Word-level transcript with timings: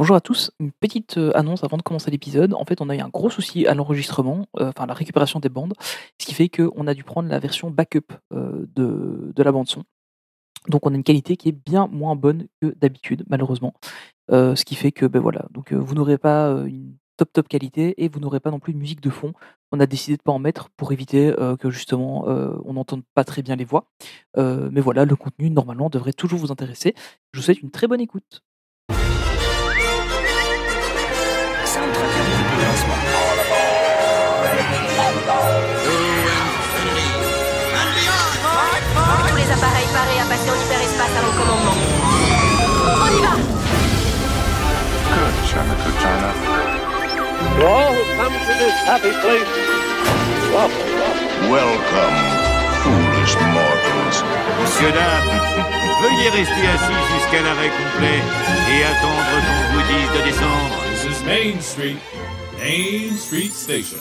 Bonjour 0.00 0.16
à 0.16 0.22
tous, 0.22 0.50
une 0.60 0.72
petite 0.72 1.18
euh, 1.18 1.30
annonce 1.36 1.62
avant 1.62 1.76
de 1.76 1.82
commencer 1.82 2.10
l'épisode. 2.10 2.54
En 2.54 2.64
fait, 2.64 2.80
on 2.80 2.88
a 2.88 2.96
eu 2.96 3.00
un 3.00 3.10
gros 3.10 3.28
souci 3.28 3.66
à 3.66 3.74
l'enregistrement, 3.74 4.46
euh, 4.58 4.70
enfin 4.70 4.86
la 4.86 4.94
récupération 4.94 5.40
des 5.40 5.50
bandes, 5.50 5.74
ce 6.18 6.24
qui 6.24 6.32
fait 6.32 6.48
qu'on 6.48 6.86
a 6.86 6.94
dû 6.94 7.04
prendre 7.04 7.28
la 7.28 7.38
version 7.38 7.70
backup 7.70 8.14
euh, 8.32 8.64
de, 8.74 9.42
la 9.42 9.52
bande 9.52 9.68
son. 9.68 9.84
Donc 10.68 10.86
on 10.86 10.92
a 10.92 10.94
une 10.94 11.04
qualité 11.04 11.36
qui 11.36 11.50
est 11.50 11.52
bien 11.66 11.86
moins 11.86 12.16
bonne 12.16 12.46
que 12.62 12.74
d'habitude, 12.80 13.24
malheureusement. 13.28 13.74
Ce 14.30 14.64
qui 14.64 14.74
fait 14.74 14.90
que 14.90 15.04
ben 15.04 15.20
voilà, 15.20 15.44
donc 15.50 15.74
vous 15.74 15.94
n'aurez 15.94 16.16
pas 16.16 16.48
une 16.66 16.96
top 17.18 17.30
top 17.34 17.48
qualité 17.48 18.02
et 18.02 18.08
vous 18.08 18.20
n'aurez 18.20 18.40
pas 18.40 18.50
non 18.50 18.58
plus 18.58 18.72
de 18.72 18.78
musique 18.78 19.02
de 19.02 19.10
fond. 19.10 19.34
On 19.70 19.80
a 19.80 19.86
décidé 19.86 20.16
de 20.16 20.22
pas 20.22 20.32
en 20.32 20.38
mettre 20.38 20.70
pour 20.78 20.92
éviter 20.92 21.34
que 21.58 21.68
justement 21.68 22.24
on 22.26 22.72
n'entende 22.72 23.02
pas 23.14 23.24
très 23.24 23.42
bien 23.42 23.56
les 23.56 23.66
voix. 23.66 23.90
Mais 24.36 24.80
voilà, 24.80 25.04
le 25.04 25.16
contenu 25.16 25.50
normalement 25.50 25.90
devrait 25.90 26.14
toujours 26.14 26.38
vous 26.38 26.52
intéresser. 26.52 26.94
Je 27.34 27.40
vous 27.40 27.44
souhaite 27.44 27.60
une 27.60 27.70
très 27.70 27.86
bonne 27.86 28.00
écoute. 28.00 28.42
China, 45.50 45.74
good 45.82 45.98
China. 45.98 46.30
To 47.42 47.66
all 47.66 47.90
who 47.90 48.04
come 48.14 48.34
to 48.38 48.54
this 48.62 48.76
happy 48.86 49.10
place, 49.18 49.50
welcome, 50.54 50.94
welcome. 50.94 51.50
Welcome, 51.50 52.18
foolish 52.86 53.34
mortals. 53.50 54.22
Monsieur, 54.62 54.92
dames, 54.94 55.42
veuillez 56.02 56.30
rester 56.30 56.66
assis 56.70 57.02
jusqu'à 57.14 57.42
l'arrêt 57.42 57.70
complet 57.70 58.20
et 58.70 58.84
attendre 58.84 59.26
qu'on 59.42 59.66
vous 59.74 59.84
dise 59.90 60.10
de 60.14 60.22
descendre. 60.22 60.76
This 60.92 61.18
is 61.18 61.24
Main 61.24 61.60
Street, 61.60 61.98
Main 62.60 63.16
Street 63.16 63.50
Station. 63.50 63.98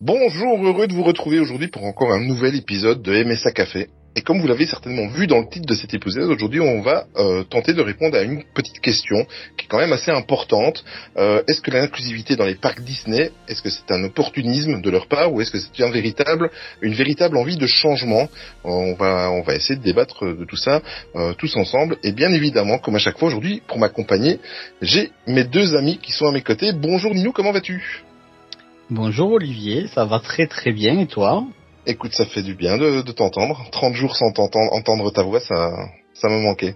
Bonjour, 0.00 0.64
heureux 0.64 0.86
de 0.86 0.94
vous 0.94 1.02
retrouver 1.02 1.40
aujourd'hui 1.40 1.68
pour 1.68 1.84
encore 1.84 2.12
un 2.12 2.20
nouvel 2.20 2.54
épisode 2.54 3.02
de 3.02 3.24
MSA 3.24 3.50
Café. 3.50 3.88
Et 4.16 4.22
comme 4.22 4.40
vous 4.40 4.48
l'avez 4.48 4.66
certainement 4.66 5.06
vu 5.06 5.28
dans 5.28 5.38
le 5.38 5.48
titre 5.48 5.66
de 5.66 5.74
cet 5.74 5.94
épisode, 5.94 6.28
aujourd'hui 6.30 6.58
on 6.58 6.82
va 6.82 7.06
euh, 7.16 7.44
tenter 7.44 7.74
de 7.74 7.80
répondre 7.80 8.16
à 8.16 8.22
une 8.22 8.42
petite 8.54 8.80
question 8.80 9.24
qui 9.56 9.66
est 9.66 9.68
quand 9.68 9.78
même 9.78 9.92
assez 9.92 10.10
importante. 10.10 10.84
Euh, 11.16 11.44
est-ce 11.46 11.60
que 11.60 11.70
l'inclusivité 11.70 12.34
dans 12.34 12.44
les 12.44 12.56
parcs 12.56 12.80
Disney, 12.80 13.30
est-ce 13.46 13.62
que 13.62 13.70
c'est 13.70 13.88
un 13.92 14.02
opportunisme 14.02 14.80
de 14.80 14.90
leur 14.90 15.06
part 15.06 15.32
ou 15.32 15.40
est-ce 15.40 15.52
que 15.52 15.58
c'est 15.58 15.84
un 15.84 15.90
véritable, 15.90 16.50
une 16.82 16.94
véritable 16.94 17.36
envie 17.36 17.56
de 17.56 17.66
changement? 17.66 18.28
On 18.64 18.94
va, 18.94 19.30
on 19.30 19.42
va 19.42 19.54
essayer 19.54 19.78
de 19.78 19.84
débattre 19.84 20.26
de 20.26 20.44
tout 20.44 20.56
ça 20.56 20.82
euh, 21.14 21.32
tous 21.34 21.54
ensemble. 21.54 21.96
Et 22.02 22.10
bien 22.10 22.32
évidemment, 22.32 22.78
comme 22.78 22.96
à 22.96 22.98
chaque 22.98 23.16
fois 23.16 23.28
aujourd'hui, 23.28 23.62
pour 23.68 23.78
m'accompagner, 23.78 24.40
j'ai 24.82 25.12
mes 25.28 25.44
deux 25.44 25.76
amis 25.76 25.98
qui 25.98 26.10
sont 26.10 26.26
à 26.26 26.32
mes 26.32 26.42
côtés. 26.42 26.72
Bonjour 26.72 27.14
Ninou, 27.14 27.30
comment 27.30 27.52
vas-tu? 27.52 28.02
Bonjour 28.90 29.30
Olivier, 29.30 29.86
ça 29.94 30.04
va 30.04 30.18
très 30.18 30.48
très 30.48 30.72
bien 30.72 30.98
et 30.98 31.06
toi? 31.06 31.46
Écoute, 31.86 32.12
ça 32.12 32.26
fait 32.26 32.42
du 32.42 32.54
bien 32.54 32.76
de, 32.78 33.02
de 33.02 33.12
t'entendre. 33.12 33.66
30 33.72 33.94
jours 33.94 34.16
sans 34.16 34.32
t'entendre, 34.32 34.72
entendre 34.72 35.10
ta 35.10 35.22
voix, 35.22 35.40
ça, 35.40 35.70
ça 36.14 36.28
me 36.28 36.38
manquait. 36.40 36.74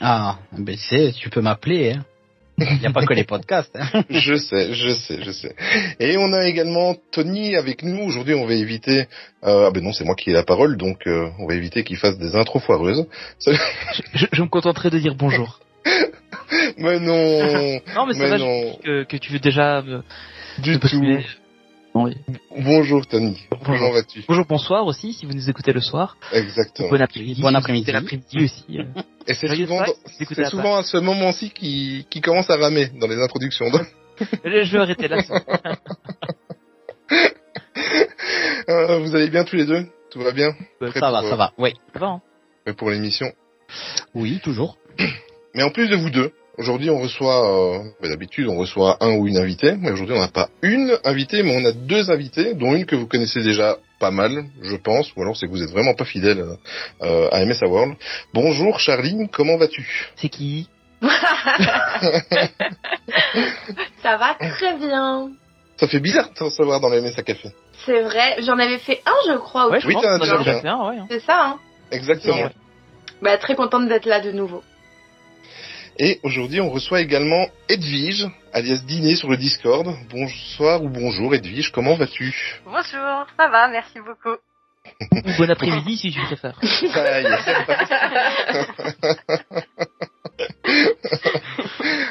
Ah, 0.00 0.38
ben 0.52 0.76
c'est, 0.78 1.12
tu 1.12 1.28
peux 1.30 1.40
m'appeler. 1.40 1.92
Hein. 1.92 2.04
Il 2.58 2.78
n'y 2.78 2.86
a 2.86 2.92
pas 2.92 3.04
que 3.04 3.12
les 3.14 3.24
podcasts. 3.24 3.74
Hein. 3.76 4.04
je 4.10 4.36
sais, 4.36 4.72
je 4.74 4.94
sais, 4.94 5.18
je 5.24 5.30
sais. 5.32 5.56
Et 5.98 6.16
on 6.16 6.32
a 6.32 6.46
également 6.46 6.94
Tony 7.10 7.56
avec 7.56 7.82
nous. 7.82 8.00
Aujourd'hui, 8.04 8.34
on 8.34 8.46
va 8.46 8.54
éviter... 8.54 9.06
Euh, 9.44 9.66
ah 9.66 9.70
ben 9.72 9.82
non, 9.82 9.92
c'est 9.92 10.04
moi 10.04 10.14
qui 10.14 10.30
ai 10.30 10.32
la 10.32 10.44
parole, 10.44 10.76
donc 10.76 11.06
euh, 11.08 11.28
on 11.40 11.46
va 11.48 11.54
éviter 11.54 11.82
qu'il 11.82 11.96
fasse 11.96 12.16
des 12.16 12.36
intros 12.36 12.62
foireuses. 12.62 13.06
Je, 13.44 13.52
je- 14.32 14.42
me 14.42 14.48
contenterai 14.48 14.90
de 14.90 14.98
dire 15.00 15.16
bonjour. 15.16 15.58
mais 16.78 17.00
non 17.00 17.80
Non, 17.96 18.06
mais 18.06 18.14
ça 18.14 18.18
Mais 18.20 18.28
va, 18.28 18.38
que, 18.84 19.02
que 19.04 19.16
tu 19.16 19.32
veux 19.32 19.40
déjà 19.40 19.82
me, 19.82 20.02
Du 20.58 20.70
me 20.70 20.74
tout. 20.76 20.80
postuler. 20.82 21.26
Oui. 21.94 22.16
Bonjour 22.58 23.06
Tony, 23.06 23.40
Bonjour. 23.50 23.64
comment 23.78 23.92
vas-tu? 23.92 24.24
Bonjour, 24.26 24.44
bonsoir 24.46 24.84
aussi, 24.84 25.12
si 25.12 25.26
vous 25.26 25.32
nous 25.32 25.48
écoutez 25.48 25.72
le 25.72 25.80
soir. 25.80 26.16
Exactement. 26.32 26.88
Bon 26.90 27.00
après-midi. 27.00 27.40
Bon 27.40 27.54
après-midi. 27.54 27.92
l'après-midi 27.92 28.44
aussi. 28.44 28.64
euh. 28.80 28.84
Et 29.28 29.34
c'est 29.34 29.46
souvent, 29.54 29.84
c'est 30.18 30.40
à 30.40 30.50
souvent 30.50 30.76
à 30.78 30.82
ce 30.82 30.96
moment-ci 30.96 31.50
qui, 31.50 32.04
qui 32.10 32.20
commence 32.20 32.50
à 32.50 32.56
ramer 32.56 32.88
dans 33.00 33.06
les 33.06 33.16
introductions. 33.22 33.66
je, 33.70 34.24
je 34.64 34.72
vais 34.72 34.78
arrêter 34.78 35.08
là. 35.08 35.18
Euh, 38.68 38.98
vous 39.00 39.14
allez 39.14 39.28
bien 39.28 39.44
tous 39.44 39.56
les 39.56 39.66
deux? 39.66 39.86
Tout 40.10 40.20
va 40.20 40.32
bien? 40.32 40.52
Prêt 40.80 40.98
ça 40.98 41.10
va, 41.10 41.20
pour, 41.20 41.28
ça 41.28 41.36
va. 41.36 41.52
Oui, 41.58 41.74
Ça 41.92 41.98
va, 41.98 42.06
hein 42.06 42.20
euh, 42.66 42.72
pour 42.72 42.88
l'émission? 42.90 43.30
Oui, 44.14 44.40
toujours. 44.42 44.78
Mais 45.54 45.62
en 45.62 45.68
plus 45.70 45.88
de 45.88 45.96
vous 45.96 46.08
deux, 46.08 46.32
aujourd'hui 46.58 46.90
on 46.90 46.98
reçoit, 47.00 47.74
euh, 47.74 47.82
d'habitude 48.02 48.48
on 48.48 48.56
reçoit 48.56 48.96
un 49.00 49.12
ou 49.16 49.26
une 49.26 49.36
invitée, 49.38 49.74
mais 49.78 49.90
aujourd'hui 49.90 50.14
on 50.16 50.20
n'a 50.20 50.28
pas 50.28 50.48
une 50.62 50.98
invitée, 51.04 51.42
mais 51.42 51.56
on 51.56 51.64
a 51.64 51.72
deux 51.72 52.10
invités, 52.10 52.54
dont 52.54 52.74
une 52.74 52.86
que 52.86 52.96
vous 52.96 53.06
connaissez 53.06 53.42
déjà 53.42 53.76
pas 54.00 54.10
mal, 54.10 54.44
je 54.62 54.76
pense, 54.76 55.12
ou 55.16 55.22
alors 55.22 55.36
c'est 55.36 55.46
que 55.46 55.50
vous 55.52 55.62
êtes 55.62 55.70
vraiment 55.70 55.94
pas 55.94 56.04
fidèle 56.04 56.44
euh, 57.02 57.28
à 57.30 57.44
MSA 57.44 57.66
World. 57.66 57.94
Bonjour 58.32 58.78
Charline, 58.80 59.28
comment 59.28 59.56
vas-tu? 59.56 60.10
C'est 60.16 60.28
qui? 60.28 60.68
Ça 64.02 64.16
va 64.16 64.34
très 64.38 64.76
bien. 64.78 65.30
Ça 65.76 65.88
fait 65.88 66.00
bizarre 66.00 66.28
de 66.30 66.34
te 66.34 66.44
recevoir 66.44 66.80
dans 66.80 66.88
le 66.88 67.00
MSA 67.02 67.22
Café. 67.22 67.50
C'est 67.84 68.02
vrai, 68.02 68.36
j'en 68.42 68.58
avais 68.58 68.78
fait 68.78 69.02
un, 69.06 69.32
je 69.32 69.38
crois. 69.38 69.68
Ouais, 69.70 69.80
je 69.80 69.86
Oui, 69.88 69.94
t'en 69.94 70.02
as 70.08 70.18
déjà 70.18 70.38
fait 70.60 70.68
un, 70.68 70.88
ouais. 70.88 70.96
hein. 70.98 71.06
C'est 71.10 71.20
ça, 71.20 71.46
hein? 71.46 71.58
Exactement. 71.90 72.36
Ouais. 72.36 72.50
Bah, 73.22 73.36
très 73.38 73.54
contente 73.56 73.88
d'être 73.88 74.06
là 74.06 74.20
de 74.20 74.30
nouveau. 74.32 74.62
Et 75.98 76.18
aujourd'hui 76.24 76.60
on 76.60 76.70
reçoit 76.70 77.00
également 77.00 77.46
Edwige, 77.68 78.26
alias 78.52 78.82
Dîner 78.84 79.14
sur 79.14 79.30
le 79.30 79.36
Discord. 79.36 79.86
Bonsoir 80.10 80.82
ou 80.82 80.88
bonjour 80.88 81.32
Edwige, 81.34 81.70
comment 81.70 81.94
vas-tu? 81.94 82.34
Bonjour, 82.64 83.26
ça 83.36 83.48
va, 83.48 83.68
merci 83.68 84.00
beaucoup. 84.00 84.36
Ou 85.12 85.20
bon 85.38 85.50
après-midi 85.50 85.96
si 85.96 86.10
tu 86.10 86.20
préfères. 86.20 86.58
Ça 86.92 87.20
y 87.20 87.24
est. 87.24 87.28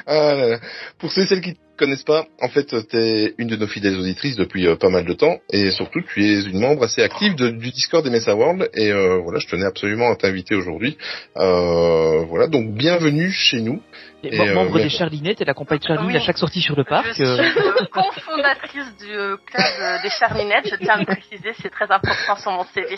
Ah 0.05 0.33
là 0.35 0.47
là. 0.47 0.59
Pour 0.99 1.11
ceux 1.11 1.23
et 1.23 1.25
celles 1.25 1.41
qui 1.41 1.57
connaissent 1.77 2.03
pas, 2.03 2.25
en 2.41 2.49
fait, 2.49 2.67
tu 2.87 2.97
es 2.97 3.33
une 3.37 3.47
de 3.47 3.55
nos 3.55 3.67
fidèles 3.67 3.97
auditrices 3.99 4.35
depuis 4.35 4.67
euh, 4.67 4.75
pas 4.75 4.89
mal 4.89 5.05
de 5.05 5.13
temps, 5.13 5.37
et 5.51 5.71
surtout, 5.71 6.01
tu 6.13 6.23
es 6.25 6.41
une 6.43 6.59
membre 6.59 6.83
assez 6.83 7.01
active 7.01 7.35
de- 7.35 7.49
du 7.49 7.71
Discord 7.71 8.03
des 8.03 8.09
Mesa 8.11 8.35
World, 8.35 8.69
et 8.73 8.91
euh, 8.91 9.17
voilà, 9.23 9.39
je 9.39 9.47
tenais 9.47 9.65
absolument 9.65 10.11
à 10.11 10.15
t'inviter 10.15 10.55
aujourd'hui. 10.55 10.97
Euh, 11.37 12.23
voilà, 12.25 12.47
donc 12.47 12.71
bienvenue 12.73 13.31
chez 13.31 13.61
nous. 13.61 13.81
Et 14.25 14.33
Et, 14.35 14.39
euh, 14.39 14.53
membre 14.53 14.79
des 14.79 14.87
Charlinettes 14.89 15.41
et 15.41 15.45
l'accompagne 15.45 15.79
Charline 15.85 16.07
Oui. 16.11 16.15
à 16.15 16.21
chaque 16.21 16.37
sortie 16.37 16.61
sur 16.61 16.77
le 16.77 16.85
parc. 16.85 17.07
je 17.09 17.13
suis 17.13 17.23
euh, 17.23 17.37
euh, 17.41 17.85
cofondatrice 17.91 18.95
du 18.99 19.07
club 19.45 20.01
des 20.01 20.09
Charlinettes, 20.09 20.69
je 20.69 20.75
tiens 20.77 20.93
à 20.93 20.99
le 20.99 21.05
préciser, 21.05 21.51
c'est 21.61 21.69
très 21.69 21.91
important 21.91 22.35
sur 22.37 22.51
mon 22.51 22.63
CV. 22.73 22.97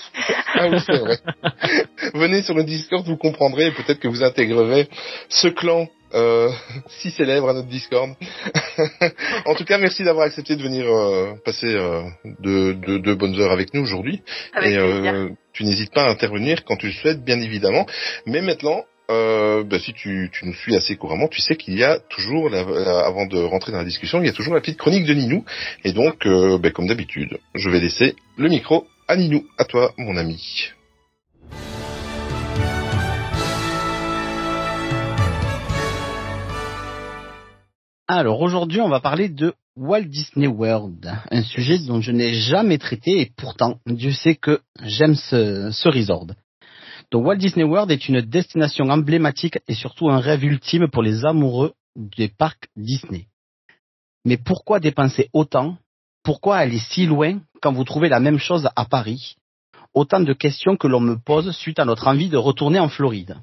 Ah 0.54 0.68
oui, 0.70 0.78
c'est 0.86 0.98
vrai. 1.00 1.18
Venez 2.14 2.44
sur 2.44 2.54
le 2.54 2.64
Discord, 2.64 3.04
vous 3.08 3.18
comprendrez, 3.18 3.68
et 3.68 3.72
peut-être 3.72 4.00
que 4.00 4.08
vous 4.08 4.24
intégrerez 4.24 4.88
ce 5.30 5.48
clan 5.48 5.88
euh, 6.16 6.50
si 7.02 7.12
célèbre 7.12 7.50
à 7.50 7.54
notre 7.54 7.68
Discord. 7.68 8.12
en 9.46 9.56
tout 9.56 9.66
cas, 9.66 9.78
merci 9.78 10.04
d'avoir 10.04 10.26
accepté 10.26 10.56
de 10.56 10.64
venir 10.64 10.86
euh, 10.88 11.34
passer 11.44 11.68
euh, 11.74 12.02
de, 12.40 12.74
de, 12.74 12.98
de 12.98 13.14
bonnes 13.14 13.40
heures 13.40 13.52
avec 13.52 13.74
nous 13.74 13.82
aujourd'hui. 13.82 14.22
Et 14.64 14.78
euh, 14.78 15.30
tu 15.54 15.64
n'hésites 15.64 15.94
pas 15.94 16.04
à 16.06 16.10
intervenir 16.10 16.64
quand 16.66 16.78
tu 16.78 16.88
le 16.88 16.94
souhaites, 16.94 17.24
bien 17.24 17.40
évidemment. 17.40 17.86
Mais 18.26 18.42
maintenant, 18.42 18.84
euh, 19.12 19.64
bah, 19.64 19.78
si 19.80 19.94
tu, 19.94 20.30
tu 20.34 20.46
nous 20.46 20.54
suis 20.54 20.76
assez 20.76 20.96
couramment, 20.96 21.28
tu 21.28 21.40
sais 21.42 21.56
qu'il 21.56 21.78
y 21.78 21.84
a 21.84 22.00
toujours, 22.10 22.50
la- 22.50 22.64
la- 22.64 23.06
avant 23.06 23.26
de 23.28 23.38
rentrer 23.38 23.72
dans 23.72 23.78
la 23.78 23.84
discussion, 23.86 24.20
il 24.22 24.26
y 24.26 24.30
a 24.30 24.34
toujours 24.34 24.56
la 24.56 24.62
petite 24.62 24.78
chronique 24.80 25.06
de 25.06 25.14
Ninou. 25.14 25.46
Et 25.84 25.92
donc, 25.94 26.26
euh, 26.26 26.58
bah, 26.58 26.72
comme 26.72 26.88
d'habitude, 26.88 27.38
je 27.54 27.70
vais 27.70 27.80
laisser 27.80 28.16
le 28.38 28.50
micro 28.50 28.88
à 29.08 29.16
Ninou. 29.16 29.46
À 29.60 29.66
toi, 29.66 29.94
mon 29.98 30.18
ami. 30.18 30.70
Alors 38.08 38.40
aujourd'hui, 38.42 38.82
on 38.82 38.90
va 38.90 39.00
parler 39.00 39.30
de 39.30 39.56
Walt 39.76 40.04
Disney 40.04 40.46
World, 40.46 41.12
un 41.32 41.42
sujet 41.42 41.80
dont 41.80 42.02
je 42.02 42.12
n'ai 42.12 42.36
jamais 42.36 42.78
traité 42.78 43.20
et 43.20 43.32
pourtant, 43.36 43.80
Dieu 43.88 44.12
sait 44.12 44.36
que 44.36 44.62
j'aime 44.84 45.16
ce, 45.16 45.72
ce 45.72 45.90
resort. 45.90 46.28
Donc 47.12 47.26
Walt 47.26 47.38
Disney 47.38 47.64
World 47.66 47.90
est 47.90 48.08
une 48.08 48.22
destination 48.22 48.90
emblématique 48.92 49.58
et 49.68 49.74
surtout 49.74 50.12
un 50.12 50.20
rêve 50.20 50.44
ultime 50.44 50.88
pour 50.92 51.02
les 51.02 51.26
amoureux 51.26 51.74
des 51.96 52.28
parcs 52.28 52.70
Disney. 52.76 53.26
Mais 54.24 54.38
pourquoi 54.38 54.80
dépenser 54.80 55.30
autant? 55.34 55.76
Pourquoi 56.22 56.58
aller 56.58 56.80
si 56.80 57.08
loin 57.08 57.40
quand 57.60 57.74
vous 57.74 57.86
trouvez 57.86 58.10
la 58.10 58.20
même 58.20 58.40
chose 58.40 58.70
à 58.76 58.86
Paris? 58.86 59.36
Autant 59.96 60.20
de 60.20 60.34
questions 60.34 60.78
que 60.78 60.88
l'on 60.88 61.00
me 61.00 61.18
pose 61.18 61.56
suite 61.58 61.80
à 61.80 61.86
notre 61.86 62.08
envie 62.08 62.30
de 62.30 62.38
retourner 62.38 62.80
en 62.80 62.90
Floride. 62.90 63.38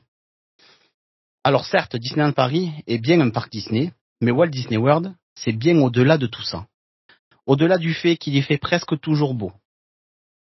Alors 1.43 1.65
certes, 1.65 1.97
Disneyland 1.97 2.33
Paris 2.33 2.71
est 2.87 2.99
bien 2.99 3.21
un 3.21 3.31
parc 3.31 3.51
Disney, 3.51 3.93
mais 4.23 4.31
Walt 4.31 4.49
Disney 4.49 4.77
World, 4.77 5.15
c'est 5.35 5.53
bien 5.53 5.77
au-delà 5.81 6.17
de 6.17 6.27
tout 6.27 6.43
ça. 6.43 6.67
Au-delà 7.45 7.77
du 7.77 7.93
fait 7.93 8.17
qu'il 8.17 8.37
y 8.37 8.43
fait 8.43 8.57
presque 8.57 8.99
toujours 9.01 9.35
beau. 9.35 9.53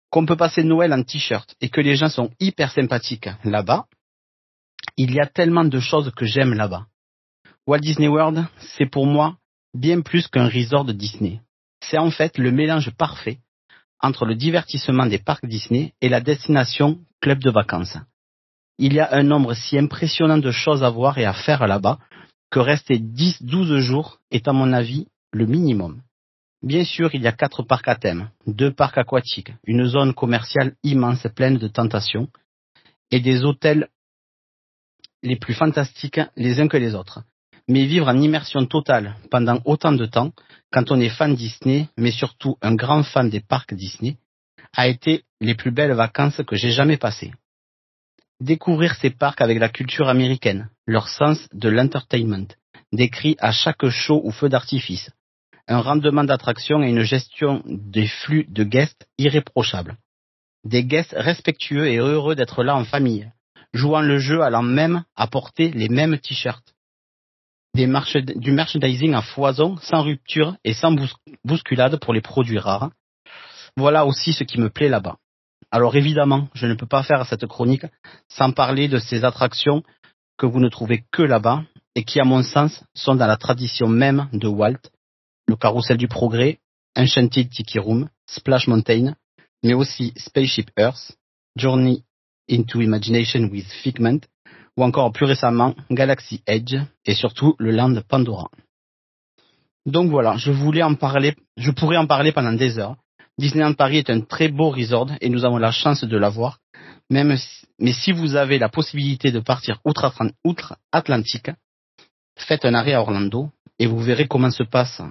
Qu'on 0.10 0.25
peut 0.25 0.36
passer 0.36 0.63
Noël 0.63 0.92
en 0.92 1.04
t-shirt 1.04 1.56
et 1.62 1.69
que 1.69 1.80
les 1.80 1.95
gens 1.95 2.10
sont 2.10 2.31
hyper 2.39 2.71
sympathiques 2.71 3.30
là-bas, 3.44 3.86
il 4.98 5.13
y 5.13 5.19
a 5.19 5.27
tellement 5.27 5.66
de 5.66 5.80
choses 5.80 6.12
que 6.16 6.25
j'aime 6.25 6.56
là-bas. 6.56 6.88
Walt 7.68 7.80
Disney 7.80 8.07
World, 8.07 8.44
c'est 8.75 8.88
pour 8.88 9.06
moi 9.06 9.38
bien 9.75 10.01
plus 10.01 10.27
qu'un 10.27 10.50
resort 10.50 10.83
de 10.83 10.94
Disney. 10.94 11.39
C'est 11.80 12.00
en 12.00 12.10
fait 12.10 12.39
le 12.39 12.51
mélange 12.51 12.89
parfait 12.98 13.38
entre 14.01 14.25
le 14.25 14.33
divertissement 14.33 15.06
des 15.06 15.19
parcs 15.19 15.45
Disney 15.45 15.94
et 16.01 16.10
la 16.10 16.21
destination 16.21 17.00
club 17.21 17.39
de 17.39 17.51
vacances. 17.51 17.98
Il 18.80 18.94
y 18.94 19.00
a 19.00 19.13
un 19.13 19.24
nombre 19.24 19.54
si 19.54 19.77
impressionnant 19.77 20.39
de 20.39 20.51
choses 20.51 20.83
à 20.83 20.89
voir 20.89 21.19
et 21.19 21.25
à 21.25 21.33
faire 21.33 21.68
là-bas 21.68 22.00
que 22.50 22.60
rester 22.60 22.98
10-12 22.98 23.80
jours 23.80 24.19
est 24.31 24.48
à 24.48 24.54
mon 24.54 24.74
avis 24.74 25.07
le 25.31 25.46
minimum. 25.46 26.01
Bien 26.62 26.84
sûr, 26.84 27.10
il 27.13 27.22
y 27.22 27.28
a 27.28 27.31
quatre 27.31 27.63
parcs 27.63 27.88
à 27.88 27.96
thème, 27.96 28.30
deux 28.46 28.74
parcs 28.74 28.98
aquatiques, 28.98 29.54
une 29.66 29.86
zone 29.86 30.13
commerciale 30.13 30.75
immense 30.84 31.25
pleine 31.36 31.57
de 31.57 31.68
tentations 31.68 32.28
et 33.12 33.19
des 33.19 33.44
hôtels 33.44 33.88
les 35.24 35.38
plus 35.38 35.54
fantastiques 35.54 36.19
les 36.36 36.60
uns 36.60 36.68
que 36.68 36.78
les 36.78 36.96
autres. 36.96 37.24
Mais 37.68 37.86
vivre 37.86 38.07
en 38.07 38.19
immersion 38.19 38.66
totale 38.66 39.16
pendant 39.30 39.62
autant 39.63 39.92
de 39.92 40.06
temps, 40.06 40.31
quand 40.72 40.92
on 40.92 41.00
est 41.00 41.10
fan 41.10 41.36
Disney, 41.36 41.88
mais 41.98 42.12
surtout 42.12 42.57
un 42.62 42.75
grand 42.75 43.04
fan 43.04 43.30
des 43.30 43.42
parcs 43.42 43.74
Disney, 43.74 44.18
a 44.75 44.88
été 44.88 45.24
les 45.40 45.56
plus 45.56 45.72
belles 45.72 45.94
vacances 45.94 46.42
que 46.48 46.56
j'ai 46.56 46.72
jamais 46.72 46.98
passées. 46.98 47.31
Découvrir 48.39 48.95
ces 48.95 49.09
parcs 49.09 49.41
avec 49.41 49.59
la 49.59 49.68
culture 49.68 50.07
américaine, 50.07 50.69
leur 50.88 51.09
sens 51.09 51.47
de 51.53 51.68
l'entertainment, 51.68 52.47
décrit 52.94 53.36
à 53.39 53.51
chaque 53.51 53.88
show 53.89 54.21
ou 54.24 54.31
feu 54.31 54.47
d'artifice, 54.47 55.12
un 55.68 55.81
rendement 55.81 56.24
d'attraction 56.24 56.81
et 56.81 56.89
une 56.89 57.03
gestion 57.03 57.62
des 57.65 58.07
flux 58.07 58.45
de 58.47 58.63
guests 58.63 59.07
irréprochables. 59.18 59.97
Des 60.63 60.86
guests 60.86 61.15
respectueux 61.18 61.88
et 61.88 61.97
heureux 61.97 62.36
d'être 62.36 62.63
là 62.63 62.77
en 62.77 62.86
famille, 62.86 63.30
jouant 63.74 64.01
le 64.01 64.19
jeu 64.19 64.42
allant 64.42 64.63
même 64.63 65.03
apporter 65.18 65.71
les 65.71 65.89
mêmes 65.89 66.18
t-shirts. 66.18 66.74
Du 67.74 67.88
merchandising 68.51 69.13
à 69.13 69.21
foison, 69.21 69.77
sans 69.81 70.01
rupture 70.01 70.56
et 70.63 70.74
sans 70.74 70.92
bous- 70.92 71.13
bousculade 71.44 72.00
pour 72.00 72.13
les 72.13 72.21
produits 72.21 72.57
rares. 72.57 72.89
Voilà 73.75 74.06
aussi 74.06 74.33
ce 74.33 74.44
qui 74.45 74.59
me 74.59 74.69
plaît 74.69 74.89
là-bas. 74.89 75.18
Alors 75.71 75.95
évidemment, 75.95 76.48
je 76.54 76.66
ne 76.66 76.74
peux 76.74 76.88
pas 76.88 77.04
faire 77.04 77.25
cette 77.25 77.45
chronique 77.45 77.86
sans 78.27 78.51
parler 78.51 78.88
de 78.88 78.98
ces 78.98 79.24
attractions 79.24 79.83
que 80.38 80.45
vous 80.45 80.60
ne 80.60 80.69
trouvez 80.69 81.04
que 81.12 81.21
là-bas 81.21 81.63
et 81.95 82.04
qui, 82.04 82.19
à 82.19 82.24
mon 82.24 82.44
sens, 82.44 82.83
sont 82.95 83.16
dans 83.16 83.27
la 83.27 83.38
tradition 83.38 83.88
même 83.88 84.30
de 84.33 84.48
Walt, 84.48 84.81
le 85.48 85.56
carrousel 85.56 85.98
du 85.98 86.07
progrès, 86.07 86.60
Enchanted 86.98 87.50
Tiki 87.50 87.80
Room, 87.80 88.10
Splash 88.25 88.68
Mountain, 88.68 89.16
mais 89.63 89.74
aussi 89.74 90.13
Spaceship 90.16 90.71
Earth, 90.77 91.18
Journey 91.56 92.04
into 92.50 92.81
Imagination 92.81 93.50
with 93.51 93.69
Figment, 93.83 94.21
ou 94.77 94.83
encore 94.83 95.12
plus 95.12 95.25
récemment 95.25 95.75
Galaxy 95.92 96.42
Edge 96.48 96.75
et 97.06 97.13
surtout 97.13 97.56
le 97.60 97.71
Land 97.71 98.01
Pandora. 98.07 98.50
Donc 99.86 100.10
voilà, 100.10 100.38
je 100.38 100.51
voulais 100.51 100.83
en 100.83 100.95
parler, 100.95 101.36
je 101.57 101.71
pourrais 101.71 101.98
en 101.98 102.07
parler 102.07 102.31
pendant 102.31 102.54
des 102.54 102.80
heures. 102.80 102.95
Disneyland 103.39 103.74
Paris 103.74 103.97
est 104.00 104.09
un 104.09 104.19
très 104.19 104.50
beau 104.50 104.69
resort 104.69 105.12
et 105.21 105.30
nous 105.30 105.45
avons 105.45 105.57
la 105.57 105.71
chance 105.71 106.03
de 106.03 106.18
l'avoir. 106.18 106.59
Mais 107.09 107.24
si 107.94 108.12
vous 108.12 108.36
avez 108.36 108.59
la 108.59 108.68
possibilité 108.68 109.31
de 109.31 109.39
partir 109.39 109.80
outre-Atlan- 109.86 110.33
outre-Atlantique, 110.44 111.50
faites 112.38 112.65
un 112.65 112.74
arrêt 112.74 112.94
à 112.94 113.01
Orlando 113.01 113.50
et 113.80 113.88
vous 113.88 114.00
verrez 114.00 114.27
comment 114.27 114.51
se 114.51 114.63
passe 114.63 115.01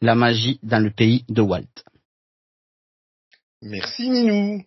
la 0.00 0.14
magie 0.14 0.60
dans 0.62 0.82
le 0.82 0.92
pays 0.92 1.24
de 1.28 1.42
Walt. 1.42 1.84
Merci 3.60 4.08
Minou. 4.08 4.62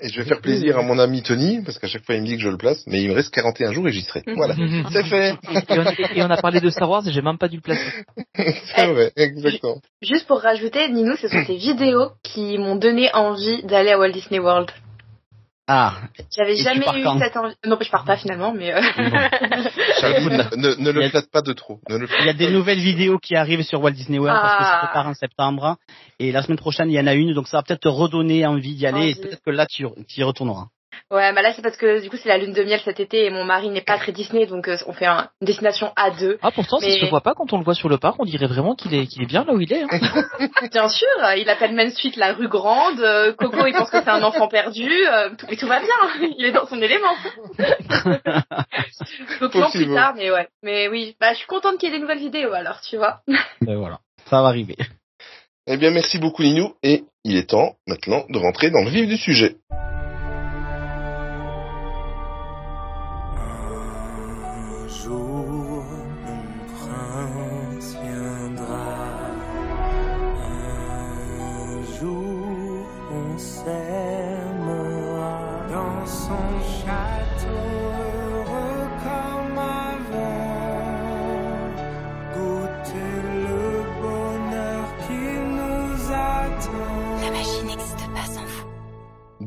Et 0.00 0.08
je 0.08 0.20
vais 0.20 0.28
faire 0.28 0.40
plaisir 0.40 0.78
à 0.78 0.82
mon 0.82 0.98
ami 0.98 1.22
Tony, 1.22 1.60
parce 1.64 1.78
qu'à 1.78 1.88
chaque 1.88 2.04
fois 2.04 2.14
il 2.14 2.22
me 2.22 2.26
dit 2.26 2.36
que 2.36 2.42
je 2.42 2.48
le 2.48 2.56
place, 2.56 2.84
mais 2.86 3.02
il 3.02 3.08
me 3.08 3.14
reste 3.14 3.32
41 3.32 3.72
jours 3.72 3.88
et 3.88 3.92
j'y 3.92 4.02
serai. 4.02 4.22
Voilà, 4.36 4.54
c'est 4.92 5.04
fait. 5.04 5.34
Et 5.50 5.78
on, 5.78 6.16
et 6.16 6.22
on 6.22 6.30
a 6.30 6.36
parlé 6.36 6.60
de 6.60 6.70
Star 6.70 6.88
Wars 6.88 7.06
et 7.06 7.12
j'ai 7.12 7.22
même 7.22 7.38
pas 7.38 7.48
dû 7.48 7.56
le 7.56 7.62
placer. 7.62 8.04
c'est 8.36 8.86
vrai, 8.86 9.12
exactement. 9.16 9.80
Juste 10.02 10.26
pour 10.26 10.40
rajouter, 10.40 10.88
Ninou, 10.88 11.16
ce 11.16 11.28
sont 11.28 11.44
tes 11.44 11.56
vidéos 11.56 12.10
qui 12.22 12.58
m'ont 12.58 12.76
donné 12.76 13.10
envie 13.12 13.62
d'aller 13.64 13.90
à 13.90 13.98
Walt 13.98 14.12
Disney 14.12 14.38
World. 14.38 14.70
Ah, 15.70 15.92
J'avais 16.34 16.56
jamais 16.56 16.78
eu 16.98 17.04
cette 17.18 17.36
envie. 17.36 17.54
Non, 17.66 17.76
je 17.78 17.90
pars 17.90 18.04
pas 18.06 18.16
finalement, 18.16 18.52
mais. 18.54 18.72
euh, 18.72 18.80
ne, 20.56 20.90
le 20.90 21.04
a- 21.04 21.10
flatte 21.10 21.30
pas 21.30 21.42
de 21.42 21.52
trop. 21.52 21.80
Ne 21.90 21.98
le 21.98 22.08
il 22.20 22.26
y 22.26 22.28
a 22.30 22.32
des 22.32 22.50
nouvelles 22.50 22.78
vidéos 22.78 23.18
qui 23.18 23.36
arrivent 23.36 23.62
sur 23.62 23.82
Walt 23.82 23.92
Disney 23.92 24.18
World 24.18 24.40
parce 24.40 24.54
que 24.56 24.62
Ah. 24.62 24.66
ça 24.66 24.80
se 24.80 24.86
prépare 24.86 25.06
en 25.08 25.14
septembre 25.14 25.76
et 26.18 26.32
la 26.32 26.42
semaine 26.42 26.58
prochaine 26.58 26.90
il 26.90 26.94
y 26.94 27.00
en 27.00 27.06
a 27.06 27.14
une 27.14 27.34
donc 27.34 27.48
ça 27.48 27.58
va 27.58 27.62
peut-être 27.62 27.80
te 27.82 27.88
redonner 27.88 28.46
envie 28.46 28.74
d'y 28.76 28.86
aller 28.86 29.10
et 29.10 29.14
peut-être 29.14 29.42
que 29.44 29.50
là 29.50 29.66
tu, 29.66 29.86
tu 30.08 30.20
y 30.20 30.22
retourneras. 30.22 30.68
Ouais, 31.10 31.32
mais 31.32 31.42
là 31.42 31.52
c'est 31.54 31.62
parce 31.62 31.76
que 31.76 32.00
du 32.02 32.10
coup 32.10 32.16
c'est 32.16 32.28
la 32.28 32.38
lune 32.38 32.52
de 32.52 32.62
miel 32.64 32.80
cet 32.84 33.00
été 33.00 33.24
et 33.26 33.30
mon 33.30 33.44
mari 33.44 33.68
n'est 33.70 33.80
pas 33.82 33.98
très 33.98 34.12
Disney, 34.12 34.46
donc 34.46 34.68
euh, 34.68 34.76
on 34.86 34.92
fait 34.92 35.06
un- 35.06 35.28
une 35.40 35.46
destination 35.46 35.92
à 35.96 36.10
deux. 36.10 36.38
Ah 36.42 36.50
pourtant, 36.50 36.78
ça 36.78 36.86
Mais- 36.86 37.00
se 37.00 37.06
voit 37.06 37.20
pas 37.20 37.34
quand 37.34 37.52
on 37.52 37.58
le 37.58 37.64
voit 37.64 37.74
sur 37.74 37.88
le 37.88 37.98
parc. 37.98 38.16
On 38.20 38.24
dirait 38.24 38.46
vraiment 38.46 38.74
qu'il 38.74 38.94
est, 38.94 39.06
qu'il 39.06 39.22
est 39.22 39.26
bien 39.26 39.44
là 39.44 39.52
où 39.54 39.60
il 39.60 39.72
est. 39.72 39.82
hein. 39.82 39.88
Bien 40.72 40.88
sûr, 40.88 41.08
il 41.36 41.48
appelle 41.50 41.74
Main 41.74 41.90
Street 41.90 42.12
la 42.16 42.32
rue 42.34 42.48
grande. 42.48 43.00
euh, 43.00 43.32
Coco 43.32 43.66
il 43.66 43.72
pense 43.74 43.90
que 43.90 44.00
c'est 44.02 44.08
un 44.10 44.22
enfant 44.22 44.48
perdu, 44.48 44.90
euh, 45.06 45.30
tout, 45.36 45.46
mais 45.50 45.56
tout 45.56 45.66
va 45.66 45.80
bien, 45.80 46.28
il 46.38 46.44
est 46.44 46.52
dans 46.52 46.66
son 46.66 46.80
élément. 46.80 47.14
Le 49.40 49.48
plan 49.48 49.70
plus 49.70 49.86
tard, 49.94 50.14
mais 50.16 50.30
ouais. 50.30 50.48
Mais 50.62 50.88
oui, 50.88 51.16
bah 51.20 51.32
je 51.32 51.38
suis 51.38 51.46
contente 51.46 51.78
qu'il 51.78 51.88
y 51.90 51.92
ait 51.92 51.96
des 51.96 52.00
nouvelles 52.02 52.18
vidéos 52.18 52.52
alors, 52.52 52.80
tu 52.80 52.96
vois. 52.96 53.20
Ben 53.60 53.76
voilà, 53.76 53.98
ça 54.30 54.42
va 54.42 54.48
arriver. 54.48 54.76
Eh 55.66 55.76
bien, 55.76 55.90
merci 55.90 56.18
beaucoup 56.18 56.42
Ninou, 56.42 56.74
et 56.82 57.04
il 57.24 57.36
est 57.36 57.50
temps 57.50 57.74
maintenant 57.86 58.24
de 58.28 58.38
rentrer 58.38 58.70
dans 58.70 58.82
le 58.82 58.90
vif 58.90 59.06
du 59.06 59.16
sujet. 59.16 59.56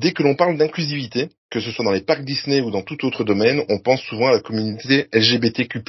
Dès 0.01 0.13
que 0.13 0.23
l'on 0.23 0.33
parle 0.33 0.57
d'inclusivité, 0.57 1.29
que 1.51 1.59
ce 1.59 1.69
soit 1.69 1.85
dans 1.85 1.91
les 1.91 2.01
parcs 2.01 2.25
Disney 2.25 2.59
ou 2.59 2.71
dans 2.71 2.81
tout 2.81 3.05
autre 3.05 3.23
domaine, 3.23 3.61
on 3.69 3.77
pense 3.77 4.01
souvent 4.01 4.29
à 4.29 4.31
la 4.31 4.39
communauté 4.39 5.05
LGBTQ+. 5.13 5.83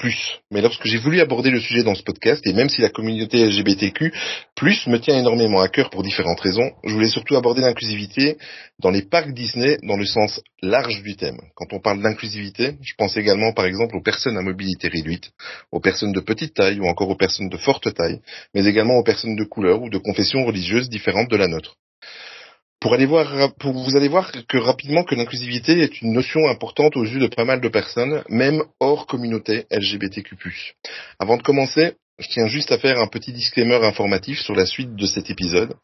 Mais 0.50 0.61
lorsque 0.61 0.85
j'ai 0.85 0.99
voulu 0.99 1.19
aborder 1.23 1.49
le 1.49 1.61
sujet 1.61 1.82
dans 1.82 1.94
ce 1.94 2.03
podcast, 2.03 2.47
et 2.47 2.53
même 2.53 2.69
si 2.69 2.82
la 2.82 2.91
communauté 2.91 3.43
LGBTQ+, 3.43 4.13
me 4.60 4.98
tient 4.98 5.19
énormément 5.19 5.63
à 5.63 5.69
cœur 5.69 5.89
pour 5.89 6.03
différentes 6.03 6.41
raisons, 6.41 6.72
je 6.84 6.93
voulais 6.93 7.08
surtout 7.08 7.36
aborder 7.36 7.63
l'inclusivité 7.63 8.36
dans 8.81 8.91
les 8.91 9.01
parcs 9.01 9.32
Disney 9.32 9.79
dans 9.82 9.96
le 9.96 10.05
sens 10.05 10.43
large 10.60 11.03
du 11.03 11.17
thème. 11.17 11.39
Quand 11.55 11.72
on 11.72 11.81
parle 11.81 12.03
d'inclusivité, 12.03 12.75
je 12.82 12.93
pense 12.98 13.17
également 13.17 13.55
par 13.55 13.65
exemple 13.65 13.96
aux 13.96 14.03
personnes 14.03 14.36
à 14.36 14.43
mobilité 14.43 14.89
réduite, 14.89 15.31
aux 15.70 15.81
personnes 15.81 16.13
de 16.13 16.20
petite 16.20 16.53
taille 16.53 16.81
ou 16.81 16.86
encore 16.86 17.08
aux 17.08 17.17
personnes 17.17 17.48
de 17.48 17.56
forte 17.56 17.94
taille, 17.94 18.20
mais 18.55 18.67
également 18.67 18.98
aux 18.98 19.05
personnes 19.05 19.36
de 19.36 19.44
couleur 19.44 19.81
ou 19.81 19.89
de 19.89 19.96
confession 19.96 20.44
religieuse 20.44 20.91
différente 20.91 21.31
de 21.31 21.36
la 21.36 21.48
nôtre. 21.48 21.79
Pour 22.82 22.94
aller 22.94 23.06
voir, 23.06 23.55
pour 23.60 23.74
vous 23.74 23.96
allez 23.96 24.08
voir 24.08 24.32
que 24.48 24.58
rapidement 24.58 25.05
que 25.05 25.15
l'inclusivité 25.15 25.82
est 25.82 26.03
une 26.03 26.12
notion 26.12 26.48
importante 26.48 26.96
aux 26.96 27.05
yeux 27.05 27.20
de 27.20 27.29
pas 27.29 27.44
mal 27.44 27.60
de 27.60 27.69
personnes, 27.69 28.24
même 28.29 28.65
hors 28.81 29.06
communauté 29.06 29.67
LGBTQ+. 29.70 30.36
Avant 31.20 31.36
de 31.36 31.43
commencer, 31.43 31.93
je 32.19 32.27
tiens 32.27 32.48
juste 32.48 32.72
à 32.72 32.79
faire 32.79 32.98
un 32.98 33.06
petit 33.06 33.32
disclaimer 33.32 33.77
informatif 33.84 34.41
sur 34.41 34.56
la 34.56 34.67
suite 34.67 34.96
de 34.96 35.06
cet 35.06 35.31
épisode. 35.31 35.74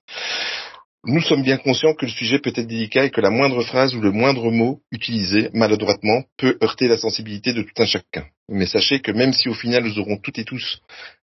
Nous 1.04 1.22
sommes 1.22 1.44
bien 1.44 1.56
conscients 1.56 1.94
que 1.94 2.06
le 2.06 2.10
sujet 2.10 2.40
peut 2.40 2.52
être 2.56 2.66
délicat 2.66 3.04
et 3.04 3.10
que 3.10 3.20
la 3.20 3.30
moindre 3.30 3.62
phrase 3.62 3.94
ou 3.94 4.00
le 4.00 4.10
moindre 4.10 4.50
mot 4.50 4.80
utilisé 4.90 5.50
maladroitement 5.54 6.24
peut 6.36 6.58
heurter 6.64 6.88
la 6.88 6.98
sensibilité 6.98 7.52
de 7.52 7.62
tout 7.62 7.80
un 7.80 7.86
chacun. 7.86 8.26
Mais 8.48 8.66
sachez 8.66 8.98
que 8.98 9.12
même 9.12 9.32
si 9.32 9.48
au 9.48 9.54
final 9.54 9.84
nous 9.84 10.00
aurons 10.00 10.16
toutes 10.16 10.40
et 10.40 10.44
tous 10.44 10.80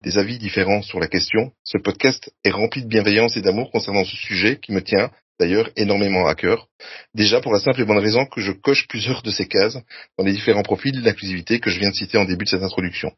des 0.02 0.18
avis 0.18 0.38
différents 0.38 0.82
sur 0.82 0.98
la 0.98 1.06
question, 1.06 1.52
ce 1.62 1.78
podcast 1.78 2.32
est 2.44 2.50
rempli 2.50 2.82
de 2.82 2.88
bienveillance 2.88 3.36
et 3.36 3.42
d'amour 3.42 3.70
concernant 3.70 4.04
ce 4.04 4.16
sujet 4.16 4.58
qui 4.60 4.72
me 4.72 4.82
tient 4.82 5.12
d'ailleurs 5.42 5.70
énormément 5.74 6.28
à 6.28 6.34
cœur. 6.36 6.68
Déjà 7.14 7.40
pour 7.40 7.52
la 7.52 7.58
simple 7.58 7.80
et 7.80 7.84
bonne 7.84 7.98
raison 7.98 8.26
que 8.26 8.40
je 8.40 8.52
coche 8.52 8.86
plusieurs 8.88 9.22
de 9.22 9.30
ces 9.30 9.46
cases 9.46 9.76
dans 10.16 10.24
les 10.24 10.32
différents 10.32 10.62
profils 10.62 11.02
d'inclusivité 11.02 11.58
que 11.58 11.70
je 11.70 11.80
viens 11.80 11.90
de 11.90 11.96
citer 11.96 12.16
en 12.16 12.24
début 12.24 12.44
de 12.44 12.50
cette 12.50 12.62
introduction. 12.62 13.10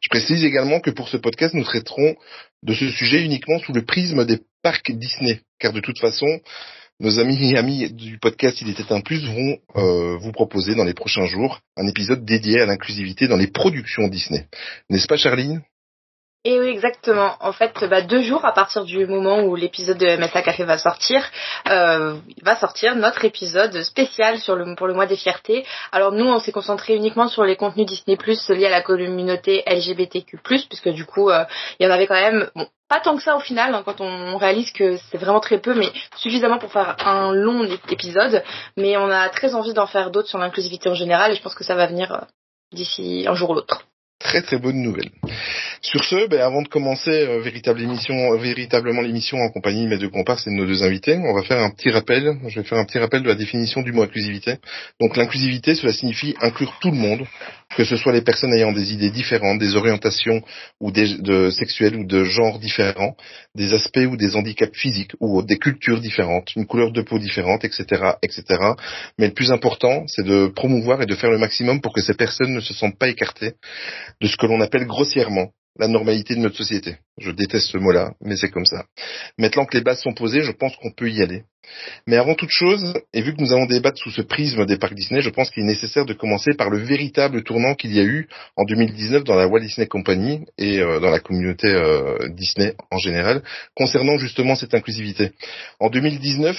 Je 0.00 0.08
précise 0.08 0.44
également 0.44 0.78
que 0.78 0.90
pour 0.90 1.08
ce 1.08 1.16
podcast, 1.16 1.54
nous 1.54 1.64
traiterons 1.64 2.14
de 2.62 2.74
ce 2.74 2.88
sujet 2.90 3.24
uniquement 3.24 3.58
sous 3.58 3.72
le 3.72 3.82
prisme 3.82 4.24
des 4.24 4.38
parcs 4.62 4.92
Disney, 4.92 5.40
car 5.58 5.72
de 5.72 5.80
toute 5.80 5.98
façon, 5.98 6.26
nos 7.00 7.18
amis 7.18 7.52
et 7.52 7.58
amis 7.58 7.90
du 7.92 8.18
podcast 8.18 8.60
Il 8.60 8.70
était 8.70 8.92
un 8.92 9.00
plus 9.00 9.24
vont 9.24 9.58
euh, 9.76 10.16
vous 10.18 10.32
proposer 10.32 10.76
dans 10.76 10.84
les 10.84 10.94
prochains 10.94 11.26
jours 11.26 11.60
un 11.76 11.88
épisode 11.88 12.24
dédié 12.24 12.60
à 12.60 12.66
l'inclusivité 12.66 13.26
dans 13.26 13.36
les 13.36 13.48
productions 13.48 14.06
Disney. 14.06 14.46
N'est-ce 14.88 15.08
pas 15.08 15.16
Charline? 15.16 15.62
Et 16.48 16.60
oui, 16.60 16.68
exactement. 16.68 17.34
En 17.40 17.50
fait, 17.50 17.84
bah, 17.90 18.02
deux 18.02 18.22
jours 18.22 18.44
à 18.44 18.52
partir 18.52 18.84
du 18.84 19.04
moment 19.04 19.40
où 19.42 19.56
l'épisode 19.56 19.98
de 19.98 20.16
MSA 20.16 20.42
Café 20.42 20.62
va 20.62 20.78
sortir, 20.78 21.28
euh, 21.68 22.14
va 22.40 22.54
sortir 22.54 22.94
notre 22.94 23.24
épisode 23.24 23.82
spécial 23.82 24.38
sur 24.38 24.54
le, 24.54 24.76
pour 24.76 24.86
le 24.86 24.94
mois 24.94 25.06
des 25.06 25.16
fiertés. 25.16 25.66
Alors 25.90 26.12
nous, 26.12 26.24
on 26.24 26.38
s'est 26.38 26.52
concentré 26.52 26.94
uniquement 26.94 27.26
sur 27.26 27.42
les 27.42 27.56
contenus 27.56 27.86
Disney 27.86 28.16
liés 28.50 28.66
à 28.66 28.70
la 28.70 28.80
communauté 28.80 29.64
LGBTQ+, 29.66 30.38
puisque 30.68 30.90
du 30.90 31.04
coup, 31.04 31.30
euh, 31.30 31.42
il 31.80 31.84
y 31.84 31.88
en 31.88 31.92
avait 31.92 32.06
quand 32.06 32.14
même, 32.14 32.48
pas 32.88 33.00
tant 33.00 33.16
que 33.16 33.24
ça 33.24 33.34
au 33.34 33.40
final, 33.40 33.74
hein, 33.74 33.82
quand 33.84 34.00
on 34.00 34.36
réalise 34.36 34.70
que 34.70 34.98
c'est 35.10 35.18
vraiment 35.18 35.40
très 35.40 35.58
peu, 35.58 35.74
mais 35.74 35.90
suffisamment 36.14 36.58
pour 36.58 36.70
faire 36.70 36.94
un 37.04 37.32
long 37.32 37.64
épisode. 37.90 38.44
Mais 38.76 38.96
on 38.96 39.10
a 39.10 39.28
très 39.30 39.56
envie 39.56 39.74
d'en 39.74 39.88
faire 39.88 40.12
d'autres 40.12 40.28
sur 40.28 40.38
l'inclusivité 40.38 40.88
en 40.88 40.94
général, 40.94 41.32
et 41.32 41.34
je 41.34 41.42
pense 41.42 41.56
que 41.56 41.64
ça 41.64 41.74
va 41.74 41.88
venir 41.88 42.12
euh, 42.12 42.20
d'ici 42.72 43.26
un 43.28 43.34
jour 43.34 43.50
ou 43.50 43.54
l'autre. 43.54 43.84
Très 44.18 44.42
très 44.42 44.58
bonne 44.58 44.80
nouvelle. 44.80 45.10
Sur 45.82 46.04
ce, 46.04 46.26
ben, 46.28 46.40
avant 46.40 46.62
de 46.62 46.68
commencer 46.68 47.10
euh, 47.10 47.40
véritable 47.40 47.82
émission, 47.82 48.14
euh, 48.14 48.38
véritablement 48.38 49.02
l'émission 49.02 49.38
en 49.38 49.50
compagnie 49.50 49.84
de 49.84 49.88
mes 49.88 49.98
deux 49.98 50.08
comparses 50.08 50.46
et 50.46 50.50
de 50.50 50.56
nos 50.56 50.64
deux 50.64 50.82
invités, 50.82 51.16
on 51.18 51.34
va 51.34 51.42
faire 51.42 51.62
un 51.62 51.70
petit 51.70 51.90
rappel. 51.90 52.38
Je 52.48 52.60
vais 52.60 52.66
faire 52.66 52.78
un 52.78 52.84
petit 52.84 52.98
rappel 52.98 53.22
de 53.22 53.28
la 53.28 53.34
définition 53.34 53.82
du 53.82 53.92
mot 53.92 54.02
inclusivité. 54.02 54.56
Donc 55.00 55.16
l'inclusivité, 55.16 55.74
cela 55.74 55.92
signifie 55.92 56.34
inclure 56.40 56.78
tout 56.80 56.90
le 56.90 56.96
monde, 56.96 57.26
que 57.76 57.84
ce 57.84 57.96
soit 57.96 58.12
les 58.12 58.22
personnes 58.22 58.54
ayant 58.54 58.72
des 58.72 58.94
idées 58.94 59.10
différentes, 59.10 59.58
des 59.58 59.76
orientations 59.76 60.42
ou 60.80 60.90
des 60.90 61.18
de 61.18 61.50
sexuelles 61.50 61.96
ou 61.96 62.06
de 62.06 62.24
genres 62.24 62.58
différents, 62.58 63.14
des 63.54 63.74
aspects 63.74 64.06
ou 64.10 64.16
des 64.16 64.34
handicaps 64.34 64.76
physiques 64.76 65.12
ou 65.20 65.42
des 65.42 65.58
cultures 65.58 66.00
différentes, 66.00 66.54
une 66.56 66.66
couleur 66.66 66.90
de 66.90 67.02
peau 67.02 67.18
différente, 67.18 67.64
etc., 67.64 68.12
etc. 68.22 68.44
Mais 69.18 69.26
le 69.26 69.34
plus 69.34 69.52
important, 69.52 70.04
c'est 70.06 70.24
de 70.24 70.46
promouvoir 70.46 71.02
et 71.02 71.06
de 71.06 71.14
faire 71.14 71.30
le 71.30 71.38
maximum 71.38 71.80
pour 71.80 71.92
que 71.92 72.00
ces 72.00 72.14
personnes 72.14 72.54
ne 72.54 72.60
se 72.60 72.72
sentent 72.72 72.98
pas 72.98 73.08
écartées 73.08 73.52
de 74.20 74.26
ce 74.26 74.36
que 74.36 74.46
l'on 74.46 74.60
appelle 74.60 74.86
grossièrement 74.86 75.50
la 75.78 75.88
normalité 75.88 76.34
de 76.34 76.40
notre 76.40 76.56
société. 76.56 76.96
Je 77.18 77.30
déteste 77.30 77.70
ce 77.70 77.78
mot-là, 77.78 78.12
mais 78.20 78.36
c'est 78.36 78.50
comme 78.50 78.66
ça. 78.66 78.84
Maintenant 79.38 79.64
que 79.64 79.76
les 79.76 79.82
bases 79.82 80.00
sont 80.00 80.14
posées, 80.14 80.42
je 80.42 80.52
pense 80.52 80.74
qu'on 80.76 80.92
peut 80.92 81.10
y 81.10 81.22
aller. 81.22 81.44
Mais 82.06 82.16
avant 82.16 82.34
toute 82.34 82.50
chose, 82.50 82.94
et 83.12 83.22
vu 83.22 83.34
que 83.34 83.40
nous 83.40 83.52
allons 83.52 83.66
débattre 83.66 83.98
sous 83.98 84.10
ce 84.10 84.22
prisme 84.22 84.66
des 84.66 84.78
parcs 84.78 84.94
Disney, 84.94 85.20
je 85.20 85.30
pense 85.30 85.50
qu'il 85.50 85.64
est 85.64 85.66
nécessaire 85.66 86.06
de 86.06 86.12
commencer 86.12 86.54
par 86.54 86.70
le 86.70 86.78
véritable 86.78 87.42
tournant 87.42 87.74
qu'il 87.74 87.92
y 87.92 88.00
a 88.00 88.04
eu 88.04 88.28
en 88.56 88.64
2019 88.64 89.24
dans 89.24 89.34
la 89.34 89.48
Walt 89.48 89.60
Disney 89.60 89.86
Company 89.86 90.46
et 90.58 90.80
euh, 90.80 91.00
dans 91.00 91.10
la 91.10 91.20
communauté 91.20 91.68
euh, 91.68 92.28
Disney 92.30 92.74
en 92.90 92.98
général, 92.98 93.42
concernant 93.74 94.18
justement 94.18 94.54
cette 94.54 94.74
inclusivité. 94.74 95.32
En 95.80 95.90
2019, 95.90 96.56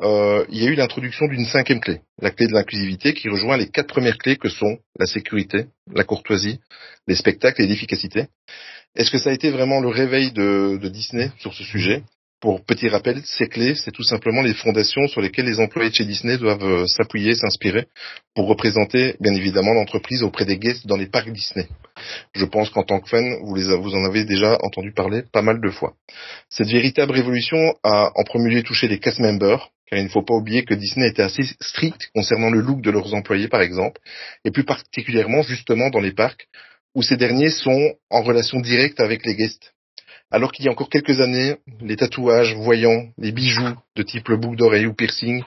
euh, 0.00 0.46
il 0.48 0.62
y 0.62 0.66
a 0.66 0.70
eu 0.70 0.74
l'introduction 0.74 1.26
d'une 1.26 1.44
cinquième 1.44 1.80
clé, 1.80 2.00
la 2.20 2.30
clé 2.30 2.46
de 2.46 2.52
l'inclusivité, 2.52 3.12
qui 3.12 3.28
rejoint 3.28 3.56
les 3.56 3.68
quatre 3.68 3.88
premières 3.88 4.16
clés 4.16 4.36
que 4.36 4.48
sont 4.48 4.78
la 4.98 5.06
sécurité, 5.06 5.66
la 5.92 6.04
courtoisie, 6.04 6.60
les 7.06 7.14
spectacles 7.14 7.62
et 7.62 7.66
l'efficacité. 7.66 8.26
Est-ce 8.96 9.10
que 9.10 9.18
ça 9.18 9.30
a 9.30 9.32
été 9.32 9.50
vraiment 9.50 9.80
le 9.80 9.88
réveil 9.88 10.32
de, 10.32 10.78
Disney 10.88 11.30
sur 11.38 11.52
ce 11.52 11.64
sujet? 11.64 12.02
Pour 12.40 12.64
petit 12.64 12.88
rappel, 12.88 13.22
ces 13.24 13.46
clés, 13.46 13.76
c'est 13.76 13.92
tout 13.92 14.02
simplement 14.02 14.42
les 14.42 14.54
fondations 14.54 15.06
sur 15.06 15.20
lesquelles 15.20 15.44
les 15.46 15.60
employés 15.60 15.90
de 15.90 15.94
chez 15.94 16.04
Disney 16.04 16.38
doivent 16.38 16.64
euh, 16.64 16.86
s'appuyer, 16.86 17.36
s'inspirer 17.36 17.86
pour 18.34 18.48
représenter 18.48 19.14
bien 19.20 19.32
évidemment 19.32 19.74
l'entreprise 19.74 20.24
auprès 20.24 20.44
des 20.44 20.58
guests 20.58 20.86
dans 20.86 20.96
les 20.96 21.06
parcs 21.06 21.30
Disney. 21.30 21.68
Je 22.34 22.44
pense 22.44 22.70
qu'en 22.70 22.82
tant 22.82 22.98
que 22.98 23.08
fan, 23.08 23.36
vous, 23.44 23.54
les, 23.54 23.76
vous 23.76 23.94
en 23.94 24.04
avez 24.04 24.24
déjà 24.24 24.58
entendu 24.62 24.92
parler 24.92 25.22
pas 25.32 25.42
mal 25.42 25.60
de 25.60 25.70
fois. 25.70 25.92
Cette 26.48 26.68
véritable 26.68 27.12
révolution 27.12 27.76
a 27.84 28.10
en 28.16 28.24
premier 28.24 28.56
lieu 28.56 28.62
touché 28.64 28.88
les 28.88 28.98
cast 28.98 29.20
members, 29.20 29.70
il 29.96 30.04
ne 30.04 30.08
faut 30.08 30.22
pas 30.22 30.34
oublier 30.34 30.64
que 30.64 30.74
Disney 30.74 31.08
était 31.08 31.22
assez 31.22 31.42
strict 31.60 32.10
concernant 32.14 32.50
le 32.50 32.60
look 32.60 32.80
de 32.80 32.90
leurs 32.90 33.14
employés, 33.14 33.48
par 33.48 33.62
exemple, 33.62 34.00
et 34.44 34.50
plus 34.50 34.64
particulièrement 34.64 35.42
justement 35.42 35.90
dans 35.90 36.00
les 36.00 36.12
parcs, 36.12 36.48
où 36.94 37.02
ces 37.02 37.16
derniers 37.16 37.50
sont 37.50 37.94
en 38.10 38.22
relation 38.22 38.60
directe 38.60 39.00
avec 39.00 39.24
les 39.24 39.34
guests. 39.34 39.72
Alors 40.30 40.50
qu'il 40.50 40.64
y 40.64 40.68
a 40.68 40.70
encore 40.70 40.88
quelques 40.88 41.20
années, 41.20 41.56
les 41.82 41.96
tatouages, 41.96 42.54
voyants, 42.54 43.08
les 43.18 43.32
bijoux 43.32 43.76
de 43.96 44.02
type 44.02 44.28
le 44.28 44.38
boucle 44.38 44.56
d'oreille 44.56 44.86
ou 44.86 44.94
piercing 44.94 45.42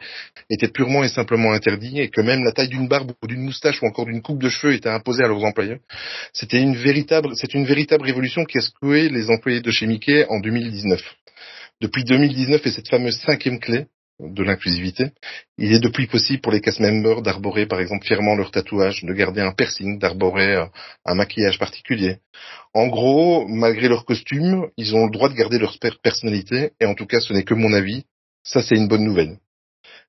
étaient 0.52 0.68
purement 0.68 1.04
et 1.04 1.10
simplement 1.10 1.54
interdits 1.54 2.00
et 2.00 2.10
que 2.10 2.22
même 2.22 2.44
la 2.44 2.52
taille 2.52 2.70
d'une 2.70 2.88
barbe 2.88 3.14
ou 3.24 3.28
d'une 3.28 3.42
moustache 3.42 3.82
ou 3.82 3.88
encore 3.88 4.06
d'une 4.06 4.22
coupe 4.22 4.44
de 4.44 4.50
cheveux 4.50 4.76
était 4.76 4.90
imposée 4.90 5.24
à 5.24 5.28
leurs 5.28 5.44
employés. 5.44 5.78
C'était 6.34 6.62
une 6.62 6.76
véritable, 6.76 7.30
c'est 7.34 7.56
une 7.56 7.66
véritable 7.66 8.06
révolution 8.06 8.46
qui 8.46 8.60
a 8.60 8.62
secoué 8.62 9.10
les 9.10 9.32
employés 9.32 9.62
de 9.62 9.72
chez 9.72 9.88
Mickey 9.88 10.24
en 10.30 10.40
2019. 10.40 11.02
Depuis 11.82 12.04
2019 12.04 12.64
et 12.64 12.72
cette 12.72 12.88
fameuse 12.88 13.18
cinquième 13.22 13.60
clé, 13.60 13.88
de 14.20 14.44
l'inclusivité. 14.44 15.12
Il 15.58 15.74
est 15.74 15.80
depuis 15.80 16.08
possible 16.08 16.42
pour 16.42 16.52
les 16.52 16.62
cast 16.62 16.80
members 16.80 17.22
d'arborer 17.22 17.66
par 17.66 17.80
exemple 17.80 18.06
fièrement 18.06 18.36
leur 18.36 18.52
tatouage, 18.52 19.04
de 19.04 19.14
garder 19.14 19.42
un 19.42 19.52
piercing, 19.52 20.00
d'arborer 20.00 20.56
euh, 20.56 20.66
un 21.06 21.16
maquillage 21.16 21.60
particulier. 21.60 22.18
En 22.74 22.88
gros, 22.88 23.48
malgré 23.48 23.88
leur 23.88 24.06
costume, 24.06 24.68
ils 24.78 24.96
ont 24.96 25.06
le 25.06 25.12
droit 25.12 25.30
de 25.30 25.34
garder 25.34 25.60
leur 25.60 25.78
personnalité, 26.02 26.72
et 26.80 26.86
en 26.86 26.94
tout 26.94 27.06
cas 27.06 27.20
ce 27.20 27.34
n'est 27.34 27.44
que 27.44 27.54
mon 27.54 27.74
avis, 27.74 28.06
ça 28.44 28.62
c'est 28.62 28.76
une 28.76 28.88
bonne 28.88 29.04
nouvelle. 29.04 29.38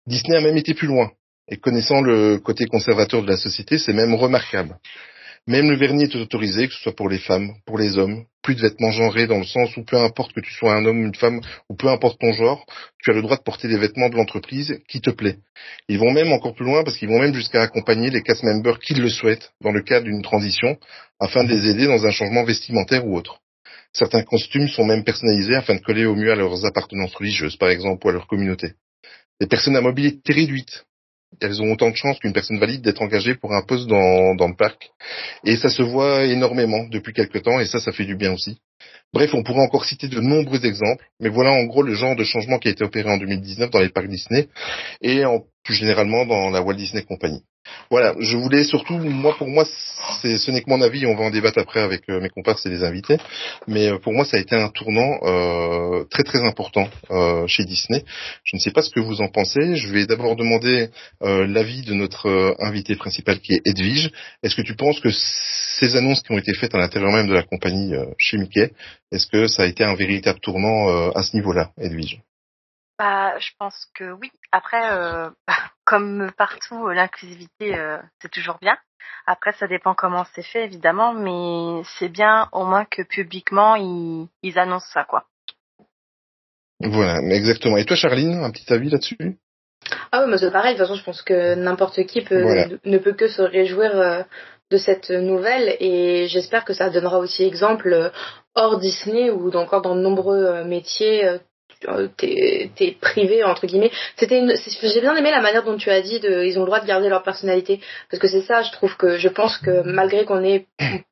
Disney 0.06 0.36
a 0.36 0.40
même 0.40 0.56
été 0.56 0.74
plus 0.74 0.88
loin, 0.88 1.10
et 1.48 1.56
connaissant 1.56 2.00
le 2.00 2.38
côté 2.38 2.66
conservateur 2.66 3.22
de 3.22 3.28
la 3.28 3.36
société, 3.36 3.78
c'est 3.78 3.92
même 3.92 4.14
remarquable. 4.14 4.78
Même 5.48 5.70
le 5.70 5.76
vernis 5.76 6.04
est 6.04 6.16
autorisé, 6.16 6.66
que 6.66 6.74
ce 6.74 6.80
soit 6.80 6.96
pour 6.96 7.08
les 7.08 7.20
femmes, 7.20 7.54
pour 7.66 7.78
les 7.78 7.98
hommes. 7.98 8.24
Plus 8.42 8.56
de 8.56 8.62
vêtements 8.62 8.90
genrés 8.90 9.28
dans 9.28 9.38
le 9.38 9.44
sens 9.44 9.76
où 9.76 9.84
peu 9.84 9.96
importe 9.96 10.32
que 10.32 10.40
tu 10.40 10.52
sois 10.52 10.74
un 10.74 10.84
homme, 10.84 11.04
une 11.04 11.14
femme, 11.14 11.40
ou 11.68 11.76
peu 11.76 11.88
importe 11.88 12.20
ton 12.20 12.32
genre, 12.32 12.66
tu 13.00 13.10
as 13.10 13.14
le 13.14 13.22
droit 13.22 13.36
de 13.36 13.42
porter 13.42 13.68
les 13.68 13.78
vêtements 13.78 14.08
de 14.08 14.16
l'entreprise 14.16 14.80
qui 14.88 15.00
te 15.00 15.10
plaît. 15.10 15.38
Ils 15.88 15.98
vont 16.00 16.10
même 16.10 16.32
encore 16.32 16.54
plus 16.54 16.64
loin 16.64 16.82
parce 16.82 16.96
qu'ils 16.96 17.08
vont 17.08 17.20
même 17.20 17.34
jusqu'à 17.34 17.62
accompagner 17.62 18.10
les 18.10 18.22
cast 18.22 18.42
members 18.42 18.80
qui 18.80 18.94
le 18.94 19.08
souhaitent 19.08 19.52
dans 19.60 19.70
le 19.70 19.82
cadre 19.82 20.06
d'une 20.06 20.22
transition 20.22 20.78
afin 21.20 21.44
de 21.44 21.50
les 21.50 21.68
aider 21.70 21.86
dans 21.86 22.04
un 22.04 22.10
changement 22.10 22.42
vestimentaire 22.42 23.06
ou 23.06 23.16
autre. 23.16 23.40
Certains 23.92 24.22
costumes 24.24 24.68
sont 24.68 24.84
même 24.84 25.04
personnalisés 25.04 25.54
afin 25.54 25.76
de 25.76 25.80
coller 25.80 26.06
au 26.06 26.16
mieux 26.16 26.32
à 26.32 26.36
leurs 26.36 26.66
appartenances 26.66 27.14
religieuses, 27.14 27.56
par 27.56 27.70
exemple, 27.70 28.04
ou 28.04 28.10
à 28.10 28.12
leur 28.12 28.26
communauté. 28.26 28.72
Les 29.40 29.46
personnes 29.46 29.76
à 29.76 29.80
mobilité 29.80 30.32
réduite 30.32 30.86
elles 31.40 31.60
ont 31.60 31.72
autant 31.72 31.90
de 31.90 31.96
chances 31.96 32.18
qu'une 32.18 32.32
personne 32.32 32.58
valide 32.58 32.82
d'être 32.82 33.02
engagée 33.02 33.34
pour 33.34 33.52
un 33.54 33.62
poste 33.62 33.86
dans, 33.86 34.34
le 34.34 34.56
parc. 34.56 34.90
Et 35.44 35.56
ça 35.56 35.68
se 35.68 35.82
voit 35.82 36.24
énormément 36.24 36.86
depuis 36.90 37.12
quelque 37.12 37.38
temps, 37.38 37.60
et 37.60 37.66
ça, 37.66 37.80
ça 37.80 37.92
fait 37.92 38.04
du 38.04 38.16
bien 38.16 38.32
aussi. 38.32 38.58
Bref, 39.12 39.32
on 39.34 39.42
pourrait 39.42 39.62
encore 39.62 39.84
citer 39.84 40.08
de 40.08 40.20
nombreux 40.20 40.64
exemples, 40.66 41.04
mais 41.20 41.28
voilà 41.28 41.52
en 41.52 41.64
gros 41.64 41.82
le 41.82 41.94
genre 41.94 42.16
de 42.16 42.24
changement 42.24 42.58
qui 42.58 42.68
a 42.68 42.70
été 42.72 42.84
opéré 42.84 43.10
en 43.10 43.16
2019 43.16 43.70
dans 43.70 43.80
les 43.80 43.88
parcs 43.88 44.08
Disney 44.08 44.48
et 45.00 45.22
plus 45.62 45.74
généralement 45.74 46.26
dans 46.26 46.50
la 46.50 46.62
Walt 46.62 46.74
Disney 46.74 47.02
Company. 47.02 47.42
Voilà, 47.90 48.14
je 48.18 48.36
voulais 48.36 48.64
surtout, 48.64 48.98
moi 48.98 49.34
pour 49.36 49.48
moi, 49.48 49.64
c'est, 50.20 50.36
ce 50.38 50.50
n'est 50.50 50.62
que 50.62 50.70
mon 50.70 50.82
avis, 50.82 51.06
on 51.06 51.14
va 51.14 51.24
en 51.24 51.30
débattre 51.30 51.58
après 51.58 51.80
avec 51.80 52.02
euh, 52.08 52.20
mes 52.20 52.28
comparses 52.28 52.66
et 52.66 52.70
les 52.70 52.84
invités, 52.84 53.18
mais 53.66 53.88
euh, 53.88 53.98
pour 53.98 54.12
moi 54.12 54.24
ça 54.24 54.36
a 54.36 54.40
été 54.40 54.56
un 54.56 54.68
tournant 54.68 55.18
euh, 55.22 56.04
très 56.10 56.22
très 56.22 56.42
important 56.44 56.88
euh, 57.10 57.46
chez 57.46 57.64
Disney. 57.64 58.04
Je 58.44 58.56
ne 58.56 58.60
sais 58.60 58.70
pas 58.70 58.82
ce 58.82 58.90
que 58.90 59.00
vous 59.00 59.20
en 59.20 59.28
pensez, 59.28 59.76
je 59.76 59.88
vais 59.88 60.06
d'abord 60.06 60.36
demander 60.36 60.90
euh, 61.22 61.46
l'avis 61.46 61.82
de 61.82 61.94
notre 61.94 62.28
euh, 62.28 62.54
invité 62.58 62.96
principal 62.96 63.40
qui 63.40 63.54
est 63.54 63.62
Edwige. 63.64 64.10
Est-ce 64.42 64.54
que 64.54 64.62
tu 64.62 64.74
penses 64.74 65.00
que 65.00 65.10
ces 65.10 65.96
annonces 65.96 66.22
qui 66.22 66.32
ont 66.32 66.38
été 66.38 66.54
faites 66.54 66.74
à 66.74 66.78
l'intérieur 66.78 67.12
même 67.12 67.28
de 67.28 67.34
la 67.34 67.42
compagnie 67.42 67.92
chez 68.18 68.38
Mickey, 68.38 68.72
est-ce 69.12 69.26
que 69.26 69.46
ça 69.46 69.62
a 69.62 69.66
été 69.66 69.84
un 69.84 69.94
véritable 69.94 70.40
tournant 70.40 71.10
à 71.14 71.22
ce 71.22 71.36
niveau-là, 71.36 71.70
Edwige? 71.78 72.20
Bah, 72.98 73.38
je 73.38 73.50
pense 73.58 73.86
que 73.94 74.12
oui. 74.12 74.30
Après, 74.52 74.92
euh, 74.92 75.30
comme 75.84 76.30
partout, 76.36 76.88
l'inclusivité, 76.88 77.76
euh, 77.76 77.98
c'est 78.20 78.30
toujours 78.30 78.58
bien. 78.60 78.76
Après, 79.26 79.52
ça 79.52 79.66
dépend 79.66 79.94
comment 79.94 80.24
c'est 80.34 80.42
fait, 80.42 80.64
évidemment, 80.64 81.12
mais 81.12 81.82
c'est 81.98 82.08
bien 82.08 82.48
au 82.52 82.64
moins 82.64 82.84
que 82.84 83.02
publiquement, 83.02 83.76
ils, 83.76 84.28
ils 84.42 84.58
annoncent 84.58 84.90
ça, 84.92 85.04
quoi. 85.04 85.24
Voilà, 86.80 87.20
mais 87.22 87.36
exactement. 87.36 87.76
Et 87.76 87.84
toi, 87.84 87.96
Charline, 87.96 88.42
un 88.42 88.50
petit 88.50 88.70
avis 88.72 88.90
là-dessus? 88.90 89.38
Ah 90.12 90.22
oui, 90.22 90.30
mais 90.30 90.38
c'est 90.38 90.50
pareil. 90.50 90.74
De 90.74 90.78
toute 90.78 90.86
façon, 90.86 90.98
je 90.98 91.04
pense 91.04 91.22
que 91.22 91.54
n'importe 91.54 92.04
qui 92.06 92.22
peut, 92.22 92.42
Voilà. 92.42 92.68
ne 92.84 92.98
peut 92.98 93.12
que 93.12 93.28
se 93.28 93.42
réjouir 93.42 93.96
euh, 93.96 94.22
de 94.70 94.78
cette 94.78 95.10
nouvelle 95.10 95.76
et 95.80 96.26
j'espère 96.28 96.64
que 96.64 96.72
ça 96.74 96.90
donnera 96.90 97.18
aussi 97.18 97.44
exemple 97.44 97.92
euh, 97.92 98.10
hors 98.54 98.78
Disney 98.78 99.30
ou 99.30 99.50
encore 99.56 99.82
dans 99.82 99.94
de 99.94 100.00
nombreux 100.00 100.44
euh, 100.44 100.64
métiers. 100.64 101.38
Euh, 101.88 102.08
T'es 102.16 102.96
privé 103.00 103.44
entre 103.44 103.66
guillemets. 103.66 103.90
J'ai 104.18 105.00
bien 105.00 105.16
aimé 105.16 105.30
la 105.30 105.40
manière 105.40 105.64
dont 105.64 105.76
tu 105.76 105.90
as 105.90 106.00
dit 106.00 106.20
de. 106.20 106.44
Ils 106.44 106.58
ont 106.58 106.62
le 106.62 106.66
droit 106.66 106.80
de 106.80 106.86
garder 106.86 107.08
leur 107.08 107.22
personnalité 107.22 107.80
parce 108.10 108.20
que 108.20 108.28
c'est 108.28 108.42
ça. 108.42 108.62
Je 108.62 108.72
trouve 108.72 108.96
que 108.96 109.18
je 109.18 109.28
pense 109.28 109.58
que 109.58 109.82
malgré 109.82 110.24
qu'on 110.24 110.42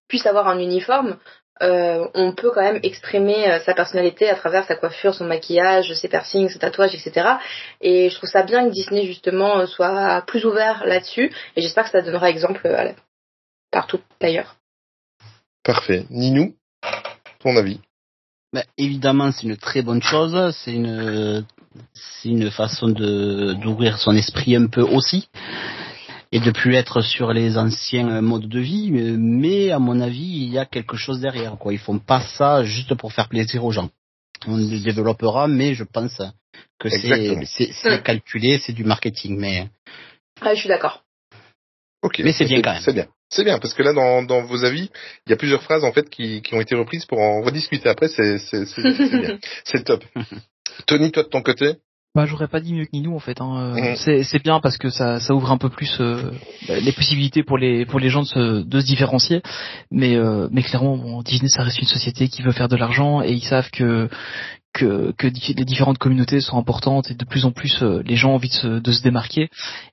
puisse 0.08 0.26
avoir 0.26 0.48
un 0.48 0.58
uniforme, 0.58 1.18
euh, 1.62 2.06
on 2.14 2.32
peut 2.32 2.50
quand 2.50 2.62
même 2.62 2.80
exprimer 2.82 3.48
euh, 3.48 3.60
sa 3.60 3.74
personnalité 3.74 4.28
à 4.28 4.34
travers 4.34 4.66
sa 4.66 4.74
coiffure, 4.74 5.14
son 5.14 5.24
maquillage, 5.24 5.92
ses 5.94 6.08
piercings, 6.08 6.48
ses 6.48 6.58
tatouages, 6.58 6.94
etc. 6.94 7.28
Et 7.80 8.10
je 8.10 8.16
trouve 8.16 8.28
ça 8.28 8.42
bien 8.42 8.66
que 8.66 8.72
Disney 8.72 9.06
justement 9.06 9.66
soit 9.66 10.22
plus 10.26 10.44
ouvert 10.44 10.84
là-dessus. 10.86 11.32
Et 11.56 11.62
j'espère 11.62 11.84
que 11.84 11.90
ça 11.90 12.02
donnera 12.02 12.30
exemple 12.30 12.68
partout 13.70 14.00
d'ailleurs. 14.20 14.56
Parfait. 15.62 16.04
Ninou, 16.10 16.54
ton 17.40 17.56
avis? 17.56 17.80
Ben, 18.54 18.64
évidemment, 18.78 19.32
c'est 19.32 19.42
une 19.48 19.56
très 19.56 19.82
bonne 19.82 20.02
chose. 20.02 20.54
C'est 20.60 20.74
une, 20.74 21.44
c'est 21.94 22.28
une 22.28 22.50
façon 22.52 22.88
de 22.88 23.54
d'ouvrir 23.54 23.98
son 23.98 24.14
esprit 24.22 24.54
un 24.56 24.68
peu 24.68 24.82
aussi. 24.82 25.28
et 26.36 26.40
de 26.40 26.50
plus 26.50 26.74
être 26.74 27.00
sur 27.00 27.32
les 27.32 27.56
anciens 27.58 28.20
modes 28.20 28.48
de 28.48 28.60
vie. 28.60 28.90
Mais 28.90 29.70
à 29.70 29.78
mon 29.78 30.00
avis, 30.00 30.30
il 30.44 30.50
y 30.52 30.58
a 30.58 30.66
quelque 30.66 30.96
chose 30.96 31.20
derrière. 31.20 31.56
Quoi, 31.58 31.72
ils 31.72 31.78
font 31.78 31.98
pas 32.00 32.20
ça 32.36 32.64
juste 32.64 32.94
pour 32.94 33.12
faire 33.12 33.28
plaisir 33.28 33.64
aux 33.64 33.70
gens. 33.72 33.90
On 34.46 34.56
le 34.56 34.78
développera, 34.80 35.46
mais 35.48 35.74
je 35.74 35.84
pense 35.84 36.18
que 36.80 36.88
c'est 36.88 37.44
c'est 37.54 37.70
c'est 37.72 38.02
calculé, 38.02 38.58
c'est 38.58 38.72
du 38.80 38.84
marketing. 38.84 39.36
Mais 39.38 39.68
Ah, 40.40 40.54
je 40.54 40.60
suis 40.60 40.68
d'accord. 40.68 41.02
Ok. 42.02 42.20
Mais 42.24 42.32
c'est 42.32 42.44
bien 42.46 42.60
quand 42.62 42.72
même. 42.74 42.82
C'est 42.82 42.92
bien. 42.92 43.06
C'est 43.30 43.44
bien 43.44 43.58
parce 43.58 43.74
que 43.74 43.82
là, 43.82 43.92
dans, 43.92 44.22
dans 44.22 44.42
vos 44.42 44.64
avis, 44.64 44.90
il 45.26 45.30
y 45.30 45.32
a 45.32 45.36
plusieurs 45.36 45.62
phrases 45.62 45.84
en 45.84 45.92
fait 45.92 46.08
qui, 46.08 46.42
qui 46.42 46.54
ont 46.54 46.60
été 46.60 46.74
reprises 46.74 47.06
pour 47.06 47.18
en 47.18 47.42
rediscuter 47.42 47.88
après. 47.88 48.08
C'est. 48.08 48.38
C'est 49.64 49.84
top. 49.84 50.04
Tony, 50.86 51.10
toi 51.10 51.22
de 51.22 51.28
ton 51.28 51.42
côté? 51.42 51.76
Bah, 52.14 52.26
j'aurais 52.26 52.46
pas 52.46 52.60
dit 52.60 52.72
mieux 52.74 52.84
que 52.84 52.90
Ninou 52.92 53.16
en 53.16 53.20
fait. 53.20 53.40
Hein. 53.40 53.74
Mhm. 53.74 53.96
C'est 53.96 54.22
c'est 54.22 54.40
bien 54.40 54.60
parce 54.60 54.78
que 54.78 54.88
ça, 54.88 55.18
ça 55.18 55.34
ouvre 55.34 55.50
un 55.50 55.58
peu 55.58 55.68
plus 55.68 55.96
euh, 56.00 56.30
bah, 56.68 56.78
les 56.78 56.92
possibilités 56.92 57.42
pour 57.42 57.58
les 57.58 57.86
pour 57.86 57.98
les 57.98 58.08
gens 58.08 58.22
de 58.22 58.28
se, 58.28 58.62
de 58.62 58.80
se 58.80 58.86
différencier. 58.86 59.42
Mais 59.90 60.14
euh, 60.14 60.46
mais 60.52 60.62
clairement, 60.62 60.96
bon, 60.96 61.22
Disney 61.22 61.48
ça 61.48 61.64
reste 61.64 61.80
une 61.80 61.88
société 61.88 62.28
qui 62.28 62.42
veut 62.42 62.52
faire 62.52 62.68
de 62.68 62.76
l'argent 62.76 63.20
et 63.20 63.32
ils 63.32 63.42
savent 63.42 63.70
que 63.72 64.08
que 64.74 65.14
les 65.20 65.64
différentes 65.64 65.98
communautés 65.98 66.40
sont 66.40 66.58
importantes 66.58 67.10
et 67.10 67.14
de 67.14 67.24
plus 67.24 67.44
en 67.44 67.52
plus 67.52 67.80
euh, 67.82 68.02
les 68.04 68.16
gens 68.16 68.32
ont 68.32 68.34
envie 68.34 68.48
de 68.48 68.92
se, 68.92 69.02
démarquer. 69.02 69.48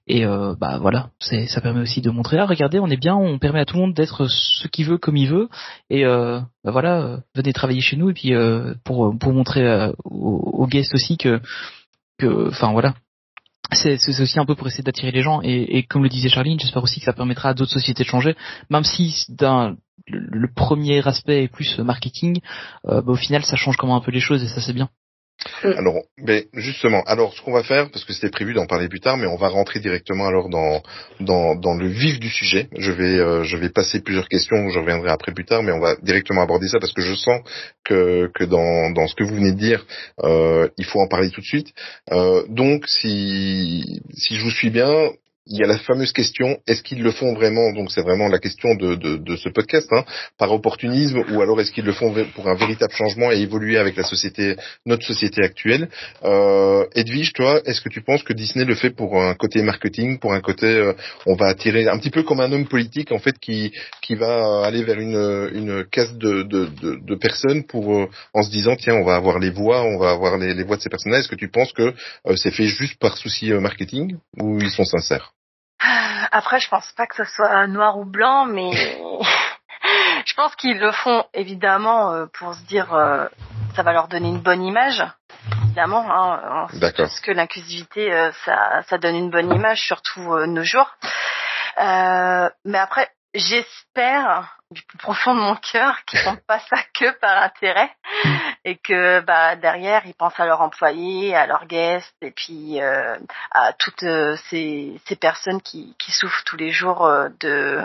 Et 0.08 0.26
euh, 0.26 0.56
bah 0.60 0.80
voilà, 0.80 1.10
ça 1.20 1.62
permet 1.62 1.82
aussi 1.82 2.02
de 2.02 2.10
montrer 2.10 2.38
là, 2.38 2.46
regardez, 2.46 2.80
on 2.80 2.88
est 2.88 2.98
bien, 2.98 3.16
on 3.16 3.38
permet 3.38 3.60
à 3.60 3.66
tout 3.66 3.76
le 3.76 3.82
monde 3.82 3.94
d'être 3.94 4.28
ce 4.28 4.68
qu'il 4.68 4.88
veut 4.88 4.98
comme 4.98 5.18
il 5.18 5.30
veut. 5.30 5.50
Et 5.90 6.04
euh, 6.06 6.40
bah 6.64 6.72
voilà, 6.72 7.20
venez 7.36 7.54
travailler 7.54 7.82
chez 7.82 7.96
nous. 7.96 8.10
Et 8.10 8.14
puis 8.14 8.34
pour 8.84 9.16
pour 9.18 9.34
montrer 9.34 9.92
aux, 10.04 10.64
aux 10.64 10.68
guests 10.68 10.96
aussi 10.96 11.18
que 11.18 11.40
que, 12.18 12.50
enfin 12.50 12.72
voilà, 12.72 12.96
c'est 13.74 13.98
aussi 14.08 14.40
un 14.40 14.46
peu 14.46 14.56
pour 14.56 14.68
essayer 14.68 14.84
d'attirer 14.84 15.12
les 15.12 15.22
gens. 15.22 15.42
Et, 15.44 15.78
et 15.78 15.84
comme 15.84 16.04
le 16.04 16.10
disait 16.10 16.30
Charline, 16.30 16.60
j'espère 16.60 16.84
aussi 16.84 17.00
que 17.00 17.06
ça 17.06 17.14
permettra 17.14 17.50
à 17.50 17.54
d'autres 17.54 17.72
sociétés 17.72 18.04
de 18.04 18.10
changer, 18.10 18.36
même 18.70 18.84
si 18.84 19.26
d'un 19.30 19.76
le, 20.08 20.20
le 20.20 20.48
premier 20.53 21.05
aspect 21.08 21.43
est 21.43 21.48
plus 21.48 21.79
marketing, 21.79 22.39
euh, 22.88 23.01
bah, 23.01 23.12
au 23.13 23.15
final 23.15 23.43
ça 23.43 23.55
change 23.55 23.77
quand 23.77 23.88
même 23.88 23.96
un 23.96 24.01
peu 24.01 24.12
les 24.12 24.20
choses 24.20 24.43
et 24.43 24.48
ça 24.48 24.62
c'est 24.62 24.74
bien. 24.74 24.89
Alors, 25.63 26.03
ben 26.24 26.43
justement, 26.53 27.01
alors 27.08 27.34
ce 27.34 27.41
qu'on 27.41 27.51
va 27.51 27.63
faire, 27.63 27.89
parce 27.89 28.05
que 28.05 28.13
c'était 28.13 28.29
prévu 28.29 28.53
d'en 28.53 28.67
parler 28.67 28.88
plus 28.88 29.00
tard, 29.00 29.17
mais 29.17 29.25
on 29.25 29.38
va 29.38 29.48
rentrer 29.48 29.79
directement 29.79 30.27
alors 30.27 30.50
dans 30.50 30.84
dans, 31.20 31.55
dans 31.55 31.74
le 31.74 31.88
vif 31.88 32.20
du 32.20 32.29
sujet. 32.29 32.67
Je 32.77 32.91
vais 32.91 33.17
euh, 33.17 33.43
je 33.43 33.58
vais 33.58 33.70
passer 33.70 34.01
plusieurs 34.01 34.27
questions, 34.27 34.70
je 34.70 34.77
reviendrai 34.79 35.10
après 35.10 35.34
plus 35.34 35.46
tard, 35.46 35.63
mais 35.63 35.72
on 35.72 35.79
va 35.79 35.96
directement 36.03 36.43
aborder 36.43 36.67
ça 36.67 36.79
parce 36.79 36.93
que 36.93 37.01
je 37.01 37.15
sens 37.15 37.41
que 37.84 38.29
que 38.36 38.43
dans 38.43 38.91
dans 38.91 39.08
ce 39.08 39.15
que 39.15 39.24
vous 39.24 39.36
venez 39.36 39.51
de 39.51 39.58
dire, 39.58 39.84
euh, 40.24 40.70
il 40.77 40.86
faut 40.86 41.00
en 41.00 41.08
parler 41.08 41.31
tout 41.31 41.41
de 41.41 41.46
suite. 41.46 41.74
Euh, 42.12 42.43
donc, 42.48 42.88
si 42.88 44.01
si 44.13 44.38
je 44.38 44.43
vous 44.43 44.51
suis 44.51 44.70
bien. 44.70 45.10
Il 45.48 45.57
y 45.60 45.63
a 45.63 45.67
la 45.67 45.79
fameuse 45.79 46.13
question, 46.13 46.60
est-ce 46.67 46.83
qu'ils 46.83 47.01
le 47.01 47.12
font 47.12 47.33
vraiment? 47.33 47.74
Donc 47.74 47.91
c'est 47.91 48.03
vraiment 48.03 48.27
la 48.27 48.38
question 48.38 48.75
de, 48.75 48.93
de, 48.93 49.17
de 49.17 49.36
ce 49.36 49.50
podcast, 49.50 49.88
hein, 49.91 50.05
par 50.38 50.51
opportunisme, 50.51 51.24
ou 51.31 51.41
alors 51.41 51.60
est-ce 51.60 51.71
qu'ils 51.71 51.83
le 51.83 51.93
font 51.93 52.13
pour 52.36 52.48
un 52.48 52.53
véritable 52.55 52.93
changement 52.93 53.31
et 53.31 53.39
évoluer 53.39 53.77
avec 53.79 53.95
la 53.95 54.03
société, 54.03 54.55
notre 54.86 55.03
société 55.03 55.43
actuelle? 55.43 55.89
Euh, 56.24 56.86
Edwige, 56.93 57.33
toi, 57.33 57.60
est-ce 57.65 57.81
que 57.81 57.89
tu 57.89 58.01
penses 58.01 58.21
que 58.21 58.33
Disney 58.33 58.65
le 58.65 58.75
fait 58.75 58.91
pour 58.91 59.21
un 59.21 59.33
côté 59.33 59.63
marketing, 59.63 60.19
pour 60.19 60.31
un 60.33 60.41
côté, 60.41 60.67
euh, 60.67 60.93
on 61.25 61.36
va 61.36 61.48
attirer 61.48 61.88
un 61.88 61.98
petit 61.98 62.12
peu 62.12 62.21
comme 62.21 62.39
un 62.39 62.51
homme 62.51 62.67
politique 62.67 63.12
en 63.12 63.19
fait 63.19 63.38
qui 63.39 63.71
qui 64.03 64.13
va 64.15 64.63
aller 64.63 64.83
vers 64.83 65.00
une 65.00 65.50
une 65.53 65.86
caste 65.86 66.17
de 66.17 66.43
de, 66.43 66.67
de, 66.81 67.00
de 67.03 67.15
personnes 67.15 67.63
pour 67.63 67.95
euh, 67.95 68.07
en 68.36 68.43
se 68.43 68.51
disant 68.51 68.75
tiens 68.75 68.93
on 68.93 69.03
va 69.03 69.15
avoir 69.15 69.39
les 69.39 69.50
voix, 69.50 69.81
on 69.83 69.98
va 69.98 70.12
avoir 70.12 70.38
les, 70.38 70.53
les 70.53 70.63
voix 70.63 70.77
de 70.77 70.81
ces 70.81 70.89
personnes-là. 70.89 71.19
Est-ce 71.19 71.29
que 71.29 71.36
tu 71.36 71.50
penses 71.50 71.74
que 71.74 71.93
euh, 72.27 72.36
c'est 72.36 72.51
fait 72.51 72.67
juste 72.67 73.00
par 73.00 73.17
souci 73.17 73.51
euh, 73.51 73.60
marketing 73.60 74.17
ou 74.39 74.60
ils 74.60 74.69
sont 74.71 74.86
sincères? 74.86 75.33
Après, 76.32 76.60
je 76.60 76.70
pense 76.70 76.92
pas 76.94 77.08
que 77.08 77.16
ce 77.16 77.26
soit 77.26 77.68
noir 77.68 77.98
ou 77.98 78.06
blanc, 78.06 78.46
mais 78.46 78.72
je 80.26 80.34
pense 80.36 80.56
qu'ils 80.56 80.80
le 80.80 80.92
font 80.92 81.26
évidemment 81.34 82.12
euh, 82.12 82.26
pour 82.34 82.54
se 82.54 82.64
dire 82.64 82.94
euh, 82.94 83.28
ça 83.76 83.84
va 83.84 83.94
leur 83.94 84.08
donner 84.08 84.30
une 84.30 84.42
bonne 84.42 84.64
image. 84.64 85.04
Évidemment, 85.64 86.06
hein, 86.10 86.68
tous 86.96 87.20
que 87.22 87.32
l'inclusivité, 87.32 88.14
euh, 88.14 88.32
ça, 88.46 88.82
ça 88.84 88.98
donne 88.98 89.16
une 89.16 89.30
bonne 89.30 89.54
image, 89.54 89.82
surtout 89.82 90.38
nos 90.46 90.64
jours. 90.64 90.96
Euh, 91.80 92.50
mais 92.66 92.78
après, 92.78 93.10
j'espère 93.34 94.58
du 94.72 94.82
plus 94.84 94.98
profond 94.98 95.36
de 95.36 95.42
mon 95.42 95.56
cœur 95.56 96.04
qu'ils 96.06 96.20
font 96.24 96.38
pas 96.48 96.60
ça 96.60 96.78
que 96.98 97.12
par 97.20 97.44
intérêt 97.44 97.92
et 98.66 98.78
que 98.78 99.20
bah 99.22 99.56
derrière 99.56 100.06
ils 100.06 100.13
pensent 100.13 100.39
à 100.39 100.45
leurs 100.45 100.62
employés, 100.62 101.36
à 101.36 101.45
leurs 101.45 101.67
guests 101.67 102.15
et 102.22 102.32
puis 102.32 102.82
euh, 102.82 103.17
à 103.52 103.74
toutes 103.74 104.04
euh, 104.04 104.36
ces, 104.50 105.00
ces 105.06 105.15
personnes 105.15 105.62
qui, 105.62 105.95
qui 106.00 106.12
souffrent 106.12 106.43
tous 106.45 106.58
les 106.58 106.72
jours 106.72 107.06
euh, 107.06 107.30
de, 107.39 107.82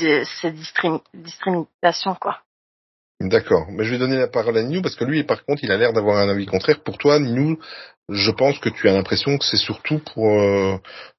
de 0.00 0.24
cette 0.40 0.54
discrimi- 0.54 1.02
discrimination 1.14 2.14
quoi. 2.14 2.40
D'accord. 3.20 3.66
Mais 3.70 3.84
je 3.84 3.90
vais 3.90 3.98
donner 3.98 4.16
la 4.16 4.28
parole 4.28 4.56
à 4.56 4.62
Ninou 4.62 4.80
parce 4.80 4.94
que 4.94 5.04
lui, 5.04 5.24
par 5.24 5.44
contre, 5.44 5.64
il 5.64 5.72
a 5.72 5.76
l'air 5.76 5.92
d'avoir 5.92 6.18
un 6.18 6.28
avis 6.28 6.46
contraire. 6.46 6.80
Pour 6.84 6.98
toi, 6.98 7.18
Ninou, 7.18 7.58
je 8.08 8.30
pense 8.30 8.60
que 8.60 8.68
tu 8.68 8.88
as 8.88 8.92
l'impression 8.92 9.36
que 9.38 9.44
c'est 9.44 9.56
surtout 9.56 9.98
pour 10.14 10.40
euh, 10.40 10.78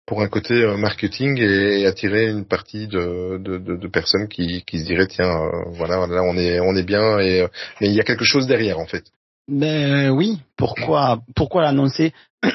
pour 0.09 0.23
un 0.23 0.27
côté 0.27 0.55
euh, 0.55 0.75
marketing 0.75 1.37
et, 1.39 1.85
attirer 1.85 2.31
une 2.31 2.43
partie 2.43 2.87
de, 2.87 3.87
personnes 3.87 4.27
qui, 4.27 4.63
qui 4.65 4.79
se 4.79 4.85
diraient 4.85 5.07
tiens, 5.07 5.29
euh, 5.29 5.69
voilà, 5.73 6.07
là 6.07 6.23
on 6.23 6.35
est 6.35 6.59
on 6.59 6.75
est 6.75 6.83
bien 6.83 7.19
et 7.19 7.41
euh, 7.41 7.47
mais 7.79 7.89
il 7.89 7.93
y 7.93 8.01
a 8.01 8.03
quelque 8.03 8.25
chose 8.25 8.47
derrière 8.47 8.79
en 8.79 8.87
fait. 8.87 9.03
Ben 9.47 10.09
oui, 10.09 10.41
pourquoi 10.57 11.21
pourquoi 11.35 11.61
l'annoncer 11.61 12.13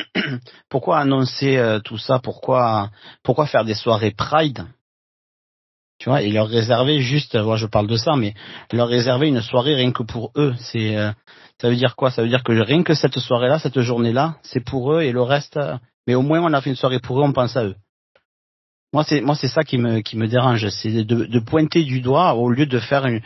Pourquoi 0.68 0.98
annoncer 0.98 1.78
tout 1.84 1.98
ça? 1.98 2.18
Pourquoi 2.18 2.90
pourquoi 3.22 3.46
faire 3.46 3.64
des 3.64 3.74
soirées 3.74 4.10
Pride? 4.10 4.64
Tu 5.98 6.09
vois, 6.09 6.22
et 6.22 6.30
leur 6.30 6.48
réserver 6.48 7.00
juste, 7.00 7.37
moi 7.37 7.57
je 7.57 7.66
parle 7.66 7.87
de 7.87 7.96
ça, 7.96 8.16
mais 8.16 8.35
leur 8.72 8.88
réserver 8.88 9.28
une 9.28 9.40
soirée 9.40 9.74
rien 9.74 9.92
que 9.92 10.02
pour 10.02 10.33
eux. 10.37 10.54
C'est 10.59 10.96
euh, 10.96 11.12
ça 11.61 11.70
veut 11.70 11.76
dire 11.76 11.94
quoi? 11.96 12.11
Ça 12.11 12.22
veut 12.22 12.28
dire 12.28 12.42
que 12.42 12.52
rien 12.52 12.83
que 12.83 12.94
cette 12.94 13.18
soirée-là, 13.18 13.59
cette 13.59 13.80
journée-là, 13.80 14.37
c'est 14.42 14.64
pour 14.64 14.92
eux 14.92 15.02
et 15.02 15.12
le 15.12 15.22
reste. 15.22 15.57
euh, 15.57 15.76
mais 16.07 16.14
au 16.14 16.22
moins 16.22 16.40
on 16.40 16.52
a 16.52 16.61
fait 16.61 16.70
une 16.70 16.76
soirée 16.76 16.98
pour 16.98 17.20
eux, 17.20 17.22
on 17.22 17.33
pense 17.33 17.57
à 17.57 17.64
eux. 17.64 17.76
Moi 18.92 19.04
c'est 19.04 19.20
moi 19.20 19.35
c'est 19.35 19.48
ça 19.48 19.64
qui 19.64 19.78
me 19.78 20.00
qui 20.00 20.16
me 20.16 20.28
dérange, 20.28 20.68
c'est 20.68 21.04
de, 21.04 21.40
pointer 21.40 21.85
du 21.85 22.00
doigt 22.00 22.35
au 22.35 22.50
lieu 22.50 22.66
de 22.66 22.78
faire 22.78 23.07
une 23.07 23.22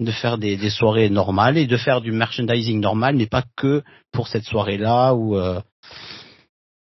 de 0.00 0.12
faire 0.12 0.38
des, 0.38 0.70
soirées 0.70 1.10
normales 1.10 1.58
et 1.58 1.66
de 1.66 1.76
faire 1.76 2.00
du 2.00 2.12
merchandising 2.12 2.80
normal, 2.80 3.16
mais 3.16 3.26
pas 3.26 3.42
que 3.56 3.82
pour 4.12 4.28
cette 4.28 4.44
soirée-là 4.44 5.14
ou 5.14 5.36
euh, 5.36 5.60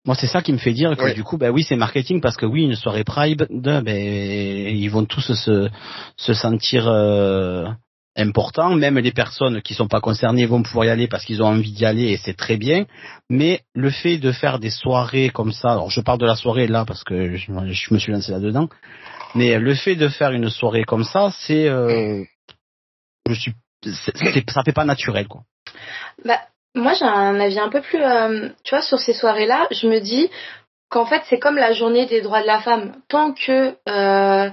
moi 0.04 0.14
c'est 0.14 0.26
ça 0.26 0.42
qui 0.42 0.52
me 0.52 0.58
fait 0.58 0.72
dire 0.72 0.96
que 0.96 1.14
du 1.14 1.24
coup 1.24 1.38
bah 1.38 1.50
oui 1.50 1.62
c'est 1.62 1.76
marketing 1.76 2.20
parce 2.20 2.36
que 2.36 2.46
oui 2.46 2.64
une 2.64 2.76
soirée 2.76 3.04
Pride 3.04 3.46
ben 3.50 3.86
ils 3.86 4.88
vont 4.88 5.04
tous 5.04 5.32
se 5.32 5.68
se 6.16 6.34
sentir 6.34 6.88
euh, 6.88 7.66
importants. 8.16 8.74
Même 8.74 8.98
les 8.98 9.12
personnes 9.12 9.62
qui 9.62 9.74
sont 9.74 9.88
pas 9.88 10.00
concernées 10.00 10.46
vont 10.46 10.62
pouvoir 10.62 10.86
y 10.86 10.90
aller 10.90 11.08
parce 11.08 11.24
qu'ils 11.24 11.42
ont 11.42 11.46
envie 11.46 11.72
d'y 11.72 11.84
aller 11.84 12.12
et 12.12 12.16
c'est 12.16 12.36
très 12.36 12.56
bien. 12.56 12.86
Mais 13.28 13.62
le 13.74 13.90
fait 13.90 14.18
de 14.18 14.32
faire 14.32 14.58
des 14.58 14.70
soirées 14.70 15.30
comme 15.30 15.52
ça 15.52 15.72
alors 15.72 15.90
je 15.90 16.00
parle 16.00 16.18
de 16.18 16.26
la 16.26 16.36
soirée 16.36 16.66
là 16.66 16.84
parce 16.84 17.02
que 17.04 17.36
je, 17.36 17.46
je 17.46 17.94
me 17.94 17.98
suis 17.98 18.12
lancé 18.12 18.32
là 18.32 18.40
dedans 18.40 18.68
mais 19.34 19.58
le 19.58 19.74
fait 19.74 19.96
de 19.96 20.08
faire 20.08 20.30
une 20.30 20.50
soirée 20.50 20.84
comme 20.84 21.04
ça 21.04 21.32
c'est 21.46 21.68
euh, 21.68 22.22
je 23.28 23.34
suis 23.34 23.54
ça 24.48 24.62
fait 24.64 24.72
pas 24.72 24.84
naturel 24.84 25.28
quoi. 25.28 25.42
Bah, 26.24 26.40
moi, 26.74 26.92
j'ai 26.94 27.04
un 27.04 27.38
avis 27.40 27.58
un 27.58 27.68
peu 27.68 27.80
plus, 27.80 28.02
euh, 28.02 28.48
tu 28.64 28.74
vois, 28.74 28.82
sur 28.82 28.98
ces 28.98 29.12
soirées-là, 29.12 29.66
je 29.70 29.86
me 29.86 30.00
dis 30.00 30.30
qu'en 30.90 31.06
fait, 31.06 31.22
c'est 31.28 31.38
comme 31.38 31.56
la 31.56 31.72
journée 31.72 32.06
des 32.06 32.20
droits 32.20 32.42
de 32.42 32.46
la 32.46 32.60
femme. 32.60 32.94
Tant 33.08 33.32
que 33.32 33.74
euh, 33.88 34.50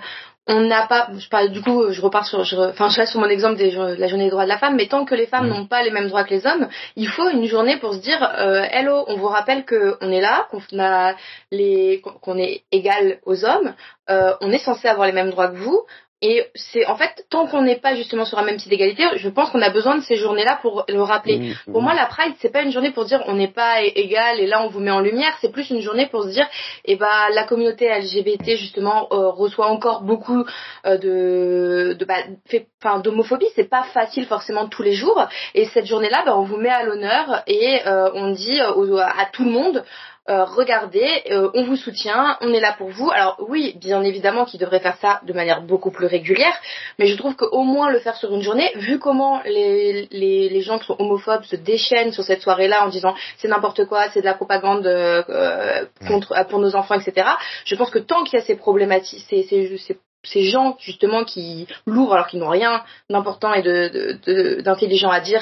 on 0.47 0.61
n'a 0.61 0.87
pas, 0.87 1.09
je 1.17 1.29
parle, 1.29 1.49
du 1.49 1.61
coup, 1.61 1.91
je 1.91 2.01
repars 2.01 2.25
sur, 2.25 2.43
je, 2.43 2.55
enfin, 2.57 2.89
je 2.89 2.97
reste 2.97 3.11
sur 3.11 3.21
mon 3.21 3.27
exemple 3.27 3.57
des, 3.57 3.71
de 3.71 3.95
la 3.99 4.07
journée 4.07 4.25
des 4.25 4.31
droits 4.31 4.43
de 4.43 4.49
la 4.49 4.57
femme, 4.57 4.75
mais 4.75 4.87
tant 4.87 5.05
que 5.05 5.15
les 5.15 5.27
femmes 5.27 5.47
n'ont 5.47 5.67
pas 5.67 5.83
les 5.83 5.91
mêmes 5.91 6.07
droits 6.07 6.23
que 6.23 6.31
les 6.31 6.45
hommes, 6.47 6.67
il 6.95 7.07
faut 7.07 7.29
une 7.29 7.45
journée 7.45 7.77
pour 7.77 7.93
se 7.93 7.99
dire, 7.99 8.23
euh, 8.37 8.63
hello, 8.71 9.05
on 9.07 9.17
vous 9.17 9.27
rappelle 9.27 9.65
que 9.65 9.97
on 10.01 10.11
est 10.11 10.21
là, 10.21 10.47
qu'on 10.49 10.79
a 10.79 11.13
les, 11.51 12.01
qu'on 12.01 12.37
est 12.37 12.63
égal 12.71 13.19
aux 13.25 13.45
hommes, 13.45 13.75
euh, 14.09 14.33
on 14.41 14.51
est 14.51 14.57
censé 14.57 14.87
avoir 14.87 15.07
les 15.07 15.13
mêmes 15.13 15.29
droits 15.29 15.49
que 15.49 15.57
vous. 15.57 15.85
Et 16.23 16.45
c'est 16.53 16.85
en 16.85 16.95
fait 16.95 17.25
tant 17.31 17.47
qu'on 17.47 17.63
n'est 17.63 17.77
pas 17.79 17.95
justement 17.95 18.25
sur 18.25 18.37
un 18.37 18.43
même 18.43 18.57
pied 18.57 18.69
d'égalité, 18.69 19.03
je 19.15 19.27
pense 19.29 19.49
qu'on 19.49 19.61
a 19.61 19.71
besoin 19.71 19.95
de 19.97 20.01
ces 20.03 20.17
journées-là 20.17 20.59
pour 20.61 20.85
le 20.87 21.01
rappeler. 21.01 21.37
Pour 21.71 21.81
moi, 21.81 21.93
la 21.95 22.05
Pride, 22.05 22.33
c'est 22.39 22.51
pas 22.51 22.61
une 22.61 22.71
journée 22.71 22.91
pour 22.91 23.05
dire 23.05 23.23
on 23.27 23.33
n'est 23.33 23.47
pas 23.51 23.81
égal 23.81 24.39
et 24.39 24.45
là 24.45 24.61
on 24.63 24.69
vous 24.69 24.79
met 24.79 24.91
en 24.91 24.99
lumière. 24.99 25.35
C'est 25.41 25.51
plus 25.51 25.69
une 25.71 25.81
journée 25.81 26.05
pour 26.07 26.23
se 26.23 26.29
dire, 26.29 26.47
eh 26.85 26.95
ben 26.95 27.29
la 27.33 27.43
communauté 27.45 27.89
LGBT 27.89 28.55
justement 28.55 29.07
euh, 29.11 29.29
reçoit 29.29 29.67
encore 29.67 30.03
beaucoup 30.03 30.45
euh, 30.85 30.97
de, 30.97 31.93
de 31.97 32.05
bah, 32.05 32.21
fait- 32.47 32.67
enfin 32.83 32.99
d'homophobie. 32.99 33.47
C'est 33.55 33.69
pas 33.69 33.83
facile 33.83 34.25
forcément 34.27 34.67
tous 34.67 34.83
les 34.83 34.93
jours. 34.93 35.25
Et 35.55 35.65
cette 35.65 35.85
journée-là, 35.87 36.23
bah, 36.25 36.37
on 36.37 36.43
vous 36.43 36.57
met 36.57 36.69
à 36.69 36.83
l'honneur 36.83 37.41
et 37.47 37.79
euh, 37.87 38.11
on 38.13 38.31
dit 38.31 38.59
à 38.61 39.25
tout 39.33 39.43
le 39.43 39.51
monde. 39.51 39.83
Euh, 40.29 40.43
regardez, 40.45 41.23
euh, 41.31 41.49
on 41.55 41.63
vous 41.63 41.75
soutient, 41.75 42.37
on 42.41 42.53
est 42.53 42.59
là 42.59 42.73
pour 42.77 42.89
vous. 42.89 43.09
Alors 43.11 43.37
oui, 43.47 43.75
bien 43.79 44.03
évidemment 44.03 44.45
qu'ils 44.45 44.59
devraient 44.59 44.79
faire 44.79 44.97
ça 44.97 45.19
de 45.25 45.33
manière 45.33 45.61
beaucoup 45.61 45.89
plus 45.89 46.05
régulière, 46.05 46.53
mais 46.99 47.07
je 47.07 47.15
trouve 47.17 47.35
qu'au 47.35 47.63
moins 47.63 47.89
le 47.89 47.99
faire 47.99 48.15
sur 48.15 48.33
une 48.33 48.41
journée, 48.43 48.71
vu 48.75 48.99
comment 48.99 49.41
les, 49.45 50.07
les, 50.11 50.47
les 50.49 50.61
gens 50.61 50.77
qui 50.77 50.85
sont 50.85 50.95
homophobes 50.99 51.43
se 51.45 51.55
déchaînent 51.55 52.11
sur 52.11 52.23
cette 52.23 52.41
soirée-là 52.41 52.85
en 52.85 52.89
disant 52.89 53.15
c'est 53.37 53.47
n'importe 53.47 53.85
quoi, 53.85 54.09
c'est 54.11 54.21
de 54.21 54.25
la 54.25 54.35
propagande 54.35 54.85
euh, 54.85 55.85
contre 56.07 56.35
pour 56.49 56.59
nos 56.59 56.75
enfants, 56.75 56.99
etc. 56.99 57.27
Je 57.65 57.75
pense 57.75 57.89
que 57.89 57.99
tant 57.99 58.23
qu'il 58.23 58.37
y 58.37 58.41
a 58.41 58.45
ces 58.45 58.55
problématiques, 58.55 59.25
ces, 59.27 59.43
ces, 59.43 59.77
ces 59.77 59.97
ces 60.23 60.43
gens 60.43 60.77
justement 60.79 61.23
qui 61.23 61.65
lourds 61.87 62.13
alors 62.13 62.27
qu'ils 62.27 62.39
n'ont 62.39 62.49
rien 62.49 62.83
d'important 63.09 63.55
et 63.55 63.63
de 63.63 64.19
de- 64.23 64.61
d'intelligent 64.61 65.09
à 65.09 65.19
dire 65.19 65.41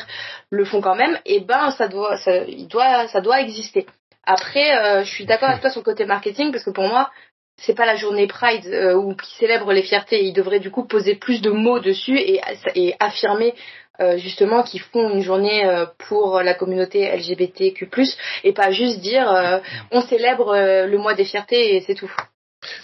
le 0.52 0.64
font 0.64 0.80
quand 0.80 0.96
même 0.96 1.20
et 1.26 1.42
ben 1.42 1.72
ça 1.72 1.90
doit 1.90 2.16
ça 2.16 2.46
il 2.48 2.66
doit 2.70 3.10
ça 3.10 3.20
doit 3.20 3.42
exister 3.42 3.86
après 4.26 4.78
euh, 4.78 5.04
je 5.04 5.10
suis 5.10 5.26
d'accord 5.26 5.50
avec 5.50 5.62
toi 5.62 5.70
sur 5.70 5.82
le 5.82 5.86
côté 5.86 6.06
marketing 6.06 6.52
parce 6.52 6.64
que 6.64 6.70
pour 6.72 6.88
moi 6.88 7.12
c'est 7.62 7.76
pas 7.76 7.86
la 7.86 7.96
journée 7.96 8.28
Pride 8.28 8.66
euh, 8.68 8.94
où 8.96 9.16
qui 9.16 9.36
célèbre 9.36 9.72
les 9.74 9.84
fiertés 9.84 10.24
ils 10.24 10.34
devraient 10.34 10.60
du 10.60 10.72
coup 10.72 10.86
poser 10.86 11.16
plus 11.16 11.42
de 11.42 11.50
mots 11.52 11.80
dessus 11.80 12.18
et 12.18 12.42
et 12.76 12.96
affirmer 13.00 13.54
euh, 14.02 14.18
justement 14.18 14.64
qu'ils 14.64 14.80
font 14.82 15.10
une 15.10 15.24
journée 15.24 15.66
euh, 15.66 15.86
pour 16.08 16.42
la 16.42 16.54
communauté 16.54 17.10
LGBTQ+, 17.14 17.90
et 18.46 18.54
pas 18.54 18.72
juste 18.72 19.02
dire 19.02 19.30
euh, 19.30 19.60
on 19.92 20.02
célèbre 20.02 20.54
euh, 20.54 20.86
le 20.88 20.98
mois 20.98 21.16
des 21.16 21.26
fiertés 21.26 21.76
et 21.76 21.82
c'est 21.82 21.96
tout. 21.96 22.12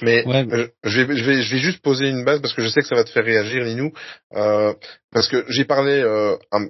Mais 0.02 0.26
Ouais. 0.26 0.45
euh, 0.52 0.67
je, 0.84 1.02
vais, 1.02 1.15
je, 1.15 1.24
vais, 1.24 1.41
je 1.41 1.52
vais 1.54 1.60
juste 1.62 1.82
poser 1.82 2.10
une 2.10 2.26
base 2.26 2.41
parce 2.41 2.54
que 2.54 2.62
je 2.62 2.67
sais 2.67 2.82
que 2.82 2.88
ça 2.88 2.95
va 2.95 3.04
te 3.04 3.10
faire 3.10 3.24
réagir, 3.26 3.63
Ninou. 3.63 3.91
Euh, 4.34 4.74
parce 5.12 5.28
que 5.28 5.45
j'ai 5.50 5.65
parlé 5.65 6.02
euh, 6.02 6.36
un- 6.52 6.67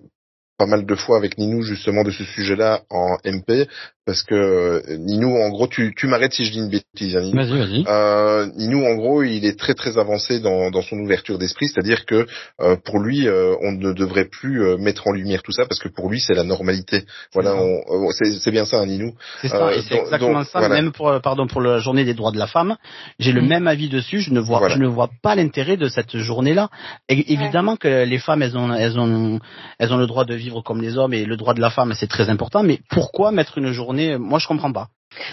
pas 0.57 0.65
mal 0.65 0.85
de 0.85 0.95
fois 0.95 1.17
avec 1.17 1.37
Ninou 1.37 1.61
justement 1.63 2.03
de 2.03 2.11
ce 2.11 2.23
sujet-là 2.23 2.81
en 2.89 3.17
MP. 3.25 3.67
Parce 4.07 4.21
que 4.21 4.35
euh, 4.35 4.97
Ninou, 4.99 5.35
en 5.35 5.49
gros, 5.49 5.65
tu, 5.67 5.91
tu 5.97 6.05
m'arrêtes 6.05 6.33
si 6.33 6.45
je 6.45 6.51
dis 6.51 6.59
une 6.59 6.69
bêtise, 6.69 7.17
hein, 7.17 7.21
Ninou. 7.21 7.37
Vas-y, 7.37 7.57
vas-y. 7.57 7.85
Euh, 7.87 8.45
Ninou, 8.55 8.85
en 8.85 8.93
gros, 8.97 9.23
il 9.23 9.43
est 9.45 9.57
très 9.57 9.73
très 9.73 9.97
avancé 9.97 10.39
dans, 10.39 10.69
dans 10.69 10.83
son 10.83 10.97
ouverture 10.99 11.39
d'esprit, 11.39 11.67
c'est-à-dire 11.67 12.05
que 12.05 12.27
euh, 12.61 12.75
pour 12.85 12.99
lui, 12.99 13.27
euh, 13.27 13.55
on 13.63 13.71
ne 13.71 13.93
devrait 13.93 14.25
plus 14.25 14.61
euh, 14.63 14.77
mettre 14.77 15.07
en 15.07 15.11
lumière 15.11 15.41
tout 15.41 15.51
ça 15.51 15.65
parce 15.65 15.79
que 15.79 15.89
pour 15.89 16.07
lui, 16.11 16.19
c'est 16.19 16.35
la 16.35 16.43
normalité. 16.43 17.03
Voilà, 17.33 17.55
on- 17.55 17.81
on- 17.89 18.11
c'est 18.11 18.31
c'est 18.37 18.51
bien 18.51 18.65
ça, 18.65 18.77
hein, 18.77 18.85
Ninou. 18.85 19.13
C'est 19.41 19.47
ça, 19.47 19.69
Euh, 19.69 19.71
et 19.71 19.81
c'est 19.81 19.95
donc- 19.95 20.03
exactement 20.03 20.39
donc, 20.41 20.47
ça. 20.49 20.59
voilà. 20.59 20.75
Même 20.75 20.91
pour, 20.91 21.09
euh, 21.09 21.19
pardon, 21.19 21.47
pour 21.47 21.61
la 21.61 21.79
journée 21.79 22.05
des 22.05 22.13
droits 22.13 22.31
de 22.31 22.37
la 22.37 22.45
femme, 22.47 22.75
j'ai 23.17 23.31
le 23.31 23.41
Mhm. 23.41 23.47
même 23.47 23.67
avis 23.67 23.89
dessus. 23.89 24.19
Je 24.21 24.29
ne 24.31 24.39
vois, 24.39 24.59
Voilà. 24.59 24.75
je 24.75 24.79
ne 24.79 24.85
vois 24.87 25.09
pas 25.23 25.33
l'intérêt 25.33 25.77
de 25.77 25.87
cette 25.87 26.15
journée-là. 26.15 26.69
Et, 27.09 27.33
évidemment 27.33 27.75
que 27.75 28.03
les 28.05 28.19
femmes, 28.19 28.43
elles 28.43 28.55
ont, 28.55 28.71
elles 28.71 28.99
ont, 28.99 29.39
elles 29.79 29.91
ont 29.91 29.97
le 29.97 30.05
droit 30.05 30.25
de 30.25 30.35
vivre 30.35 30.44
comme 30.63 30.81
les 30.81 30.97
hommes 30.97 31.13
et 31.13 31.25
le 31.25 31.37
droit 31.37 31.53
de 31.53 31.61
la 31.61 31.69
femme, 31.69 31.93
c'est 31.93 32.07
très 32.09 32.29
important. 32.29 32.63
Mais 32.63 32.79
pourquoi 32.89 33.31
mettre 33.31 33.57
une 33.57 33.71
journée 33.71 34.17
Moi, 34.17 34.39
je 34.39 34.47
comprends 34.47 34.71
pas. 34.71 34.87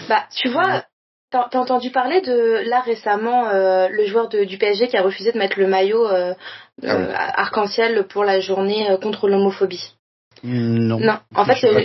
Bah, 0.07 0.23
tu 0.35 0.49
vois, 0.49 0.83
t'as 1.31 1.47
entendu 1.59 1.89
parler 1.89 2.21
de 2.21 2.69
là 2.69 2.81
récemment 2.81 3.47
euh, 3.49 3.87
le 3.89 4.05
joueur 4.05 4.29
de- 4.29 4.43
du 4.43 4.57
PSG 4.57 4.87
qui 4.87 4.97
a 4.97 5.01
refusé 5.01 5.31
de 5.31 5.37
mettre 5.37 5.59
le 5.59 5.67
maillot 5.67 6.05
euh, 6.07 6.33
Ah 6.33 6.37
oui. 6.81 6.89
euh, 6.89 7.13
arc-en-ciel 7.15 8.05
pour 8.07 8.23
la 8.23 8.39
journée 8.39 8.87
contre 9.01 9.27
l'homophobie? 9.27 9.93
Non. 10.45 10.99
Non, 10.99 11.19
en 11.35 11.45
fait, 11.45 11.65
euh. 11.67 11.79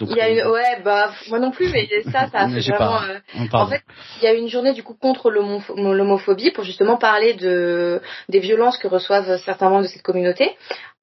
Il 0.00 0.16
y 0.16 0.20
a 0.20 0.28
une, 0.28 0.44
ouais, 0.50 0.80
bah 0.84 1.12
moi 1.28 1.38
non 1.38 1.52
plus, 1.52 1.70
mais 1.72 1.88
ça, 2.10 2.26
ça 2.28 2.40
a 2.40 2.48
fait 2.48 2.60
vraiment. 2.72 2.98
pas- 2.98 3.04
euh, 3.08 3.18
en 3.52 3.66
fait, 3.68 3.82
il 4.18 4.24
y 4.24 4.26
a 4.26 4.32
une 4.34 4.48
journée 4.48 4.72
du 4.72 4.82
coup 4.82 4.94
contre 5.00 5.30
l'homopho- 5.30 5.74
l'homophobie 5.76 6.50
pour 6.50 6.64
justement 6.64 6.96
parler 6.96 7.34
de 7.34 8.00
des 8.28 8.40
violences 8.40 8.76
que 8.78 8.88
reçoivent 8.88 9.36
certains 9.44 9.68
membres 9.70 9.82
de 9.82 9.88
cette 9.88 10.02
communauté. 10.02 10.50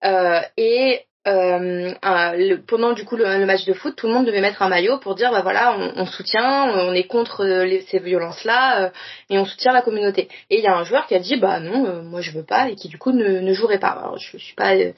Euh, 0.03 0.41
et 0.57 1.01
euh, 1.29 2.57
pendant 2.67 2.93
du 2.93 3.05
coup 3.05 3.15
le, 3.15 3.45
match 3.45 3.65
de 3.65 3.73
foot, 3.73 3.95
tout 3.95 4.07
le 4.07 4.13
monde 4.13 4.25
devait 4.25 4.41
mettre 4.41 4.61
un 4.61 4.69
maillot 4.69 4.97
pour 4.97 5.15
dire 5.15 5.31
bah 5.31 5.41
voilà, 5.41 5.75
on, 5.95 6.05
soutient, 6.05 6.69
on 6.73 6.93
est 6.93 7.05
contre 7.05 7.45
euh, 7.45 7.79
ces 7.89 7.99
violences-là 7.99 8.91
et 9.29 9.37
on 9.37 9.45
soutient 9.45 9.71
la 9.71 9.81
communauté. 9.81 10.27
Et 10.49 10.57
il 10.57 10.63
y 10.63 10.67
a 10.67 10.75
un 10.75 10.83
joueur 10.83 11.07
qui 11.07 11.15
a 11.15 11.19
dit 11.19 11.37
bah 11.37 11.59
non, 11.59 11.85
euh, 11.85 12.01
moi 12.01 12.21
je 12.21 12.31
veux 12.31 12.43
pas 12.43 12.69
et 12.69 12.75
qui 12.75 12.87
du 12.87 12.97
coup 12.97 13.11
ne, 13.11 13.53
jouerait 13.53 13.79
pas. 13.79 14.11
Je, 14.17 14.37
suis 14.37 14.55
pas 14.55 14.75
euh, 14.75 14.91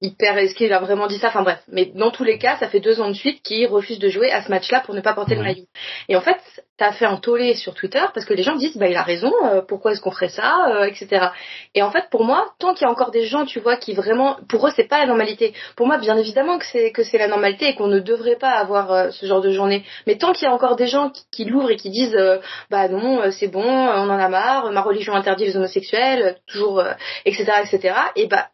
hyper 0.00 0.36
est-ce 0.38 0.54
qu'il 0.54 0.72
a 0.72 0.78
vraiment 0.80 1.06
dit 1.06 1.18
ça. 1.18 1.28
Enfin 1.28 1.42
bref. 1.42 1.60
Mais 1.68 1.86
dans 1.86 2.10
tous 2.10 2.24
les 2.24 2.38
cas 2.38 2.56
ça 2.56 2.68
fait 2.68 2.80
deux 2.80 3.00
ans 3.00 3.08
de 3.08 3.14
suite 3.14 3.42
qu'il 3.42 3.66
refuse 3.66 3.98
de 3.98 4.08
jouer 4.08 4.30
à 4.30 4.42
ce 4.42 4.50
match 4.50 4.70
là 4.70 4.80
pour 4.80 4.94
ne 4.94 5.00
pas 5.00 5.14
porter 5.14 5.34
le 5.34 5.42
maillot. 5.42 5.64
Et 6.08 6.16
en 6.16 6.20
fait 6.20 6.38
t'as 6.76 6.92
fait 6.92 7.06
un 7.06 7.16
tollé 7.16 7.54
sur 7.54 7.74
Twitter 7.74 8.02
parce 8.12 8.26
que 8.26 8.34
les 8.34 8.42
gens 8.42 8.56
disent 8.56 8.76
bah 8.76 8.88
il 8.88 8.96
a 8.96 9.02
raison 9.02 9.32
euh, 9.44 9.62
pourquoi 9.62 9.92
est-ce 9.92 10.00
qu'on 10.02 10.10
ferait 10.10 10.28
ça 10.28 10.66
euh, 10.68 10.84
etc 10.84 11.28
et 11.74 11.82
en 11.82 11.90
fait 11.90 12.10
pour 12.10 12.24
moi 12.24 12.52
tant 12.58 12.74
qu'il 12.74 12.86
y 12.86 12.88
a 12.88 12.90
encore 12.90 13.10
des 13.10 13.24
gens 13.24 13.46
tu 13.46 13.60
vois 13.60 13.76
qui 13.76 13.94
vraiment 13.94 14.36
pour 14.48 14.66
eux 14.66 14.70
c'est 14.76 14.88
pas 14.88 14.98
la 14.98 15.06
normalité. 15.06 15.54
Pour 15.76 15.86
moi 15.86 15.98
bien 15.98 16.16
évidemment 16.16 16.58
que 16.58 16.66
c'est 16.66 16.92
que 16.92 17.02
c'est 17.02 17.18
la 17.18 17.28
normalité 17.28 17.68
et 17.68 17.74
qu'on 17.74 17.88
ne 17.88 18.00
devrait 18.00 18.36
pas 18.36 18.50
avoir 18.50 18.92
euh, 18.92 19.10
ce 19.10 19.26
genre 19.26 19.40
de 19.40 19.50
journée. 19.50 19.84
Mais 20.06 20.16
tant 20.16 20.32
qu'il 20.32 20.44
y 20.44 20.50
a 20.50 20.52
encore 20.52 20.76
des 20.76 20.86
gens 20.86 21.10
qui, 21.10 21.24
qui 21.32 21.44
l'ouvrent 21.44 21.70
et 21.70 21.76
qui 21.76 21.90
disent 21.90 22.14
euh, 22.14 22.38
bah 22.70 22.88
non 22.88 23.22
euh, 23.22 23.30
c'est 23.30 23.48
bon 23.48 23.64
on 23.64 24.10
en 24.10 24.18
a 24.18 24.28
marre 24.28 24.70
ma 24.72 24.82
religion 24.82 25.14
interdit 25.14 25.44
les 25.44 25.56
homosexuels 25.56 26.36
toujours 26.46 26.80
euh, 26.80 26.92
etc 27.24 27.52
etc 27.62 27.94
et 28.16 28.26
bah 28.26 28.48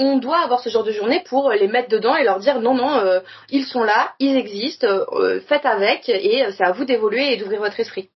on 0.00 0.16
doit 0.16 0.38
avoir 0.42 0.60
ce 0.60 0.70
genre 0.70 0.82
de 0.82 0.92
journée 0.92 1.22
pour 1.28 1.50
les 1.50 1.68
mettre 1.68 1.90
dedans 1.90 2.16
et 2.16 2.24
leur 2.24 2.40
dire 2.40 2.60
non 2.60 2.74
non 2.74 2.96
euh, 2.96 3.20
ils 3.50 3.66
sont 3.66 3.82
là 3.82 4.14
ils 4.18 4.36
existent 4.36 4.86
euh, 4.86 5.40
faites 5.40 5.66
avec 5.66 6.08
et 6.08 6.46
euh, 6.46 6.52
c'est 6.56 6.64
à 6.64 6.72
vous 6.72 6.86
d'évoluer 6.86 7.34
et 7.34 7.36
d'ouvrir 7.36 7.60
votre 7.60 7.78
esprit 7.78 8.10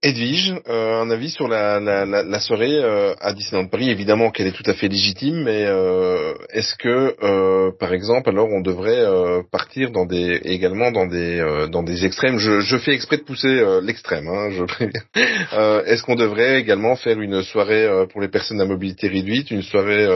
Edwige, 0.00 0.54
euh, 0.68 1.02
un 1.02 1.10
avis 1.10 1.28
sur 1.28 1.48
la, 1.48 1.80
la, 1.80 2.06
la, 2.06 2.22
la 2.22 2.38
soirée 2.38 2.70
euh, 2.72 3.14
à 3.20 3.32
Disneyland 3.32 3.66
Paris, 3.66 3.90
évidemment 3.90 4.30
qu'elle 4.30 4.46
est 4.46 4.52
tout 4.52 4.70
à 4.70 4.74
fait 4.74 4.86
légitime, 4.86 5.42
mais 5.42 5.64
euh, 5.66 6.34
est-ce 6.50 6.76
que, 6.76 7.16
euh, 7.20 7.72
par 7.80 7.92
exemple, 7.92 8.28
alors 8.28 8.46
on 8.48 8.60
devrait 8.60 9.04
partir 9.50 9.90
dans 9.90 10.06
des 10.06 10.40
également 10.44 10.92
dans 10.92 11.06
des 11.06 11.66
dans 11.72 11.82
des 11.82 12.06
extrêmes? 12.06 12.38
Je, 12.38 12.78
fais 12.78 12.94
exprès 12.94 13.16
de 13.16 13.24
pousser 13.24 13.60
l'extrême, 13.82 14.28
hein, 14.28 14.50
je 14.50 14.62
préviens. 14.62 15.02
Est-ce 15.86 16.04
qu'on 16.04 16.14
devrait 16.14 16.60
également 16.60 16.94
faire 16.94 17.20
une 17.20 17.42
soirée 17.42 17.88
pour 18.12 18.20
les 18.20 18.28
personnes 18.28 18.60
à 18.60 18.66
mobilité 18.66 19.08
réduite, 19.08 19.50
une 19.50 19.62
soirée 19.62 20.06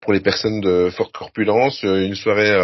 pour 0.00 0.12
les 0.12 0.20
personnes 0.20 0.60
de 0.60 0.90
forte 0.90 1.12
corpulence, 1.12 1.82
une 1.82 2.14
soirée 2.14 2.54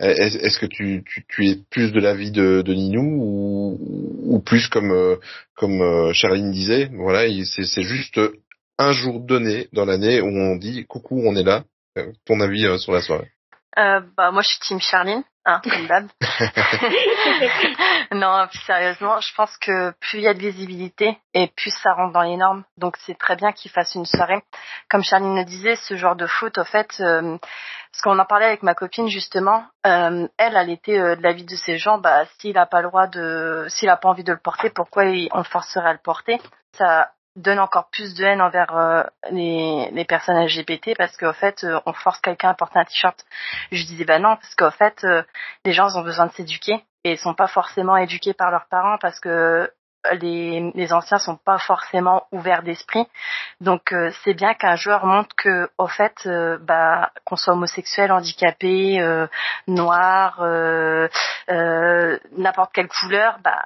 est-ce 0.00 0.58
que 0.58 0.66
tu, 0.66 1.04
tu, 1.28 1.48
es 1.48 1.56
plus 1.70 1.92
de 1.92 2.00
l'avis 2.00 2.30
de, 2.30 2.62
de 2.62 2.74
Ninou 2.74 3.18
ou, 3.20 4.36
ou 4.36 4.40
plus 4.40 4.68
comme 4.68 5.18
comme 5.56 5.80
euh, 5.80 6.12
Charline 6.12 6.50
disait, 6.50 6.90
voilà, 6.94 7.26
il- 7.26 7.46
c'est 7.46 7.64
c'est 7.64 7.82
juste 7.82 8.20
un 8.78 8.92
jour 8.92 9.20
donné 9.20 9.68
dans 9.72 9.84
l'année 9.86 10.20
où 10.20 10.26
on 10.28 10.56
dit 10.56 10.84
coucou, 10.86 11.22
on 11.24 11.34
est 11.36 11.42
là. 11.42 11.64
Euh, 11.98 12.12
Ton 12.26 12.40
avis 12.40 12.66
euh, 12.66 12.78
sur 12.78 12.92
la 12.92 13.00
soirée 13.02 13.30
Euh, 13.78 14.00
bah 14.16 14.30
moi 14.30 14.42
je 14.42 14.48
suis 14.48 14.58
team 14.60 14.80
Charline, 14.80 15.22
hein, 15.44 15.60
comme 15.62 15.86
d'hab. 15.86 16.06
non, 18.12 18.46
plus 18.48 18.58
sérieusement, 18.60 19.20
je 19.20 19.34
pense 19.34 19.56
que 19.58 19.90
plus 20.00 20.18
il 20.18 20.22
y 20.24 20.28
a 20.28 20.34
de 20.34 20.38
visibilité 20.38 21.18
et 21.34 21.48
plus 21.48 21.70
ça 21.82 21.92
rentre 21.92 22.12
dans 22.14 22.22
les 22.22 22.36
normes. 22.36 22.64
Donc 22.78 22.96
c'est 23.04 23.18
très 23.18 23.36
bien 23.36 23.52
qu'ils 23.52 23.70
fassent 23.70 23.94
une 23.94 24.06
soirée. 24.06 24.42
Comme 24.88 25.02
Charline 25.04 25.36
le 25.36 25.44
disait, 25.44 25.76
ce 25.76 25.96
genre 25.96 26.16
de 26.16 26.26
foot, 26.26 26.56
au 26.58 26.64
fait, 26.64 26.88
euh, 27.00 27.36
parce 27.92 28.02
qu'on 28.02 28.18
en 28.18 28.24
parlait 28.24 28.46
avec 28.46 28.62
ma 28.62 28.74
copine 28.74 29.08
justement, 29.08 29.64
euh, 29.86 30.26
elle, 30.38 30.56
elle 30.56 30.70
était 30.70 30.98
euh, 30.98 31.16
de 31.16 31.22
l'avis 31.22 31.44
de 31.44 31.56
ces 31.56 31.76
gens, 31.78 31.98
bah 31.98 32.24
s'il 32.38 32.56
a 32.58 32.66
pas 32.66 32.80
le 32.80 32.88
droit 32.88 33.06
de, 33.06 33.66
s'il 33.68 33.88
a 33.88 33.96
pas 33.96 34.08
envie 34.08 34.24
de 34.24 34.32
le 34.32 34.38
porter, 34.38 34.70
pourquoi 34.70 35.04
il- 35.04 35.28
on 35.32 35.38
le 35.38 35.44
forcerait 35.44 35.88
à 35.90 35.92
le 35.92 35.98
porter? 36.02 36.40
Ça 36.72 37.10
donne 37.36 37.58
encore 37.58 37.88
plus 37.90 38.14
de 38.14 38.24
haine 38.24 38.40
envers 38.40 38.76
euh, 38.76 39.02
les, 39.30 39.90
les 39.92 40.04
personnes 40.04 40.42
LGBT 40.44 40.96
parce 40.96 41.16
qu'au 41.16 41.32
fait 41.32 41.64
euh, 41.64 41.78
on 41.86 41.92
force 41.92 42.20
quelqu'un 42.20 42.50
à 42.50 42.54
porter 42.54 42.78
un 42.78 42.84
t-shirt. 42.84 43.24
Je 43.70 43.84
disais 43.84 44.04
bah 44.04 44.18
non 44.18 44.36
parce 44.36 44.54
qu'au 44.54 44.70
fait 44.70 45.04
euh, 45.04 45.22
les 45.64 45.72
gens 45.72 45.94
ont 45.96 46.02
besoin 46.02 46.26
de 46.26 46.32
s'éduquer 46.32 46.84
et 47.04 47.12
ils 47.12 47.18
sont 47.18 47.34
pas 47.34 47.46
forcément 47.46 47.96
éduqués 47.96 48.34
par 48.34 48.50
leurs 48.50 48.66
parents 48.66 48.98
parce 49.00 49.20
que 49.20 49.70
les, 50.14 50.72
les 50.74 50.92
anciens 50.92 51.18
sont 51.18 51.36
pas 51.36 51.58
forcément 51.58 52.26
ouverts 52.32 52.62
d'esprit. 52.62 53.06
Donc 53.60 53.92
euh, 53.92 54.10
c'est 54.24 54.34
bien 54.34 54.54
qu'un 54.54 54.76
joueur 54.76 55.06
montre 55.06 55.34
que 55.36 55.68
au 55.78 55.86
fait 55.86 56.14
euh, 56.26 56.58
bah 56.60 57.10
qu'on 57.24 57.36
soit 57.36 57.54
homosexuel, 57.54 58.12
handicapé, 58.12 59.00
euh, 59.00 59.26
noir, 59.66 60.40
n'importe 62.36 62.72
quelle 62.72 62.88
couleur, 62.88 63.38
bah 63.42 63.62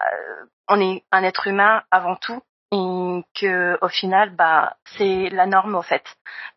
on 0.69 0.81
est 0.81 1.03
un 1.11 1.25
être 1.25 1.47
humain 1.49 1.83
avant 1.91 2.17
tout 2.17 2.43
et 2.73 3.25
que 3.35 3.79
au 3.83 3.89
final 3.89 4.31
bah 4.31 4.77
c'est 4.97 5.29
la 5.31 5.47
norme 5.47 5.75
au 5.75 5.83
fait. 5.83 6.05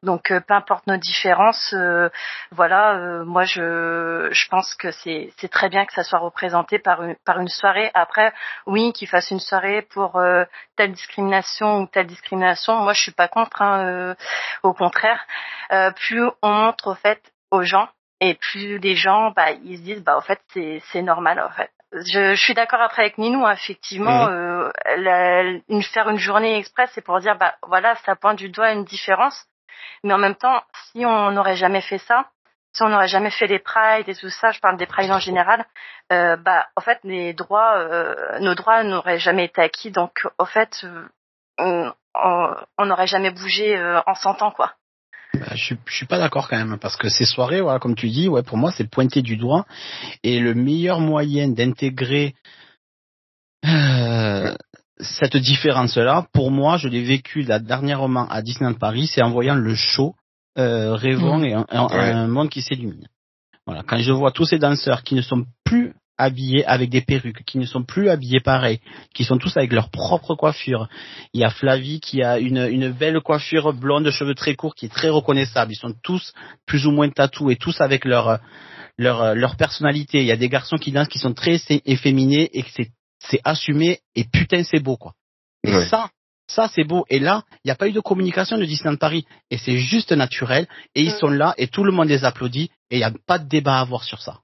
Donc 0.04 0.30
euh, 0.32 0.40
peu 0.42 0.54
importe 0.54 0.86
nos 0.86 0.98
différences 0.98 1.74
euh, 1.74 2.10
voilà 2.52 2.96
euh, 2.96 3.26
moi 3.26 3.46
je 3.46 4.30
je 4.32 4.48
pense 4.50 4.76
que 4.76 4.92
c'est 4.92 5.34
c'est 5.38 5.50
très 5.50 5.70
bien 5.70 5.86
que 5.86 5.94
ça 5.94 6.04
soit 6.04 6.20
représenté 6.20 6.78
par 6.78 7.04
une 7.04 7.16
par 7.26 7.40
une 7.40 7.48
soirée. 7.48 7.90
Après 7.96 8.32
oui 8.68 8.94
qu'ils 8.94 9.08
fassent 9.08 9.32
une 9.32 9.40
soirée 9.40 9.82
pour 9.82 10.18
euh, 10.18 10.46
telle 10.76 10.92
discrimination 10.92 11.82
ou 11.82 11.88
telle 11.88 12.08
discrimination 12.08 12.76
moi 12.78 12.94
je 12.94 13.02
suis 13.02 13.12
pas 13.12 13.28
contre 13.28 13.62
hein, 13.64 13.86
euh, 13.88 14.16
au 14.62 14.74
contraire. 14.74 15.26
Euh, 15.72 15.92
plus 15.92 16.24
on 16.44 16.52
montre 16.52 16.92
au 16.92 16.96
fait 16.96 17.22
aux 17.50 17.64
gens 17.64 17.90
et 18.20 18.36
plus 18.36 18.78
les 18.78 18.96
gens 18.96 19.32
bah 19.32 19.52
ils 19.52 19.78
se 19.78 19.82
disent 19.84 20.04
bah 20.04 20.18
au 20.18 20.22
fait 20.22 20.40
c'est 20.54 20.82
c'est 20.92 21.02
normal 21.02 21.40
en 21.40 21.50
fait 21.50 21.72
je, 21.94 22.34
je 22.36 22.42
suis 22.42 22.54
d'accord 22.54 22.82
après 22.82 23.04
avec 23.04 23.18
Ninou, 23.18 23.46
hein, 23.46 23.52
effectivement, 23.54 24.26
Mhm. 24.26 24.30
euh, 24.32 24.72
la- 24.98 25.44
une, 25.70 25.84
faire 25.84 26.10
une 26.10 26.18
journée 26.18 26.58
express, 26.58 26.90
c'est 26.94 27.02
pour 27.04 27.20
dire, 27.20 27.38
bah 27.38 27.56
voilà, 27.64 27.96
ça 28.06 28.16
pointe 28.16 28.38
du 28.38 28.50
doigt 28.50 28.72
une 28.72 28.84
différence. 28.86 29.46
Mais 30.04 30.14
en 30.14 30.18
même 30.18 30.36
temps, 30.36 30.62
si 30.92 31.06
on 31.06 31.32
n'aurait 31.32 31.56
jamais 31.56 31.82
fait 31.82 31.98
ça, 32.00 32.26
si 32.74 32.82
on 32.84 32.90
n'aurait 32.90 33.08
jamais 33.08 33.30
fait 33.32 33.48
les 33.48 33.60
prides 33.60 34.10
et 34.10 34.16
tout 34.16 34.30
ça, 34.30 34.52
je 34.52 34.60
parle 34.60 34.78
des 34.78 34.86
prides 34.88 35.12
en 35.12 35.20
général, 35.20 35.66
euh, 36.12 36.36
bah 36.38 36.68
en 36.76 36.82
fait 36.82 37.00
les 37.04 37.34
droits, 37.34 37.78
euh, 37.78 38.40
nos 38.40 38.56
droits 38.56 38.84
n'auraient 38.84 39.20
jamais 39.20 39.46
été 39.46 39.62
acquis, 39.62 39.92
donc 39.92 40.28
au 40.40 40.46
fait 40.46 40.84
euh, 41.60 41.92
on 42.78 42.86
n'aurait 42.86 43.08
jamais 43.08 43.32
bougé 43.32 43.78
euh, 43.78 44.02
en 44.08 44.16
100 44.16 44.42
ans 44.42 44.52
quoi. 44.52 44.74
Bah, 45.40 45.48
je, 45.56 45.64
suis- 45.64 45.78
je 45.86 45.96
suis 45.96 46.06
pas 46.06 46.20
d'accord 46.20 46.48
quand 46.48 46.58
même 46.58 46.78
parce 46.80 46.96
que 46.96 47.10
ces 47.10 47.26
soirées, 47.26 47.62
voilà, 47.62 47.80
comme 47.80 47.96
tu 47.96 48.10
dis, 48.10 48.28
ouais, 48.28 48.44
pour 48.44 48.58
moi 48.58 48.72
c'est 48.72 48.90
pointer 48.90 49.22
du 49.22 49.36
doigt 49.38 49.66
et 50.24 50.40
le 50.40 50.54
meilleur 50.54 51.00
moyen 51.00 51.48
d'intégrer 51.50 52.36
euh, 53.66 54.54
cette 55.00 55.38
différence-là, 55.38 56.28
pour 56.34 56.52
moi, 56.52 56.78
je 56.78 56.88
l'ai 56.88 57.04
vécu 57.04 57.42
là 57.44 57.60
dernièrement 57.60 58.28
à 58.30 58.42
Disneyland 58.42 58.76
Paris, 58.78 59.08
c'est 59.08 59.24
en 59.24 59.32
voyant 59.32 59.56
le 59.56 59.74
show 59.76 60.16
euh, 60.60 60.94
Rêvons 60.96 61.40
Mhm. 61.40 61.46
et 61.46 61.54
un, 61.54 61.66
un- 61.70 61.88
Ouais. 61.88 62.12
un 62.12 62.28
monde 62.28 62.50
qui 62.50 62.62
s'illumine. 62.62 63.08
Voilà, 63.66 63.82
quand 63.84 63.98
je 63.98 64.12
vois 64.12 64.32
tous 64.32 64.46
ces 64.46 64.60
danseurs 64.60 65.02
qui 65.04 65.16
ne 65.16 65.22
sont 65.22 65.46
plus 65.64 65.94
habillés 66.24 66.66
avec 66.66 66.90
des 66.90 67.02
perruques, 67.02 67.44
qui 67.46 67.58
ne 67.58 67.66
sont 67.66 67.84
plus 67.84 68.10
habillés 68.10 68.40
pareil, 68.40 68.80
qui 69.14 69.24
sont 69.24 69.38
tous 69.38 69.56
avec 69.58 69.72
leur 69.74 69.90
propre 69.90 70.36
coiffure. 70.36 70.88
Il 71.34 71.42
y 71.42 71.44
a 71.44 71.50
Flavie 71.50 72.00
qui 72.00 72.24
a 72.24 72.40
une, 72.40 72.58
une 72.70 72.92
belle 72.92 73.20
coiffure 73.22 73.74
blonde, 73.74 74.10
cheveux 74.12 74.36
très 74.36 74.56
courts, 74.56 74.76
qui 74.76 74.86
est 74.88 74.90
très 74.94 75.10
reconnaissable. 75.10 75.72
Ils 75.72 75.78
sont 75.78 75.94
tous 76.04 76.34
plus 76.66 76.86
ou 76.86 76.92
moins 76.92 77.10
tatoués, 77.10 77.56
tous 77.58 77.80
avec 77.82 78.06
leur 78.06 78.40
leur 78.98 79.36
leur 79.36 79.56
personnalité. 79.56 80.20
Il 80.20 80.26
y 80.26 80.32
a 80.32 80.38
des 80.38 80.50
garçons 80.50 80.78
qui 80.78 80.92
dansent 80.92 81.08
qui 81.10 81.20
sont 81.20 81.34
très 81.34 81.60
efféminés 81.86 82.50
et 82.58 82.64
que 82.64 82.70
c'est 82.74 82.92
c'est 83.20 83.40
assumé 83.44 84.00
et 84.16 84.26
putain 84.26 84.64
c'est 84.64 84.80
beau 84.82 84.98
quoi. 84.98 85.14
Et 85.66 85.72
Ouais. 85.74 85.86
ça 85.86 86.10
ça 86.48 86.70
c'est 86.76 86.84
beau 86.84 87.06
et 87.10 87.20
là 87.20 87.44
il 87.64 87.68
n'y 87.68 87.72
a 87.72 87.76
pas 87.76 87.88
eu 87.88 87.94
de 87.94 88.02
communication 88.02 88.58
de 88.58 88.66
Disneyland 88.66 88.98
Paris 88.98 89.26
et 89.50 89.58
c'est 89.58 89.78
juste 89.78 90.12
naturel 90.12 90.68
et 90.94 91.02
ils 91.02 91.12
sont 91.12 91.30
là 91.30 91.54
et 91.58 91.68
tout 91.68 91.84
le 91.86 91.92
monde 91.94 92.10
les 92.10 92.26
applaudit 92.26 92.70
et 92.92 92.96
il 92.96 92.98
n'y 92.98 93.04
a 93.06 93.14
pas 93.26 93.40
de 93.40 93.48
débat 93.48 93.78
à 93.78 93.82
avoir 93.82 94.04
sur 94.04 94.22
ça. 94.22 94.40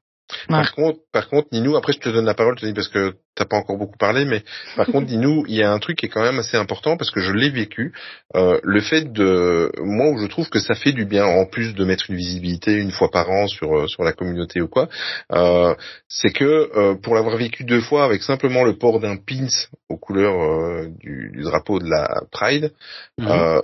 Par 0.47 0.73
contre, 0.73 0.99
par 1.11 1.27
contre, 1.29 1.47
Ninou, 1.51 1.75
après 1.75 1.93
je 1.93 1.99
te 1.99 2.09
donne 2.09 2.25
la 2.25 2.33
parole, 2.33 2.55
Tony, 2.55 2.73
parce 2.73 2.87
que 2.87 3.15
t'as 3.35 3.45
pas 3.45 3.57
encore 3.57 3.77
beaucoup 3.77 3.97
parlé, 3.97 4.25
mais 4.25 4.43
par 4.75 4.85
contre, 4.91 5.07
Ninou, 5.07 5.45
il 5.47 5.55
y 5.55 5.63
a 5.63 5.71
un 5.71 5.79
truc 5.79 5.97
qui 5.97 6.05
est 6.05 6.09
quand 6.09 6.23
même 6.23 6.39
assez 6.39 6.57
important 6.57 6.97
parce 6.97 7.11
que 7.11 7.19
je 7.21 7.31
l'ai 7.31 7.49
vécu. 7.49 7.93
Euh, 8.35 8.59
le 8.63 8.81
fait 8.81 9.11
de, 9.11 9.71
moi, 9.79 10.09
où 10.09 10.19
je 10.19 10.27
trouve 10.27 10.49
que 10.49 10.59
ça 10.59 10.75
fait 10.75 10.91
du 10.91 11.05
bien, 11.05 11.25
en 11.25 11.45
plus 11.45 11.73
de 11.73 11.85
mettre 11.85 12.09
une 12.09 12.15
visibilité 12.15 12.73
une 12.73 12.91
fois 12.91 13.09
par 13.09 13.29
an 13.29 13.47
sur 13.47 13.75
euh, 13.75 13.87
sur 13.87 14.03
la 14.03 14.13
communauté 14.13 14.61
ou 14.61 14.67
quoi, 14.67 14.89
euh, 15.31 15.73
c'est 16.07 16.31
que 16.31 16.43
euh, 16.45 16.95
pour 16.95 17.15
l'avoir 17.15 17.37
vécu 17.37 17.63
deux 17.63 17.81
fois 17.81 18.05
avec 18.05 18.21
simplement 18.23 18.63
le 18.63 18.77
port 18.77 18.99
d'un 18.99 19.17
pins 19.17 19.47
aux 19.89 19.97
couleurs 19.97 20.39
euh, 20.41 20.87
du, 20.99 21.31
du 21.33 21.41
drapeau 21.43 21.79
de 21.79 21.89
la 21.89 22.07
Pride, 22.31 22.71
Mhm. 23.17 23.61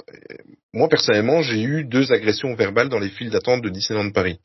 Moi 0.75 0.89
personnellement, 0.89 1.41
j'ai 1.41 1.61
eu 1.61 1.83
deux 1.85 2.11
agressions 2.11 2.53
verbales 2.53 2.89
dans 2.89 2.99
les 2.99 3.09
files 3.09 3.31
d'attente 3.31 3.61
de 3.61 3.69
Disneyland 3.69 4.11
Paris. 4.11 4.39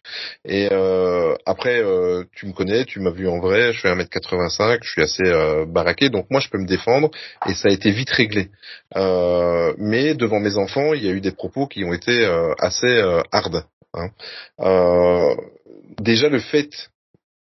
Et 0.44 0.68
euh, 0.72 1.34
après, 1.44 1.82
euh, 1.82 2.24
tu 2.34 2.46
me 2.46 2.52
connais, 2.52 2.84
tu 2.84 3.00
m'as 3.00 3.10
vu 3.10 3.28
en 3.28 3.40
vrai, 3.40 3.72
je 3.72 3.80
fais 3.80 3.92
1m85, 3.92 4.78
je 4.82 4.90
suis 4.90 5.02
assez 5.02 5.26
euh, 5.26 5.66
baraqué, 5.66 6.08
donc 6.08 6.26
moi 6.30 6.40
je 6.40 6.48
peux 6.48 6.58
me 6.58 6.66
défendre 6.66 7.10
et 7.48 7.54
ça 7.54 7.68
a 7.68 7.72
été 7.72 7.90
vite 7.90 8.10
réglé. 8.10 8.48
Euh, 8.96 9.74
mais 9.76 10.14
devant 10.14 10.40
mes 10.40 10.56
enfants, 10.56 10.94
il 10.94 11.04
y 11.04 11.08
a 11.08 11.12
eu 11.12 11.20
des 11.20 11.32
propos 11.32 11.66
qui 11.66 11.84
ont 11.84 11.92
été 11.92 12.24
assez 12.58 13.02
hard. 13.32 13.64
hein. 13.94 15.34
Déjà 16.00 16.28
le 16.28 16.38
fait 16.38 16.70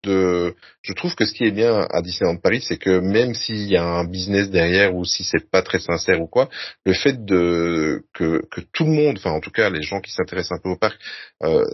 de, 0.04 0.56
je 0.82 0.94
trouve 0.94 1.16
que 1.16 1.26
ce 1.26 1.34
qui 1.34 1.44
est 1.44 1.52
bien 1.52 1.88
à 1.92 2.02
Disneyland 2.02 2.38
Paris, 2.38 2.64
c'est 2.68 2.78
que 2.78 3.00
même 3.00 3.34
s'il 3.34 3.68
y 3.68 3.78
a 3.78 3.84
un 3.84 4.04
business 4.04 4.50
derrière 4.50 4.96
ou 4.96 5.06
si 5.06 5.24
c'est 5.24 5.50
pas 5.50 5.62
très 5.62 5.80
sincère 5.80 6.22
ou 6.22 6.28
quoi, 6.28 6.50
le 6.86 6.94
fait 6.94 7.24
de 7.26 8.04
que 8.14 8.42
que 8.50 8.62
tout 8.74 8.86
le 8.86 8.92
monde, 8.92 9.18
enfin 9.18 9.32
en 9.32 9.40
tout 9.40 9.52
cas 9.52 9.70
les 9.70 9.84
gens 9.84 10.02
qui 10.02 10.12
s'intéressent 10.12 10.58
un 10.58 10.62
peu 10.62 10.70
au 10.70 10.78
parc, 10.78 11.00
euh, 11.44 11.66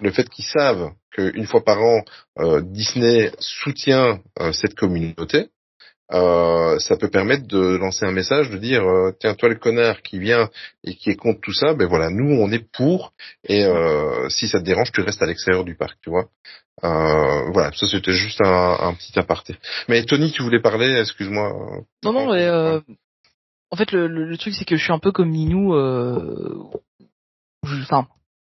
le 0.00 0.10
fait 0.10 0.28
qu'ils 0.28 0.44
savent 0.44 0.92
qu'une 1.12 1.46
fois 1.46 1.64
par 1.64 1.82
an 1.82 2.04
euh, 2.38 2.62
Disney 2.62 3.30
soutient 3.38 4.20
euh, 4.40 4.52
cette 4.52 4.74
communauté, 4.74 5.48
euh, 6.12 6.78
ça 6.78 6.96
peut 6.96 7.08
permettre 7.08 7.46
de 7.46 7.76
lancer 7.76 8.04
un 8.04 8.12
message, 8.12 8.50
de 8.50 8.58
dire 8.58 8.82
euh, 8.82 9.12
tiens 9.20 9.34
toi 9.34 9.48
le 9.48 9.54
connard 9.56 10.02
qui 10.02 10.18
vient 10.18 10.48
et 10.84 10.94
qui 10.94 11.10
est 11.10 11.16
contre 11.16 11.40
tout 11.40 11.52
ça, 11.52 11.74
ben 11.74 11.86
voilà 11.88 12.10
nous 12.10 12.30
on 12.40 12.50
est 12.52 12.64
pour 12.72 13.12
et 13.48 13.64
euh, 13.64 14.28
si 14.28 14.48
ça 14.48 14.60
te 14.60 14.64
dérange 14.64 14.92
tu 14.92 15.00
restes 15.00 15.22
à 15.22 15.26
l'extérieur 15.26 15.64
du 15.64 15.74
parc, 15.74 15.96
tu 16.02 16.10
vois. 16.10 16.28
Euh, 16.84 17.50
voilà, 17.52 17.70
ça 17.72 17.86
c'était 17.86 18.12
juste 18.12 18.40
un, 18.44 18.76
un 18.80 18.94
petit 18.94 19.16
aparté. 19.18 19.56
Mais 19.88 20.04
Tony, 20.04 20.32
tu 20.32 20.42
voulais 20.42 20.60
parler, 20.60 20.98
excuse-moi. 21.00 21.48
euh, 21.48 21.80
Non, 22.02 22.12
non, 22.12 22.32
mais 22.32 22.44
euh, 22.46 22.80
en 23.70 23.76
fait, 23.76 23.92
le, 23.92 24.08
le, 24.08 24.24
le 24.24 24.38
truc, 24.38 24.54
c'est 24.54 24.64
que 24.64 24.76
je 24.76 24.82
suis 24.82 24.92
un 24.92 24.98
peu 24.98 25.12
comme 25.12 25.30
Ninou. 25.30 25.74
Euh, 25.74 26.64
Enfin, 27.64 28.08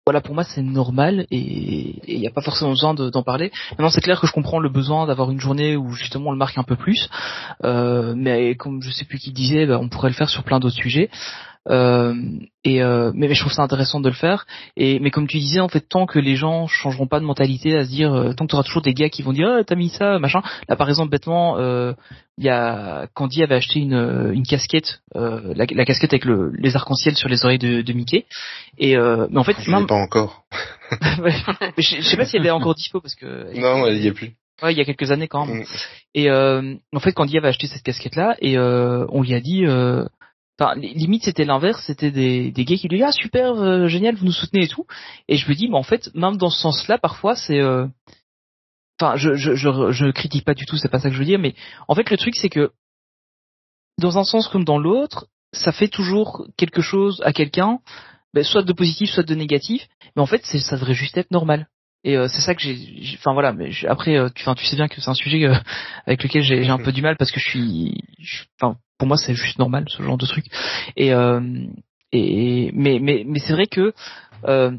voilà, 0.06 0.20
pour 0.20 0.34
moi, 0.34 0.44
c'est 0.44 0.60
normal 0.60 1.26
et 1.30 1.98
il 2.06 2.20
n'y 2.20 2.26
a 2.26 2.30
pas 2.30 2.42
forcément 2.42 2.72
besoin 2.72 2.92
de- 2.92 3.08
d'en 3.08 3.22
parler. 3.22 3.50
Maintenant, 3.70 3.88
c'est 3.88 4.02
clair 4.02 4.20
que 4.20 4.26
je 4.26 4.32
comprends 4.32 4.58
le 4.58 4.68
besoin 4.68 5.06
d'avoir 5.06 5.30
une 5.30 5.40
journée 5.40 5.76
où 5.76 5.92
justement 5.92 6.28
on 6.28 6.32
le 6.32 6.36
marque 6.36 6.58
un 6.58 6.62
peu 6.62 6.76
plus. 6.76 7.08
Euh, 7.64 8.12
mais 8.14 8.54
comme 8.54 8.82
je 8.82 8.90
sais 8.90 9.06
plus 9.06 9.18
qui 9.18 9.32
disait, 9.32 9.64
bah, 9.64 9.78
on 9.80 9.88
pourrait 9.88 10.10
le 10.10 10.14
faire 10.14 10.28
sur 10.28 10.42
plein 10.44 10.60
d'autres 10.60 10.76
sujets. 10.76 11.08
Euh, 11.70 12.14
et 12.64 12.82
euh, 12.82 13.12
mais, 13.14 13.28
mais 13.28 13.34
je 13.34 13.40
trouve 13.40 13.52
ça 13.54 13.62
intéressant 13.62 13.98
de 14.00 14.08
le 14.10 14.14
faire. 14.14 14.44
Et 14.76 14.98
mais 15.00 15.10
comme 15.10 15.26
tu 15.26 15.38
disais, 15.38 15.60
en 15.60 15.68
fait, 15.68 15.80
tant 15.80 16.04
que 16.04 16.18
les 16.18 16.36
gens 16.36 16.66
changeront 16.66 17.06
pas 17.06 17.18
de 17.18 17.24
mentalité 17.24 17.74
à 17.74 17.84
se 17.86 17.88
dire, 17.88 18.12
euh, 18.12 18.34
tant 18.34 18.44
que 18.44 18.50
tu 18.50 18.56
auras 18.56 18.64
toujours 18.64 18.82
des 18.82 18.92
gars 18.92 19.08
qui 19.08 19.22
vont 19.22 19.32
dire, 19.32 19.48
ah, 19.48 19.64
t'as 19.64 19.74
mis 19.74 19.88
ça, 19.88 20.18
machin. 20.18 20.42
Là, 20.68 20.76
par 20.76 20.90
exemple, 20.90 21.10
bêtement, 21.10 21.56
euh, 21.58 21.94
il 22.38 22.44
y 22.44 22.48
a 22.48 23.06
Candy 23.14 23.42
avait 23.42 23.54
acheté 23.54 23.78
une, 23.80 24.30
une 24.32 24.44
casquette, 24.46 25.00
euh, 25.14 25.54
la, 25.54 25.66
la 25.70 25.84
casquette 25.84 26.12
avec 26.12 26.24
le, 26.24 26.50
les 26.56 26.74
arcs-en-ciel 26.74 27.14
sur 27.16 27.28
les 27.28 27.44
oreilles 27.44 27.58
de, 27.58 27.82
de 27.82 27.92
Mickey. 27.92 28.26
Et 28.78 28.96
euh, 28.96 29.26
mais 29.30 29.38
en 29.38 29.44
fait, 29.44 29.56
Je 29.60 29.70
pas 29.86 29.94
encore. 29.94 30.44
Je, 31.78 31.96
je 31.96 32.02
sais 32.02 32.16
pas 32.16 32.24
si 32.24 32.36
elle 32.36 32.46
est 32.46 32.50
encore 32.50 32.74
dispo 32.74 33.00
parce 33.00 33.14
que 33.14 33.58
Non, 33.58 33.86
elle 33.86 33.98
y 33.98 34.06
est 34.08 34.12
plus. 34.12 34.32
Ouais, 34.62 34.72
il 34.72 34.78
y 34.78 34.80
a 34.80 34.84
quelques 34.84 35.10
années 35.10 35.28
quand 35.28 35.46
même. 35.46 35.60
Mm. 35.60 35.64
Et 36.14 36.30
euh, 36.30 36.74
en 36.94 37.00
fait, 37.00 37.12
Candy 37.12 37.38
avait 37.38 37.48
acheté 37.48 37.66
cette 37.66 37.82
casquette-là 37.82 38.36
et 38.40 38.56
euh, 38.56 39.04
on 39.10 39.22
lui 39.22 39.34
a 39.34 39.40
dit, 39.40 39.64
euh, 39.66 40.04
enfin, 40.58 40.74
li- 40.76 40.94
limite 40.94 41.24
c'était 41.24 41.44
l'inverse, 41.44 41.82
c'était 41.86 42.10
des, 42.12 42.50
des 42.52 42.64
gays 42.64 42.76
qui 42.78 42.88
lui 42.88 42.98
disaient 42.98 43.08
ah 43.08 43.12
super, 43.12 43.52
euh, 43.54 43.86
génial, 43.88 44.14
vous 44.14 44.24
nous 44.26 44.32
soutenez 44.32 44.64
et 44.64 44.68
tout. 44.68 44.86
Et 45.28 45.36
je 45.36 45.48
me 45.48 45.54
dis, 45.54 45.68
mais 45.68 45.76
en 45.76 45.82
fait, 45.82 46.08
même 46.14 46.36
dans 46.36 46.50
ce 46.50 46.60
sens-là, 46.60 46.98
parfois 46.98 47.34
c'est, 47.34 47.60
euh, 47.60 47.86
enfin, 49.00 49.16
je, 49.16 49.34
je 49.34 49.54
je 49.54 49.90
je 49.90 50.10
critique 50.10 50.44
pas 50.44 50.54
du 50.54 50.66
tout, 50.66 50.76
c'est 50.76 50.88
pas 50.88 51.00
ça 51.00 51.08
que 51.08 51.14
je 51.14 51.18
veux 51.18 51.24
dire, 51.24 51.38
mais 51.38 51.54
en 51.88 51.94
fait 51.94 52.10
le 52.10 52.16
truc 52.16 52.34
c'est 52.36 52.48
que 52.48 52.72
dans 53.98 54.18
un 54.18 54.24
sens 54.24 54.48
comme 54.48 54.64
dans 54.64 54.78
l'autre, 54.78 55.26
ça 55.52 55.72
fait 55.72 55.88
toujours 55.88 56.46
quelque 56.56 56.82
chose 56.82 57.22
à 57.24 57.32
quelqu'un, 57.32 57.78
ben, 58.32 58.42
soit 58.42 58.62
de 58.62 58.72
positif, 58.72 59.10
soit 59.10 59.22
de 59.22 59.34
négatif. 59.34 59.86
Mais 60.16 60.22
en 60.22 60.26
fait, 60.26 60.42
c'est, 60.44 60.58
ça 60.58 60.76
devrait 60.76 60.94
juste 60.94 61.16
être 61.16 61.30
normal. 61.30 61.68
Et 62.02 62.16
euh, 62.16 62.28
c'est 62.28 62.40
ça 62.40 62.54
que 62.54 62.60
j'ai, 62.60 63.16
enfin 63.16 63.32
voilà. 63.32 63.52
Mais 63.52 63.70
après, 63.86 64.16
euh, 64.18 64.28
tu, 64.34 64.42
enfin, 64.42 64.54
tu 64.54 64.66
sais 64.66 64.76
bien 64.76 64.88
que 64.88 65.00
c'est 65.00 65.08
un 65.08 65.14
sujet 65.14 65.44
euh, 65.44 65.54
avec 66.06 66.22
lequel 66.22 66.42
j'ai, 66.42 66.68
un 66.68 66.78
peu 66.78 66.92
du 66.92 67.00
mal 67.00 67.16
parce 67.16 67.30
que 67.30 67.40
je 67.40 67.48
suis, 67.48 68.02
enfin, 68.60 68.76
pour 68.98 69.08
moi, 69.08 69.16
c'est 69.16 69.34
juste 69.34 69.58
normal 69.58 69.86
ce 69.88 70.02
genre 70.02 70.18
de 70.18 70.26
truc. 70.26 70.44
Et 70.96 71.14
euh, 71.14 71.40
et 72.12 72.70
mais 72.74 72.98
mais 73.00 73.24
mais 73.26 73.38
c'est 73.38 73.54
vrai 73.54 73.66
que 73.66 73.94
euh, 74.46 74.72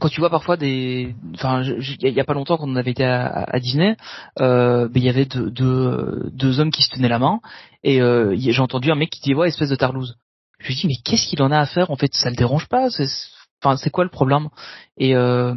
quand 0.00 0.08
tu 0.08 0.20
vois 0.20 0.30
parfois 0.30 0.56
des, 0.56 1.14
enfin, 1.34 1.62
il 1.62 2.08
y, 2.08 2.20
a- 2.20 2.24
pas 2.24 2.34
longtemps 2.34 2.56
quand 2.56 2.68
on 2.68 2.76
avait 2.76 2.90
été 2.90 3.04
à, 3.04 3.26
à 3.26 3.58
Disney, 3.60 3.96
euh, 4.40 4.88
ben, 4.88 5.00
il 5.00 5.04
y 5.04 5.08
avait 5.08 5.26
deux, 5.26 5.50
deux, 5.50 6.30
deux 6.32 6.60
hommes 6.60 6.70
qui 6.70 6.82
se 6.82 6.90
tenaient 6.90 7.08
la 7.08 7.18
main 7.18 7.40
et 7.84 8.00
euh, 8.00 8.34
j'ai 8.36 8.60
entendu 8.60 8.90
un 8.90 8.94
mec 8.94 9.10
qui 9.10 9.20
dit 9.20 9.34
ouais 9.34 9.48
espèce 9.48 9.70
de 9.70 9.76
tarlouse. 9.76 10.16
Je 10.58 10.68
lui 10.68 10.74
dis 10.74 10.86
mais 10.86 10.96
qu'est-ce 11.04 11.26
qu'il 11.28 11.42
en 11.42 11.50
a 11.52 11.58
à 11.58 11.66
faire? 11.66 11.90
En 11.90 11.96
fait 11.96 12.12
ça 12.14 12.30
le 12.30 12.36
dérange 12.36 12.66
pas 12.68 12.88
enfin 13.62 13.76
c'est 13.76 13.90
quoi 13.90 14.04
le 14.04 14.10
problème? 14.10 14.48
Et 14.96 15.14
euh, 15.16 15.54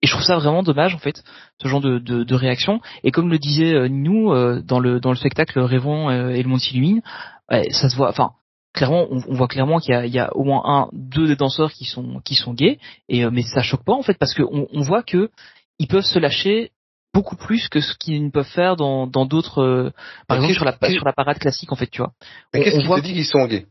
et 0.00 0.06
je 0.06 0.12
trouve 0.12 0.24
ça 0.24 0.36
vraiment 0.36 0.62
dommage 0.62 0.94
en 0.94 0.98
fait 0.98 1.22
ce 1.60 1.68
genre 1.68 1.80
de, 1.80 1.98
de, 1.98 2.24
de 2.24 2.34
réaction. 2.34 2.80
Et 3.04 3.10
comme 3.10 3.30
le 3.30 3.38
disait 3.38 3.74
euh, 3.74 3.88
nous 3.88 4.32
euh, 4.32 4.60
dans 4.64 4.80
le 4.80 5.00
dans 5.00 5.10
le 5.10 5.16
spectacle 5.16 5.58
Rêvons 5.60 6.10
euh, 6.10 6.30
et 6.30 6.42
le 6.42 6.48
monde 6.48 6.60
s'illumine 6.60 7.02
ouais, 7.50 7.68
ça 7.70 7.88
se 7.88 7.96
voit 7.96 8.08
enfin 8.08 8.30
clairement 8.72 9.06
on, 9.10 9.22
on 9.28 9.34
voit 9.34 9.48
clairement 9.48 9.78
qu'il 9.78 9.92
y 9.94 9.96
a, 9.96 10.06
il 10.06 10.12
y 10.12 10.18
a 10.18 10.34
au 10.36 10.44
moins 10.44 10.62
un 10.64 10.88
deux 10.92 11.26
des 11.26 11.36
danseurs 11.36 11.72
qui 11.72 11.84
sont 11.84 12.20
qui 12.24 12.34
sont 12.34 12.54
gays. 12.54 12.78
Et 13.08 13.24
euh, 13.24 13.30
mais 13.30 13.42
ça 13.42 13.62
choque 13.62 13.84
pas 13.84 13.92
en 13.92 14.02
fait 14.02 14.18
parce 14.18 14.34
que 14.34 14.42
on, 14.42 14.66
on 14.72 14.80
voit 14.82 15.02
que 15.02 15.30
ils 15.78 15.88
peuvent 15.88 16.04
se 16.04 16.18
lâcher 16.18 16.70
beaucoup 17.14 17.36
plus 17.36 17.68
que 17.68 17.80
ce 17.80 17.94
qu'ils 17.98 18.24
ne 18.24 18.30
peuvent 18.30 18.46
faire 18.46 18.76
dans 18.76 19.06
dans 19.06 19.26
d'autres 19.26 19.62
euh, 19.62 19.90
par 20.26 20.38
exemple 20.38 20.54
sur 20.54 20.64
la 20.64 20.76
sur 20.90 21.04
la 21.04 21.12
parade 21.12 21.38
classique 21.38 21.72
en 21.72 21.76
fait 21.76 21.88
tu 21.88 21.98
vois. 21.98 22.12
Mais 22.54 22.60
On- 22.60 22.62
qu'est-ce 22.64 22.78
qui 22.80 22.86
voit 22.86 23.00
te 23.00 23.06
dit 23.06 23.12
qu'ils 23.14 23.26
sont 23.26 23.46
gays? 23.46 23.66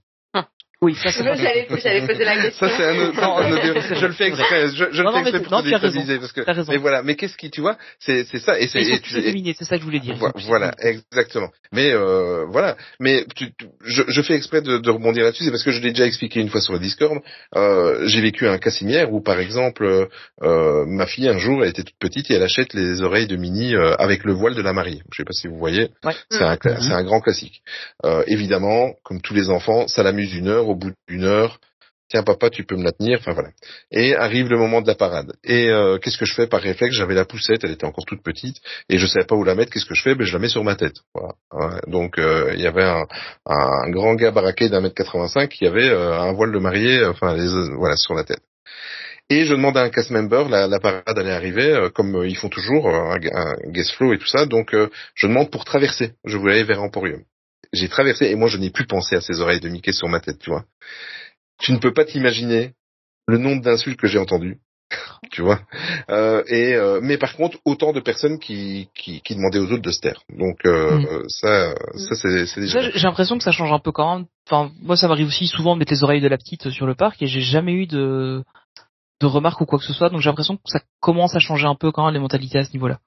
Oui 0.81 0.95
ça 0.95 1.11
c'est 1.15 1.23
Moi, 1.23 1.35
J'allais 1.35 1.67
j'allais 1.81 2.07
poser 2.07 2.25
la 2.25 2.35
question. 2.41 2.67
Ça 2.67 2.73
c'est 2.77 2.85
un 2.85 2.97
autre, 2.99 3.21
Non, 3.21 3.37
un 3.37 3.49
je 3.95 4.05
le 4.07 4.13
fais 4.13 4.27
exprès, 4.27 4.69
je, 4.69 4.85
je 4.91 5.01
Non, 5.03 5.11
le 5.11 5.17
fais 5.17 5.23
mais 5.23 5.29
exprès 5.29 5.39
pour 5.43 5.51
non, 5.51 5.61
te 5.63 5.67
tu 5.69 5.73
as 5.75 5.77
raison. 5.77 5.87
déstabiliser 5.99 6.19
parce 6.19 6.31
que, 6.33 6.41
raison. 6.41 6.71
mais 6.71 6.77
voilà, 6.77 7.03
mais 7.03 7.15
qu'est-ce 7.15 7.37
qui, 7.37 7.49
tu 7.51 7.61
vois, 7.61 7.77
c'est, 7.99 8.25
c'est 8.25 8.39
ça, 8.39 8.59
et 8.59 8.67
c'est, 8.67 8.81
ils 8.81 8.95
sont 8.95 9.53
c'est 9.59 9.65
ça 9.65 9.75
que 9.75 9.81
je 9.81 9.85
voulais 9.85 9.99
dire 9.99 10.15
Voilà, 10.47 10.71
exactement. 10.79 11.49
Mais 11.71 11.91
euh, 11.91 12.45
voilà, 12.49 12.75
mais 12.99 13.25
tu- 13.35 13.53
tu- 13.57 13.67
je, 13.85 14.03
je 14.07 14.21
fais 14.21 14.35
exprès 14.35 14.61
de, 14.61 14.77
de 14.79 14.89
rebondir 14.89 15.23
là-dessus, 15.23 15.43
c'est 15.45 15.51
parce 15.51 15.63
que 15.63 15.71
je 15.71 15.81
l'ai 15.81 15.91
déjà 15.91 16.05
expliqué 16.05 16.39
une 16.39 16.49
fois 16.49 16.61
sur 16.61 16.73
le 16.73 16.79
Discord. 16.79 17.19
Euh, 17.55 18.01
j'ai 18.07 18.21
vécu 18.21 18.47
un 18.47 18.57
cas 18.57 18.71
similaire 18.71 19.13
où, 19.13 19.21
par 19.21 19.39
exemple, 19.39 20.07
euh, 20.43 20.85
ma 20.87 21.05
fille 21.05 21.29
un 21.29 21.37
jour, 21.37 21.63
elle 21.63 21.69
était 21.69 21.83
toute 21.83 21.97
petite 21.99 22.29
et 22.31 22.35
elle 22.35 22.43
achète 22.43 22.73
les 22.73 23.01
oreilles 23.01 23.27
de 23.27 23.35
Minnie 23.35 23.75
euh, 23.75 23.93
avec 23.99 24.23
le 24.23 24.33
voile 24.33 24.55
de 24.55 24.61
la 24.61 24.73
mariée. 24.73 25.01
Je 25.11 25.17
sais 25.17 25.23
pas 25.23 25.33
si 25.33 25.47
vous 25.47 25.57
voyez, 25.57 25.89
Ouais. 26.03 26.13
c'est 26.29 26.43
un, 26.43 26.57
Mhm. 26.63 26.81
c'est 26.81 26.93
un 26.93 27.03
grand 27.03 27.21
classique. 27.21 27.61
Euh, 28.05 28.23
évidemment, 28.27 28.93
comme 29.03 29.21
tous 29.21 29.33
les 29.33 29.49
enfants, 29.49 29.87
ça 29.87 30.03
l'amuse 30.03 30.33
une 30.35 30.47
heure. 30.47 30.70
Au 30.71 30.75
bout 30.75 30.93
d'une 31.09 31.25
heure, 31.25 31.59
tiens 32.11 32.23
papa, 32.23 32.49
tu 32.49 32.63
peux 32.63 32.77
me 32.77 32.83
la 32.83 32.93
tenir, 32.93 33.19
enfin 33.19 33.33
voilà. 33.33 33.49
Et 33.91 34.15
arrive 34.15 34.49
le 34.49 34.57
moment 34.57 34.81
de 34.81 34.87
la 34.87 34.95
parade. 34.95 35.33
Et 35.43 35.69
euh, 35.69 35.97
qu'est-ce 35.97 36.17
que 36.17 36.25
je 36.25 36.33
fais 36.33 36.47
par 36.47 36.61
réflexe? 36.61 36.95
J'avais 36.95 37.13
la 37.13 37.25
poussette, 37.25 37.65
elle 37.65 37.71
était 37.71 37.85
encore 37.85 38.05
toute 38.05 38.23
petite, 38.23 38.57
et 38.87 38.97
je 38.97 39.05
savais 39.05 39.25
pas 39.25 39.35
où 39.35 39.43
la 39.43 39.53
mettre. 39.53 39.71
Qu'est-ce 39.71 39.85
que 39.85 39.95
je 39.95 40.01
fais? 40.01 40.15
Ben 40.15 40.25
je 40.25 40.31
la 40.31 40.39
mets 40.39 40.47
sur 40.47 40.63
ma 40.63 40.75
tête. 40.75 40.95
Voilà. 41.13 41.81
Donc 41.87 42.19
euh, 42.19 42.51
il 42.53 42.61
y 42.61 42.67
avait 42.67 42.85
un, 42.85 43.89
grand 43.89 44.15
gars 44.15 44.31
baraqué 44.31 44.69
d'un 44.69 44.79
mètre 44.79 44.95
85 44.95 45.49
qui 45.49 45.65
avait 45.65 45.89
euh, 45.89 46.19
un 46.19 46.31
voile 46.31 46.53
de 46.53 46.59
mariée, 46.59 47.05
enfin 47.05 47.35
les, 47.35 47.49
voilà 47.75 47.97
sur 47.97 48.13
la 48.13 48.23
tête. 48.23 48.41
Et 49.29 49.45
je 49.45 49.53
demande 49.53 49.77
à 49.77 49.83
un 49.83 49.89
cast 49.89 50.09
member, 50.11 50.47
la, 50.49 50.67
la 50.67 50.79
parade 50.79 51.17
allait 51.17 51.31
arriver, 51.31 51.69
euh, 51.69 51.89
comme 51.89 52.23
ils 52.25 52.37
font 52.37 52.49
toujours, 52.49 52.89
un, 52.89 53.17
un 53.33 53.71
guest 53.71 53.91
flow 53.91 54.13
et 54.13 54.17
tout 54.17 54.27
ça. 54.27 54.45
Donc 54.45 54.73
je 55.15 55.27
demande 55.27 55.51
pour 55.51 55.65
traverser. 55.65 56.13
Je 56.23 56.37
voulais 56.37 56.55
aller 56.55 56.63
vers 56.63 56.81
Emporium. 56.81 57.23
J'ai 57.73 57.87
traversé 57.89 58.25
et 58.25 58.35
moi 58.35 58.47
je 58.49 58.57
n'ai 58.57 58.69
plus 58.69 58.85
pensé 58.85 59.15
à 59.15 59.21
ces 59.21 59.39
oreilles 59.39 59.59
de 59.61 59.69
Mickey 59.69 59.93
sur 59.93 60.07
ma 60.09 60.19
tête, 60.19 60.39
tu 60.39 60.49
vois. 60.49 60.65
Tu 61.59 61.71
ne 61.73 61.77
peux 61.77 61.93
pas 61.93 62.05
t'imaginer 62.05 62.73
le 63.27 63.37
nombre 63.37 63.61
d'insultes 63.61 63.99
que 63.99 64.07
j'ai 64.07 64.19
entendues, 64.19 64.57
tu 65.31 65.41
vois. 65.41 65.61
Euh, 66.09 66.43
et 66.47 66.73
euh, 66.75 66.99
mais 67.01 67.17
par 67.17 67.35
contre 67.35 67.59
autant 67.65 67.93
de 67.93 67.99
personnes 67.99 68.39
qui 68.39 68.89
qui, 68.95 69.21
qui 69.21 69.35
demandaient 69.35 69.59
aux 69.59 69.71
autres 69.71 69.81
de 69.83 69.91
se 69.91 70.01
taire. 70.01 70.21
Donc 70.29 70.65
euh, 70.65 70.97
Mm. 70.99 71.05
euh, 71.05 71.23
ça 71.29 71.75
ça 71.95 72.15
c'est 72.15 72.45
c'est 72.45 72.61
déjà. 72.61 72.81
J'ai 72.89 72.99
l'impression 73.07 73.37
que 73.37 73.43
ça 73.43 73.51
change 73.51 73.71
un 73.71 73.79
peu 73.79 73.91
quand 73.91 74.17
même. 74.17 74.25
Enfin, 74.49 74.71
moi, 74.81 74.97
ça 74.97 75.07
m'arrive 75.07 75.27
aussi 75.27 75.47
souvent 75.47 75.75
de 75.75 75.79
mettre 75.79 75.93
les 75.93 76.03
oreilles 76.03 76.19
de 76.21 76.27
la 76.27 76.37
petite 76.37 76.69
sur 76.71 76.85
le 76.85 76.95
parc 76.95 77.21
et 77.21 77.27
j'ai 77.27 77.41
jamais 77.41 77.73
eu 77.73 77.87
de 77.87 78.43
de 79.21 79.25
remarques 79.27 79.61
ou 79.61 79.65
quoi 79.65 79.79
que 79.79 79.85
ce 79.85 79.93
soit. 79.93 80.09
Donc 80.09 80.19
j'ai 80.19 80.29
l'impression 80.29 80.57
que 80.57 80.63
ça 80.65 80.81
commence 80.99 81.35
à 81.35 81.39
changer 81.39 81.67
un 81.67 81.75
peu 81.75 81.91
quand 81.91 82.03
même 82.05 82.13
les 82.13 82.19
mentalités 82.19 82.57
à 82.57 82.65
ce 82.65 82.73
niveau-là. 82.73 82.99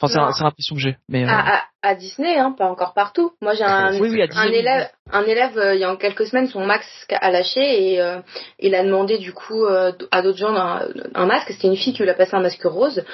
Enfin, 0.00 0.32
c'est 0.32 0.44
l'impression 0.44 0.74
que 0.76 0.80
j'ai. 0.80 0.96
Mais 1.08 1.24
euh, 1.24 1.28
À, 1.28 1.56
à, 1.56 1.62
à 1.82 1.94
Disney, 1.94 2.36
hein, 2.38 2.54
pas 2.56 2.66
encore 2.66 2.94
partout. 2.94 3.32
Moi, 3.42 3.54
j'ai 3.54 3.64
un, 3.64 3.98
Oui, 3.98 4.08
oui, 4.10 4.22
à 4.22 4.40
un 4.40 4.46
élève, 4.48 4.88
un 5.12 5.22
élève 5.24 5.58
euh, 5.58 5.74
il 5.74 5.80
y 5.80 5.84
a 5.84 5.96
quelques 5.96 6.26
semaines, 6.26 6.46
son 6.48 6.64
masque 6.64 7.12
a 7.12 7.30
lâché 7.30 7.92
et 7.92 8.00
euh, 8.00 8.20
il 8.58 8.74
a 8.74 8.84
demandé 8.84 9.18
du 9.18 9.32
coup 9.32 9.64
à 9.66 10.22
d'autres 10.22 10.38
gens 10.38 10.54
un, 10.54 10.88
un 11.14 11.26
masque. 11.26 11.50
C'était 11.50 11.68
une 11.68 11.76
fille 11.76 11.92
qui 11.94 12.02
lui 12.02 12.10
a 12.10 12.14
passé 12.14 12.34
un 12.34 12.40
masque 12.40 12.62
rose. 12.64 13.04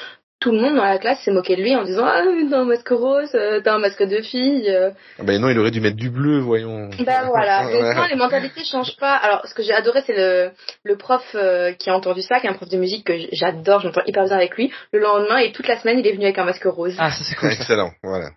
Tout 0.40 0.51
le 0.53 0.61
monde 0.61 0.75
dans 0.77 0.85
la 0.85 0.99
classe 0.99 1.20
s'est 1.25 1.31
moqué 1.31 1.57
de 1.57 1.62
lui 1.62 1.75
en 1.75 1.85
disant 1.85 2.05
ah 2.05 2.20
t'as 2.51 2.59
un 2.59 2.64
masque 2.64 2.88
rose, 2.90 3.31
euh, 3.35 3.61
t'as 3.64 3.75
un 3.75 3.79
masque 3.79 4.03
de 4.03 4.20
fille. 4.20 4.68
euh. 4.68 4.90
Ah 5.18 5.23
Ben 5.23 5.40
non, 5.40 5.49
il 5.49 5.59
aurait 5.59 5.70
dû 5.70 5.81
mettre 5.81 5.97
du 5.97 6.11
bleu, 6.11 6.38
voyons. 6.40 6.90
Ben 6.99 7.23
voilà. 7.29 7.62
Donc 7.73 7.83
Ouais. 7.83 7.94
non, 7.94 8.05
les 8.11 8.16
mentalités 8.16 8.62
changent 8.64 8.97
pas. 8.99 9.14
Alors 9.14 9.47
ce 9.47 9.55
que 9.55 9.62
j'ai 9.62 9.73
adoré 9.73 10.03
c'est 10.07 10.16
le 10.16 10.51
le 10.85 10.97
prof 10.97 11.23
euh, 11.35 11.73
qui 11.73 11.88
a 11.88 11.94
entendu 11.94 12.20
ça, 12.20 12.40
qui 12.40 12.47
est 12.47 12.51
un 12.51 12.55
prof 12.55 12.68
de 12.68 12.77
musique 12.77 13.07
que 13.07 13.14
j'adore, 13.33 13.81
je 13.81 13.87
m'entends 13.87 14.03
hyper 14.07 14.25
bien 14.25 14.37
avec 14.37 14.55
lui. 14.57 14.70
Le 14.92 14.99
lendemain 14.99 15.38
et 15.38 15.53
toute 15.53 15.66
la 15.66 15.79
semaine 15.81 15.99
il 15.99 16.07
est 16.07 16.12
venu 16.12 16.25
avec 16.25 16.37
un 16.38 16.44
masque 16.44 16.64
rose. 16.64 16.94
ah, 16.99 17.11
ça 17.11 17.25
c'est 17.25 17.37
cool. 17.37 17.51
Excellent, 17.53 17.92
voilà. 18.03 18.31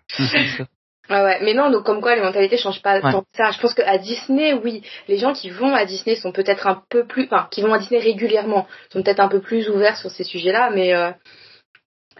Ah 1.10 1.24
ouais, 1.24 1.38
mais 1.42 1.54
non, 1.54 1.70
donc 1.70 1.84
comme 1.84 2.02
quoi 2.02 2.14
les 2.14 2.20
mentalités 2.20 2.58
changent 2.58 2.82
pas 2.82 3.00
Ouais. 3.00 3.12
tant 3.12 3.22
que 3.22 3.26
ça. 3.34 3.50
Je 3.50 3.58
pense 3.60 3.72
qu'à 3.72 3.96
Disney, 3.96 4.52
oui, 4.52 4.82
les 5.08 5.16
gens 5.16 5.32
qui 5.32 5.48
vont 5.48 5.74
à 5.74 5.86
Disney 5.86 6.16
sont 6.16 6.32
peut-être 6.32 6.66
un 6.66 6.82
peu 6.90 7.06
plus, 7.06 7.24
enfin, 7.30 7.48
qui 7.50 7.62
vont 7.62 7.72
à 7.72 7.78
Disney 7.78 7.98
régulièrement, 8.00 8.66
sont 8.92 9.02
peut-être 9.02 9.20
un 9.20 9.28
peu 9.28 9.40
plus 9.40 9.70
ouverts 9.70 9.96
sur 9.96 10.10
ces 10.10 10.22
sujets-là, 10.24 10.68
mais 10.74 10.94
euh, 10.94 11.10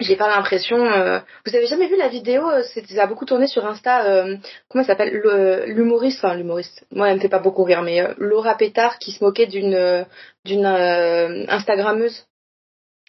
j'ai 0.00 0.16
pas 0.16 0.28
l'impression. 0.28 0.76
euh, 0.84 1.18
Vous 1.46 1.54
avez 1.54 1.66
jamais 1.66 1.86
vu 1.88 1.96
la 1.96 2.08
vidéo 2.08 2.48
euh, 2.50 2.62
Ça 2.62 3.02
a 3.02 3.06
beaucoup 3.06 3.24
tourné 3.24 3.46
sur 3.46 3.66
Insta. 3.66 4.04
euh, 4.06 4.36
Comment 4.68 4.84
ça 4.84 4.88
s'appelle 4.92 5.12
Le- 5.14 5.66
L'humoriste, 5.66 6.18
enfin 6.24 6.34
l'humoriste. 6.34 6.84
Moi, 6.90 7.08
elle 7.08 7.16
me 7.16 7.20
fait 7.20 7.28
pas 7.28 7.38
beaucoup 7.38 7.64
rire, 7.64 7.82
mais 7.82 8.00
euh, 8.00 8.14
Laura 8.18 8.56
Pétard 8.56 8.98
qui 8.98 9.12
se 9.12 9.22
moquait 9.24 9.46
d'une 9.46 9.74
euh, 9.74 10.04
d'une 10.44 10.66
euh, 10.66 11.44
Instagrammeuse. 11.48 12.24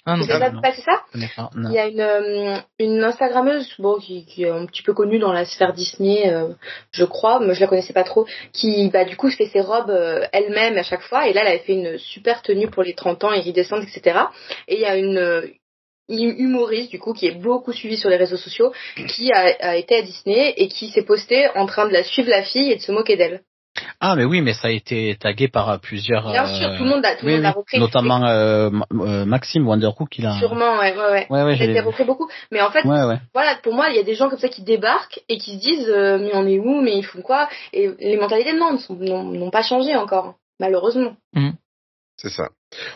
Ah, 0.06 0.16
non, 0.16 0.24
Vous 0.24 0.32
avez 0.32 0.46
ah, 0.46 0.50
pas 0.50 0.56
non. 0.56 0.62
passé 0.62 0.82
ça? 0.82 1.04
Pas, 1.36 1.50
non. 1.56 1.70
il 1.70 1.76
y 1.76 1.78
a 1.78 1.86
une, 1.88 2.00
euh, 2.00 2.58
une 2.80 3.04
Instagrammeuse 3.04 3.70
bon, 3.80 4.00
qui, 4.00 4.26
qui 4.26 4.44
est 4.44 4.50
un 4.50 4.66
petit 4.66 4.82
peu 4.82 4.94
connue 4.94 5.20
dans 5.20 5.34
la 5.34 5.46
sphère 5.46 5.74
Disney, 5.74 6.32
euh, 6.34 6.48
je 6.92 7.04
crois, 7.04 7.40
mais 7.42 7.54
je 7.54 7.60
la 7.60 7.68
connaissais 7.68 7.94
pas 7.94 8.06
trop, 8.06 8.26
qui 8.54 8.90
bah, 8.90 9.04
du 9.04 9.18
coup 9.18 9.30
fait 9.30 9.48
ses 9.48 9.60
robes 9.62 9.90
euh, 9.92 10.26
elle-même 10.32 10.78
à 10.78 10.84
chaque 10.84 11.02
fois. 11.02 11.28
Et 11.28 11.34
là, 11.34 11.42
elle 11.42 11.48
avait 11.50 11.60
fait 11.60 11.74
une 11.74 11.98
super 11.98 12.42
tenue 12.42 12.70
pour 12.70 12.82
les 12.84 12.96
30 12.96 13.24
ans, 13.26 13.34
iridescente, 13.34 13.84
etc. 13.84 14.20
Et 14.70 14.76
il 14.76 14.82
y 14.82 14.86
a 14.86 14.96
une 14.96 15.18
euh, 15.18 15.42
une 15.46 15.52
humoriste 16.10 16.92
du 16.92 17.00
coup 17.00 17.14
qui 17.14 17.28
est 17.28 17.40
beaucoup 17.40 17.74
suivie 17.74 17.98
sur 17.98 18.10
les 18.10 18.18
réseaux 18.18 18.38
sociaux, 18.38 18.74
qui 19.08 19.32
a, 19.32 19.56
a 19.60 19.76
été 19.76 19.98
à 19.98 20.02
Disney 20.02 20.54
et 20.58 20.68
qui 20.68 20.90
s'est 20.90 21.04
postée 21.04 21.48
en 21.56 21.66
train 21.66 21.88
de 21.88 21.94
la 21.94 22.04
suivre 22.04 22.30
la 22.30 22.44
fille 22.44 22.72
et 22.72 22.76
de 22.78 22.82
se 22.82 22.92
moquer 22.92 23.16
d'elle. 23.16 23.42
Ah, 24.00 24.16
mais 24.16 24.26
oui, 24.26 24.42
mais 24.42 24.54
ça 24.54 24.68
a 24.70 24.72
été 24.72 25.16
tagué 25.20 25.48
par 25.48 25.70
euh, 25.70 25.78
plusieurs. 25.78 26.32
Bien 26.32 26.46
euh, 26.46 26.58
sûr, 26.60 26.78
tout 26.78 26.84
le 26.84 26.90
monde 26.90 27.06
a, 27.06 27.16
tout 27.16 27.26
le 27.26 27.32
oui, 27.32 27.36
monde 27.36 27.44
l'a 27.44 27.50
oui, 27.50 27.56
repris. 27.58 27.80
Notamment 27.80 28.26
euh, 28.26 28.70
Ma- 28.70 28.86
euh, 28.94 29.26
Maxime 29.26 29.68
Wonderhook, 29.68 30.18
il 30.18 30.26
a. 30.26 30.38
Sûrement, 30.40 30.80
ouais, 30.80 30.96
ouais, 30.96 31.12
ouais. 31.12 31.28
Ouais, 31.30 31.44
ouais, 31.44 31.58
s'est 31.58 31.80
repris 31.80 32.04
beaucoup. 32.04 32.30
Mais 32.52 32.62
en 32.62 32.72
fait, 32.72 32.84
Ouais, 32.86 33.04
ouais. 33.04 33.20
voilà, 33.34 33.56
pour 33.62 33.74
moi, 33.74 33.90
il 33.90 33.96
y 33.96 34.00
a 34.00 34.04
des 34.04 34.16
gens 34.16 34.30
comme 34.30 34.40
ça 34.40 34.50
qui 34.50 34.64
débarquent 34.64 35.20
et 35.30 35.38
qui 35.38 35.56
se 35.56 35.60
disent 35.60 35.90
euh, 35.90 36.18
mais 36.18 36.32
on 36.34 36.48
est 36.48 36.60
où, 36.60 36.82
mais 36.82 36.98
ils 36.98 37.06
font 37.06 37.22
quoi? 37.22 37.50
Et 37.74 37.90
les 38.00 38.18
mentalités 38.18 38.54
non, 38.54 38.78
n'ont 38.90 39.24
n'ont 39.24 39.52
pas 39.52 39.64
changé 39.64 39.96
encore, 39.96 40.36
malheureusement. 40.60 41.16
C'est 42.18 42.30
ça. 42.30 42.50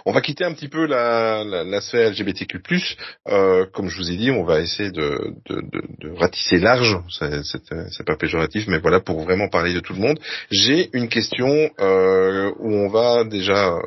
On 0.06 0.12
va 0.12 0.22
quitter 0.22 0.44
un 0.46 0.54
petit 0.54 0.68
peu 0.68 0.86
la, 0.86 1.44
la, 1.44 1.64
la 1.64 1.82
sphère 1.82 2.10
LGBTQ+. 2.12 2.60
Euh, 3.28 3.66
comme 3.74 3.90
je 3.90 3.98
vous 3.98 4.12
ai 4.12 4.16
dit, 4.18 4.32
on 4.32 4.44
va 4.44 4.60
essayer 4.62 4.92
de, 4.92 5.34
de, 5.50 5.56
de, 5.62 5.82
de 6.00 6.12
ratisser 6.18 6.60
large. 6.60 6.98
C'est 7.10 8.06
pas 8.06 8.16
péjoratif, 8.18 8.66
mais 8.68 8.80
voilà 8.80 9.00
pour 9.00 9.22
vraiment 9.22 9.50
parler 9.50 9.74
de 9.74 9.80
tout 9.80 9.94
le 9.94 10.00
monde. 10.00 10.20
J'ai 10.52 10.90
une 10.94 11.10
question 11.10 11.70
euh, 11.80 12.52
où 12.60 12.72
on 12.74 12.90
va 12.90 13.24
déjà 13.24 13.74
euh, 13.74 13.80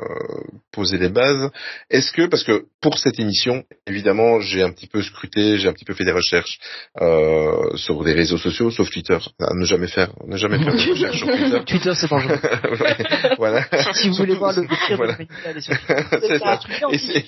poser 0.71 0.97
les 0.97 1.09
bases. 1.09 1.49
Est-ce 1.89 2.11
que 2.11 2.27
parce 2.27 2.43
que 2.43 2.65
pour 2.81 2.97
cette 2.99 3.19
émission, 3.19 3.63
évidemment, 3.87 4.39
j'ai 4.41 4.61
un 4.63 4.71
petit 4.71 4.87
peu 4.87 5.01
scruté, 5.01 5.57
j'ai 5.57 5.67
un 5.67 5.73
petit 5.73 5.85
peu 5.85 5.93
fait 5.93 6.05
des 6.05 6.11
recherches 6.11 6.59
euh, 7.01 7.75
sur 7.75 8.03
des 8.03 8.13
réseaux 8.13 8.37
sociaux, 8.37 8.71
sauf 8.71 8.89
Twitter. 8.89 9.17
À 9.39 9.53
ne 9.53 9.65
jamais 9.65 9.87
faire, 9.87 10.11
ne 10.25 10.37
jamais 10.37 10.57
faire 10.59 10.73
de 10.75 10.89
recherche 10.91 11.17
sur 11.17 11.27
Twitter. 11.27 11.59
Twitter, 11.65 11.93
c'est 11.95 12.09
dangereux. 12.09 12.37
Ouais, 12.79 12.95
voilà. 13.37 13.65
si 13.93 14.09
vous 14.09 14.15
voulez 14.15 14.35
voir 14.35 14.53
le, 14.55 14.67
pire 14.67 14.97
Voilà. 14.97 15.13
de 15.15 15.59
C'est 16.27 16.39
ça. 16.39 16.57
Twitter. 16.57 17.25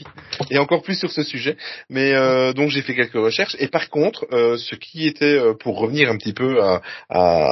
Et, 0.50 0.58
encore 0.58 0.82
plus 0.82 0.96
sur 0.96 1.12
ce 1.12 1.24
sujet. 1.24 1.58
Mais 1.90 2.14
euh, 2.14 2.54
donc 2.54 2.70
j'ai 2.70 2.82
fait 2.82 2.96
quelques 2.96 3.14
recherches. 3.14 3.56
Et 3.60 3.68
par 3.68 3.90
contre, 3.90 4.26
euh, 4.32 4.58
ce 4.58 4.76
qui 4.76 5.08
était 5.08 5.38
euh, 5.38 5.54
pour 5.54 5.80
revenir 5.80 6.10
un 6.10 6.18
petit 6.18 6.34
peu 6.34 6.62
à, 6.62 6.82
à 7.10 7.50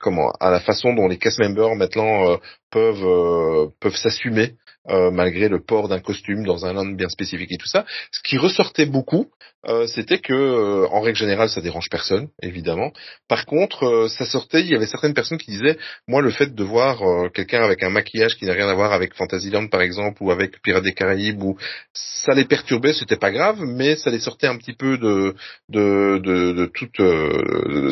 comment 0.00 0.30
à 0.40 0.50
la 0.50 0.60
façon 0.60 0.94
dont 0.94 1.08
les 1.08 1.18
cast 1.18 1.38
members 1.38 1.74
maintenant 1.76 2.30
euh, 2.30 2.36
peuvent 2.70 3.70
peuvent 3.80 3.96
s'assumer 3.96 4.54
euh, 4.88 5.10
malgré 5.10 5.48
le 5.48 5.60
port 5.60 5.88
d'un 5.88 6.00
costume 6.00 6.44
dans 6.44 6.66
un 6.66 6.72
land 6.72 6.86
bien 6.86 7.08
spécifique 7.08 7.52
et 7.52 7.56
tout 7.56 7.68
ça. 7.68 7.84
Ce 8.10 8.20
qui 8.22 8.38
ressortait 8.38 8.86
beaucoup, 8.86 9.28
euh, 9.66 9.86
c'était 9.86 10.18
que 10.18 10.32
euh, 10.32 10.86
en 10.88 11.00
règle 11.00 11.16
générale, 11.16 11.48
ça 11.48 11.60
dérange 11.60 11.88
personne, 11.90 12.28
évidemment. 12.42 12.92
Par 13.28 13.46
contre, 13.46 13.84
euh, 13.84 14.08
ça 14.08 14.26
sortait, 14.26 14.60
il 14.60 14.68
y 14.68 14.74
avait 14.74 14.86
certaines 14.86 15.14
personnes 15.14 15.38
qui 15.38 15.50
disaient, 15.50 15.78
moi, 16.06 16.20
le 16.20 16.30
fait 16.30 16.54
de 16.54 16.64
voir 16.64 17.02
euh, 17.02 17.30
quelqu'un 17.30 17.62
avec 17.62 17.82
un 17.82 17.90
maquillage 17.90 18.36
qui 18.36 18.44
n'a 18.44 18.52
rien 18.52 18.68
à 18.68 18.74
voir 18.74 18.92
avec 18.92 19.14
Fantasyland, 19.14 19.68
par 19.68 19.80
exemple, 19.80 20.22
ou 20.22 20.30
avec 20.30 20.60
Pirates 20.60 20.84
des 20.84 20.92
Caraïbes, 20.92 21.42
ou 21.42 21.56
ça 21.94 22.34
les 22.34 22.44
perturbait, 22.44 22.92
c'était 22.92 23.16
pas 23.16 23.30
grave, 23.30 23.60
mais 23.60 23.96
ça 23.96 24.10
les 24.10 24.18
sortait 24.18 24.46
un 24.46 24.56
petit 24.56 24.74
peu 24.74 24.98
de 24.98 25.34
de 25.68 26.20
de, 26.22 26.52
de 26.52 26.66
toute 26.66 27.00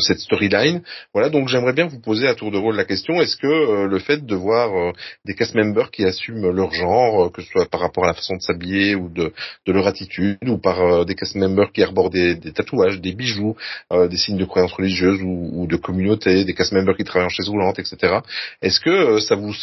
cette 0.00 0.18
storyline. 0.18 0.82
Voilà, 1.14 1.30
donc 1.30 1.48
j'aimerais 1.48 1.72
bien 1.72 1.86
vous 1.86 2.00
poser 2.00 2.26
à 2.28 2.34
tour 2.34 2.50
de 2.50 2.58
rôle 2.58 2.76
la 2.76 2.84
question 2.84 3.20
est-ce 3.20 3.36
que 3.36 3.46
euh, 3.46 3.86
le 3.86 3.98
fait 3.98 4.24
de 4.24 4.34
voir 4.34 4.76
euh, 4.76 4.92
des 5.24 5.34
cast 5.34 5.54
members 5.54 5.90
qui 5.90 6.04
assument 6.04 6.50
leur 6.50 6.72
genre, 6.82 7.24
euh, 7.24 7.30
que 7.30 7.42
ce 7.42 7.48
soit 7.48 7.66
par 7.66 7.80
rapport 7.80 8.04
à 8.04 8.08
la 8.08 8.14
façon 8.14 8.36
de 8.36 8.42
s'habiller 8.42 8.94
ou 8.94 9.08
de 9.08 9.32
leur 9.66 9.86
attitude, 9.86 10.38
ou 10.46 10.58
par 10.58 10.80
euh, 10.80 11.04
des 11.04 11.14
cast 11.14 11.34
members 11.34 11.72
qui 11.72 11.82
arborent 11.82 12.10
des, 12.10 12.38
tatouages, 12.52 13.00
des 13.00 13.12
bijoux, 13.12 13.56
euh, 13.92 14.08
des 14.08 14.16
signes 14.16 14.38
de 14.38 14.44
croyances 14.44 14.72
religieuses 14.72 15.20
ou, 15.22 15.66
de 15.66 15.76
communauté, 15.76 16.44
des 16.44 16.54
cast 16.54 16.72
members 16.72 16.96
qui 16.96 17.04
travaillent 17.04 17.26
en 17.26 17.36
chaise 17.36 17.48
roulante, 17.48 17.78
etc. 17.78 18.18
Est-ce 18.60 18.80
que 18.80 19.20
ça 19.20 19.34
vous, 19.36 19.54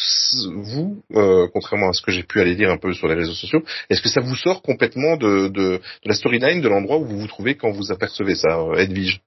vous, 0.63 1.03
contrairement 1.53 1.89
à 1.89 1.93
ce 1.93 2.01
que 2.01 2.12
j'ai 2.12 2.23
pu 2.23 2.39
aller 2.41 2.55
lire 2.55 2.71
un 2.71 2.77
peu 2.77 2.93
sur 2.93 3.08
les 3.08 3.15
réseaux 3.15 3.34
sociaux, 3.34 3.62
est-ce 3.89 4.01
que 4.01 4.10
ça 4.10 4.21
vous 4.21 4.36
sort 4.36 4.62
complètement 4.62 5.17
de, 5.17 5.49
de, 5.49 5.82
la 6.05 6.13
storyline 6.13 6.62
de 6.62 6.69
l'endroit 6.69 6.97
où 6.97 7.05
vous 7.05 7.19
vous 7.19 7.27
trouvez 7.27 7.55
quand 7.55 7.71
vous 7.71 7.91
apercevez 7.91 8.36
ça, 8.36 8.58
Edwige? 8.77 9.21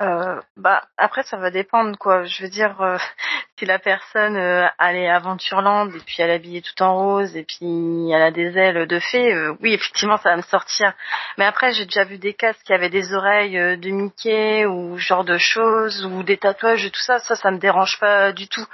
Euh, 0.00 0.40
bah 0.56 0.82
après 0.96 1.22
ça 1.24 1.36
va 1.36 1.50
dépendre 1.50 1.98
quoi. 1.98 2.24
Je 2.24 2.42
veux 2.42 2.48
dire 2.48 2.80
euh, 2.80 2.96
si 3.58 3.66
la 3.66 3.78
personne 3.78 4.34
euh, 4.34 4.66
elle 4.78 4.96
est 4.96 5.08
aventureland 5.10 5.90
et 5.90 5.98
puis 6.06 6.16
elle 6.20 6.30
est 6.30 6.34
habillée 6.34 6.62
tout 6.62 6.82
en 6.82 6.94
rose 6.94 7.36
et 7.36 7.44
puis 7.44 8.10
elle 8.10 8.22
a 8.22 8.30
des 8.30 8.56
ailes 8.56 8.86
de 8.86 8.98
fée, 8.98 9.34
euh, 9.34 9.54
oui 9.60 9.74
effectivement 9.74 10.16
ça 10.16 10.30
va 10.30 10.36
me 10.36 10.42
sortir. 10.42 10.94
Mais 11.36 11.44
après 11.44 11.72
j'ai 11.72 11.84
déjà 11.84 12.04
vu 12.04 12.16
des 12.16 12.32
casques 12.32 12.62
qui 12.64 12.72
avaient 12.72 12.88
des 12.88 13.12
oreilles 13.12 13.58
euh, 13.58 13.76
de 13.76 13.90
Mickey 13.90 14.64
ou 14.64 14.96
genre 14.96 15.24
de 15.24 15.36
choses 15.36 16.02
ou 16.06 16.22
des 16.22 16.38
tatouages 16.38 16.86
et 16.86 16.90
tout 16.90 17.00
ça, 17.00 17.18
ça 17.18 17.36
ça 17.36 17.50
me 17.50 17.58
dérange 17.58 18.00
pas 18.00 18.32
du 18.32 18.48
tout. 18.48 18.66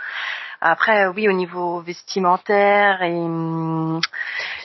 Après 0.61 1.07
oui 1.09 1.29
au 1.29 1.33
niveau 1.33 1.81
vestimentaire 1.81 3.03
et 3.03 3.13
hum, 3.13 4.01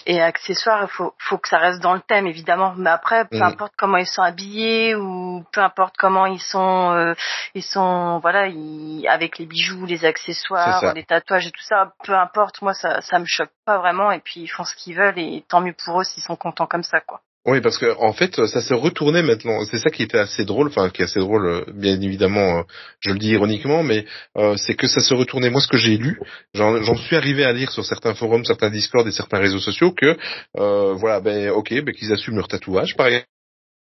et 0.05 0.21
accessoires, 0.21 0.83
il 0.83 0.89
faut, 0.89 1.13
faut 1.19 1.37
que 1.37 1.47
ça 1.47 1.57
reste 1.57 1.81
dans 1.81 1.93
le 1.93 2.01
thème 2.01 2.27
évidemment. 2.27 2.73
Mais 2.77 2.89
après, 2.89 3.25
peu 3.25 3.37
Mhm. 3.37 3.43
importe 3.43 3.73
comment 3.77 3.97
ils 3.97 4.07
sont 4.07 4.21
habillés 4.21 4.95
ou 4.95 5.43
peu 5.51 5.61
importe 5.61 5.95
comment 5.97 6.25
ils 6.25 6.39
sont, 6.41 6.91
euh, 6.93 7.13
ils 7.53 7.63
sont 7.63 8.19
voilà, 8.19 8.47
ils, 8.47 9.07
avec 9.07 9.37
les 9.37 9.45
bijoux, 9.45 9.85
les 9.85 10.05
accessoires, 10.05 10.81
les 10.93 11.03
tatouages 11.03 11.47
et 11.47 11.51
tout 11.51 11.63
ça, 11.63 11.93
peu 12.03 12.15
importe. 12.15 12.61
Moi, 12.61 12.73
ça, 12.73 13.01
ça 13.01 13.19
me 13.19 13.25
choque 13.25 13.51
pas 13.65 13.77
vraiment. 13.77 14.11
Et 14.11 14.19
puis 14.19 14.41
ils 14.41 14.47
font 14.47 14.63
ce 14.63 14.75
qu'ils 14.75 14.95
veulent 14.95 15.19
et 15.19 15.43
tant 15.47 15.61
mieux 15.61 15.75
pour 15.85 16.01
eux 16.01 16.03
s'ils 16.03 16.23
sont 16.23 16.35
contents 16.35 16.67
comme 16.67 16.83
ça, 16.83 16.99
quoi. 17.01 17.21
Oui, 17.47 17.59
parce 17.59 17.79
que 17.79 17.97
en 17.97 18.13
fait, 18.13 18.45
ça 18.45 18.61
s'est 18.61 18.75
retourné 18.75 19.23
maintenant. 19.23 19.65
C'est 19.65 19.79
ça 19.79 19.89
qui 19.89 20.03
était 20.03 20.19
assez 20.19 20.45
drôle, 20.45 20.67
enfin 20.67 20.91
qui 20.91 21.01
est 21.01 21.05
assez 21.05 21.19
drôle, 21.19 21.47
euh, 21.47 21.65
bien 21.73 21.99
évidemment, 21.99 22.59
euh, 22.59 22.63
je 22.99 23.09
le 23.09 23.17
dis 23.17 23.31
ironiquement, 23.31 23.81
mais 23.81 24.05
euh, 24.37 24.55
c'est 24.57 24.75
que 24.75 24.87
ça 24.87 25.01
s'est 25.01 25.15
retourné. 25.15 25.49
Moi, 25.49 25.59
ce 25.59 25.67
que 25.67 25.77
j'ai 25.77 25.97
lu, 25.97 26.19
j'en 26.53 26.95
suis 26.95 27.15
arrivé 27.15 27.43
à 27.43 27.51
lire 27.51 27.71
sur 27.71 27.83
certains 27.83 28.13
forums, 28.13 28.45
certains 28.45 28.69
Discord 28.69 29.07
et 29.07 29.11
certains 29.11 29.39
réseaux 29.39 29.59
sociaux 29.59 29.91
que, 29.91 30.15
voilà, 30.53 31.19
ben 31.19 31.49
ok, 31.49 31.73
ben 31.83 31.95
qu'ils 31.95 32.13
assument 32.13 32.37
leur 32.37 32.47
tatouage. 32.47 32.95
Par 32.95 33.07
exemple, 33.07 33.25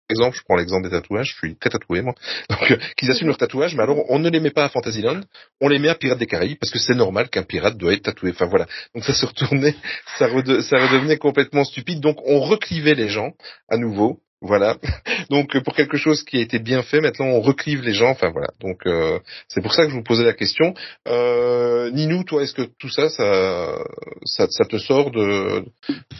je 0.08 0.42
prends 0.44 0.56
l'exemple 0.56 0.84
des 0.84 0.90
tatouages, 0.90 1.30
je 1.30 1.36
suis 1.36 1.56
très 1.56 1.70
tatoué 1.70 2.02
moi, 2.02 2.14
donc 2.50 2.70
euh, 2.70 2.76
qu'ils 2.96 3.10
assument 3.10 3.28
leur 3.28 3.38
tatouage, 3.38 3.74
mais 3.74 3.82
alors 3.82 4.04
on 4.08 4.18
ne 4.18 4.30
les 4.30 4.40
met 4.40 4.50
pas 4.50 4.64
à 4.64 4.68
Fantasyland, 4.68 5.20
on 5.60 5.68
les 5.68 5.78
met 5.78 5.88
à 5.88 5.94
Pirates 5.94 6.18
des 6.18 6.26
Caraïbes 6.26 6.58
parce 6.58 6.72
que 6.72 6.78
c'est 6.78 6.94
normal 6.94 7.28
qu'un 7.28 7.42
pirate 7.42 7.76
doit 7.76 7.92
être 7.92 8.02
tatoué. 8.02 8.30
Enfin 8.30 8.46
voilà, 8.46 8.66
donc 8.94 9.04
ça 9.04 9.14
se 9.14 9.26
retournait, 9.26 9.74
ça 10.18 10.26
redevenait 10.26 11.18
complètement 11.18 11.64
stupide. 11.64 12.00
Donc 12.00 12.18
on 12.24 12.40
reclivait 12.40 12.94
les 12.94 13.08
gens 13.08 13.32
à 13.68 13.76
nouveau. 13.76 14.20
Voilà. 14.42 14.76
Donc 15.30 15.56
euh, 15.56 15.62
pour 15.62 15.74
quelque 15.74 15.96
chose 15.96 16.22
qui 16.22 16.36
a 16.36 16.40
été 16.40 16.58
bien 16.58 16.82
fait, 16.82 17.00
maintenant 17.00 17.26
on 17.26 17.40
reclive 17.40 17.82
les 17.82 17.94
gens. 17.94 18.10
Enfin 18.10 18.30
voilà. 18.30 18.48
Donc 18.60 18.86
euh, 18.86 19.18
c'est 19.48 19.62
pour 19.62 19.72
ça 19.72 19.84
que 19.84 19.90
je 19.90 19.94
vous 19.94 20.02
posais 20.02 20.24
la 20.24 20.34
question. 20.34 20.74
Euh, 21.08 21.90
Ninou, 21.90 22.22
toi, 22.22 22.42
est-ce 22.42 22.52
que 22.52 22.68
tout 22.78 22.90
ça, 22.90 23.08
ça, 23.08 23.78
ça, 24.24 24.46
ça 24.50 24.64
te 24.66 24.76
sort 24.76 25.10
de 25.10 25.64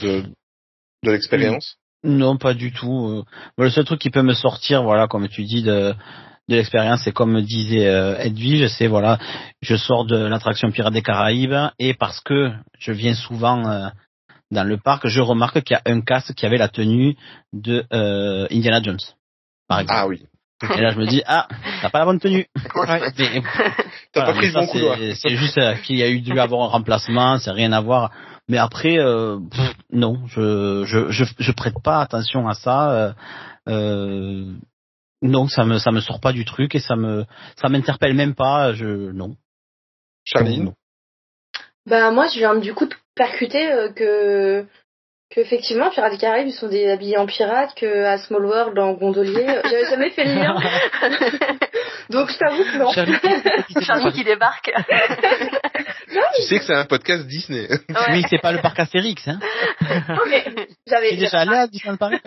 de, 0.01 0.23
de 1.03 1.11
l'expérience? 1.11 1.77
Non, 2.05 2.37
pas 2.37 2.55
du 2.55 2.73
tout. 2.73 3.09
Euh, 3.09 3.25
le 3.59 3.71
seul 3.71 3.85
truc 3.85 4.01
qui 4.01 4.11
peut 4.11 4.23
me 4.23 4.35
sortir, 4.35 4.83
voilà, 4.83 5.09
comme 5.09 5.29
tu 5.29 5.43
dis, 5.45 5.63
de, 5.63 5.95
de 6.49 6.55
l'expérience, 6.57 7.01
c'est 7.03 7.13
comme 7.13 7.41
disait 7.43 7.87
euh, 7.89 8.17
Edwige, 8.19 8.69
c'est 8.69 8.87
voilà, 8.87 9.19
je 9.63 9.77
sors 9.77 10.05
de 10.07 10.17
l'attraction 10.17 10.71
Pirates 10.71 10.93
des 10.93 11.03
Caraïbes 11.03 11.71
et 11.79 11.95
parce 11.95 12.21
que 12.21 12.53
je 12.79 12.93
viens 12.93 13.15
souvent 13.15 13.67
euh, 13.69 13.89
dans 14.53 14.63
le 14.65 14.77
parc, 14.77 15.09
je 15.09 15.21
remarque 15.21 15.63
qu'il 15.63 15.75
y 15.75 15.79
a 15.79 15.93
un 15.93 16.01
casque 16.03 16.35
qui 16.35 16.47
avait 16.47 16.59
la 16.59 16.69
tenue 16.69 17.17
de 17.53 17.85
euh, 17.93 18.47
Indiana 18.53 18.81
Jones, 18.83 19.01
par 19.69 19.81
exemple. 19.81 20.01
Ah 20.01 20.07
oui. 20.07 20.23
Et 20.75 20.81
là, 20.81 20.91
je 20.93 20.99
me 20.99 21.07
dis, 21.07 21.23
ah, 21.27 21.49
t'as 21.83 21.91
pas 21.91 21.99
la 21.99 22.05
bonne 22.07 22.21
tenue. 22.21 22.47
Ouais. 22.77 23.01
T'as 24.13 24.21
voilà, 24.25 24.33
pas 24.33 24.33
pris 24.39 24.47
le 24.47 24.53
bon 24.55 24.67
ça, 24.67 24.73
couloir. 24.73 24.97
c'est- 25.17 25.37
juste 25.37 25.59
qu'il 25.83 25.97
y 25.97 26.03
a 26.03 26.09
eu 26.09 26.21
dû 26.21 26.39
avoir 26.39 26.63
un 26.69 26.69
remplacement, 26.73 27.39
c'est 27.39 27.51
rien 27.51 27.73
à 27.73 27.81
voir. 27.81 28.11
Mais 28.49 28.59
après, 28.59 28.99
euh, 28.99 29.39
pff, 29.51 29.75
non, 29.93 30.21
je, 30.27 30.85
je 30.87 31.11
je 31.11 31.25
je 31.39 31.53
prête 31.53 31.75
pas 31.83 32.01
attention 32.01 32.47
à 32.47 32.55
ça. 32.55 32.93
euh, 32.93 33.13
euh, 33.69 34.53
non, 35.23 35.49
ça 35.49 35.65
me 35.65 35.79
ça 35.79 35.91
me 35.91 36.01
sort 36.01 36.21
pas 36.21 36.33
du 36.33 36.45
truc 36.45 36.75
et 36.75 36.81
ça 36.81 36.95
me 36.95 37.25
ça 37.57 37.69
m'interpelle 37.69 38.15
même 38.15 38.35
pas. 38.35 38.73
Je 38.73 38.87
non. 39.13 39.37
Charline 40.25 40.73
Bah 41.87 42.11
moi 42.11 42.29
je 42.29 42.39
viens 42.39 42.55
du 42.57 42.75
coup 42.75 42.87
de 42.87 42.95
percuter 43.15 43.73
euh, 43.73 43.91
que 43.93 44.65
que 45.31 45.41
effectivement 45.41 45.91
Pirates 45.91 46.13
des 46.13 46.19
Caraïbes 46.19 46.49
ils 46.49 46.53
sont 46.53 46.69
des 46.69 46.89
habillés 46.89 47.19
en 47.19 47.27
pirates 47.27 47.75
que 47.75 48.05
à 48.05 48.19
Small 48.19 48.45
World 48.45 48.79
en 48.79 48.93
gondolier 48.93 49.61
j'avais 49.65 49.87
jamais 49.91 50.11
fait 50.11 50.25
le 50.25 50.35
lien 50.35 50.55
donc 52.11 52.31
je 52.31 52.39
t'avoue 52.39 52.63
que 52.63 52.79
non 52.79 52.93
Charlie 53.83 54.13
qui 54.13 54.25
débarque. 54.25 54.71
Tu 56.37 56.43
sais 56.43 56.59
que 56.59 56.65
c'est 56.65 56.75
un 56.75 56.85
podcast 56.85 57.27
Disney. 57.27 57.69
Oui, 58.11 58.23
c'est 58.29 58.41
pas 58.41 58.53
le 58.53 58.61
parc 58.61 58.79
Astérix. 58.79 59.27
Hein. 59.29 59.39
Non, 60.09 60.25
mais 60.29 60.45
j'avais 60.87 61.17
déjà 61.17 61.41
allé 61.41 61.57
à 61.57 61.67
Disneyland 61.67 61.97
Paris 61.97 62.19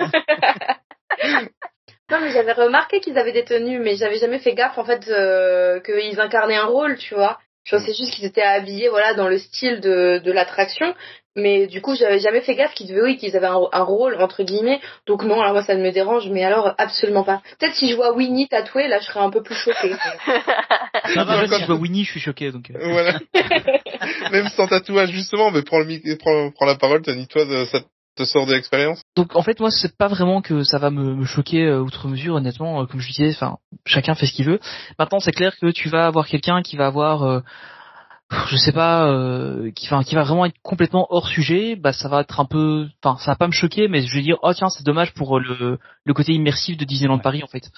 non 2.11 2.19
mais 2.21 2.31
j'avais 2.31 2.53
remarqué 2.53 2.99
qu'ils 3.01 3.17
avaient 3.17 3.33
des 3.33 3.43
tenues 3.43 3.79
mais 3.79 3.95
j'avais 3.95 4.17
jamais 4.17 4.39
fait 4.39 4.53
gaffe 4.53 4.77
en 4.77 4.85
fait 4.85 5.07
euh, 5.09 5.79
qu'ils 5.81 6.19
incarnaient 6.19 6.55
un 6.55 6.65
rôle 6.65 6.97
tu 6.97 7.13
vois 7.13 7.39
je 7.65 7.75
pensais 7.75 7.93
juste 7.93 8.13
qu'ils 8.13 8.25
étaient 8.25 8.41
habillés 8.41 8.89
voilà 8.89 9.13
dans 9.13 9.27
le 9.27 9.37
style 9.37 9.79
de 9.79 10.19
de 10.23 10.31
l'attraction 10.31 10.95
mais 11.39 11.67
du 11.67 11.81
coup 11.81 11.95
j'avais 11.95 12.19
jamais 12.19 12.41
fait 12.41 12.55
gaffe 12.55 12.73
qu'ils 12.73 12.87
devaient 12.87 13.01
oui 13.01 13.17
qu'ils 13.17 13.35
avaient 13.35 13.47
un, 13.47 13.61
un 13.71 13.83
rôle 13.83 14.15
entre 14.21 14.43
guillemets 14.43 14.79
donc 15.07 15.23
non 15.23 15.39
alors 15.41 15.53
moi 15.53 15.63
ça 15.63 15.75
ne 15.75 15.81
me 15.83 15.91
dérange 15.91 16.29
mais 16.29 16.43
alors 16.43 16.73
absolument 16.77 17.23
pas 17.23 17.41
peut-être 17.59 17.75
si 17.75 17.89
je 17.89 17.95
vois 17.95 18.13
Winnie 18.13 18.47
tatouée 18.47 18.87
là 18.87 18.99
je 18.99 19.05
serais 19.05 19.19
un 19.21 19.29
peu 19.29 19.41
plus 19.41 19.55
choquée 19.55 19.95
Ça 21.13 21.23
va, 21.23 21.47
si 21.47 21.61
je 21.61 21.65
vois 21.65 21.75
Winnie, 21.75 22.03
je 22.03 22.11
suis 22.11 22.19
choqué. 22.19 22.51
Donc, 22.51 22.69
euh. 22.71 22.91
voilà. 22.91 23.19
Même 24.31 24.47
sans 24.49 24.67
tatouage, 24.67 25.11
justement, 25.11 25.51
mais 25.51 25.61
prends, 25.63 25.79
le 25.79 25.85
mic- 25.85 26.17
prends, 26.19 26.51
prends 26.51 26.65
la 26.65 26.75
parole, 26.75 27.01
Tony, 27.01 27.27
toi, 27.27 27.45
de- 27.45 27.65
ça 27.65 27.81
te 28.15 28.23
sort 28.25 28.45
de 28.45 28.53
l'expérience? 28.53 29.01
Donc 29.15 29.35
en 29.35 29.41
fait 29.43 29.59
moi 29.61 29.71
c'est 29.71 29.95
pas 29.95 30.07
vraiment 30.07 30.41
que 30.41 30.63
ça 30.63 30.77
va 30.77 30.89
me, 30.89 31.15
me 31.15 31.23
choquer 31.25 31.63
euh, 31.65 31.79
outre 31.79 32.07
mesure 32.09 32.35
honnêtement 32.35 32.81
euh, 32.81 32.85
comme 32.85 32.99
je 32.99 33.07
disais 33.07 33.29
enfin 33.29 33.57
chacun 33.85 34.13
fait 34.13 34.25
ce 34.25 34.33
qu'il 34.33 34.45
veut 34.45 34.59
maintenant 34.97 35.19
c'est 35.21 35.31
clair 35.31 35.55
que 35.57 35.71
tu 35.71 35.87
vas 35.87 36.05
avoir 36.07 36.27
quelqu'un 36.27 36.61
qui 36.61 36.75
va 36.75 36.87
avoir 36.87 37.23
euh, 37.23 37.39
je 38.47 38.57
sais 38.57 38.71
pas 38.71 39.07
euh, 39.07 39.71
qui 39.71 39.87
enfin 39.87 40.03
qui 40.03 40.15
va 40.15 40.23
vraiment 40.23 40.45
être 40.45 40.59
complètement 40.61 41.07
hors 41.09 41.27
sujet. 41.27 41.75
Bah 41.75 41.93
ça 41.93 42.09
va 42.09 42.21
être 42.21 42.39
un 42.39 42.45
peu 42.45 42.87
enfin 43.03 43.17
ça 43.17 43.31
va 43.31 43.35
pas 43.35 43.47
me 43.47 43.51
choquer 43.51 43.87
mais 43.87 44.03
je 44.03 44.13
vais 44.13 44.21
dire 44.21 44.37
oh 44.43 44.53
tiens 44.53 44.69
c'est 44.69 44.85
dommage 44.85 45.13
pour 45.13 45.39
le 45.39 45.79
le 46.03 46.13
côté 46.13 46.33
immersif 46.33 46.77
de 46.77 46.85
Disneyland 46.85 47.19
Paris 47.19 47.43
en 47.43 47.47
fait 47.47 47.71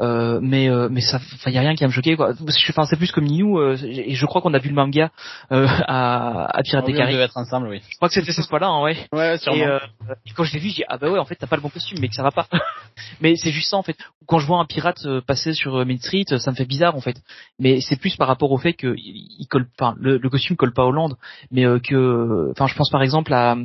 euh, 0.00 0.40
mais 0.42 0.68
euh, 0.68 0.88
mais 0.90 1.00
ça 1.00 1.18
enfin 1.34 1.50
y 1.50 1.56
a 1.56 1.60
rien 1.60 1.74
qui 1.74 1.82
va 1.82 1.88
me 1.88 1.92
choquer 1.92 2.16
quoi 2.16 2.28
Parce 2.44 2.58
que, 2.62 2.70
enfin 2.72 2.84
c'est 2.84 2.96
plus 2.96 3.12
comme 3.12 3.24
Ninou 3.24 3.58
euh, 3.58 3.76
et 3.82 4.14
je 4.14 4.26
crois 4.26 4.42
qu'on 4.42 4.52
a 4.52 4.58
vu 4.58 4.68
le 4.68 4.74
manga 4.74 5.10
euh, 5.52 5.66
à 5.88 6.44
à 6.58 6.62
Pirates 6.62 6.84
Ah 6.86 6.90
des 6.90 6.92
Caraïbes 6.96 7.14
devait 7.14 7.24
être 7.24 7.36
ensemble, 7.38 7.68
oui. 7.68 7.80
je 7.88 7.96
crois 7.96 8.08
que 8.08 8.14
c'était 8.14 8.32
ce 8.32 8.42
fois 8.42 8.58
là 8.58 8.68
hein, 8.68 8.82
ouais 8.82 8.96
Ouais, 9.12 9.38
sûrement. 9.38 9.56
et, 9.56 9.66
euh, 9.66 9.78
et 10.26 10.30
quand 10.36 10.44
je 10.44 10.52
l'ai 10.52 10.58
vu, 10.60 10.68
j'ai 10.68 10.74
dit 10.76 10.84
ah 10.88 10.98
bah 10.98 11.10
ouais 11.10 11.18
en 11.18 11.24
fait 11.24 11.36
t'as 11.36 11.46
pas 11.46 11.56
le 11.56 11.62
bon 11.62 11.70
costume, 11.70 11.98
mais 12.00 12.08
que 12.08 12.14
ça 12.14 12.22
va 12.22 12.30
pas. 12.30 12.46
mais 13.20 13.36
c'est 13.36 13.52
juste 13.52 13.70
ça 13.70 13.76
en 13.78 13.82
fait. 13.82 13.96
Quand 14.26 14.38
je 14.38 14.46
vois 14.46 14.58
un 14.58 14.66
pirate 14.66 14.98
euh, 15.06 15.20
passer 15.26 15.54
sur 15.54 15.84
Main 15.86 15.96
Street, 15.98 16.24
ça 16.38 16.50
me 16.50 16.56
fait 16.56 16.66
bizarre 16.66 16.94
en 16.94 17.00
fait. 17.00 17.16
Mais 17.58 17.80
c'est 17.80 17.96
plus 17.96 18.16
par 18.16 18.28
rapport 18.28 18.52
au 18.52 18.58
fait 18.58 18.74
que 18.74 18.94
il 18.98 19.26
il 19.38 19.46
colle, 19.48 19.66
enfin 19.80 19.94
le, 19.98 20.18
le 20.18 20.28
costume 20.30 20.56
colle 20.56 20.74
pas 20.74 20.84
aux 20.84 20.92
Landes, 20.92 21.16
mais 21.50 21.64
euh, 21.64 21.78
que, 21.78 22.50
enfin 22.50 22.66
je 22.66 22.74
pense 22.74 22.90
par 22.90 23.02
exemple 23.02 23.32
à 23.32 23.56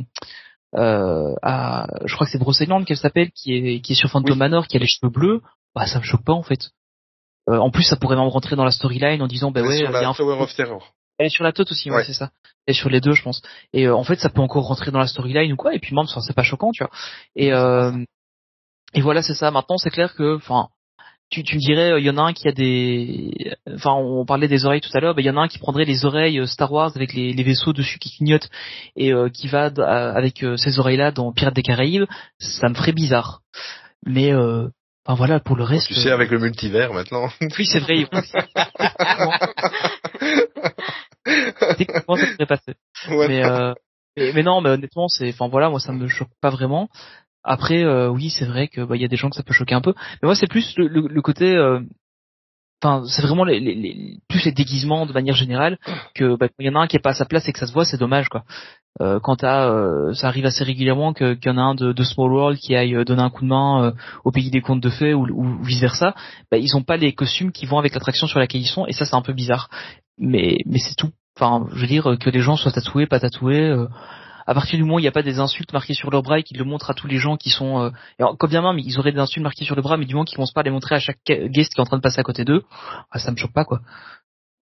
euh, 0.77 1.33
à, 1.41 1.87
je 2.05 2.13
crois 2.15 2.25
que 2.25 2.31
c'est 2.31 2.37
Brocéliande 2.37 2.85
qu'elle 2.85 2.95
s'appelle, 2.97 3.31
qui 3.31 3.53
est 3.53 3.81
qui 3.81 3.91
est 3.91 3.95
sur 3.95 4.09
Phantom 4.09 4.31
Oui. 4.33 4.39
Manor, 4.39 4.67
qui 4.67 4.77
a 4.77 4.79
les 4.79 4.87
cheveux 4.87 5.11
bleus. 5.11 5.41
Bah 5.75 5.87
ça 5.87 5.99
me 5.99 6.03
choque 6.03 6.23
pas 6.23 6.33
en 6.33 6.43
fait. 6.43 6.71
Euh, 7.49 7.57
en 7.57 7.71
plus, 7.71 7.83
ça 7.83 7.95
pourrait 7.95 8.15
même 8.17 8.27
rentrer 8.27 8.55
dans 8.55 8.65
la 8.65 8.71
storyline 8.71 9.21
en 9.21 9.27
disant 9.27 9.51
bah 9.51 9.61
ouais, 9.61 9.77
sur 9.77 9.89
il 9.89 9.93
y 9.93 9.95
a 9.95 10.09
un 10.09 10.13
Tower 10.13 10.39
of 10.41 10.53
Terror. 10.55 10.93
elle 11.17 11.25
est 11.27 11.29
sur 11.29 11.43
la 11.43 11.51
tête 11.51 11.71
aussi, 11.71 11.89
ouais, 11.89 11.97
Ouais. 11.97 12.03
c'est 12.05 12.13
ça. 12.13 12.31
Elle 12.67 12.73
est 12.73 12.77
sur 12.77 12.89
les 12.89 13.01
deux, 13.01 13.13
je 13.13 13.23
pense. 13.23 13.41
Et 13.73 13.87
euh, 13.87 13.95
en 13.95 14.03
fait, 14.03 14.19
ça 14.19 14.29
peut 14.29 14.41
encore 14.41 14.65
rentrer 14.67 14.91
dans 14.91 14.99
la 14.99 15.07
storyline 15.07 15.51
ou 15.53 15.55
quoi. 15.55 15.73
Et 15.73 15.79
puis 15.79 15.95
même, 15.95 16.05
c'est 16.07 16.35
pas 16.35 16.43
choquant, 16.43 16.71
tu 16.71 16.83
vois. 16.83 16.91
Et 17.35 17.51
euh, 17.53 17.91
et 18.93 19.01
voilà, 19.01 19.21
c'est 19.23 19.33
ça. 19.33 19.49
Maintenant, 19.51 19.77
c'est 19.77 19.89
clair 19.89 20.13
que, 20.15 20.35
enfin, 20.35 20.67
tu, 21.31 21.43
tu 21.43 21.55
me 21.55 21.61
dirais, 21.61 21.99
il 21.99 22.05
y 22.05 22.09
en 22.09 22.17
a 22.17 22.21
un 22.23 22.33
qui 22.33 22.47
a 22.47 22.51
des, 22.51 23.55
enfin, 23.73 23.93
on 23.93 24.25
parlait 24.25 24.49
des 24.49 24.65
oreilles 24.65 24.81
tout 24.81 24.91
à 24.93 24.99
l'heure. 24.99 25.15
Ben, 25.15 25.21
il 25.23 25.25
y 25.25 25.29
en 25.29 25.37
a 25.37 25.41
un 25.41 25.47
qui 25.47 25.59
prendrait 25.59 25.85
les 25.85 26.03
oreilles 26.05 26.39
euh, 26.39 26.45
Star 26.45 26.71
Wars 26.71 26.91
avec 26.95 27.13
les, 27.13 27.31
les 27.33 27.43
vaisseaux 27.43 27.71
dessus 27.73 27.97
qui 27.99 28.11
clignotent 28.17 28.49
et 28.97 29.13
euh, 29.13 29.29
qui 29.29 29.47
va 29.47 29.71
avec 30.13 30.43
euh, 30.43 30.57
ces 30.57 30.77
oreilles-là 30.77 31.11
dans 31.11 31.31
Pirates 31.31 31.55
des 31.55 31.63
Caraïbes. 31.63 32.05
Ça 32.39 32.67
me 32.69 32.75
ferait 32.75 32.91
bizarre. 32.91 33.41
Mais 34.05 34.33
euh, 34.33 34.67
Enfin 35.05 35.15
voilà, 35.15 35.39
pour 35.39 35.55
le 35.55 35.63
reste. 35.63 35.87
Tu 35.87 35.95
sais, 35.95 36.11
avec 36.11 36.29
le 36.29 36.39
multivers 36.39 36.93
maintenant. 36.93 37.29
Oui, 37.57 37.65
c'est 37.65 37.79
vrai. 37.79 38.05
Comment 42.05 42.17
ça 42.17 42.33
serait 42.33 42.45
passé. 42.45 42.73
Ouais. 43.09 43.27
Mais, 43.27 43.45
euh, 43.45 43.73
mais, 44.17 44.33
mais 44.33 44.43
non, 44.43 44.61
mais 44.61 44.69
honnêtement, 44.69 45.07
c'est, 45.07 45.29
enfin 45.29 45.47
voilà, 45.47 45.69
moi 45.69 45.79
ça 45.79 45.91
me 45.91 46.07
choque 46.07 46.29
pas 46.41 46.49
vraiment. 46.49 46.89
Après, 47.43 47.83
euh, 47.83 48.09
oui, 48.09 48.29
c'est 48.29 48.45
vrai 48.45 48.67
que 48.67 48.81
bah 48.81 48.95
y 48.95 49.05
a 49.05 49.07
des 49.07 49.15
gens 49.15 49.29
que 49.29 49.35
ça 49.35 49.43
peut 49.43 49.53
choquer 49.53 49.73
un 49.73 49.81
peu. 49.81 49.93
Mais 50.21 50.27
moi, 50.27 50.35
c'est 50.35 50.47
plus 50.47 50.75
le, 50.77 50.87
le, 50.87 51.07
le 51.07 51.21
côté, 51.21 51.55
euh, 51.55 51.79
enfin, 52.83 53.03
c'est 53.07 53.21
vraiment 53.21 53.43
les, 53.43 53.59
les, 53.59 53.75
les- 53.75 54.17
plus 54.27 54.43
les 54.45 54.51
déguisements 54.51 55.05
de 55.05 55.13
manière 55.13 55.35
générale 55.35 55.77
que 56.15 56.35
bah, 56.35 56.47
quand 56.47 56.55
il 56.59 56.65
y 56.67 56.69
en 56.69 56.75
a 56.75 56.79
un 56.83 56.87
qui 56.87 56.95
est 56.97 56.99
pas 56.99 57.11
à 57.11 57.13
sa 57.13 57.25
place 57.25 57.47
et 57.47 57.53
que 57.53 57.59
ça 57.59 57.67
se 57.67 57.73
voit, 57.73 57.85
c'est 57.85 57.97
dommage 57.97 58.29
quoi. 58.29 58.43
Euh, 58.99 59.19
quand 59.21 59.43
euh, 59.45 60.13
ça 60.13 60.27
arrive 60.27 60.45
assez 60.45 60.63
régulièrement 60.65 61.13
qu'il 61.13 61.37
y 61.45 61.49
en 61.49 61.57
a 61.57 61.61
un 61.61 61.75
de, 61.75 61.93
de 61.93 62.03
Small 62.03 62.31
World 62.31 62.59
qui 62.59 62.75
aille 62.75 62.95
euh, 62.95 63.05
donner 63.05 63.21
un 63.21 63.29
coup 63.29 63.43
de 63.43 63.49
main 63.49 63.85
euh, 63.85 63.91
au 64.25 64.31
pays 64.31 64.49
des 64.51 64.59
contes 64.61 64.81
de 64.81 64.89
fées 64.89 65.13
ou, 65.13 65.25
ou 65.29 65.63
vice 65.63 65.79
versa, 65.79 66.13
bah, 66.51 66.57
ils 66.57 66.75
ont 66.75 66.83
pas 66.83 66.97
les 66.97 67.13
costumes 67.13 67.51
qui 67.53 67.65
vont 67.65 67.79
avec 67.79 67.93
l'attraction 67.93 68.27
sur 68.27 68.39
laquelle 68.39 68.61
ils 68.61 68.65
sont 68.67 68.85
et 68.87 68.91
ça 68.93 69.05
c'est 69.05 69.15
un 69.15 69.21
peu 69.21 69.33
bizarre. 69.33 69.69
Mais 70.17 70.57
mais 70.65 70.79
c'est 70.79 70.95
tout. 70.95 71.11
Enfin, 71.39 71.65
je 71.73 71.79
veux 71.81 71.87
dire 71.87 72.17
que 72.19 72.29
les 72.29 72.41
gens 72.41 72.57
soient 72.57 72.73
tatoués, 72.73 73.07
pas 73.07 73.19
tatoués. 73.21 73.73
À 74.51 74.53
partir 74.53 74.77
du 74.77 74.83
moment 74.83 74.95
où 74.95 74.99
il 74.99 75.03
n'y 75.03 75.07
a 75.07 75.13
pas 75.13 75.23
des 75.23 75.39
insultes 75.39 75.71
marquées 75.71 75.93
sur 75.93 76.11
leur 76.11 76.23
bras 76.23 76.39
et 76.39 76.43
qu'ils 76.43 76.57
le 76.57 76.65
montrent 76.65 76.89
à 76.89 76.93
tous 76.93 77.07
les 77.07 77.19
gens 77.19 77.37
qui 77.37 77.49
sont, 77.49 77.79
euh, 77.83 77.89
bien 78.49 78.61
même 78.61 78.79
ils 78.79 78.99
auraient 78.99 79.13
des 79.13 79.19
insultes 79.19 79.43
marquées 79.43 79.63
sur 79.63 79.77
le 79.77 79.81
bras, 79.81 79.95
mais 79.95 80.03
du 80.03 80.13
moment 80.13 80.25
qu'ils 80.25 80.35
commencent 80.35 80.51
pas 80.51 80.61
les 80.61 80.71
montrer 80.71 80.95
à 80.95 80.99
chaque 80.99 81.19
guest 81.25 81.73
qui 81.73 81.79
est 81.79 81.81
en 81.81 81.85
train 81.85 81.95
de 81.95 82.01
passer 82.01 82.19
à 82.19 82.23
côté 82.23 82.43
d'eux, 82.43 82.63
ah, 83.11 83.17
ça 83.17 83.31
me 83.31 83.37
choque 83.37 83.53
pas 83.53 83.63
quoi. 83.63 83.79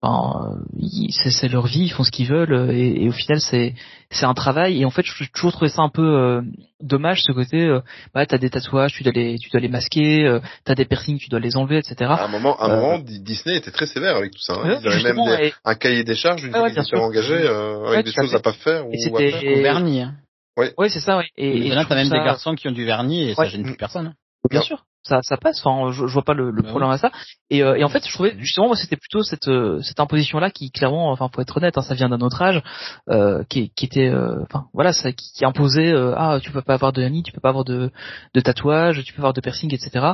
Enfin, 0.02 0.56
euh, 0.56 0.86
c'est 1.12 1.30
c'est 1.30 1.50
leur 1.50 1.66
vie, 1.68 1.82
ils 1.84 1.90
font 1.92 2.06
ce 2.06 2.12
qu'ils 2.12 2.28
veulent 2.28 2.54
euh, 2.54 2.72
et, 2.72 3.04
et 3.04 3.10
au 3.10 3.12
final 3.12 3.42
c'est 3.42 3.74
c'est 4.10 4.26
un 4.26 4.34
travail 4.34 4.80
et 4.82 4.86
en 4.86 4.90
fait 4.92 5.06
j'ai 5.06 5.28
toujours 5.28 5.52
trouvé 5.52 5.68
ça 5.70 5.82
un 5.82 5.90
peu 5.90 6.02
euh, 6.02 6.42
dommage 6.80 7.22
ce 7.24 7.34
côté 7.34 7.66
euh, 7.66 7.82
bah 8.14 8.26
t'as 8.26 8.38
des 8.38 8.50
tatouages 8.50 8.94
tu 8.94 9.04
dois 9.04 9.12
les 9.12 9.38
tu 9.38 9.50
dois 9.50 9.60
les 9.60 9.68
masquer 9.68 10.24
euh, 10.26 10.40
t'as 10.64 10.74
des 10.76 10.86
piercings 10.86 11.18
tu 11.20 11.28
dois 11.30 11.42
les 11.42 11.58
enlever 11.58 11.80
etc 11.80 12.12
À 12.12 12.24
un 12.24 12.28
moment, 12.30 12.58
à 12.62 12.68
un 12.68 12.70
Euh, 12.72 12.76
moment, 12.82 13.00
Di- 13.00 13.20
Disney 13.20 13.58
était 13.58 13.72
très 13.72 13.88
sévère 13.88 14.16
avec 14.16 14.32
tout 14.32 14.40
ça. 14.42 14.54
Hein. 14.54 14.70
Ouais, 14.70 14.78
Ils 14.82 14.88
avaient 14.88 15.04
même 15.14 15.26
des- 15.38 15.48
et- 15.48 15.54
un 15.66 15.76
cahier 15.76 16.06
des 16.06 16.16
charges 16.16 16.44
une 16.44 16.48
Ouais, 16.48 16.54
fois 16.54 16.62
ouais, 16.64 16.68
qu'ils 16.70 16.76
bien 16.76 16.84
étaient 16.84 16.96
sûr. 16.96 17.04
engagés 17.04 17.34
euh, 17.34 17.86
avec 17.88 17.98
Ouais, 17.98 18.04
des 18.04 18.12
choses 18.14 18.30
fait. 18.32 18.38
à 18.38 18.40
pas 18.40 18.54
faire 18.54 18.88
ou 18.88 18.92
Et 18.94 18.96
à 18.96 19.00
c'était- 19.04 19.32
faire. 19.32 19.58
Au 19.58 19.62
vernis. 19.62 20.02
Hein. 20.02 20.14
ouais 20.56 20.90
c'est 20.90 21.02
ça 21.02 21.18
ouais 21.18 21.28
et, 21.36 21.50
Et 21.58 21.68
et 21.68 21.70
là, 21.72 21.84
t'as 21.84 21.96
même 21.96 22.08
des 22.10 22.16
garçons 22.24 22.56
qui 22.56 22.70
ont 22.70 22.72
du 22.72 22.86
vernis 22.86 23.30
et 23.32 23.36
ça 23.36 23.42
Ouais. 23.42 23.50
gêne 23.50 23.64
plus 23.64 23.76
personne. 23.76 24.08
hein. 24.08 24.14
Bien 24.50 24.62
sûr. 24.62 24.86
Ça, 25.04 25.22
ça 25.22 25.38
passe. 25.38 25.66
Enfin, 25.66 25.92
je, 25.92 26.08
je 26.08 26.14
vois 26.14 26.24
pas 26.24 26.34
le, 26.34 26.52
le 26.52 26.62
Bah 26.62 26.70
problème 26.70 26.90
à 26.90 26.98
ça. 26.98 27.12
Et, 27.50 27.64
euh, 27.64 27.76
et 27.76 27.84
en 27.84 27.90
fait, 27.90 28.06
je 28.08 28.14
trouvais 28.14 28.36
justement, 28.40 28.68
moi, 28.68 28.76
c'était 28.76 28.98
plutôt 28.98 29.24
cette 29.24 29.48
euh, 29.48 29.82
cette 29.82 30.00
imposition-là 30.00 30.52
qui, 30.52 30.72
clairement, 30.72 31.12
enfin, 31.12 31.30
faut 31.34 31.42
être 31.42 31.58
honnête, 31.58 31.78
hein, 31.78 31.82
ça 31.82 31.96
vient 31.96 32.10
d'un 32.10 32.20
autre 32.22 32.42
âge, 32.42 32.62
euh, 33.10 33.44
qui, 33.50 33.72
qui 33.72 33.86
était, 33.86 34.10
euh, 34.10 34.44
enfin, 34.44 34.68
voilà, 34.74 34.94
ça, 34.94 35.12
qui, 35.12 35.32
qui 35.34 35.46
imposait, 35.46 35.92
euh, 35.92 36.14
ah, 36.18 36.40
tu 36.42 36.52
peux 36.52 36.62
pas 36.62 36.74
avoir 36.76 36.94
de 36.94 37.02
hernie, 37.02 37.24
tu 37.24 37.32
peux 37.32 37.42
pas 37.42 37.50
avoir 37.50 37.66
de 37.66 37.92
de 38.34 38.42
tatouage, 38.42 39.04
tu 39.04 39.14
peux 39.14 39.22
avoir 39.22 39.34
de 39.34 39.42
piercing, 39.42 39.74
etc. 39.74 40.14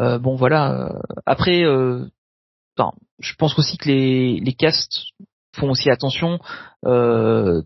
Euh, 0.00 0.18
bon, 0.18 0.36
voilà. 0.36 0.92
après, 1.26 1.64
euh, 1.64 2.06
enfin, 2.78 2.92
je 3.20 3.34
pense 3.34 3.58
aussi 3.58 3.78
que 3.78 3.88
les 3.88 4.40
les 4.40 4.52
castes 4.52 5.12
font 5.56 5.70
aussi 5.70 5.90
attention. 5.90 6.38
Euh, 6.84 7.62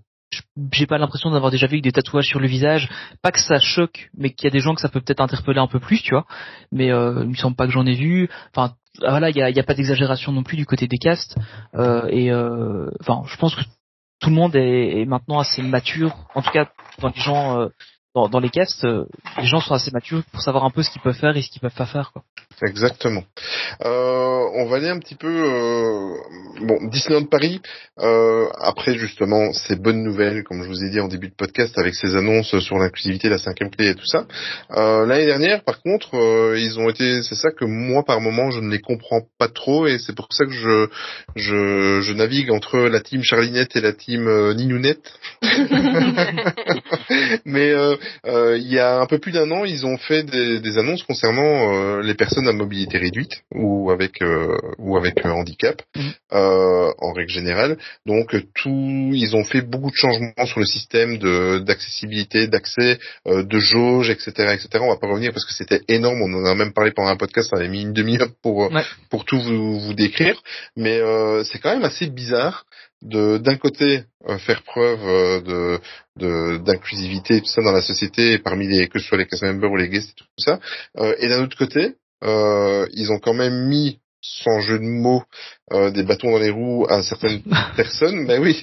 j'ai 0.72 0.87
pas 0.87 0.99
l'impression 0.99 1.31
d'avoir 1.31 1.51
déjà 1.51 1.66
vu 1.66 1.81
des 1.81 1.93
tatouages 1.93 2.26
sur 2.26 2.41
le 2.41 2.47
visage. 2.47 2.89
Pas 3.22 3.33
que 3.33 3.41
ça 3.41 3.59
choque, 3.59 4.11
mais 4.16 4.31
qu'il 4.31 4.45
y 4.45 4.49
a 4.49 4.51
des 4.51 4.61
gens 4.61 4.74
que 4.74 4.81
ça 4.81 4.89
peut 4.89 5.01
peut-être 5.01 5.20
interpeller 5.20 5.59
un 5.59 5.66
peu 5.66 5.81
plus, 5.81 6.03
tu 6.03 6.11
vois. 6.11 6.26
Mais 6.72 6.93
euh, 6.93 7.22
il 7.22 7.31
me 7.31 7.35
semble 7.35 7.57
pas 7.57 7.66
que 7.66 7.72
j'en 7.72 7.87
ai 7.87 7.95
vu. 7.95 8.28
Enfin, 8.55 8.74
ah, 9.03 9.11
voilà, 9.11 9.31
il 9.31 9.37
y 9.37 9.61
a, 9.61 9.62
pas 9.62 9.74
d'exagération 9.74 10.33
non 10.33 10.43
plus 10.43 10.57
du 10.57 10.66
côté 10.66 10.87
des 10.87 10.99
castes. 10.99 11.37
Euh, 11.74 12.07
et 12.09 12.31
euh, 12.31 12.91
enfin, 13.01 13.22
je 13.26 13.37
pense 13.37 13.55
que 13.55 13.62
tout 14.20 14.28
le 14.28 14.37
monde 14.37 14.55
est, 14.55 15.01
est 15.01 15.07
maintenant 15.07 15.39
assez 15.39 15.62
mature. 15.62 16.14
En 16.35 16.43
tout 16.43 16.51
cas, 16.51 16.68
dans 17.01 17.09
les 17.09 17.20
gens, 17.20 17.61
euh, 17.61 17.68
dans, 18.14 18.28
dans 18.28 18.41
les 18.41 18.51
castes, 18.51 18.85
euh, 18.85 19.07
les 19.39 19.47
gens 19.47 19.61
sont 19.61 19.74
assez 19.74 19.91
matures 19.91 20.22
pour 20.33 20.43
savoir 20.43 20.64
un 20.64 20.70
peu 20.70 20.83
ce 20.83 20.91
qu'ils 20.91 21.01
peuvent 21.01 21.16
faire 21.16 21.37
et 21.37 21.43
ce 21.43 21.51
qu'ils 21.51 21.61
peuvent 21.61 21.74
pas 21.74 21.87
faire. 21.87 22.12
Quoi. 22.12 22.22
Exactement. 22.62 23.24
Euh, 23.84 24.48
on 24.54 24.66
va 24.66 24.76
aller 24.76 24.88
un 24.88 24.98
petit 24.98 25.14
peu 25.14 25.28
euh, 25.28 26.14
bon 26.61 26.78
Disneyland 26.88 27.24
Paris. 27.24 27.61
Euh, 28.02 28.46
après 28.58 28.96
justement 28.96 29.52
ces 29.52 29.76
bonnes 29.76 30.02
nouvelles, 30.02 30.42
comme 30.44 30.62
je 30.62 30.68
vous 30.68 30.84
ai 30.84 30.90
dit 30.90 31.00
en 31.00 31.08
début 31.08 31.28
de 31.28 31.34
podcast, 31.34 31.78
avec 31.78 31.94
ces 31.94 32.16
annonces 32.16 32.58
sur 32.61 32.78
l'inclusivité, 32.78 33.28
la 33.28 33.38
cinquième 33.38 33.70
clé 33.70 33.90
et 33.90 33.94
tout 33.94 34.06
ça. 34.06 34.26
Euh, 34.72 35.04
L'année 35.04 35.26
dernière, 35.26 35.62
par 35.64 35.82
contre, 35.82 36.14
euh, 36.14 36.58
ils 36.58 36.78
ont 36.78 36.88
été. 36.88 37.22
C'est 37.22 37.34
ça 37.34 37.50
que 37.50 37.66
moi, 37.66 38.04
par 38.04 38.20
moment, 38.20 38.50
je 38.50 38.61
ne 38.61 38.70
les 38.70 38.80
comprends 38.80 39.22
pas 39.38 39.48
trop, 39.48 39.86
et 39.86 39.98
c'est 39.98 40.14
pour 40.14 40.28
ça 40.30 40.46
que 40.46 40.52
je 40.52 40.88
je, 41.36 42.00
je 42.00 42.12
navigue 42.14 42.50
entre 42.50 42.78
la 42.78 43.00
team 43.00 43.22
Charlinette 43.22 43.76
et 43.76 43.82
la 43.82 43.92
team 43.92 44.26
euh, 44.26 44.54
Ninounette. 44.54 45.12
Mais 47.44 47.74
il 48.56 48.72
y 48.72 48.78
a 48.78 49.00
un 49.00 49.06
peu 49.06 49.18
plus 49.18 49.32
d'un 49.32 49.50
an, 49.50 49.64
ils 49.64 49.84
ont 49.84 49.98
fait 49.98 50.22
des, 50.22 50.61
des 50.61 50.78
annonces 50.78 51.02
concernant 51.02 51.98
les 52.00 52.14
personnes 52.14 52.48
à 52.51 52.53
mobilité 52.53 52.98
réduite 52.98 53.42
ou 53.55 53.90
avec 53.90 54.20
euh, 54.22 54.57
ou 54.78 54.96
avec 54.96 55.24
handicap 55.24 55.80
Mhm. 55.96 56.12
euh, 56.34 56.92
en 56.98 57.12
règle 57.12 57.30
générale. 57.30 57.78
Donc 58.07 58.34
tout, 58.55 59.11
ils 59.14 59.34
ont 59.34 59.44
fait 59.44 59.62
beaucoup 59.62 59.90
de 59.90 59.96
changements 59.96 60.46
sur 60.46 60.61
le 60.61 60.66
système 60.66 61.18
de 61.18 61.59
d'accessibilité, 61.61 62.46
d'accès, 62.46 62.98
euh, 63.26 63.42
de 63.42 63.59
jauge, 63.59 64.11
etc., 64.11 64.30
etc. 64.55 64.68
On 64.82 64.88
va 64.88 64.96
pas 64.96 65.09
revenir 65.09 65.32
parce 65.32 65.44
que 65.46 65.53
c'était 65.55 65.82
énorme. 65.88 66.20
On 66.22 66.34
en 66.42 66.44
a 66.46 66.55
même 66.55 66.72
parlé 66.72 66.92
pendant 66.92 67.09
un 67.11 67.16
podcast. 67.16 67.51
On 67.53 67.57
avait 67.57 67.68
mis 67.68 67.82
une 67.82 67.92
demi-heure 67.92 68.30
pour 68.42 68.64
euh, 68.64 68.68
Ouais. 68.74 68.84
pour 69.11 69.24
tout 69.24 69.40
vous, 69.40 69.80
vous 69.80 69.94
décrire. 69.94 70.40
Mais 70.76 70.98
euh, 71.01 71.42
c'est 71.44 71.59
quand 71.59 71.72
même 71.72 71.84
assez 71.84 72.07
bizarre 72.07 72.64
de 73.03 73.38
d'un 73.38 73.57
côté 73.57 74.03
euh, 74.28 74.36
faire 74.38 74.62
preuve 74.62 75.01
euh, 75.09 75.40
de 75.40 75.80
de 76.18 76.59
d'inclusivité 76.59 77.40
tout 77.40 77.46
ça 77.46 77.62
dans 77.62 77.72
la 77.72 77.80
société 77.80 78.38
parmi 78.38 78.66
les 78.68 78.88
que 78.88 78.98
ce 78.98 79.07
soit 79.07 79.16
les 79.16 79.26
cast 79.26 79.42
members 79.42 79.70
ou 79.72 79.76
les 79.76 79.88
guests 79.88 80.11
et 80.11 80.14
tout 80.18 80.24
ça 80.38 80.61
Euh, 80.98 81.14
et 81.18 81.28
d'un 81.28 81.42
autre 81.42 81.57
côté 81.57 81.94
ils 82.22 83.10
ont 83.12 83.18
quand 83.18 83.34
même 83.34 83.66
mis 83.66 84.00
sans 84.22 84.60
jeu 84.60 84.78
de 84.78 84.84
mots 84.84 85.22
euh, 85.72 85.90
des 85.90 86.02
bâtons 86.02 86.30
dans 86.32 86.38
les 86.38 86.50
roues 86.50 86.86
à 86.90 87.02
certaines 87.02 87.42
personnes 87.76 88.24
mais 88.26 88.38
oui 88.38 88.62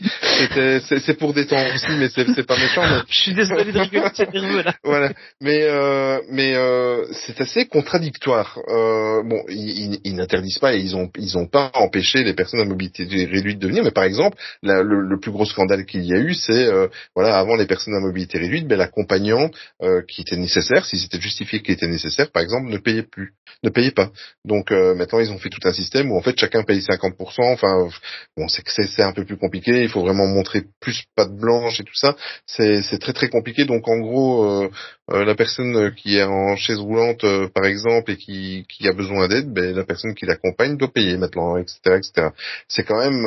c'est 0.52 1.18
pour 1.18 1.34
détendre 1.34 1.74
aussi 1.74 1.92
mais 1.98 2.10
c'est 2.10 2.46
pas 2.46 2.58
méchant 2.58 2.84
mais 2.88 2.98
Je 3.10 3.20
suis 3.20 3.34
désolé 3.34 3.72
de 3.72 3.80
rigoler, 3.80 4.10
c'est 4.14 4.32
nerveux 4.34 4.62
là. 4.64 4.74
voilà. 4.84 5.12
Mais 5.42 5.64
euh, 5.64 6.20
mais 6.30 6.54
euh, 6.56 7.06
c'est 7.12 7.40
assez 7.42 7.66
contradictoire. 7.66 8.60
Euh, 8.68 9.24
bon, 9.24 9.42
ils, 9.50 9.94
ils- 9.94 10.00
ils 10.04 10.16
n'interdisent 10.16 10.60
pas 10.60 10.74
et 10.76 10.80
ils 10.80 10.96
ont 10.96 11.10
ils 11.18 11.38
ont 11.38 11.48
pas 11.48 11.72
empêché 11.74 12.24
les 12.24 12.34
personnes 12.34 12.60
à 12.60 12.66
mobilité 12.66 13.04
réduite 13.06 13.60
de 13.60 13.68
venir. 13.68 13.84
Mais 13.84 13.92
par 13.92 14.04
exemple, 14.04 14.38
la- 14.62 14.84
le, 14.84 15.02
le 15.02 15.20
plus 15.20 15.32
gros 15.32 15.46
scandale 15.46 15.86
qu'il 15.86 16.04
y 16.06 16.14
a 16.14 16.18
eu, 16.20 16.34
c'est 16.34 16.68
euh, 16.68 16.88
voilà, 17.16 17.38
avant 17.38 17.56
les 17.56 17.66
personnes 17.66 17.96
à 17.96 18.00
mobilité 18.00 18.38
réduite, 18.38 18.68
ben 18.68 18.78
l'accompagnant 18.78 19.50
euh, 19.82 20.02
qui 20.08 20.22
était 20.22 20.38
nécessaire, 20.38 20.86
si 20.86 20.98
c'était 21.00 21.20
justifié 21.22 21.62
qu'il 21.62 21.74
était 21.74 21.88
nécessaire, 21.88 22.30
par 22.32 22.44
exemple, 22.44 22.70
ne 22.70 22.78
payait 22.78 23.04
plus, 23.04 23.34
ne 23.64 23.70
payait 23.70 23.92
pas. 23.92 24.12
Donc 24.46 24.72
euh, 24.72 24.96
maintenant, 24.96 25.20
ils 25.20 25.32
ont 25.32 25.40
fait 25.40 25.47
tout 25.50 25.66
un 25.68 25.74
système 25.74 26.12
où 26.12 26.18
en 26.18 26.22
fait 26.22 26.40
chacun 26.40 26.64
paye 26.64 26.80
50%. 26.80 27.14
Enfin, 27.54 27.90
bon, 28.36 28.48
c'est 28.48 28.64
que 28.64 28.72
c'est 28.72 29.04
un 29.04 29.14
peu 29.14 29.26
plus 29.26 29.38
compliqué. 29.38 29.84
Il 29.84 29.90
faut 29.90 30.02
vraiment 30.02 30.28
montrer 30.28 30.64
plus 30.80 31.04
patte 31.16 31.36
blanche 31.36 31.80
et 31.80 31.84
tout 31.84 31.96
ça 31.96 32.16
c'est 32.46 33.00
très 33.00 33.14
très 33.14 33.30
compliqué. 33.30 33.66
Donc 33.66 33.88
en 33.88 34.00
gros, 34.00 34.44
euh, 34.44 34.70
euh, 35.12 35.26
la 35.26 35.36
personne 35.36 35.94
qui 35.96 36.18
est 36.18 36.24
en 36.24 36.56
chaise 36.56 36.80
roulante, 36.80 37.24
euh, 37.24 37.48
par 37.48 37.66
exemple, 37.66 38.12
et 38.12 38.18
qui, 38.18 38.66
qui 38.70 38.88
a 38.88 38.94
besoin 38.94 39.28
d'aide, 39.28 39.52
ben, 39.52 39.76
la 39.76 39.84
personne 39.84 40.16
qui 40.16 40.26
l'accompagne 40.26 40.78
doit 40.78 40.92
payer 40.92 41.18
maintenant, 41.18 41.58
etc., 41.58 41.80
etc. 41.98 42.30
C'est 42.68 42.84
quand 42.84 43.00
même 43.00 43.26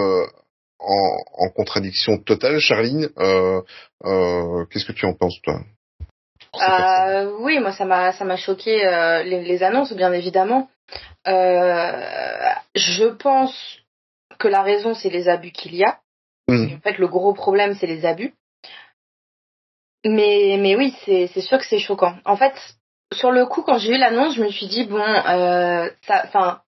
en, 0.78 1.46
en 1.46 1.50
contradiction 1.50 2.18
totale. 2.18 2.60
Charline, 2.60 3.08
qu'est-ce 4.70 4.86
que 4.86 4.92
tu 4.92 5.06
en 5.06 5.14
penses 5.14 5.40
toi 5.42 5.60
Euh, 6.56 7.30
oui, 7.40 7.60
moi 7.60 7.72
ça 7.72 7.84
m'a 7.84 8.12
ça 8.12 8.24
m'a 8.24 8.36
choqué 8.36 8.84
euh, 8.84 9.22
les, 9.22 9.44
les 9.44 9.62
annonces 9.62 9.92
bien 9.92 10.12
évidemment. 10.12 10.68
Euh, 11.26 12.52
je 12.74 13.04
pense 13.06 13.78
que 14.38 14.48
la 14.48 14.62
raison 14.62 14.94
c'est 14.94 15.10
les 15.10 15.28
abus 15.28 15.52
qu'il 15.52 15.74
y 15.74 15.84
a. 15.84 15.98
Mhm. 16.48 16.76
En 16.76 16.80
fait, 16.80 16.98
le 16.98 17.08
gros 17.08 17.34
problème 17.34 17.74
c'est 17.74 17.86
les 17.86 18.04
abus. 18.06 18.34
Mais 20.04 20.56
mais 20.58 20.76
oui, 20.76 20.94
c'est 21.04 21.40
sûr 21.40 21.58
que 21.58 21.66
c'est 21.66 21.78
choquant. 21.78 22.14
En 22.24 22.36
fait, 22.36 22.54
sur 23.12 23.30
le 23.30 23.44
coup 23.46 23.62
quand 23.62 23.78
j'ai 23.78 23.94
eu 23.94 23.98
l'annonce, 23.98 24.34
je 24.34 24.42
me 24.42 24.50
suis 24.50 24.66
dit 24.66 24.84
bon, 24.84 24.98
euh, 24.98 25.90
ça, 26.06 26.62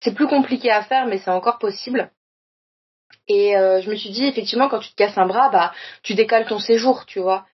c'est 0.00 0.14
plus 0.14 0.26
compliqué 0.28 0.70
à 0.70 0.82
faire, 0.82 1.06
mais 1.06 1.18
c'est 1.18 1.30
encore 1.30 1.58
possible. 1.58 2.10
Et 3.28 3.56
euh, 3.56 3.80
je 3.82 3.90
me 3.90 3.96
suis 3.96 4.10
dit 4.10 4.24
effectivement 4.24 4.68
quand 4.68 4.80
tu 4.80 4.90
te 4.90 4.96
casses 4.96 5.18
un 5.18 5.26
bras, 5.26 5.50
bah 5.50 5.72
tu 6.02 6.14
décales 6.14 6.46
ton 6.46 6.58
séjour, 6.58 7.04
tu 7.06 7.20
vois. 7.20 7.46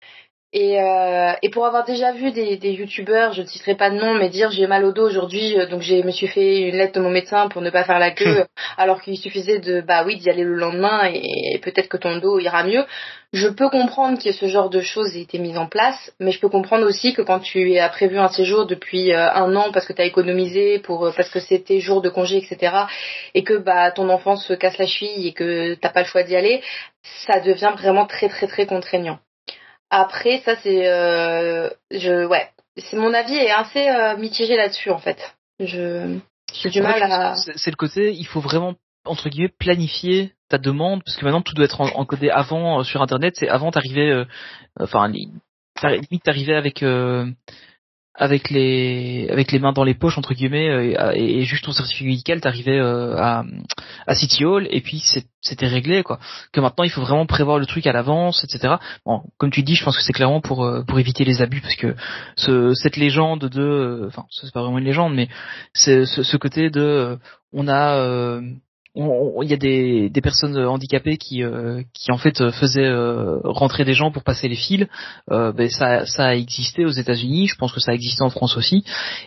Et, 0.58 0.80
euh, 0.80 1.34
et 1.42 1.50
pour 1.50 1.66
avoir 1.66 1.84
déjà 1.84 2.14
vu 2.14 2.32
des, 2.32 2.56
des 2.56 2.72
youtubeurs, 2.72 3.34
je 3.34 3.42
ne 3.42 3.46
citerai 3.46 3.76
pas 3.76 3.90
de 3.90 3.98
nom, 3.98 4.14
mais 4.14 4.30
dire 4.30 4.52
j'ai 4.52 4.68
mal 4.68 4.86
au 4.86 4.94
dos 4.94 5.06
aujourd'hui, 5.06 5.60
euh, 5.60 5.68
donc 5.68 5.82
j'ai 5.82 6.02
me 6.02 6.12
suis 6.12 6.28
fait 6.28 6.62
une 6.70 6.78
lettre 6.78 6.94
de 6.94 7.02
mon 7.02 7.10
médecin 7.10 7.50
pour 7.50 7.62
ne 7.62 7.70
pas 7.70 7.84
faire 7.84 8.00
la 8.00 8.12
queue, 8.12 8.46
alors 8.78 9.02
qu'il 9.02 9.18
suffisait 9.18 9.60
de 9.60 9.82
bah 9.82 10.06
oui 10.06 10.16
d'y 10.16 10.30
aller 10.30 10.46
le 10.46 10.56
lendemain 10.56 11.12
et, 11.14 11.60
peut-être 11.62 11.90
que 11.90 11.98
ton 11.98 12.20
dos 12.20 12.40
ira 12.40 12.64
mieux. 12.64 12.86
Je 13.34 13.50
peux 13.50 13.70
comprendre 13.70 14.18
que 14.18 14.32
ce 14.32 14.46
genre 14.46 14.70
de 14.70 14.80
choses 14.80 15.14
ait 15.18 15.24
été 15.24 15.40
mis 15.40 15.58
en 15.58 15.68
place, 15.68 16.14
mais 16.22 16.32
je 16.32 16.40
peux 16.40 16.48
comprendre 16.48 16.88
aussi 16.88 17.14
que 17.14 17.22
quand 17.22 17.42
tu 17.42 17.78
as 17.78 17.90
prévu 17.90 18.18
un 18.18 18.30
séjour 18.30 18.66
depuis 18.66 19.12
euh, 19.12 19.30
un 19.34 19.54
an 19.58 19.74
parce 19.74 19.86
que 19.86 19.92
tu 19.92 20.02
as 20.02 20.06
économisé, 20.06 20.80
pour 20.80 21.06
euh, 21.06 21.12
parce 21.14 21.30
que 21.30 21.42
c'était 21.42 21.82
jour 21.82 22.02
de 22.02 22.08
congé, 22.08 22.38
etc., 22.38 22.74
et 23.34 23.44
que 23.44 23.56
bah 23.56 23.92
ton 23.92 24.08
enfant 24.08 24.38
se 24.38 24.54
casse 24.54 24.78
la 24.78 24.88
cheville 24.88 25.28
et 25.28 25.34
que 25.34 25.74
t'as 25.74 25.90
pas 25.90 26.04
le 26.04 26.08
choix 26.08 26.24
d'y 26.24 26.38
aller, 26.38 26.64
ça 27.28 27.42
devient 27.42 27.74
vraiment 27.76 28.06
très 28.06 28.30
très 28.30 28.48
très 28.48 28.66
contraignant. 28.66 29.20
Après, 29.90 30.42
ça 30.46 30.56
c'est, 30.64 30.88
euh, 30.88 31.70
je, 31.92 32.26
ouais, 32.26 32.50
c'est 32.78 32.98
mon 32.98 33.14
avis 33.14 33.36
est 33.36 33.52
assez 33.52 33.88
euh, 33.88 34.18
mitigé 34.18 34.56
là-dessus 34.58 34.90
en 34.90 34.98
fait. 34.98 35.18
Je, 35.60 36.18
j'ai 36.54 36.70
du 36.70 36.82
mal 36.82 37.02
à. 37.04 37.36
C'est 37.36 37.72
le 37.72 37.76
côté, 37.76 38.12
il 38.12 38.26
faut 38.28 38.42
vraiment 38.42 38.76
entre 39.06 39.30
guillemets 39.30 39.54
planifier 39.60 40.34
ta 40.50 40.58
demande 40.58 41.04
parce 41.04 41.18
que 41.18 41.26
maintenant 41.26 41.42
tout 41.42 41.54
doit 41.54 41.66
être 41.66 41.82
en- 41.82 41.96
encodé 41.96 42.30
avant 42.30 42.80
euh, 42.80 42.84
sur 42.84 43.02
internet. 43.02 43.36
C'est 43.38 43.48
avant 43.50 43.72
t'arrivais, 43.72 44.10
euh, 44.12 44.26
enfin 44.80 45.08
limite 45.08 46.24
t'arrivais 46.24 46.56
avec 46.56 46.84
euh, 46.84 47.28
avec 48.18 48.50
les 48.50 49.28
avec 49.30 49.52
les 49.52 49.60
mains 49.60 49.74
dans 49.74 49.84
les 49.84 49.94
poches 49.94 50.18
entre 50.18 50.34
guillemets 50.34 50.70
euh, 50.70 51.12
et, 51.14 51.44
juste 51.44 51.66
ton 51.66 51.72
certificat 51.72 52.08
médical 52.08 52.42
t'arrivais 52.42 52.80
euh, 52.80 53.18
à 53.18 53.44
à 54.08 54.16
City 54.16 54.46
Hall 54.46 54.68
et 54.70 54.82
puis 54.82 55.04
c'était 55.42 55.68
réglé 55.68 56.04
quoi. 56.04 56.20
Que 56.52 56.62
maintenant 56.62 56.84
il 56.84 56.90
faut 56.90 57.02
vraiment 57.02 57.26
prévoir 57.26 57.60
le 57.60 57.66
truc 57.66 57.86
à 57.88 57.92
l'avance, 57.92 58.44
etc. 58.44 58.76
Bon, 59.06 59.22
comme 59.38 59.52
tu 59.52 59.64
dis, 59.64 59.76
je 59.76 59.84
pense 59.84 59.98
que 59.98 60.04
c'est 60.04 60.14
clairement 60.14 60.42
pour 60.42 60.64
euh, 60.64 60.84
pour 60.84 61.00
éviter 61.00 61.26
les 61.26 61.42
abus 61.42 61.62
parce 61.62 61.76
que 61.76 61.96
ce, 62.36 62.74
cette 62.74 62.98
légende 62.98 63.46
de, 63.46 64.06
enfin 64.08 64.26
c'est 64.30 64.52
pas 64.54 64.62
vraiment 64.62 64.80
une 64.80 64.86
légende, 64.86 65.14
mais 65.14 65.28
c'est 65.74 66.06
ce, 66.06 66.24
ce 66.24 66.38
côté 66.38 66.70
de, 66.70 67.20
on 67.56 67.68
a, 67.68 67.96
euh, 67.98 68.42
il 68.96 69.50
y 69.50 69.54
a 69.54 69.58
des, 69.58 70.10
des 70.10 70.22
personnes 70.22 70.58
handicapées 70.58 71.18
qui, 71.18 71.44
euh, 71.44 71.84
qui 71.94 72.12
en 72.12 72.18
fait 72.18 72.50
faisaient 72.52 72.86
euh, 72.86 73.40
rentrer 73.44 73.84
des 73.84 73.94
gens 73.94 74.12
pour 74.12 74.24
passer 74.24 74.48
les 74.48 74.56
fils. 74.56 74.88
Euh, 75.32 75.52
ben, 75.52 75.70
ça, 75.70 76.06
ça 76.06 76.28
a 76.28 76.36
existé 76.36 76.86
aux 76.86 76.92
États-Unis, 76.92 77.48
je 77.48 77.56
pense 77.56 77.72
que 77.74 77.80
ça 77.80 77.92
a 77.92 77.94
existé 77.94 78.24
en 78.24 78.30
France 78.30 78.58
aussi, 78.58 78.84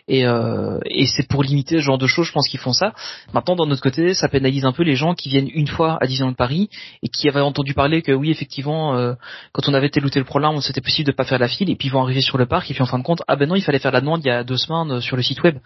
et, 0.07 0.27
euh, 0.27 0.79
et 0.87 1.07
c'est 1.07 1.29
pour 1.29 1.43
limiter 1.43 1.79
ce 1.79 1.83
genre 1.83 1.99
de 1.99 2.07
choses, 2.07 2.27
je 2.27 2.33
pense 2.33 2.49
qu'ils 2.49 2.61
font 2.61 2.73
ça. 2.73 2.93
Maintenant, 3.33 3.57
d'un 3.57 3.71
autre 3.71 3.83
côté, 3.83 4.15
ça 4.15 4.29
pénalise 4.29 4.65
un 4.65 4.73
peu 4.73 4.83
les 4.83 4.95
gens 4.95 5.15
qui 5.15 5.29
viennent 5.29 5.51
une 5.53 5.67
fois 5.67 5.99
à 6.01 6.07
Disneyland 6.07 6.35
Paris 6.35 6.71
et 7.03 7.09
qui 7.09 7.29
avaient 7.29 7.41
entendu 7.41 7.75
parler 7.75 8.03
que 8.03 8.13
oui, 8.13 8.31
effectivement, 8.31 8.97
euh, 8.97 9.15
quand 9.53 9.69
on 9.69 9.75
avait 9.75 9.91
tel 9.91 10.05
ou 10.05 10.11
tel 10.11 10.25
problème, 10.25 10.61
c'était 10.61 10.81
possible 10.81 11.07
de 11.07 11.13
pas 11.13 11.25
faire 11.25 11.39
la 11.39 11.49
file, 11.49 11.71
et 11.71 11.77
puis 11.77 11.89
ils 11.89 11.93
vont 11.93 12.03
arriver 12.03 12.23
sur 12.23 12.39
le 12.39 12.47
parc, 12.47 12.71
et 12.71 12.75
puis 12.75 12.83
en 12.83 12.87
fin 12.87 12.99
de 12.99 13.05
compte, 13.05 13.23
ah 13.29 13.37
ben 13.37 13.49
non, 13.49 13.55
il 13.55 13.63
fallait 13.63 13.79
faire 13.79 13.93
la 13.93 14.01
demande 14.01 14.23
il 14.25 14.29
y 14.29 14.31
a 14.31 14.45
deux 14.45 14.57
semaines 14.57 15.01
sur 15.01 15.17
le 15.17 15.23
site 15.23 15.43
web. 15.43 15.59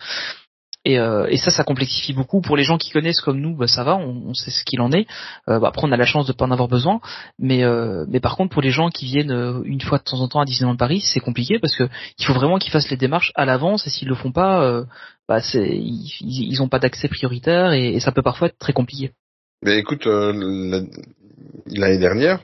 Et, 0.84 0.98
euh, 0.98 1.26
et 1.28 1.36
ça, 1.36 1.50
ça 1.50 1.62
complexifie 1.62 2.12
beaucoup. 2.12 2.40
Pour 2.40 2.56
les 2.56 2.64
gens 2.64 2.76
qui 2.76 2.90
connaissent 2.90 3.20
comme 3.20 3.40
nous, 3.40 3.56
bah, 3.56 3.68
ça 3.68 3.84
va, 3.84 3.96
on, 3.96 4.34
sait 4.34 4.50
ce 4.50 4.64
qu'il 4.64 4.80
en 4.80 4.90
est. 4.90 5.06
Euh, 5.48 5.60
bah, 5.60 5.68
après, 5.68 5.86
on 5.86 5.92
a 5.92 5.96
la 5.96 6.04
chance 6.04 6.26
de 6.26 6.32
pas 6.32 6.44
en 6.44 6.50
avoir 6.50 6.68
besoin. 6.68 7.00
Mais, 7.38 7.62
euh, 7.62 8.04
mais 8.08 8.18
par 8.18 8.36
contre, 8.36 8.52
pour 8.52 8.62
les 8.62 8.70
gens 8.70 8.88
qui 8.88 9.06
viennent 9.06 9.30
euh, 9.30 9.62
une 9.64 9.80
fois 9.80 9.98
de 9.98 10.02
temps 10.02 10.20
en 10.20 10.28
temps 10.28 10.40
à 10.40 10.44
Disneyland 10.44 10.76
Paris, 10.76 11.00
c'est 11.00 11.20
compliqué 11.20 11.60
parce 11.60 11.76
que 11.76 11.88
il 12.18 12.24
faut 12.24 12.34
vraiment 12.34 12.58
qu'ils 12.58 12.72
fassent 12.72 12.90
les 12.90 12.96
démarches 12.96 13.30
à 13.36 13.44
l'avance. 13.44 13.86
Et 13.86 13.90
s'ils 13.90 14.08
le 14.08 14.16
font 14.16 14.32
pas, 14.32 14.64
euh, 14.64 14.84
bah, 15.28 15.38
ils, 15.54 16.10
ils 16.20 16.62
ont 16.62 16.68
pas 16.68 16.80
d'accès 16.80 17.08
prioritaire 17.08 17.72
et, 17.72 18.00
ça 18.00 18.10
peut 18.10 18.22
parfois 18.22 18.48
être 18.48 18.58
très 18.58 18.72
compliqué. 18.72 19.12
Mais 19.62 19.78
écoute, 19.78 20.08
euh, 20.08 20.32
la- 20.32 20.82
l'année 21.66 21.98
dernière, 21.98 22.42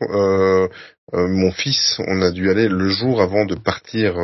mon 1.13 1.51
fils, 1.51 2.01
on 2.07 2.23
a 2.23 2.31
dû 2.31 2.49
aller 2.51 2.69
le 2.69 2.89
jour 2.89 3.21
avant 3.21 3.45
de 3.47 3.57
partir 3.57 4.15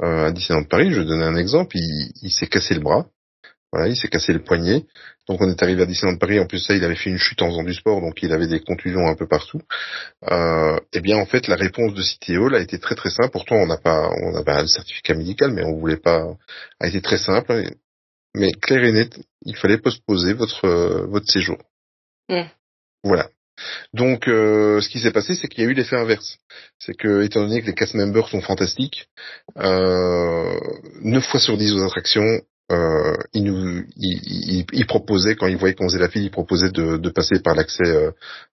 à 0.00 0.30
Disneyland 0.30 0.64
Paris. 0.64 0.92
Je 0.92 1.00
vais 1.00 1.06
donner 1.06 1.24
un 1.24 1.34
exemple. 1.34 1.76
Il 1.76 2.30
s'est 2.30 2.46
cassé 2.46 2.74
le 2.74 2.80
bras. 2.80 3.06
Voilà, 3.72 3.88
il 3.88 3.96
s'est 3.96 4.08
cassé 4.08 4.34
le 4.34 4.42
poignet. 4.42 4.84
Donc 5.28 5.40
on 5.40 5.48
est 5.48 5.62
arrivé 5.62 5.82
à 5.82 5.86
Disneyland 5.86 6.18
Paris. 6.18 6.38
En 6.38 6.46
plus 6.46 6.58
de 6.58 6.64
ça, 6.64 6.74
il 6.74 6.84
avait 6.84 6.94
fait 6.94 7.08
une 7.08 7.18
chute 7.18 7.40
en 7.40 7.48
faisant 7.48 7.62
du 7.62 7.72
sport, 7.72 8.00
donc 8.00 8.22
il 8.22 8.32
avait 8.32 8.46
des 8.46 8.60
contusions 8.60 9.06
un 9.06 9.14
peu 9.14 9.26
partout. 9.26 9.62
Euh, 10.30 10.78
eh 10.92 11.00
bien, 11.00 11.16
en 11.16 11.24
fait, 11.24 11.48
la 11.48 11.56
réponse 11.56 11.94
de 11.94 12.02
City 12.02 12.36
Hall 12.36 12.54
a 12.54 12.60
été 12.60 12.78
très 12.78 12.94
très 12.94 13.10
simple. 13.10 13.30
Pourtant, 13.30 13.56
on 13.56 13.66
n'a 13.66 13.78
pas, 13.78 14.10
on 14.10 14.34
avait 14.36 14.62
le 14.62 14.66
certificat 14.66 15.14
médical, 15.14 15.52
mais 15.52 15.64
on 15.64 15.78
voulait 15.78 15.96
pas. 15.96 16.22
A 16.80 16.88
été 16.88 17.00
très 17.00 17.18
simple, 17.18 17.70
mais 18.34 18.52
clair 18.52 18.84
et 18.84 18.92
net. 18.92 19.18
Il 19.42 19.56
fallait 19.56 19.78
postposer 19.78 20.34
votre 20.34 20.66
euh, 20.66 21.06
votre 21.06 21.30
séjour. 21.30 21.56
Voilà. 23.02 23.28
Donc, 23.92 24.28
euh, 24.28 24.80
ce 24.80 24.88
qui 24.88 24.98
s'est 24.98 25.12
passé, 25.12 25.34
c'est 25.34 25.48
qu'il 25.48 25.64
y 25.64 25.66
a 25.66 25.70
eu 25.70 25.74
l'effet 25.74 25.96
inverse. 25.96 26.38
C'est 26.78 26.94
que, 26.94 27.22
étant 27.22 27.40
donné 27.40 27.60
que 27.60 27.66
les 27.66 27.74
cast 27.74 27.94
members 27.94 28.28
sont 28.28 28.40
fantastiques, 28.40 29.08
euh, 29.58 30.58
9 31.02 31.24
fois 31.24 31.40
sur 31.40 31.56
10 31.56 31.74
aux 31.74 31.84
attractions, 31.84 32.40
euh, 32.72 33.16
ils 33.34 33.44
nous, 33.44 33.84
ils- 33.96 34.64
ils 34.72 34.86
proposaient, 34.86 35.36
quand 35.36 35.46
ils 35.46 35.56
voyaient 35.56 35.74
qu'on 35.74 35.88
faisait 35.88 35.98
la 35.98 36.08
file, 36.08 36.24
ils 36.24 36.30
proposaient 36.30 36.70
de, 36.70 36.96
de 36.96 37.10
passer 37.10 37.40
par 37.40 37.54
l'accès 37.54 37.84
euh, 37.86 38.10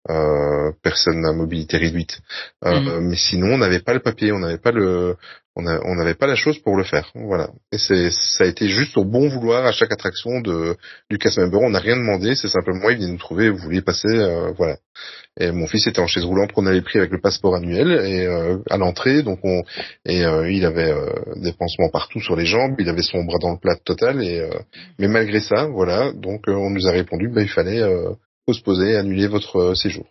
euh, 0.09 0.72
personne 0.84 1.26
à 1.26 1.32
mobilité 1.34 1.78
réduite. 1.78 2.20
Euh, 2.65 2.80
Mais 3.01 3.15
sinon, 3.15 3.53
on 3.53 3.57
n'avait 3.57 3.80
pas 3.80 3.93
le 3.93 3.99
papier, 4.01 4.32
on 4.32 4.39
n'avait 4.39 4.57
pas 4.57 4.72
le, 4.72 5.15
on 5.60 5.95
n'avait 5.95 6.14
pas 6.14 6.28
la 6.28 6.36
chose 6.36 6.60
pour 6.60 6.76
le 6.76 6.84
faire. 6.84 7.12
Voilà. 7.16 7.49
Et 7.72 7.78
c'est, 7.78 8.10
ça 8.12 8.43
a 8.43 8.47
été 8.47 8.68
juste 8.68 8.97
au 8.97 9.05
bon 9.05 9.28
vouloir 9.28 9.66
à 9.66 9.72
chaque 9.72 9.91
attraction 9.91 10.41
de 10.41 10.76
du 11.10 11.18
cast 11.18 11.38
member. 11.38 11.60
On 11.62 11.70
n'a 11.70 11.80
rien 11.80 11.97
demandé, 11.97 12.36
c'est 12.36 12.49
simplement 12.49 12.89
ils 12.89 12.97
venaient 12.97 13.12
nous 13.12 13.18
trouver, 13.18 13.49
vous 13.49 13.57
vouliez 13.57 13.82
passer, 13.82 14.07
euh, 14.07 14.51
voilà. 14.57 14.78
Et 15.39 15.51
mon 15.51 15.68
fils 15.68 15.88
était 15.88 16.01
en 16.01 16.07
chaise 16.07 16.26
roulante, 16.26 16.51
on 16.55 16.66
avait 16.66 16.82
pris 16.82 16.99
avec 16.99 17.12
le 17.12 17.22
passeport 17.22 17.55
annuel 17.55 17.91
et 18.05 18.26
euh, 18.26 18.57
à 18.70 18.78
l'entrée, 18.78 19.24
donc 19.24 19.39
on 19.43 19.64
et 20.05 20.26
euh, 20.26 20.51
il 20.51 20.66
avait 20.66 20.91
euh, 20.91 21.10
des 21.38 21.53
pansements 21.53 21.89
partout 21.89 22.20
sur 22.20 22.36
les 22.36 22.45
jambes, 22.45 22.76
il 22.80 22.89
avait 22.89 23.03
son 23.03 23.24
bras 23.24 23.38
dans 23.39 23.51
le 23.51 23.60
plat 23.60 23.76
total 23.86 24.22
et 24.22 24.39
euh, 24.39 24.49
mais 24.97 25.07
malgré 25.07 25.39
ça, 25.39 25.68
voilà, 25.68 26.12
donc 26.14 26.49
euh, 26.49 26.53
on 26.53 26.70
nous 26.70 26.88
a 26.88 26.91
répondu, 26.91 27.30
bah, 27.30 27.41
il 27.41 27.49
fallait 27.49 27.82
postposer, 28.45 28.97
annuler 28.97 29.28
votre 29.28 29.76
séjour. 29.76 30.05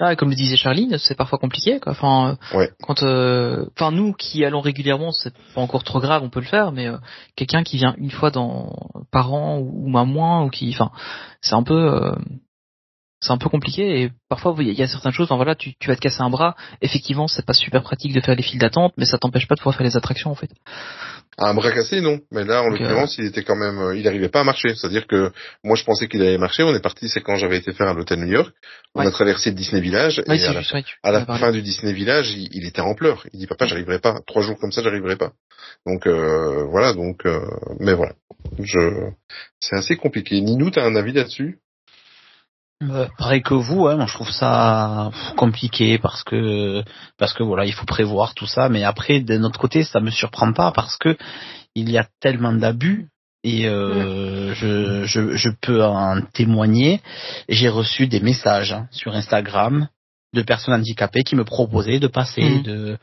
Ah, 0.00 0.16
comme 0.16 0.30
le 0.30 0.34
disait 0.34 0.56
Charline, 0.56 0.96
c'est 0.98 1.14
parfois 1.16 1.38
compliqué. 1.38 1.78
Quoi. 1.78 1.92
Enfin, 1.92 2.36
euh, 2.52 2.58
Ouais. 2.58 2.70
quand, 2.82 3.04
euh, 3.04 3.66
enfin 3.76 3.92
nous 3.92 4.12
qui 4.12 4.44
allons 4.44 4.60
régulièrement, 4.60 5.12
c'est 5.12 5.32
pas 5.54 5.60
encore 5.60 5.84
trop 5.84 6.00
grave, 6.00 6.22
on 6.24 6.30
peut 6.30 6.40
le 6.40 6.46
faire. 6.46 6.72
Mais 6.72 6.88
euh, 6.88 6.96
quelqu'un 7.36 7.62
qui 7.62 7.76
vient 7.76 7.94
une 7.98 8.10
fois 8.10 8.30
dans 8.32 8.72
par 9.12 9.32
an 9.32 9.58
ou, 9.58 9.84
ou 9.86 9.88
moins, 9.88 10.44
ou 10.44 10.50
qui, 10.50 10.68
enfin, 10.70 10.90
c'est 11.40 11.54
un 11.54 11.62
peu, 11.62 11.74
euh, 11.94 12.16
c'est 13.20 13.32
un 13.32 13.38
peu 13.38 13.48
compliqué. 13.48 14.02
Et 14.02 14.10
parfois, 14.28 14.54
il 14.58 14.70
y, 14.72 14.82
a- 14.82 14.86
certaines 14.86 15.12
choses. 15.12 15.26
Enfin 15.26 15.36
voilà, 15.36 15.54
tu, 15.54 15.74
tu 15.78 15.88
vas 15.88 15.96
te 15.96 16.00
casser 16.00 16.20
un 16.22 16.30
bras. 16.30 16.54
Effectivement, 16.82 17.26
c'est 17.28 17.44
pas 17.46 17.52
super 17.54 17.82
pratique 17.82 18.12
de 18.12 18.20
faire 18.20 18.34
les 18.34 18.42
files 18.42 18.58
d'attente, 18.60 18.92
mais 18.96 19.06
ça 19.06 19.18
t'empêche 19.18 19.46
pas 19.48 19.54
de 19.54 19.60
pouvoir 19.60 19.76
faire 19.76 19.86
les 19.86 19.96
attractions 19.96 20.30
en 20.30 20.34
fait. 20.34 20.50
Un 21.36 21.52
bras 21.52 21.72
cassé, 21.72 22.00
non. 22.00 22.20
Mais 22.30 22.44
là, 22.44 22.62
en 22.62 22.70
Donc, 22.70 22.78
l'occurrence, 22.78 23.18
il 23.18 23.24
était 23.24 23.42
quand 23.42 23.56
même, 23.56 23.78
euh, 23.80 23.96
il 23.96 24.04
n'arrivait 24.04 24.28
pas 24.28 24.40
à 24.40 24.44
marcher. 24.44 24.74
C'est-à-dire 24.76 25.06
que 25.08 25.32
moi, 25.64 25.74
je 25.74 25.82
pensais 25.82 26.06
qu'il 26.06 26.22
allait 26.22 26.38
marcher. 26.38 26.62
On 26.62 26.72
est 26.74 26.80
parti, 26.82 27.08
c'est 27.08 27.22
quand 27.22 27.34
j'avais 27.34 27.56
été 27.56 27.72
faire 27.72 27.88
à 27.88 27.92
l'hôtel 27.92 28.20
New 28.20 28.30
York. 28.32 28.54
On 28.94 29.00
Ouais. 29.00 29.06
a 29.08 29.10
traversé 29.10 29.50
le 29.50 29.56
Disney 29.56 29.80
Village 29.80 30.22
Ouais, 30.28 30.36
et 30.38 30.44
à 30.44 30.52
la, 30.52 30.60
ouais, 31.18 31.24
à 31.26 31.38
fin 31.38 31.50
du 31.50 31.60
Disney 31.60 31.92
Village, 31.92 32.30
il, 32.30 32.48
il 32.52 32.66
était 32.66 32.82
en 32.82 32.94
pleurs. 32.94 33.26
Il 33.32 33.40
dit 33.40 33.48
papa, 33.48 33.66
j'arriverai 33.66 33.98
pas. 33.98 34.20
Trois 34.28 34.42
jours 34.42 34.56
comme 34.60 34.70
ça, 34.70 34.80
j'arriverai 34.82 35.16
pas. 35.16 35.32
Donc 35.86 36.06
euh, 36.06 36.66
voilà. 36.70 36.92
Donc, 36.92 37.26
euh, 37.26 37.40
mais 37.80 37.94
voilà. 37.94 38.12
Je, 38.60 38.78
c'est 39.58 39.74
assez 39.76 39.96
compliqué. 39.96 40.40
Ninou, 40.40 40.70
t'as 40.70 40.84
un 40.84 40.94
avis 40.94 41.12
là-dessus? 41.12 41.58
Euh, 42.82 43.06
pareil 43.18 43.42
que 43.42 43.54
vous, 43.54 43.86
hein, 43.86 43.96
moi 43.96 44.06
je 44.06 44.14
trouve 44.14 44.30
ça 44.30 45.10
compliqué 45.36 45.98
parce 45.98 46.24
que 46.24 46.82
parce 47.16 47.32
que 47.32 47.42
voilà, 47.42 47.64
il 47.66 47.72
faut 47.72 47.86
prévoir 47.86 48.34
tout 48.34 48.46
ça, 48.46 48.68
mais 48.68 48.82
après 48.82 49.20
de 49.20 49.38
notre 49.38 49.60
côté, 49.60 49.84
ça 49.84 50.00
me 50.00 50.10
surprend 50.10 50.52
pas 50.52 50.72
parce 50.72 50.96
que 50.96 51.16
il 51.74 51.90
y 51.90 51.98
a 51.98 52.06
tellement 52.20 52.52
d'abus 52.52 53.08
et 53.44 53.68
euh, 53.68 54.54
je, 54.54 55.04
je 55.04 55.36
je 55.36 55.50
peux 55.60 55.84
en 55.84 56.20
témoigner. 56.32 57.00
J'ai 57.48 57.68
reçu 57.68 58.06
des 58.08 58.20
messages 58.20 58.72
hein, 58.72 58.88
sur 58.90 59.14
Instagram 59.14 59.88
de 60.34 60.42
personnes 60.42 60.74
handicapées 60.74 61.22
qui 61.22 61.36
me 61.36 61.44
proposaient 61.44 61.98
de 62.00 62.06
passer 62.08 62.42
Mhm. 62.42 62.62
de 62.62 62.98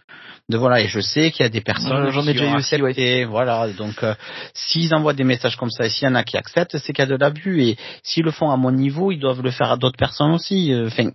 de 0.50 0.58
voilà. 0.58 0.82
Et 0.82 0.88
je 0.88 1.00
sais 1.00 1.32
qu'il 1.32 1.44
y 1.44 1.46
a 1.46 1.50
des 1.50 1.62
personnes 1.62 2.10
j'en 2.12 2.22
ai 2.24 2.28
qui 2.28 2.34
déjà 2.34 2.46
ont 2.46 2.56
eu 2.56 2.58
aussi, 2.58 2.82
ouais. 2.82 3.24
voilà. 3.26 3.68
Donc 3.70 4.04
euh, 4.04 4.14
s'ils 4.54 4.94
envoient 4.94 5.14
des 5.14 5.24
messages 5.24 5.56
comme 5.56 5.70
ça 5.72 5.86
et 5.86 5.90
s'il 5.90 6.08
y 6.08 6.12
en 6.12 6.16
a 6.16 6.24
qui 6.24 6.38
acceptent 6.38 6.78
c'est 6.78 6.94
qu'il 6.94 7.04
y 7.04 7.08
a 7.08 7.12
de 7.12 7.16
l'abus. 7.16 7.64
Et 7.64 7.78
s'ils 8.04 8.24
le 8.24 8.32
font 8.32 8.52
à 8.52 8.58
mon 8.58 8.72
niveau 8.72 9.12
ils 9.12 9.20
doivent 9.20 9.42
le 9.42 9.52
faire 9.52 9.72
à 9.72 9.78
d'autres 9.78 9.98
personnes 9.98 10.32
aussi. 10.32 10.74
Euh, 10.74 10.88
enfin 10.88 11.10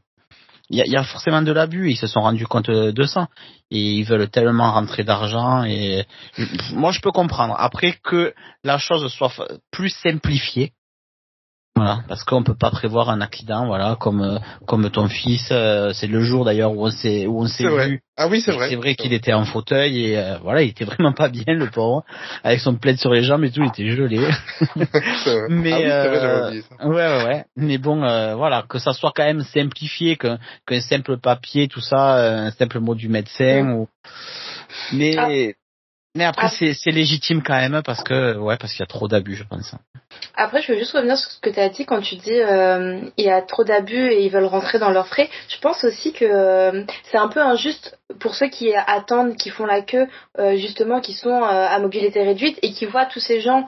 il 0.68 0.78
y 0.78 0.82
a, 0.82 0.86
y 0.86 0.96
a 0.96 1.04
forcément 1.04 1.42
de 1.42 1.52
l'abus. 1.52 1.90
Ils 1.90 1.96
se 1.96 2.08
sont 2.08 2.20
rendus 2.20 2.46
compte 2.46 2.68
euh, 2.70 2.90
de 2.92 3.04
ça. 3.04 3.28
Et 3.70 3.80
ils 3.98 4.04
veulent 4.04 4.28
tellement 4.28 4.72
rentrer 4.72 5.04
d'argent. 5.04 5.62
Et 5.64 6.04
moi 6.72 6.90
je 6.92 7.00
peux 7.00 7.12
comprendre. 7.12 7.54
Après 7.58 7.94
que 8.02 8.32
la 8.64 8.78
chose 8.78 9.06
soit 9.12 9.32
plus 9.70 9.90
simplifiée 9.90 10.72
voilà, 11.76 12.00
parce 12.08 12.24
qu'on 12.24 12.42
peut 12.42 12.56
pas 12.58 12.70
prévoir 12.70 13.10
un 13.10 13.20
accident, 13.20 13.66
voilà, 13.66 13.96
comme 14.00 14.22
euh, 14.22 14.38
comme 14.66 14.88
ton 14.90 15.08
fils, 15.08 15.48
euh, 15.52 15.92
c'est 15.92 16.06
le 16.06 16.22
jour 16.22 16.46
d'ailleurs 16.46 16.72
où 16.72 16.86
on 16.86 16.90
s'est 16.90 17.26
où 17.26 17.42
on 17.42 17.46
s'est 17.46 17.64
C'est 17.64 17.68
vrai. 17.68 17.88
vu. 17.88 18.00
Ah 18.16 18.28
oui, 18.28 18.40
c'est 18.40 18.52
vrai. 18.52 18.70
C'est 18.70 18.76
vrai 18.76 18.94
qu'il 18.94 19.12
était 19.12 19.34
en 19.34 19.44
fauteuil 19.44 20.06
et 20.06 20.18
euh, 20.18 20.38
voilà, 20.38 20.62
il 20.62 20.70
était 20.70 20.84
vraiment 20.86 21.12
pas 21.12 21.28
bien 21.28 21.44
le 21.48 21.68
pauvre, 21.70 22.02
avec 22.42 22.60
son 22.60 22.76
plaid 22.76 22.96
sur 22.98 23.12
les 23.12 23.22
jambes 23.22 23.44
et 23.44 23.50
tout, 23.50 23.60
il 23.62 23.68
était 23.68 23.90
gelé. 23.90 24.18
C'est 25.24 25.34
vrai. 25.34 25.46
Mais 25.50 25.72
ah 25.72 25.76
oui, 25.78 25.84
vrai, 25.84 26.24
euh, 26.24 26.60
ça. 26.62 26.88
ouais, 26.88 26.94
ouais, 26.94 27.24
ouais. 27.26 27.44
Mais 27.56 27.76
bon, 27.76 28.02
euh, 28.02 28.34
voilà, 28.36 28.64
que 28.66 28.78
ça 28.78 28.94
soit 28.94 29.12
quand 29.14 29.24
même 29.24 29.42
simplifié, 29.42 30.16
qu'un 30.16 30.38
qu'un 30.66 30.80
simple 30.80 31.18
papier, 31.18 31.68
tout 31.68 31.82
ça, 31.82 32.16
euh, 32.16 32.46
un 32.46 32.50
simple 32.52 32.80
mot 32.80 32.94
du 32.94 33.10
médecin 33.10 33.68
ou. 33.72 33.88
Mais 34.94 35.14
Ah. 35.18 35.28
mais 36.16 36.24
après 36.24 36.46
Ah. 36.46 36.54
c'est 36.58 36.72
c'est 36.72 36.90
légitime 36.90 37.42
quand 37.42 37.54
même 37.60 37.82
parce 37.84 38.02
que 38.02 38.38
ouais 38.38 38.56
parce 38.56 38.72
qu'il 38.72 38.80
y 38.80 38.84
a 38.84 38.86
trop 38.86 39.08
d'abus, 39.08 39.34
je 39.36 39.44
pense. 39.44 39.74
Après, 40.36 40.60
je 40.62 40.72
veux 40.72 40.78
juste 40.78 40.92
revenir 40.92 41.16
sur 41.16 41.30
ce 41.30 41.40
que 41.40 41.50
tu 41.50 41.60
as 41.60 41.68
dit 41.68 41.84
quand 41.86 42.00
tu 42.00 42.16
dis 42.16 42.40
euh, 42.40 42.98
il 43.16 43.24
y 43.24 43.30
a 43.30 43.40
trop 43.42 43.64
d'abus 43.64 44.10
et 44.12 44.22
ils 44.24 44.30
veulent 44.30 44.44
rentrer 44.44 44.78
dans 44.78 44.90
leurs 44.90 45.08
frais. 45.08 45.28
Je 45.48 45.58
pense 45.60 45.82
aussi 45.84 46.12
que 46.12 46.24
euh, 46.24 46.82
c'est 47.10 47.16
un 47.18 47.28
peu 47.28 47.40
injuste 47.40 47.98
pour 48.20 48.34
ceux 48.34 48.48
qui 48.48 48.72
attendent, 48.74 49.36
qui 49.36 49.50
font 49.50 49.66
la 49.66 49.82
queue, 49.82 50.06
euh, 50.38 50.56
justement, 50.56 51.00
qui 51.00 51.12
sont 51.12 51.42
euh, 51.42 51.66
à 51.66 51.78
mobilité 51.80 52.22
réduite 52.22 52.58
et 52.62 52.70
qui 52.72 52.84
voient 52.86 53.06
tous 53.06 53.20
ces 53.20 53.40
gens 53.40 53.66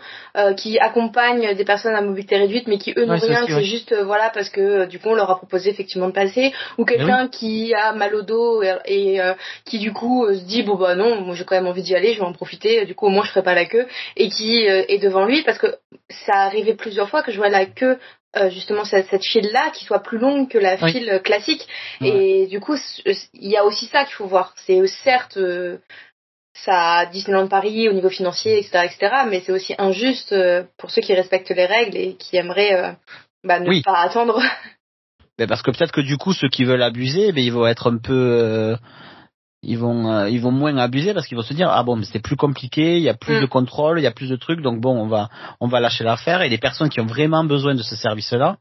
qui 0.57 0.79
accompagnent 0.79 1.55
des 1.57 1.65
personnes 1.65 1.97
à 1.97 2.01
mobilité 2.01 2.37
réduite, 2.37 2.69
mais 2.69 2.79
qui 2.79 2.93
eux 2.97 3.05
n'ont 3.05 3.15
Ouais, 3.15 3.27
rien, 3.27 3.45
c'est 3.47 3.55
ouais. 3.55 3.65
juste 3.65 3.93
voilà 4.05 4.31
parce 4.31 4.49
que 4.51 4.87
du 4.87 5.01
coup 5.01 5.09
on 5.09 5.15
leur 5.15 5.29
a 5.31 5.37
proposé 5.37 5.69
effectivement 5.71 6.07
de 6.07 6.13
passer, 6.13 6.53
ou 6.77 6.85
quelqu'un 6.85 7.27
qui 7.27 7.75
a 7.75 7.93
mal 7.93 8.15
au 8.15 8.23
dos 8.23 8.63
et, 8.63 8.77
et, 8.87 9.21
qui 9.65 9.81
du 9.81 9.93
coup 9.93 10.29
se 10.33 10.45
dit 10.45 10.63
bon 10.63 10.77
bah 10.77 10.95
non, 10.95 11.23
moi 11.23 11.35
j'ai 11.35 11.45
quand 11.45 11.57
même 11.57 11.67
envie 11.67 11.83
d'y 11.83 11.97
aller, 11.97 12.13
je 12.13 12.21
vais 12.21 12.25
en 12.25 12.33
profiter, 12.33 12.85
du 12.85 12.95
coup 12.95 13.07
au 13.07 13.11
moins 13.11 13.25
je 13.25 13.31
ferai 13.31 13.43
pas 13.43 13.55
la 13.55 13.65
queue 13.65 13.87
et 14.17 14.29
qui 14.29 14.61
est 14.67 15.03
devant 15.03 15.25
lui 15.25 15.43
parce 15.43 15.59
que 15.59 15.75
ça 16.11 16.38
arrivait 16.43 16.75
plusieurs 16.75 17.09
fois 17.09 17.23
que 17.23 17.33
je 17.33 17.37
vois 17.37 17.49
la 17.49 17.67
queue 17.67 17.99
euh, 18.37 18.51
justement 18.51 18.85
cette, 18.85 19.09
cette 19.09 19.25
file 19.25 19.51
là 19.53 19.71
qui 19.71 19.85
soit 19.85 20.03
plus 20.03 20.19
longue 20.19 20.49
que 20.49 20.59
la 20.59 20.77
Oui. 20.83 20.93
file 20.93 21.11
euh, 21.11 21.19
classique 21.19 21.67
et 22.03 22.47
du 22.47 22.61
coup 22.61 22.77
c- 22.77 23.03
il 23.35 23.51
y 23.51 23.57
a 23.57 23.65
aussi 23.65 23.87
ça 23.87 24.05
qu'il 24.05 24.15
faut 24.15 24.27
voir 24.27 24.55
c'est 24.67 24.81
euh, 24.81 24.87
certes 25.05 25.37
euh, 25.39 25.79
ça 26.55 27.07
Disneyland 27.07 27.49
Paris 27.49 27.89
au 27.89 27.93
niveau 27.93 28.11
financier 28.11 28.59
etc 28.59 28.85
etc 28.85 29.15
mais 29.29 29.41
c'est 29.41 29.53
aussi 29.53 29.75
injuste 29.79 30.33
euh, 30.33 30.65
pour 30.77 30.91
ceux 30.91 31.01
qui 31.03 31.15
respectent 31.15 31.51
les 31.51 31.67
règles 31.67 31.97
et 31.97 32.15
qui 32.17 32.37
aimeraient 32.37 32.75
euh, 32.75 32.93
bah, 33.45 33.61
ne 33.61 33.69
Oui. 33.69 33.83
pas 33.83 33.99
attendre 34.03 34.43
Ben 35.39 35.47
parce 35.47 35.63
que 35.63 35.71
peut-être 35.71 35.93
que 35.93 36.01
du 36.01 36.17
coup 36.17 36.33
ceux 36.33 36.49
qui 36.49 36.65
veulent 36.65 36.83
abuser, 36.83 37.31
ben 37.33 37.45
ils 37.45 37.53
vont 37.53 37.67
être 37.67 37.89
un 37.91 37.99
peu, 37.99 38.13
euh, 38.13 38.77
ils 39.71 39.79
vont, 39.79 40.11
euh, 40.11 40.29
ils 40.31 40.41
vont 40.41 40.51
moins 40.53 40.77
abuser 40.79 41.13
parce 41.15 41.27
qu'ils 41.27 41.37
vont 41.37 41.43
se 41.43 41.55
dire 41.55 41.69
ah 41.71 41.83
bon 41.83 41.97
mais 41.97 42.05
c'est 42.05 42.21
plus 42.23 42.37
compliqué, 42.37 42.97
il 42.97 43.03
y 43.03 43.09
a 43.09 43.15
plus 43.15 43.37
Mm. 43.39 43.41
de 43.43 43.47
contrôle, 43.47 43.99
il 44.01 44.03
y 44.03 44.07
a 44.07 44.11
plus 44.13 44.29
de 44.31 44.37
trucs, 44.37 44.61
donc 44.63 44.81
bon 44.81 44.97
on 44.99 45.07
va, 45.09 45.29
on 45.61 45.69
va 45.69 45.81
lâcher 45.81 46.05
l'affaire 46.05 46.43
et 46.43 46.49
les 46.49 46.59
personnes 46.59 46.89
qui 46.89 47.01
ont 47.01 47.07
vraiment 47.07 47.45
besoin 47.45 47.75
de 47.75 47.83
ce 47.83 47.97
service-là 47.97 48.57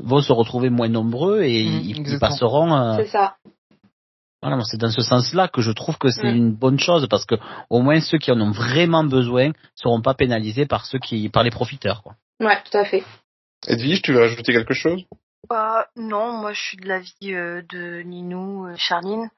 vont 0.00 0.20
se 0.20 0.32
retrouver 0.32 0.70
moins 0.70 0.88
nombreux 0.88 1.42
et 1.42 1.64
Mm, 1.64 1.80
ils, 1.84 2.18
passeront. 2.18 2.74
euh, 2.74 2.96
c'est 2.96 3.08
ça 3.08 3.34
voilà, 4.42 4.58
c'est 4.64 4.78
dans 4.78 4.90
ce 4.90 5.02
sens-là 5.02 5.48
que 5.48 5.60
je 5.60 5.70
trouve 5.70 5.98
que 5.98 6.10
c'est 6.10 6.32
Mm. 6.32 6.36
une 6.36 6.52
bonne 6.54 6.78
chose 6.80 7.06
parce 7.08 7.26
que 7.26 7.34
au 7.68 7.80
moins 7.82 8.00
ceux 8.00 8.18
qui 8.18 8.32
en 8.32 8.40
ont 8.40 8.52
vraiment 8.52 9.04
besoin 9.04 9.50
seront 9.74 10.00
pas 10.00 10.14
pénalisés 10.14 10.64
par 10.66 10.86
ceux 10.86 10.98
qui, 10.98 11.28
par 11.28 11.42
les 11.42 11.50
profiteurs. 11.50 12.02
Quoi. 12.02 12.14
ouais 12.40 12.58
tout 12.64 12.76
à 12.78 12.84
fait 12.84 13.04
Edwige, 13.68 14.00
tu 14.02 14.12
veux 14.14 14.20
rajouter 14.20 14.52
quelque 14.54 14.72
chose? 14.72 15.02
Bah, 15.48 15.86
non, 15.96 16.32
moi 16.40 16.52
je 16.54 16.60
suis 16.60 16.76
de 16.78 16.88
l'avis 16.88 17.34
euh, 17.34 17.60
de 17.68 18.00
Ninou, 18.02 18.66
euh, 18.66 18.74
Charline. 18.76 19.28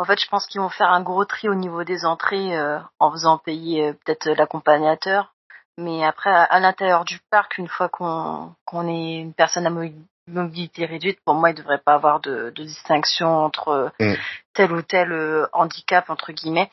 En 0.00 0.04
fait, 0.04 0.18
je 0.18 0.26
pense 0.28 0.46
qu'ils 0.46 0.62
vont 0.62 0.70
faire 0.70 0.88
un 0.90 1.02
gros 1.02 1.26
tri 1.26 1.50
au 1.50 1.54
niveau 1.54 1.84
des 1.84 2.06
entrées 2.06 2.56
euh, 2.56 2.78
en 2.98 3.12
faisant 3.12 3.36
payer 3.36 3.88
euh, 3.88 3.92
peut-être 3.92 4.28
euh, 4.28 4.34
l'accompagnateur. 4.34 5.34
Mais 5.76 6.02
après, 6.06 6.30
à, 6.30 6.42
à 6.44 6.58
l'intérieur 6.58 7.04
du 7.04 7.18
parc, 7.30 7.58
une 7.58 7.68
fois 7.68 7.90
qu'on 7.90 8.54
qu'on 8.64 8.88
est 8.88 9.16
une 9.16 9.34
personne 9.34 9.66
à 9.66 9.70
mo- 9.70 9.92
mobilité 10.26 10.86
réduite, 10.86 11.18
pour 11.26 11.34
moi, 11.34 11.50
il 11.50 11.52
ne 11.52 11.58
devrait 11.58 11.82
pas 11.84 11.92
avoir 11.92 12.20
de, 12.20 12.50
de 12.56 12.64
distinction 12.64 13.28
entre 13.44 13.92
Mm. 14.00 14.14
tel 14.54 14.72
ou 14.72 14.80
tel 14.80 15.12
euh, 15.12 15.46
handicap 15.52 16.08
entre 16.08 16.32
guillemets. 16.32 16.70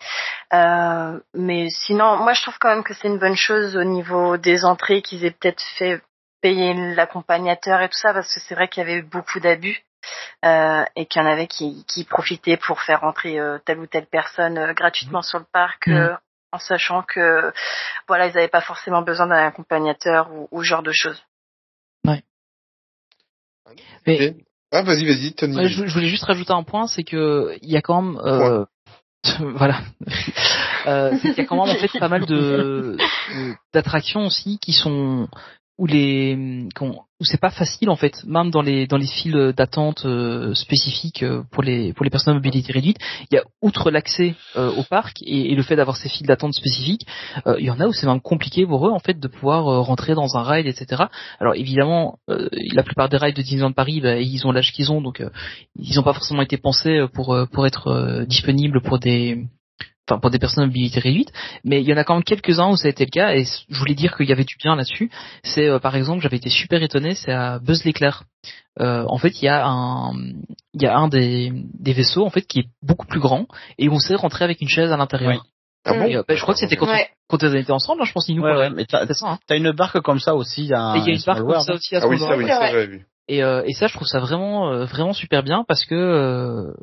Euh, 0.54 1.20
mais 1.34 1.70
sinon, 1.70 2.16
moi, 2.24 2.32
je 2.32 2.44
trouve 2.44 2.58
quand 2.62 2.70
même 2.70 2.84
que 2.86 2.94
c'est 2.94 3.10
une 3.10 3.20
bonne 3.20 3.36
chose 3.36 3.76
au 3.76 3.84
niveau 3.84 4.38
des 4.38 4.64
entrées 4.64 5.02
qu'ils 5.02 5.26
aient 5.26 5.36
peut-être 5.38 5.64
fait 5.78 6.02
payer 6.42 6.74
l'accompagnateur 6.96 7.82
et 7.82 7.90
tout 7.90 7.98
ça, 7.98 8.14
parce 8.14 8.34
que 8.34 8.40
c'est 8.40 8.56
vrai 8.56 8.70
qu'il 8.70 8.88
y 8.88 8.90
avait 8.90 9.02
beaucoup 9.02 9.42
d'abus. 9.42 9.84
Euh, 10.46 10.84
et 10.96 11.06
qu'il 11.06 11.22
y 11.22 11.26
en 11.26 11.28
avait 11.28 11.48
qui, 11.48 11.86
qui 11.88 12.04
profitaient 12.04 12.58
pour 12.58 12.82
faire 12.82 13.04
entrer 13.04 13.40
euh, 13.40 13.58
telle 13.66 13.80
ou 13.80 13.88
telle 13.88 14.08
personne 14.08 14.58
euh, 14.58 14.74
gratuitement 14.74 15.22
sur 15.22 15.40
le 15.40 15.46
parc, 15.52 15.88
euh, 15.88 16.16
en 16.52 16.60
sachant 16.60 17.04
que 17.04 17.52
voilà, 18.08 18.28
ils 18.28 18.34
n'avaient 18.34 18.48
pas 18.48 18.62
forcément 18.62 19.02
besoin 19.02 19.28
d'un 19.28 19.48
accompagnateur 19.48 20.32
ou, 20.32 20.48
ou 20.52 20.64
ce 20.64 20.68
genre 20.70 20.84
de 20.84 20.92
choses. 20.94 21.22
Mais 24.06 24.36
Ah, 24.72 24.82
vas-y, 24.82 25.06
vas-y, 25.06 25.34
Tony. 25.34 25.56
Ouais, 25.58 25.68
je, 25.68 25.86
je 25.86 25.94
voulais 25.94 26.08
juste 26.08 26.26
rajouter 26.26 26.54
un 26.54 26.64
point, 26.64 26.88
c'est 26.88 27.04
que 27.04 27.58
il 27.62 27.70
y 27.70 27.78
a 27.78 27.82
quand 27.82 28.02
même, 28.02 28.22
euh, 28.24 28.66
voilà, 29.40 29.82
euh, 30.88 31.12
c'est 31.22 31.30
qu'il 31.34 31.38
y 31.38 31.42
a 31.42 31.46
quand 31.46 31.66
même 31.66 31.76
en 31.76 31.80
fait 31.80 32.00
pas 32.00 32.10
mal 32.10 32.26
de- 32.26 32.98
d'attractions 33.74 34.26
aussi 34.26 34.60
qui 34.60 34.74
sont 34.74 35.28
où 35.78 35.86
les 35.86 36.68
où 37.20 37.26
c'est 37.26 37.40
pas 37.40 37.50
facile 37.50 37.90
en 37.90 37.96
fait, 37.96 38.24
même 38.26 38.52
dans 38.52 38.62
les 38.62 38.88
dans 38.88 38.98
les 38.98 39.08
files 39.08 39.54
d'attente 39.56 40.06
euh, 40.06 40.54
spécifiques 40.54 41.24
euh, 41.24 41.44
pour 41.52 41.64
les 41.64 41.94
pour 41.94 42.04
les 42.04 42.10
personnes 42.10 42.34
à 42.34 42.36
mobilité 42.36 42.72
réduite, 42.72 42.98
il 43.30 43.36
y 43.36 43.38
a 43.38 43.44
outre 43.62 43.90
l'accès 43.90 44.36
euh, 44.56 44.72
au 44.72 44.84
parc 44.84 45.18
et, 45.22 45.56
le 45.56 45.64
fait 45.64 45.76
d'avoir 45.76 45.98
ces 45.98 46.10
files 46.10 46.28
d'attente 46.28 46.54
spécifiques, 46.54 47.08
il 47.58 47.66
y 47.66 47.72
en 47.72 47.80
a 47.80 47.88
où 47.88 47.94
c'est 47.94 48.06
même 48.06 48.22
compliqué 48.22 48.66
pour 48.66 48.88
eux 48.88 48.92
en 48.92 49.00
fait 49.00 49.20
de 49.20 49.28
pouvoir 49.28 49.64
rentrer 49.84 50.14
dans 50.14 50.38
un 50.38 50.44
ride 50.44 50.68
etc. 50.68 51.06
Alors 51.40 51.56
évidemment, 51.56 52.20
la 52.28 52.84
plupart 52.84 53.10
des 53.10 53.18
rides 53.18 53.36
de 53.36 53.42
Disneyland 53.42 53.72
Paris, 53.72 54.02
bah, 54.02 54.18
ils 54.18 54.46
ont 54.46 54.52
l'âge 54.52 54.72
qu'ils 54.72 54.92
ont, 54.92 55.02
donc 55.02 55.24
ils 55.76 55.96
n'ont 55.96 56.04
pas 56.04 56.14
forcément 56.14 56.44
été 56.44 56.58
pensés 56.58 57.08
pour 57.14 57.36
pour 57.52 57.66
être 57.66 58.26
disponibles 58.28 58.82
pour 58.82 59.00
des 59.00 59.48
enfin 60.10 60.20
pour 60.20 60.30
des 60.32 60.40
personnes 60.40 60.64
à 60.64 60.68
mobilité 60.68 61.00
réduite, 61.00 61.32
mais 61.64 61.82
il 61.82 61.88
y 61.88 61.94
en 61.94 61.98
a 61.98 62.04
quand 62.04 62.14
même 62.16 62.24
quelques-uns 62.24 62.70
où 62.70 62.78
ça 62.78 62.88
a 62.88 62.92
été 62.92 63.06
le 63.06 63.10
cas 63.12 63.34
et 63.34 63.44
je 63.44 63.78
voulais 63.78 63.96
dire 63.96 64.16
qu'il 64.16 64.28
y 64.28 64.32
avait 64.32 64.46
du 64.46 64.56
bien 64.58 64.76
là-dessus. 64.76 65.12
C'est 65.44 65.68
euh, 65.68 65.80
par 65.80 65.96
exemple, 65.96 66.22
j'avais 66.22 66.38
été 66.38 66.50
super 66.50 66.82
étonné, 66.82 67.16
c'est 67.16 67.32
à 67.32 67.60
Buzz 67.60 67.84
l'éclair. 67.84 68.24
Euh, 68.80 69.04
en 69.08 69.18
fait, 69.18 69.42
il 69.42 69.46
y 69.46 69.50
a 69.50 69.68
un 69.68 70.14
il 70.74 70.82
y 70.82 70.86
a 70.86 70.98
un 70.98 71.08
des 71.08 71.52
des 71.54 71.94
vaisseaux 71.94 72.26
en 72.26 72.30
fait 72.30 72.44
qui 72.44 72.60
est 72.60 72.68
beaucoup 72.82 73.08
plus 73.08 73.20
grand 73.20 73.48
et 73.78 73.90
où 73.90 73.94
on 73.94 74.00
sait 74.00 74.16
rentrer 74.16 74.46
avec 74.46 74.62
une 74.62 74.70
chaise 74.70 74.92
à 74.92 74.98
l'intérieur. 74.98 75.32
Oui. 75.32 75.40
Ah 75.86 75.94
bon? 75.94 76.06
Et, 76.06 76.18
euh, 76.18 76.24
bah, 76.28 76.36
je 76.36 76.42
crois 76.42 76.54
que 76.54 76.60
c'était 76.60 76.76
quand, 76.76 76.88
Ouais. 76.88 77.08
quand 77.30 77.44
on 77.44 77.54
était 77.54 77.72
ensemble, 77.72 78.02
hein, 78.02 78.06
je 78.06 78.12
pense, 78.12 78.28
nous. 78.30 78.42
Ouais, 78.42 78.56
ouais, 78.56 78.70
mais 78.70 78.86
t'as. 78.86 79.06
Hein. 79.22 79.40
t'as 79.48 79.56
une 79.56 79.72
barque 79.72 80.02
comme 80.02 80.20
ça 80.20 80.36
aussi 80.36 80.64
il 80.64 80.70
y 80.70 80.74
a 80.74 80.96
une 80.96 81.22
barque 81.26 81.46
comme 81.46 81.62
ça 81.62 81.74
aussi 81.74 81.96
à 81.96 82.02
Ah 82.04 82.08
oui, 82.08 82.20
ça, 82.20 82.36
oui, 82.38 82.48
ça, 82.48 82.68
j'avais 82.72 82.88
vu. 82.88 83.06
Et, 83.30 83.44
euh, 83.44 83.64
et 83.66 83.74
ça, 83.74 83.88
je 83.88 83.94
trouve 83.94 84.08
ça 84.08 84.20
vraiment, 84.20 84.72
euh, 84.72 84.86
vraiment 84.86 85.14
super 85.14 85.44
bien 85.44 85.66
parce 85.68 85.86
que 85.86 85.96
euh, 85.96 86.74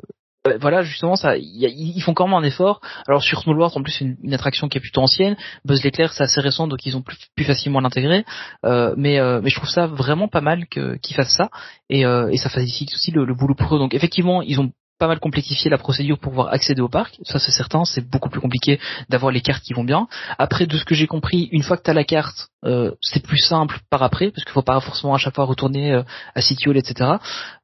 voilà, 0.59 0.83
justement, 0.83 1.15
ça, 1.15 1.37
ils 1.37 2.01
font 2.01 2.13
quand 2.13 2.27
même 2.27 2.35
un 2.35 2.43
effort. 2.43 2.81
Alors 3.07 3.23
sur 3.23 3.41
Small 3.41 3.57
World, 3.57 3.77
en 3.77 3.81
plus, 3.81 3.91
c'est 3.91 4.05
une, 4.05 4.33
attraction 4.33 4.67
qui 4.67 4.77
est 4.77 4.81
plutôt 4.81 5.01
ancienne. 5.01 5.35
Buzz 5.65 5.83
l'éclair, 5.83 6.13
c'est 6.13 6.23
assez 6.23 6.41
récent, 6.41 6.67
donc 6.67 6.85
ils 6.85 6.95
ont 6.95 7.01
plus, 7.01 7.17
plus 7.35 7.45
facilement 7.45 7.79
l'intégrer. 7.79 8.25
Euh, 8.65 8.93
mais, 8.97 9.19
euh, 9.19 9.41
mais 9.41 9.49
je 9.49 9.55
trouve 9.55 9.69
ça 9.69 9.87
vraiment 9.87 10.27
pas 10.27 10.41
mal 10.41 10.65
qu'ils 10.67 11.15
fassent 11.15 11.35
ça 11.35 11.49
et, 11.89 12.05
euh, 12.05 12.29
et 12.29 12.37
ça 12.37 12.49
facilite 12.49 12.93
aussi 12.93 13.11
le, 13.11 13.25
le 13.25 13.33
boulot 13.33 13.55
pour 13.55 13.75
eux. 13.75 13.79
Donc 13.79 13.93
effectivement, 13.93 14.41
ils 14.41 14.59
ont 14.59 14.71
pas 14.97 15.07
mal 15.07 15.19
complexifié 15.19 15.69
la 15.69 15.77
procédure 15.77 16.17
pour 16.17 16.31
pouvoir 16.31 16.53
accéder 16.53 16.81
au 16.81 16.87
parc. 16.87 17.19
Ça, 17.23 17.39
c'est 17.39 17.51
certain. 17.51 17.83
C'est 17.83 18.01
beaucoup 18.01 18.29
plus 18.29 18.39
compliqué 18.39 18.79
d'avoir 19.09 19.31
les 19.31 19.41
cartes 19.41 19.63
qui 19.63 19.73
vont 19.73 19.83
bien. 19.83 20.07
Après, 20.37 20.65
de 20.65 20.77
ce 20.77 20.85
que 20.85 20.95
j'ai 20.95 21.07
compris, 21.07 21.49
une 21.51 21.63
fois 21.63 21.77
que 21.77 21.83
tu 21.83 21.91
as 21.91 21.93
la 21.93 22.03
carte, 22.05 22.47
euh, 22.63 22.91
c'est 23.01 23.21
plus 23.21 23.37
simple 23.37 23.79
par 23.89 24.03
après, 24.03 24.31
parce 24.31 24.43
qu'il 24.43 24.53
faut 24.53 24.61
pas 24.61 24.79
forcément 24.79 25.13
à 25.13 25.17
chaque 25.17 25.35
fois 25.35 25.45
retourner 25.45 25.91
euh, 25.91 26.03
à 26.33 26.41
City 26.41 26.69
Hall, 26.69 26.77
etc. 26.77 27.11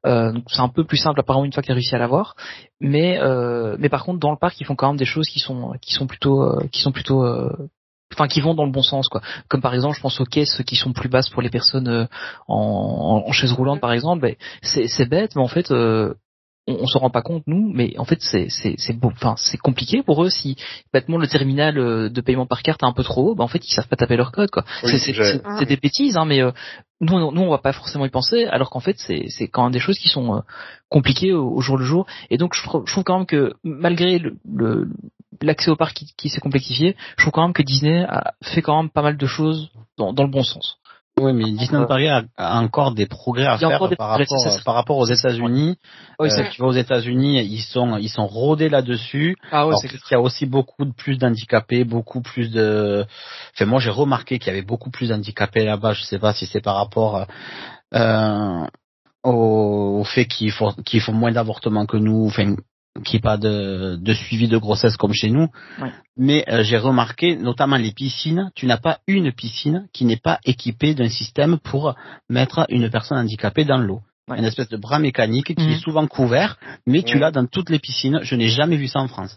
Euh, 0.06 0.32
c'est 0.48 0.60
un 0.60 0.68
peu 0.68 0.84
plus 0.84 0.98
simple 0.98 1.20
apparemment 1.20 1.44
une 1.44 1.52
fois 1.52 1.62
que 1.62 1.66
tu 1.66 1.72
as 1.72 1.74
réussi 1.74 1.94
à 1.94 1.98
l'avoir. 1.98 2.34
Mais 2.80 3.18
euh, 3.18 3.76
mais 3.78 3.88
par 3.88 4.04
contre, 4.04 4.18
dans 4.20 4.30
le 4.30 4.38
parc, 4.38 4.60
ils 4.60 4.66
font 4.66 4.76
quand 4.76 4.88
même 4.88 4.96
des 4.96 5.04
choses 5.04 5.28
qui 5.28 5.40
sont 5.40 5.72
qui 5.80 5.94
sont 5.94 6.06
plutôt 6.06 6.42
euh, 6.42 6.66
qui 6.70 6.82
sont 6.82 6.92
plutôt 6.92 7.24
euh, 7.24 7.50
enfin 8.12 8.28
qui 8.28 8.40
vont 8.42 8.54
dans 8.54 8.66
le 8.66 8.72
bon 8.72 8.82
sens 8.82 9.08
quoi 9.08 9.22
comme 9.48 9.62
par 9.62 9.72
exemple 9.72 9.96
je 9.96 10.02
pense 10.02 10.20
aux 10.20 10.26
caisses 10.26 10.62
qui 10.66 10.76
sont 10.76 10.92
plus 10.92 11.08
basses 11.08 11.30
pour 11.30 11.40
les 11.40 11.48
personnes 11.48 12.08
en, 12.46 13.24
en 13.26 13.32
chaise 13.32 13.52
roulante 13.52 13.80
par 13.80 13.92
exemple 13.92 14.20
ben, 14.20 14.34
c'est 14.60 15.08
bête 15.08 15.34
mais 15.34 15.40
en 15.40 15.48
fait 15.48 15.70
euh, 15.70 16.12
on, 16.68 16.74
on 16.82 16.86
se 16.86 16.96
rend 16.98 17.10
pas 17.10 17.22
compte 17.22 17.42
nous, 17.46 17.70
mais 17.74 17.94
en 17.98 18.04
fait 18.04 18.18
c'est 18.20 18.48
c'est 18.48 18.74
c'est 18.78 18.96
enfin 19.04 19.34
c'est 19.36 19.58
compliqué 19.58 20.02
pour 20.02 20.22
eux 20.24 20.30
si 20.30 20.56
bêtement 20.92 21.18
le 21.18 21.26
terminal 21.26 21.78
euh, 21.78 22.08
de 22.08 22.20
paiement 22.20 22.46
par 22.46 22.62
carte 22.62 22.82
est 22.82 22.86
un 22.86 22.92
peu 22.92 23.02
trop 23.02 23.30
haut, 23.30 23.34
bah 23.34 23.44
en 23.44 23.48
fait 23.48 23.66
ils 23.66 23.72
savent 23.72 23.88
pas 23.88 23.96
taper 23.96 24.16
leur 24.16 24.32
code 24.32 24.50
quoi. 24.50 24.64
Oui, 24.84 24.90
c'est 25.58 25.66
des 25.66 25.76
bêtises 25.76 26.16
hein, 26.16 26.24
mais 26.24 26.40
euh, 26.42 26.52
nous 27.00 27.14
on- 27.14 27.32
nous 27.32 27.42
on 27.42 27.50
va 27.50 27.58
pas 27.58 27.72
forcément 27.72 28.06
y 28.06 28.10
penser, 28.10 28.44
alors 28.44 28.70
qu'en 28.70 28.80
fait 28.80 28.96
c'est 28.98 29.26
c'est 29.28 29.48
quand 29.48 29.64
même 29.64 29.72
des 29.72 29.80
choses 29.80 29.98
qui 29.98 30.08
sont 30.08 30.36
euh, 30.36 30.40
compliquées 30.88 31.32
au, 31.32 31.50
au 31.50 31.60
jour 31.60 31.76
le 31.78 31.84
jour. 31.84 32.06
Et 32.30 32.38
donc 32.38 32.54
je 32.54 32.62
trouve, 32.62 32.84
je 32.86 32.92
trouve 32.92 33.04
quand 33.04 33.18
même 33.18 33.26
que 33.26 33.54
malgré 33.64 34.18
le- 34.20 34.88
l'accès 35.40 35.70
au 35.72 35.76
parc 35.76 35.94
qui, 35.94 36.06
qui 36.16 36.28
s'est 36.28 36.40
complexifié, 36.40 36.94
je 37.16 37.22
trouve 37.24 37.32
quand 37.32 37.42
même 37.42 37.52
que 37.54 37.62
Disney 37.62 38.04
a 38.08 38.34
fait 38.42 38.62
quand 38.62 38.80
même 38.80 38.90
pas 38.90 39.02
mal 39.02 39.16
de 39.16 39.26
choses 39.26 39.70
dans, 39.98 40.12
dans 40.12 40.22
le 40.22 40.30
bon 40.30 40.44
sens. 40.44 40.76
Oui, 41.20 41.34
mais 41.34 41.44
Disneyland 41.52 41.86
Paris 41.86 42.08
a, 42.08 42.22
a 42.38 42.58
encore 42.58 42.94
des 42.94 43.06
progrès 43.06 43.46
à 43.46 43.58
faire 43.58 43.88
des 43.88 43.96
par, 43.96 44.08
progrès, 44.08 44.24
rapport, 44.24 44.40
ça, 44.40 44.50
ça, 44.50 44.62
par 44.64 44.74
rapport 44.74 44.96
aux 44.96 45.06
États-Unis. 45.06 45.76
Oui, 46.18 46.30
Euh, 46.30 46.44
tu 46.50 46.62
vas 46.62 46.68
aux 46.68 46.72
États-Unis, 46.72 47.42
ils 47.44 47.60
sont 47.60 47.98
ils 47.98 48.08
sont 48.08 48.26
rodés 48.26 48.70
là-dessus. 48.70 49.36
Ah 49.50 49.66
ouais, 49.66 49.74
il 49.84 49.90
y 50.10 50.14
a 50.14 50.20
aussi 50.20 50.46
beaucoup 50.46 50.84
de 50.84 50.92
plus 50.92 51.18
d'handicapés, 51.18 51.84
beaucoup 51.84 52.22
plus 52.22 52.50
de. 52.50 53.04
Enfin, 53.54 53.66
moi 53.66 53.78
j'ai 53.78 53.90
remarqué 53.90 54.38
qu'il 54.38 54.48
y 54.48 54.56
avait 54.56 54.66
beaucoup 54.66 54.90
plus 54.90 55.10
d'handicapés 55.10 55.64
là-bas. 55.64 55.92
Je 55.92 56.02
sais 56.02 56.18
pas 56.18 56.32
si 56.32 56.46
c'est 56.46 56.62
par 56.62 56.76
rapport 56.76 57.26
euh, 57.94 58.64
au, 59.22 59.98
au 60.00 60.04
fait 60.04 60.24
qu'ils 60.24 60.50
font 60.50 60.72
qu'ils 60.84 61.02
font 61.02 61.12
moins 61.12 61.30
d'avortements 61.32 61.86
que 61.86 61.98
nous, 61.98 62.26
enfin 62.26 62.56
qu'il 63.04 63.14
n'y 63.14 63.18
ait 63.18 63.20
pas 63.22 63.36
de, 63.38 63.96
de 64.00 64.14
suivi 64.14 64.48
de 64.48 64.58
grossesse 64.58 64.96
comme 64.96 65.12
chez 65.14 65.30
nous. 65.30 65.48
Mais 66.16 66.44
euh, 66.48 66.62
j'ai 66.62 66.76
remarqué, 66.76 67.36
notamment 67.36 67.76
les 67.76 67.92
piscines, 67.92 68.50
tu 68.54 68.66
n'as 68.66 68.76
pas 68.76 68.98
une 69.06 69.32
piscine 69.32 69.88
qui 69.92 70.04
n'est 70.04 70.18
pas 70.18 70.38
équipée 70.44 70.94
d'un 70.94 71.08
système 71.08 71.58
pour 71.58 71.94
mettre 72.28 72.66
une 72.68 72.90
personne 72.90 73.18
handicapée 73.18 73.64
dans 73.64 73.78
l'eau. 73.78 74.02
Une 74.28 74.44
espèce 74.44 74.68
de 74.68 74.76
bras 74.76 74.98
mécanique 74.98 75.54
qui 75.54 75.64
Mhm. 75.66 75.72
est 75.72 75.80
souvent 75.82 76.06
couvert, 76.06 76.58
mais 76.86 77.02
tu 77.02 77.18
l'as 77.18 77.30
dans 77.32 77.46
toutes 77.46 77.70
les 77.70 77.78
piscines. 77.78 78.20
Je 78.22 78.34
n'ai 78.36 78.48
jamais 78.48 78.76
vu 78.76 78.86
ça 78.88 79.00
en 79.00 79.08
France. 79.08 79.36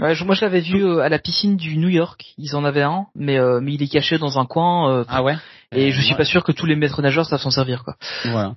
Ouais, 0.00 0.14
je- 0.14 0.24
moi 0.24 0.34
je 0.36 0.42
l'avais 0.42 0.60
vu 0.60 0.84
euh, 0.84 1.00
à 1.00 1.08
la 1.08 1.18
piscine 1.18 1.56
du 1.56 1.76
New 1.76 1.88
York, 1.88 2.34
ils 2.38 2.54
en 2.54 2.64
avaient 2.64 2.82
un, 2.82 3.06
mais 3.16 3.38
euh, 3.38 3.60
mais 3.60 3.74
il 3.74 3.82
est 3.82 3.88
caché 3.88 4.16
dans 4.18 4.38
un 4.38 4.46
coin 4.46 4.90
euh, 4.92 5.04
Ah 5.08 5.22
ouais? 5.24 5.36
et 5.72 5.90
je 5.90 6.00
suis 6.00 6.12
Ouais. 6.12 6.16
pas 6.18 6.24
sûr 6.24 6.44
que 6.44 6.52
tous 6.52 6.66
les 6.66 6.76
maîtres 6.76 7.02
nageurs 7.02 7.26
savent 7.26 7.40
s'en 7.40 7.50
servir 7.50 7.82
quoi. 7.84 7.96
Voilà. 8.24 8.54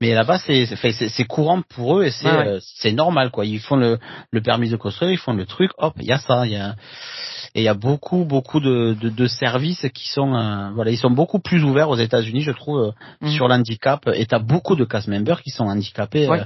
Mais 0.00 0.12
là-bas, 0.14 0.38
c'est 0.38 0.66
c'est- 0.66 0.92
c'est 0.92 1.08
c'est 1.08 1.24
courant 1.24 1.62
pour 1.74 1.98
eux 1.98 2.04
et 2.04 2.10
c'est 2.10 2.26
ouais. 2.26 2.48
euh, 2.48 2.58
c'est 2.62 2.92
normal 2.92 3.30
quoi. 3.30 3.44
Ils 3.46 3.60
font 3.60 3.76
le 3.76 3.98
le 4.32 4.40
permis 4.42 4.68
de 4.68 4.76
construire, 4.76 5.10
ils 5.12 5.18
font 5.18 5.32
le 5.34 5.46
truc, 5.46 5.70
hop, 5.78 5.94
il 5.98 6.06
y 6.06 6.12
a 6.12 6.18
ça, 6.18 6.46
il 6.46 6.52
y 6.52 6.56
a 6.56 6.74
et 7.54 7.60
il 7.60 7.64
y 7.64 7.68
a 7.68 7.74
beaucoup 7.74 8.24
beaucoup 8.24 8.58
de, 8.60 8.96
de 9.00 9.08
de 9.08 9.26
services 9.28 9.86
qui 9.94 10.08
sont 10.08 10.34
euh, 10.34 10.70
voilà, 10.74 10.90
ils 10.90 10.98
sont 10.98 11.10
beaucoup 11.10 11.38
plus 11.38 11.62
ouverts 11.62 11.88
aux 11.90 11.96
États-Unis, 11.96 12.42
je 12.42 12.50
trouve, 12.50 12.78
euh, 12.80 12.90
Mhm. 13.20 13.30
sur 13.30 13.46
l'handicap. 13.48 14.00
Et 14.14 14.26
t'as 14.26 14.40
beaucoup 14.40 14.74
de 14.74 14.84
cast 14.84 15.06
members 15.08 15.40
qui 15.42 15.50
sont 15.50 15.64
handicapés. 15.66 16.28
Ouais. 16.28 16.40
euh, 16.40 16.44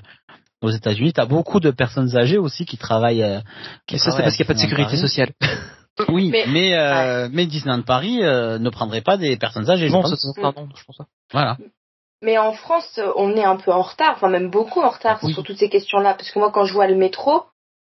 aux 0.61 0.71
États-Unis, 0.71 1.13
t'as 1.13 1.25
beaucoup 1.25 1.61
de 1.61 1.71
personnes 1.71 2.17
âgées 2.17 2.37
aussi 2.39 2.67
qui 2.67 2.77
travaillent. 2.77 3.23
euh, 3.23 3.39
qui 3.87 3.95
Et 3.95 3.99
ça 3.99 4.11
c'est 4.11 4.23
parce 4.25 4.37
qu'il 4.37 4.43
n'y 4.45 4.47
a 4.49 4.53
pas 4.53 4.55
de 4.55 4.59
Disneyland 4.59 4.89
sécurité 4.89 4.97
Paris. 4.97 5.09
sociale. 5.09 5.33
Oui, 6.09 6.29
mais 6.31 6.45
Mais- 6.47 6.75
euh, 6.79 7.29
mais 7.33 7.47
Disneyland 7.47 7.83
Paris 7.83 8.19
euh, 8.23 8.59
ne 8.61 8.71
prendrait 8.71 9.01
pas 9.01 9.17
des 9.17 9.37
personnes 9.37 9.69
âgées. 9.71 9.89
je 9.89 9.93
Non, 9.93 10.03
pense. 10.03 10.11
ça, 10.11 10.17
ça- 10.17 10.41
pardon, 10.41 10.69
je 10.77 10.85
pense 10.85 10.97
pas. 10.97 11.07
Voilà. 11.33 11.57
Mais 12.23 12.37
en 12.39 12.53
France, 12.53 12.99
on 13.17 13.37
est 13.37 13.45
un 13.45 13.57
peu 13.57 13.71
en 13.73 13.83
retard, 13.83 14.15
enfin 14.17 14.29
même 14.29 14.51
beaucoup 14.51 14.81
en 14.81 14.91
retard 14.91 15.19
Oui. 15.23 15.33
sur 15.33 15.43
toutes 15.45 15.59
ces 15.59 15.69
questions-là. 15.69 16.15
Parce 16.15 16.31
que 16.31 16.39
moi, 16.39 16.51
quand 16.51 16.65
je 16.65 16.73
vois 16.73 16.89
le 16.89 16.97
métro, 16.97 17.43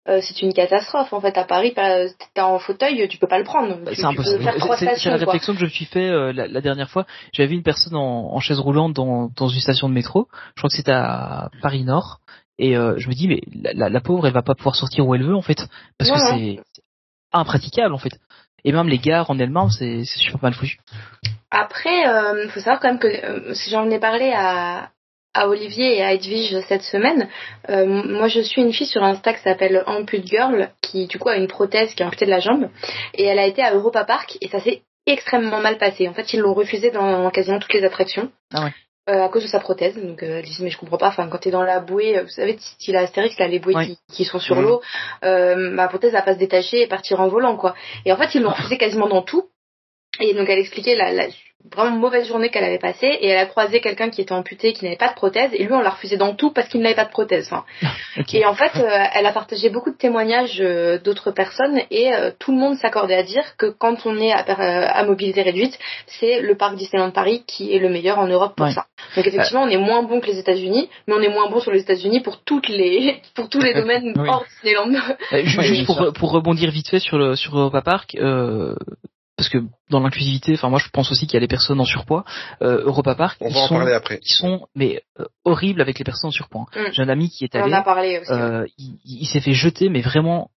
euh, 0.08 0.20
c'est 0.22 0.40
une 0.42 0.52
catastrophe. 0.54 1.12
En 1.12 1.20
fait, 1.20 1.36
à 1.36 1.44
Paris, 1.44 1.74
t'es 1.74 2.40
en 2.40 2.58
fauteuil, 2.58 3.06
tu 3.08 3.18
peux 3.18 3.26
pas 3.26 3.38
le 3.38 3.44
prendre. 3.44 3.76
Bah, 3.84 3.92
C'est 3.94 4.04
impossible. 4.04 4.38
C'est- 4.42 4.44
la 4.44 5.18
quoi. 5.18 5.26
réflexion 5.32 5.52
que 5.52 5.58
je 5.60 5.64
me 5.66 5.70
suis 5.70 5.84
fait 5.84 6.08
euh, 6.08 6.32
la, 6.32 6.48
la 6.48 6.60
dernière 6.62 6.88
fois. 6.90 7.04
J'avais 7.32 7.48
vu 7.48 7.54
une 7.56 7.62
personne 7.62 7.94
en, 7.94 8.32
en 8.34 8.40
chaise 8.40 8.58
roulante 8.58 8.94
dans, 8.94 9.28
dans 9.36 9.48
une 9.48 9.60
station 9.60 9.88
de 9.88 9.94
métro. 9.94 10.28
Je 10.56 10.60
crois 10.62 10.70
que 10.70 10.76
c'était 10.76 10.92
à 10.92 11.50
Paris 11.60 11.84
Nord. 11.84 12.18
Et 12.58 12.76
euh, 12.76 12.94
je 12.98 13.08
me 13.08 13.14
dis 13.14 13.28
mais 13.28 13.40
la, 13.54 13.72
la, 13.74 13.88
la 13.88 14.00
pauvre 14.00 14.26
elle 14.26 14.32
va 14.34 14.42
pas 14.42 14.54
pouvoir 14.54 14.76
sortir 14.76 15.06
où 15.06 15.14
elle 15.14 15.24
veut 15.24 15.34
en 15.34 15.42
fait 15.42 15.66
parce 15.98 16.10
que 16.10 16.16
Ouais, 16.34 16.56
c'est 16.56 16.82
impraticable 17.32 17.94
en 17.94 17.98
fait. 17.98 18.12
Et 18.64 18.72
même 18.72 18.88
les 18.88 18.98
gares 18.98 19.30
en 19.30 19.38
elles-mêmes 19.38 19.70
c'est 19.70 20.04
super 20.04 20.42
mal 20.42 20.54
foutu. 20.54 20.78
Après, 21.50 22.08
euh, 22.08 22.48
faut 22.48 22.60
savoir 22.60 22.80
quand 22.80 22.88
même 22.88 22.98
que 22.98 23.08
euh, 23.08 23.54
si 23.54 23.70
j'en 23.70 23.90
ai 23.90 23.98
parlé 23.98 24.32
à, 24.34 24.90
à 25.34 25.48
Olivier 25.48 25.98
et 25.98 26.02
à 26.02 26.12
Edwige 26.14 26.58
cette 26.68 26.82
semaine, 26.82 27.28
euh, 27.68 27.86
moi 27.86 28.28
je 28.28 28.40
suis 28.40 28.62
une 28.62 28.72
fille 28.72 28.86
sur 28.86 29.02
Insta 29.02 29.34
qui 29.34 29.42
s'appelle 29.42 29.82
Ampute 29.86 30.26
Girl, 30.26 30.70
qui 30.80 31.06
du 31.06 31.18
coup 31.18 31.28
a 31.28 31.36
une 31.36 31.48
prothèse 31.48 31.94
qui 31.94 32.02
est 32.02 32.06
amputée 32.06 32.24
de 32.24 32.30
la 32.30 32.40
jambe, 32.40 32.70
et 33.14 33.24
elle 33.24 33.38
a 33.38 33.46
été 33.46 33.62
à 33.62 33.74
Europa 33.74 34.04
Park 34.04 34.38
et 34.40 34.48
ça 34.48 34.60
s'est 34.60 34.82
extrêmement 35.06 35.60
mal 35.60 35.78
passé. 35.78 36.08
En 36.08 36.14
fait, 36.14 36.32
ils 36.32 36.40
l'ont 36.40 36.54
refusée 36.54 36.90
dans 36.90 37.30
quasiment 37.30 37.58
toutes 37.58 37.74
les 37.74 37.84
attractions. 37.84 38.30
Ah 38.54 38.64
ouais. 38.64 38.72
Euh, 39.08 39.24
à 39.24 39.28
cause 39.28 39.42
de 39.42 39.48
sa 39.48 39.58
prothèse, 39.58 39.96
donc 39.96 40.22
euh, 40.22 40.38
elle 40.38 40.44
disait 40.44 40.62
mais 40.62 40.70
je 40.70 40.78
comprends 40.78 40.96
pas. 40.98 41.08
Enfin, 41.08 41.28
quand 41.28 41.38
t'es 41.38 41.50
dans 41.50 41.64
la 41.64 41.80
bouée, 41.80 42.18
euh, 42.18 42.22
vous 42.22 42.28
savez, 42.28 42.56
style 42.58 42.96
Astérix, 42.96 43.36
là, 43.38 43.48
les 43.48 43.58
bouées 43.58 43.74
qui, 43.84 43.98
qui 44.12 44.24
sont 44.24 44.38
sur 44.38 44.56
Mhm. 44.56 44.62
l'eau, 44.62 44.82
euh, 45.24 45.56
ma 45.56 45.88
prothèse 45.88 46.12
va 46.12 46.22
pas 46.22 46.34
se 46.34 46.38
détacher 46.38 46.82
et 46.82 46.86
partir 46.86 47.20
en 47.20 47.28
volant, 47.28 47.56
quoi. 47.56 47.74
Et 48.04 48.12
en 48.12 48.16
fait, 48.16 48.34
ils 48.34 48.42
l'ont 48.42 48.50
refusé 48.50 48.78
quasiment 48.78 49.08
dans 49.08 49.22
tout. 49.22 49.48
Et 50.20 50.34
donc 50.34 50.48
elle 50.48 50.58
expliquait 50.58 50.94
la, 50.94 51.12
la 51.12 51.26
vraiment 51.74 51.96
mauvaise 51.96 52.26
journée 52.26 52.48
qu'elle 52.50 52.64
avait 52.64 52.80
passée 52.80 53.06
et 53.06 53.28
elle 53.28 53.38
a 53.38 53.46
croisé 53.46 53.80
quelqu'un 53.80 54.10
qui 54.10 54.20
était 54.20 54.32
amputé, 54.32 54.72
qui 54.72 54.84
n'avait 54.84 54.96
pas 54.96 55.08
de 55.08 55.14
prothèse 55.14 55.50
et 55.54 55.62
lui 55.64 55.72
on 55.72 55.80
l'a 55.80 55.90
refusé 55.90 56.16
dans 56.16 56.34
tout 56.34 56.50
parce 56.52 56.68
qu'il 56.68 56.80
n'avait 56.80 56.96
pas 56.96 57.04
de 57.04 57.10
prothèse. 57.10 57.48
Enfin, 57.52 57.64
et 58.34 58.44
en 58.44 58.54
fait, 58.54 58.72
euh, 58.76 59.04
elle 59.14 59.26
a 59.26 59.32
partagé 59.32 59.70
beaucoup 59.70 59.90
de 59.92 59.96
témoignages 59.96 60.60
euh, 60.60 60.98
d'autres 60.98 61.30
personnes 61.30 61.80
et 61.92 62.12
euh, 62.12 62.32
tout 62.38 62.50
le 62.50 62.58
monde 62.58 62.76
s'accordait 62.78 63.14
à 63.14 63.22
dire 63.22 63.44
que 63.56 63.66
quand 63.66 64.04
on 64.06 64.18
est 64.18 64.32
à, 64.32 64.40
euh, 64.40 64.86
à 64.92 65.04
mobilité 65.04 65.42
réduite, 65.42 65.78
c'est 66.06 66.40
le 66.40 66.56
parc 66.56 66.74
Disneyland 66.74 67.12
Paris 67.12 67.44
qui 67.46 67.72
est 67.72 67.78
le 67.78 67.88
meilleur 67.90 68.18
en 68.18 68.26
Europe 68.26 68.54
pour 68.56 68.66
Ouais. 68.66 68.72
ça. 68.72 68.86
Donc 69.16 69.24
effectivement, 69.26 69.62
on 69.62 69.68
est 69.68 69.76
moins 69.78 70.02
bon 70.02 70.20
que 70.20 70.26
les 70.26 70.38
États-Unis, 70.40 70.90
mais 71.06 71.14
on 71.14 71.20
est 71.20 71.28
moins 71.28 71.48
bon 71.48 71.60
sur 71.60 71.70
les 71.70 71.80
États-Unis 71.80 72.20
pour 72.20 72.42
toutes 72.42 72.68
les 72.68 73.18
pour 73.36 73.48
tous 73.48 73.60
les 73.60 73.72
domaines 73.72 74.12
Oui. 74.16 74.28
hors 74.28 74.44
Disneyland. 74.62 75.00
Juste 75.62 75.86
pour, 75.86 76.12
pour 76.12 76.32
rebondir 76.32 76.70
vite 76.72 76.88
fait 76.88 76.98
sur 76.98 77.18
le 77.18 77.36
sur 77.36 77.56
Europa 77.56 77.82
Park, 77.82 78.16
euh, 78.16 78.74
parce 79.42 79.48
que 79.48 79.58
dans 79.90 79.98
l'inclusivité, 79.98 80.54
enfin 80.54 80.68
moi 80.70 80.78
je 80.78 80.88
pense 80.90 81.10
aussi 81.10 81.26
qu'il 81.26 81.34
y 81.34 81.36
a 81.38 81.40
les 81.40 81.48
personnes 81.48 81.80
en 81.80 81.84
surpoids. 81.84 82.24
Euh, 82.62 82.84
Europa 82.84 83.16
Park, 83.16 83.38
On 83.40 83.48
ils 83.48 83.54
va 83.54 83.60
en 83.60 83.66
sont, 83.66 83.74
parler 83.76 83.92
après. 83.92 84.20
ils 84.22 84.32
sont 84.34 84.68
mais 84.76 85.02
euh, 85.18 85.24
horribles 85.44 85.80
avec 85.80 85.98
les 85.98 86.04
personnes 86.04 86.28
en 86.28 86.32
surpoids. 86.32 86.66
hein. 86.76 86.82
Mm. 86.88 86.92
J'ai 86.92 87.02
un 87.02 87.08
ami 87.08 87.28
qui 87.28 87.44
est 87.44 87.56
On 87.56 87.60
en 87.60 87.64
allé, 87.64 87.72
a 87.74 87.82
parlé 87.82 88.18
aussi. 88.20 88.30
euh, 88.30 88.64
il, 88.78 88.98
il 89.04 89.26
s'est 89.26 89.40
fait 89.40 89.52
jeter, 89.52 89.88
mais 89.88 90.00
vraiment 90.00 90.50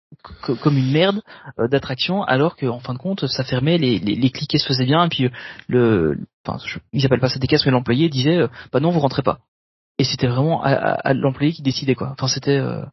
co- 0.43 0.55
comme 0.55 0.77
une 0.77 0.91
merde 0.91 1.21
euh, 1.59 1.67
d'attraction, 1.67 2.21
alors 2.23 2.55
qu'en 2.55 2.79
fin 2.79 2.93
de 2.93 2.99
compte 2.99 3.25
ça 3.25 3.43
fermait, 3.43 3.79
les, 3.79 3.97
les, 3.97 4.15
les 4.15 4.29
cliquets 4.29 4.59
se 4.59 4.67
faisaient 4.67 4.85
bien, 4.85 5.03
et 5.03 5.09
puis 5.09 5.25
euh, 5.25 5.29
le, 5.67 6.17
enfin 6.47 6.59
je- 6.63 6.77
ils 6.93 7.03
appellent 7.05 7.19
pas 7.19 7.29
ça 7.29 7.39
des 7.39 7.47
caisses, 7.47 7.65
mais 7.65 7.71
l'employé 7.71 8.07
disait 8.09 8.37
euh, 8.37 8.47
bah 8.71 8.79
non 8.79 8.91
vous 8.91 8.99
rentrez 8.99 9.23
pas. 9.23 9.39
Et 9.97 10.03
c'était 10.03 10.27
vraiment 10.27 10.61
à, 10.63 10.69
à- 10.73 11.09
à 11.09 11.13
l'employé 11.15 11.53
qui 11.53 11.63
décidait 11.63 11.95
quoi. 11.95 12.09
Enfin 12.11 12.27
c'était 12.27 12.57
euh, 12.59 12.83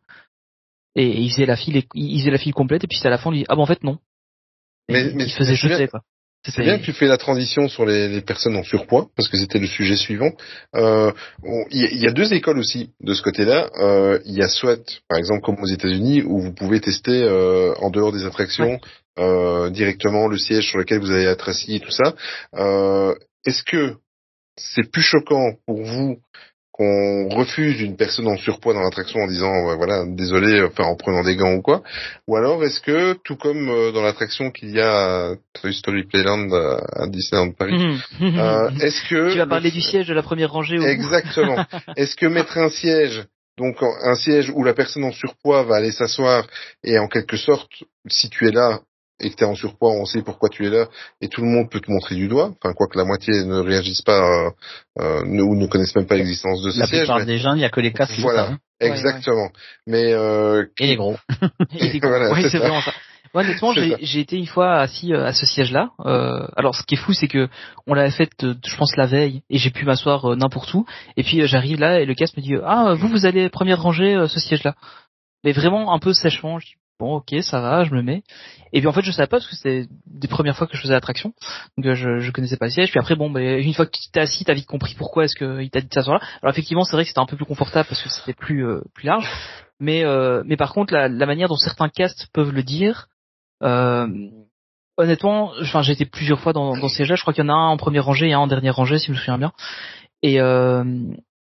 et, 0.95 1.05
et 1.07 1.21
il 1.21 1.31
faisait 1.31 1.47
la 1.47 1.57
file, 1.57 1.83
il 1.95 2.19
faisait 2.21 2.31
la 2.31 2.39
file 2.39 2.55
complète, 2.55 2.85
et 2.85 2.87
puis 2.87 2.97
c'était 2.97 3.09
à 3.09 3.11
la 3.11 3.19
fin 3.19 3.29
on 3.29 3.33
lui 3.33 3.41
dit 3.41 3.47
ah 3.49 3.57
bon 3.57 3.63
en 3.63 3.67
fait 3.67 3.83
non. 3.85 3.99
Mais- 4.89 5.03
il- 5.11 5.17
mais 5.17 5.25
il 5.25 5.33
faisait 5.33 5.55
jeter 5.57 5.89
quoi. 5.89 6.01
C'est 6.45 6.63
bien 6.65 6.79
que 6.81 6.85
tu 6.85 6.93
fais 6.93 7.07
la 7.07 7.19
transition 7.19 7.69
sur 7.69 7.87
les, 7.87 8.09
les 8.09 8.21
personnes 8.21 8.57
en 8.57 8.65
surpoids, 8.65 9.07
parce 9.17 9.29
que 9.29 9.37
c'était 9.37 9.61
le 9.61 9.69
sujet 9.69 9.95
suivant. 9.95 10.33
Euh, 10.75 11.13
Il 11.71 11.81
y, 11.81 11.85
a- 11.85 11.91
il 11.93 12.01
y 12.01 12.07
a 12.09 12.11
deux 12.11 12.33
écoles 12.35 12.59
aussi 12.59 12.91
de 13.01 13.15
ce 13.15 13.23
côté-là. 13.23 13.71
Euh, 13.81 14.19
Il 14.25 14.33
y 14.35 14.43
a 14.43 14.49
soit, 14.49 14.81
par 15.09 15.19
exemple, 15.19 15.43
comme 15.43 15.61
aux 15.63 15.67
États-Unis, 15.69 16.23
où 16.25 16.41
vous 16.41 16.53
pouvez 16.53 16.81
tester 16.81 17.23
euh, 17.23 17.75
en 17.77 17.91
dehors 17.91 18.11
des 18.13 18.25
attractions 18.25 18.81
euh, 19.21 19.71
directement 19.71 20.27
le 20.27 20.37
siège 20.37 20.69
sur 20.69 20.79
lequel 20.79 20.99
vous 20.99 21.13
allez 21.13 21.25
être 21.27 21.49
assis 21.49 21.77
et 21.77 21.81
tout 21.81 21.93
ça. 21.93 22.15
Euh, 22.57 23.15
Est-ce 23.47 23.63
que 23.63 23.95
c'est 24.57 24.91
plus 24.91 25.03
choquant 25.03 25.53
pour 25.67 25.81
vous 25.83 26.19
qu'on 26.83 27.29
refuse 27.37 27.81
une 27.81 27.97
personne 27.97 28.27
en 28.27 28.37
surpoids 28.37 28.75
dans 28.75 28.81
l'attraction 28.83 29.21
en 29.21 29.27
disant 29.27 29.67
ouais, 29.67 29.77
voilà 29.77 30.05
désolé 30.07 30.63
enfin 30.63 30.85
en 30.85 30.97
prenant 30.97 31.23
des 31.23 31.37
gants 31.37 31.55
ou 31.55 31.63
quoi 31.63 31.83
ou 32.27 32.37
alors 32.37 32.63
est-ce 32.65 32.81
que 32.81 33.15
tout 33.25 33.37
comme 33.37 33.69
euh, 33.69 33.93
dans 33.93 34.03
l'attraction 34.03 34.51
qu'il 34.51 34.71
y 34.71 34.81
a 34.81 35.31
à 35.31 35.35
Toy 35.61 35.73
Story 35.75 36.05
Playland 36.05 36.49
à 36.53 37.07
Disneyland 37.07 37.53
Paris 37.53 37.73
Mhm. 38.21 38.39
euh, 38.39 38.71
est-ce 38.81 39.03
que 39.09 39.33
tu 39.33 39.39
vas 39.39 39.45
le- 39.45 39.49
parler 39.51 39.71
du 39.71 39.81
siège 39.81 40.07
de 40.09 40.15
la 40.15 40.23
première 40.23 40.51
rangée 40.53 40.79
au 40.79 40.83
exactement 40.83 41.65
est-ce 41.97 42.17
que 42.17 42.27
mettre 42.27 42.59
un 42.59 42.69
siège 42.71 43.25
donc 43.59 43.77
un 43.83 44.15
siège 44.15 44.51
où 44.55 44.65
la 44.65 44.73
personne 44.75 45.05
en 45.05 45.13
surpoids 45.13 45.63
va 45.65 45.77
aller 45.77 45.93
s'asseoir 45.93 46.47
et 46.83 46.99
en 46.99 47.07
quelque 47.09 47.37
sorte 47.37 47.71
si 48.09 48.29
tu 48.31 48.49
es 48.49 48.51
là 48.51 48.81
et 49.23 49.31
que 49.31 49.37
tu 49.37 49.45
es 49.45 49.47
en 49.47 49.55
surpoids, 49.55 49.91
on 49.93 50.05
sait 50.05 50.23
pourquoi 50.23 50.49
tu 50.49 50.67
es 50.67 50.71
là, 50.71 50.87
et 51.21 51.29
tout 51.29 51.41
le 51.41 51.47
monde 51.49 51.71
peut 51.71 51.81
te 51.81 51.91
montrer 51.91 52.15
du 52.17 52.29
doigt, 52.29 52.53
enfin 52.63 52.75
quoique 52.75 52.99
la 52.99 53.05
moitié 53.05 53.45
ne 53.45 53.59
réagissent 53.61 54.03
pas 54.03 54.21
euh, 54.21 54.51
euh, 55.01 55.23
ne, 55.25 55.43
ou 55.43 55.55
ne 55.55 55.67
connaissent 55.67 55.95
même 55.97 56.07
pas 56.07 56.17
l'existence 56.17 56.63
de 56.63 56.71
ce 56.71 56.81
La 56.81 56.87
siège. 56.87 57.01
plupart 57.03 57.19
mais- 57.21 57.25
des 57.27 57.39
gens, 57.39 57.55
il 57.55 57.61
y 57.61 57.65
a 57.65 57.71
que 57.71 57.81
les 57.81 57.91
le 57.91 58.23
Voilà. 58.23 58.45
savent, 58.47 58.53
hein. 58.55 58.59
Exactement. 58.81 59.49
Mais 59.87 60.13
euh, 60.13 60.65
Et 60.81 60.89
les 60.89 60.97
gros. 60.97 61.17
Et 61.79 61.89
les 61.89 61.99
gros. 62.01 62.11
Voilà, 62.11 62.33
Ouais, 62.33 62.43
c'est 62.43 62.51
ça. 62.51 62.59
vraiment 62.59 62.81
ça. 62.81 62.93
Moi, 63.33 63.45
honnêtement, 63.45 63.73
j'ai 63.73 63.91
ça. 63.97 64.19
été 64.19 64.37
une 64.37 64.47
fois 64.47 64.75
assis 64.81 65.15
euh, 65.15 65.25
à 65.25 65.33
ce 65.33 65.47
siège-là. 65.47 65.91
Euh, 66.05 66.47
alors, 66.57 66.75
ce 66.75 66.83
qui 66.83 66.95
est 66.95 66.99
fou, 66.99 67.13
c'est 67.15 67.29
que 67.29 67.49
on 67.87 67.95
l'avait 67.95 68.11
fait, 68.11 68.31
euh, 68.43 68.55
je 68.67 68.77
pense, 68.77 68.95
la 68.97 69.07
veille, 69.07 69.43
et 69.49 69.57
j'ai 69.59 69.71
pu 69.71 69.87
m'asseoir 69.87 70.37
n'importe 70.37 70.75
où. 70.75 70.85
Et 71.17 71.23
puis, 71.23 71.47
j'arrive 71.47 71.79
là, 71.81 72.01
et 72.01 72.05
le 72.05 72.15
casque 72.15 72.37
me 72.37 72.43
dit, 72.43 72.55
ah, 72.63 72.93
vous, 72.95 73.09
vous 73.09 73.25
allez 73.25 73.49
première 73.49 73.81
rangée, 73.81 74.23
ce 74.29 74.39
siège-là. 74.41 74.75
Mais 75.45 75.53
vraiment 75.53 75.95
un 75.95 75.99
peu 75.99 76.13
sèchement. 76.13 76.59
Je 76.59 76.67
dis, 76.67 76.73
bon, 77.03 77.17
ok, 77.17 77.43
ça 77.43 77.61
va, 77.61 77.85
je 77.85 77.93
me 77.93 78.01
mets. 78.01 78.23
Et 78.73 78.81
puis, 78.81 78.87
en 78.87 78.93
fait, 78.93 79.03
je 79.03 79.11
savais 79.11 79.27
pas, 79.27 79.39
parce 79.39 79.49
que 79.49 79.57
c'était 79.57 79.87
des 80.07 80.29
premières 80.29 80.57
fois 80.57 80.67
que 80.67 80.77
je 80.77 80.83
faisais 80.83 80.95
l'attraction. 80.95 81.35
Donc, 81.77 81.87
euh, 81.87 81.95
je, 81.95 82.21
je 82.21 82.31
connaissais 82.31 82.57
pas 82.57 82.67
le 82.67 82.71
siège. 82.71 82.91
Puis 82.91 83.01
après, 83.01 83.17
bon, 83.17 83.29
ben, 83.29 83.59
une 83.59 83.75
fois 83.75 83.87
que 83.87 83.91
tu 83.91 84.11
t'es 84.13 84.21
assis, 84.21 84.45
t'as 84.45 84.55
vite 84.55 84.67
compris 84.67 84.95
pourquoi 84.95 85.25
est-ce 85.25 85.35
qu'il 85.37 85.71
t'a 85.71 85.81
dit 85.81 85.89
de 85.89 85.93
s'asseoir 85.95 86.21
là. 86.21 86.27
Alors, 86.43 86.53
effectivement, 86.53 86.85
c'est 86.85 86.97
vrai 86.97 87.03
que 87.03 87.09
c'était 87.09 87.21
un 87.21 87.27
peu 87.27 87.37
plus 87.37 87.45
confortable, 87.45 87.89
parce 87.89 88.01
que 88.01 88.09
c'était 88.09 88.35
plus, 88.35 88.65
euh, 88.65 88.83
plus 88.95 89.07
large. 89.07 89.29
Mais, 89.81 90.05
euh, 90.05 90.43
mais 90.47 90.57
par 90.57 90.73
contre, 90.73 90.95
la, 90.95 91.09
manière 91.27 91.49
dont 91.49 91.57
certains 91.57 91.89
castes 91.89 92.29
peuvent 92.33 92.53
le 92.53 92.63
dire, 92.63 93.09
honnêtement, 93.61 95.53
enfin, 95.61 95.83
j'ai 95.83 95.93
été 95.93 96.07
plusieurs 96.07 96.39
fois 96.39 96.53
dans, 96.53 96.77
dans 96.77 96.89
ces 96.89 97.05
jeux. 97.05 97.17
Je 97.17 97.23
crois 97.23 97.35
qu'il 97.35 97.45
y 97.45 97.47
en 97.47 97.53
a 97.53 97.57
un 97.57 97.69
en 97.69 97.77
première 97.77 98.05
rangée 98.05 98.29
et 98.29 98.33
un 98.33 98.39
en 98.39 98.47
dernière 98.47 98.77
rangée, 98.77 98.99
si 98.99 99.07
je 99.07 99.13
me 99.13 99.17
souviens 99.17 99.39
bien. 99.39 99.53
Et 100.23 100.39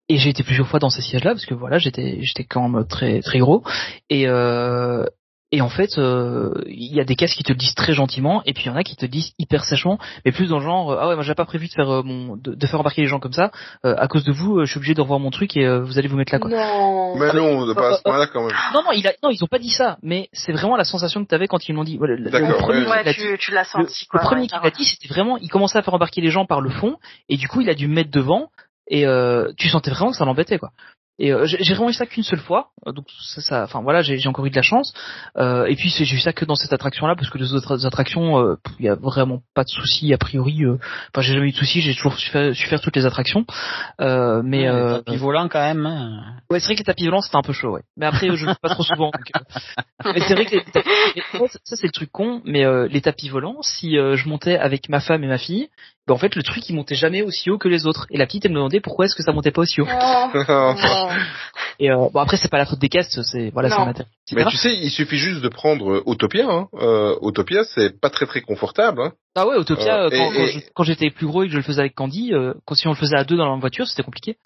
et 0.10 0.18
j'ai 0.18 0.30
été 0.30 0.44
plusieurs 0.44 0.68
fois 0.68 0.80
dans 0.80 0.90
ces 0.90 1.02
sièges-là 1.02 1.32
parce 1.32 1.46
que 1.46 1.54
voilà, 1.54 1.78
j'étais 1.78 2.20
j'étais 2.22 2.44
quand 2.44 2.68
même 2.68 2.86
très 2.86 3.22
très 3.22 3.40
gros. 3.40 3.64
Et 4.10 4.28
et 5.56 5.62
en 5.62 5.70
fait, 5.70 5.98
euh, 6.00 6.52
il 6.66 6.94
y 6.94 7.00
a 7.00 7.04
des 7.04 7.16
casques 7.16 7.38
qui 7.38 7.44
te 7.44 7.52
le 7.54 7.58
disent 7.58 7.76
très 7.76 7.94
gentiment, 7.94 8.42
et 8.46 8.54
puis 8.54 8.64
il 8.66 8.68
y 8.68 8.70
en 8.72 8.76
a 8.76 8.84
qui 8.84 8.96
te 8.96 9.06
le 9.06 9.10
disent 9.12 9.34
hyper 9.38 9.64
sèchement, 9.64 10.00
mais 10.26 10.32
plus 10.32 10.50
dans 10.50 10.58
le 10.58 10.64
genre 10.66 10.92
euh, 10.92 10.98
ah 11.00 11.08
ouais, 11.08 11.14
moi 11.16 11.24
j'avais 11.24 11.36
pas 11.36 11.46
prévu 11.46 11.68
de 11.68 11.74
faire 11.74 11.90
euh, 11.90 12.02
mon 12.04 12.36
de, 12.38 12.56
de 12.56 12.68
faire 12.68 12.80
embarquer 12.80 13.02
les 13.02 13.08
gens 13.08 13.20
comme 13.20 13.34
ça. 13.34 13.52
Euh, 13.86 13.94
à 13.98 14.08
cause 14.08 14.24
de 14.24 14.32
vous, 14.32 14.58
euh, 14.60 14.66
je 14.66 14.72
suis 14.72 14.78
obligé 14.80 14.96
de 14.96 15.02
revoir 15.02 15.20
mon 15.20 15.30
truc 15.30 15.56
et 15.56 15.66
euh, 15.66 15.82
vous 15.84 16.00
allez 16.00 16.08
vous 16.08 16.18
mettre 16.18 16.34
là 16.34 16.40
quoi. 16.40 16.50
Non. 16.50 17.16
mais 17.18 17.32
non, 17.34 17.74
pas 17.76 17.90
à 17.94 17.98
ce 17.98 18.02
point-là 18.02 18.28
quand 18.34 18.42
même. 18.48 18.56
Non 18.74 18.82
non, 18.84 18.92
il 18.94 19.06
a 19.08 19.14
non, 19.22 19.30
ils 19.30 19.44
ont 19.44 19.48
pas 19.48 19.60
dit 19.60 19.70
ça, 19.70 19.98
mais 20.02 20.28
c'est 20.34 20.52
vraiment 20.54 20.76
la 20.76 20.86
sensation 20.86 21.24
que 21.24 21.30
t'avais 21.30 21.48
quand 21.48 21.70
ils 21.70 21.74
m'ont 21.74 21.84
dit. 21.84 21.98
Voilà, 21.98 22.16
le- 22.16 22.24
le 22.24 22.30
D'accord, 22.32 22.58
premier 22.58 22.88
ouais. 22.88 23.14
tu, 23.14 23.38
tu 23.38 23.52
l'as 23.52 23.62
le, 23.62 23.86
senti, 23.86 24.06
le 24.06 24.10
quoi. 24.10 24.22
premier 24.22 24.42
ouais, 24.42 24.48
qui 24.48 24.56
l'a 24.64 24.72
dit, 24.72 24.86
c'était 24.86 25.08
vraiment, 25.08 25.38
il 25.38 25.50
commençait 25.50 25.78
à 25.78 25.84
faire 25.84 25.94
embarquer 25.94 26.22
les 26.22 26.30
gens 26.32 26.46
par 26.46 26.62
le 26.62 26.70
fond, 26.72 26.98
et 27.30 27.38
du 27.38 27.48
coup, 27.48 27.62
il 27.62 27.70
a 27.70 27.76
dû 27.76 27.88
me 27.88 27.94
mettre 27.94 28.10
devant, 28.12 28.48
et 28.88 29.06
euh, 29.06 29.52
tu 29.58 29.70
sentais 29.70 29.92
vraiment 29.92 30.12
que 30.12 30.18
ça 30.18 30.26
l'embêtait, 30.26 30.58
quoi. 30.58 30.72
Et 31.20 31.32
euh, 31.32 31.46
j'ai 31.46 31.74
vraiment 31.76 31.90
eu 31.90 31.94
ça 31.94 32.06
qu'une 32.08 32.24
seule 32.24 32.40
fois, 32.40 32.70
euh, 32.88 32.92
donc 32.92 33.06
ça, 33.22 33.40
ça 33.42 33.64
enfin 33.64 33.82
voilà, 33.82 34.02
j'ai 34.02 34.28
encore 34.28 34.46
eu 34.46 34.50
de 34.50 34.56
la 34.56 34.62
chance. 34.64 34.94
Euh, 35.38 35.66
et 35.66 35.76
puis 35.76 35.90
j'ai 35.90 36.16
eu 36.16 36.20
ça 36.20 36.34
que 36.34 36.44
dans 36.44 36.56
cette 36.56 36.74
attraction-là, 36.74 37.16
parce 37.16 37.30
que 37.30 37.38
les 37.38 37.54
autres 37.54 37.86
attractions, 37.86 38.40
euh, 38.40 38.56
il 38.80 38.86
y 38.86 38.90
a 38.90 38.96
vraiment 38.96 39.42
pas 39.54 39.64
de 39.64 39.70
souci 39.70 40.12
a 40.14 40.18
priori. 40.18 40.64
euh, 40.66 40.78
Enfin, 41.14 41.22
j'ai 41.22 41.34
jamais 41.36 41.50
eu 41.50 41.52
de 41.52 41.58
souci, 41.58 41.82
j'ai 41.82 41.94
toujours 41.94 42.18
su 42.18 42.30
faire, 42.32 42.56
su 42.56 42.68
faire 42.68 42.82
toutes 42.82 42.96
les 42.96 43.06
attractions. 43.06 43.46
Euh, 44.02 44.42
mais 44.44 44.64
Ouais, 44.64 44.76
euh, 44.76 44.98
les 44.98 45.04
tapis 45.04 45.18
volants 45.18 45.48
quand 45.50 45.62
même. 45.62 45.86
hein. 45.86 46.24
Ouais, 46.50 46.60
c'est 46.60 46.66
vrai 46.66 46.76
que 46.76 46.80
les 46.80 46.86
tapis 46.86 47.06
volants 47.06 47.22
c'était 47.22 47.38
un 47.38 47.42
peu 47.44 47.54
chaud, 47.54 47.72
ouais. 47.74 47.84
Mais 47.96 48.06
après, 48.08 48.28
je 48.30 48.36
joue 48.36 48.48
pas 48.62 48.70
trop 48.70 48.84
souvent. 48.84 49.12
donc, 49.12 49.32
euh, 49.36 50.12
Mais 50.14 50.20
c'est 50.22 50.34
vrai 50.34 50.46
que 50.46 50.56
les 50.56 50.64
tapis... 50.64 50.90
ça, 51.64 51.76
c'est 51.76 51.88
le 51.88 51.92
truc 51.92 52.12
con. 52.12 52.42
Mais 52.46 52.66
euh, 52.66 52.88
les 52.88 53.02
tapis 53.02 53.30
volants, 53.30 53.62
si 53.62 53.98
euh, 53.98 54.16
je 54.16 54.28
montais 54.28 54.58
avec 54.58 54.90
ma 54.90 55.00
femme 55.00 55.24
et 55.24 55.28
ma 55.28 55.38
fille, 55.38 55.70
en 56.10 56.18
fait 56.18 56.36
le 56.36 56.44
truc 56.44 56.68
il 56.70 56.76
montait 56.76 56.96
jamais 56.96 57.22
aussi 57.22 57.50
haut 57.50 57.58
que 57.58 57.68
les 57.70 57.86
autres. 57.86 58.06
Et 58.10 58.18
la 58.18 58.26
petite 58.26 58.46
elle 58.46 58.52
me 58.52 58.58
demandait 58.58 58.82
pourquoi 58.82 59.06
est-ce 59.06 59.16
que 59.16 59.24
ça 59.24 59.32
montait 59.32 59.52
pas 59.52 59.62
aussi 59.62 59.82
haut. 59.82 59.88
Oh. 59.90 61.08
Et 61.80 61.92
euh, 61.92 62.10
bon 62.12 62.20
après 62.20 62.38
c'est 62.38 62.50
pas 62.50 62.58
la 62.58 62.66
faute 62.66 62.80
des 62.80 62.90
castes, 62.90 63.22
c'est 63.24 63.50
voilà 63.52 63.70
c'est. 63.70 64.36
Mais 64.36 64.46
tu 64.46 64.58
sais, 64.58 64.74
il 64.76 64.90
suffit 64.90 65.18
juste 65.18 65.42
de 65.42 65.50
prendre 65.50 65.92
euh, 65.92 66.04
Autopia. 66.06 66.48
Hein. 66.50 66.68
Euh, 66.76 67.16
Autopia, 67.22 67.64
c'est 67.64 68.00
pas 68.00 68.10
très 68.10 68.26
très 68.26 68.42
confortable. 68.42 69.02
Hein. 69.02 69.14
Ah 69.36 69.48
ouais, 69.48 69.56
Autopia, 69.56 70.04
Euh, 70.04 70.10
euh, 70.12 70.60
quand, 70.74 70.84
et- 70.84 70.88
j'étais 70.88 71.10
plus 71.10 71.28
gros 71.28 71.44
et 71.44 71.48
que 71.48 71.52
je 71.52 71.58
le 71.58 71.64
faisais 71.64 71.80
avec 71.82 71.96
Candy, 71.96 72.34
euh, 72.34 72.54
quand 72.66 72.76
si 72.76 72.88
on 72.88 72.92
le 72.92 72.96
faisait 72.96 73.18
à 73.18 73.24
deux 73.24 73.36
dans 73.36 73.46
la 73.46 73.52
même 73.52 73.60
voiture, 73.60 73.88
c'était 73.88 74.04
compliqué. 74.04 74.38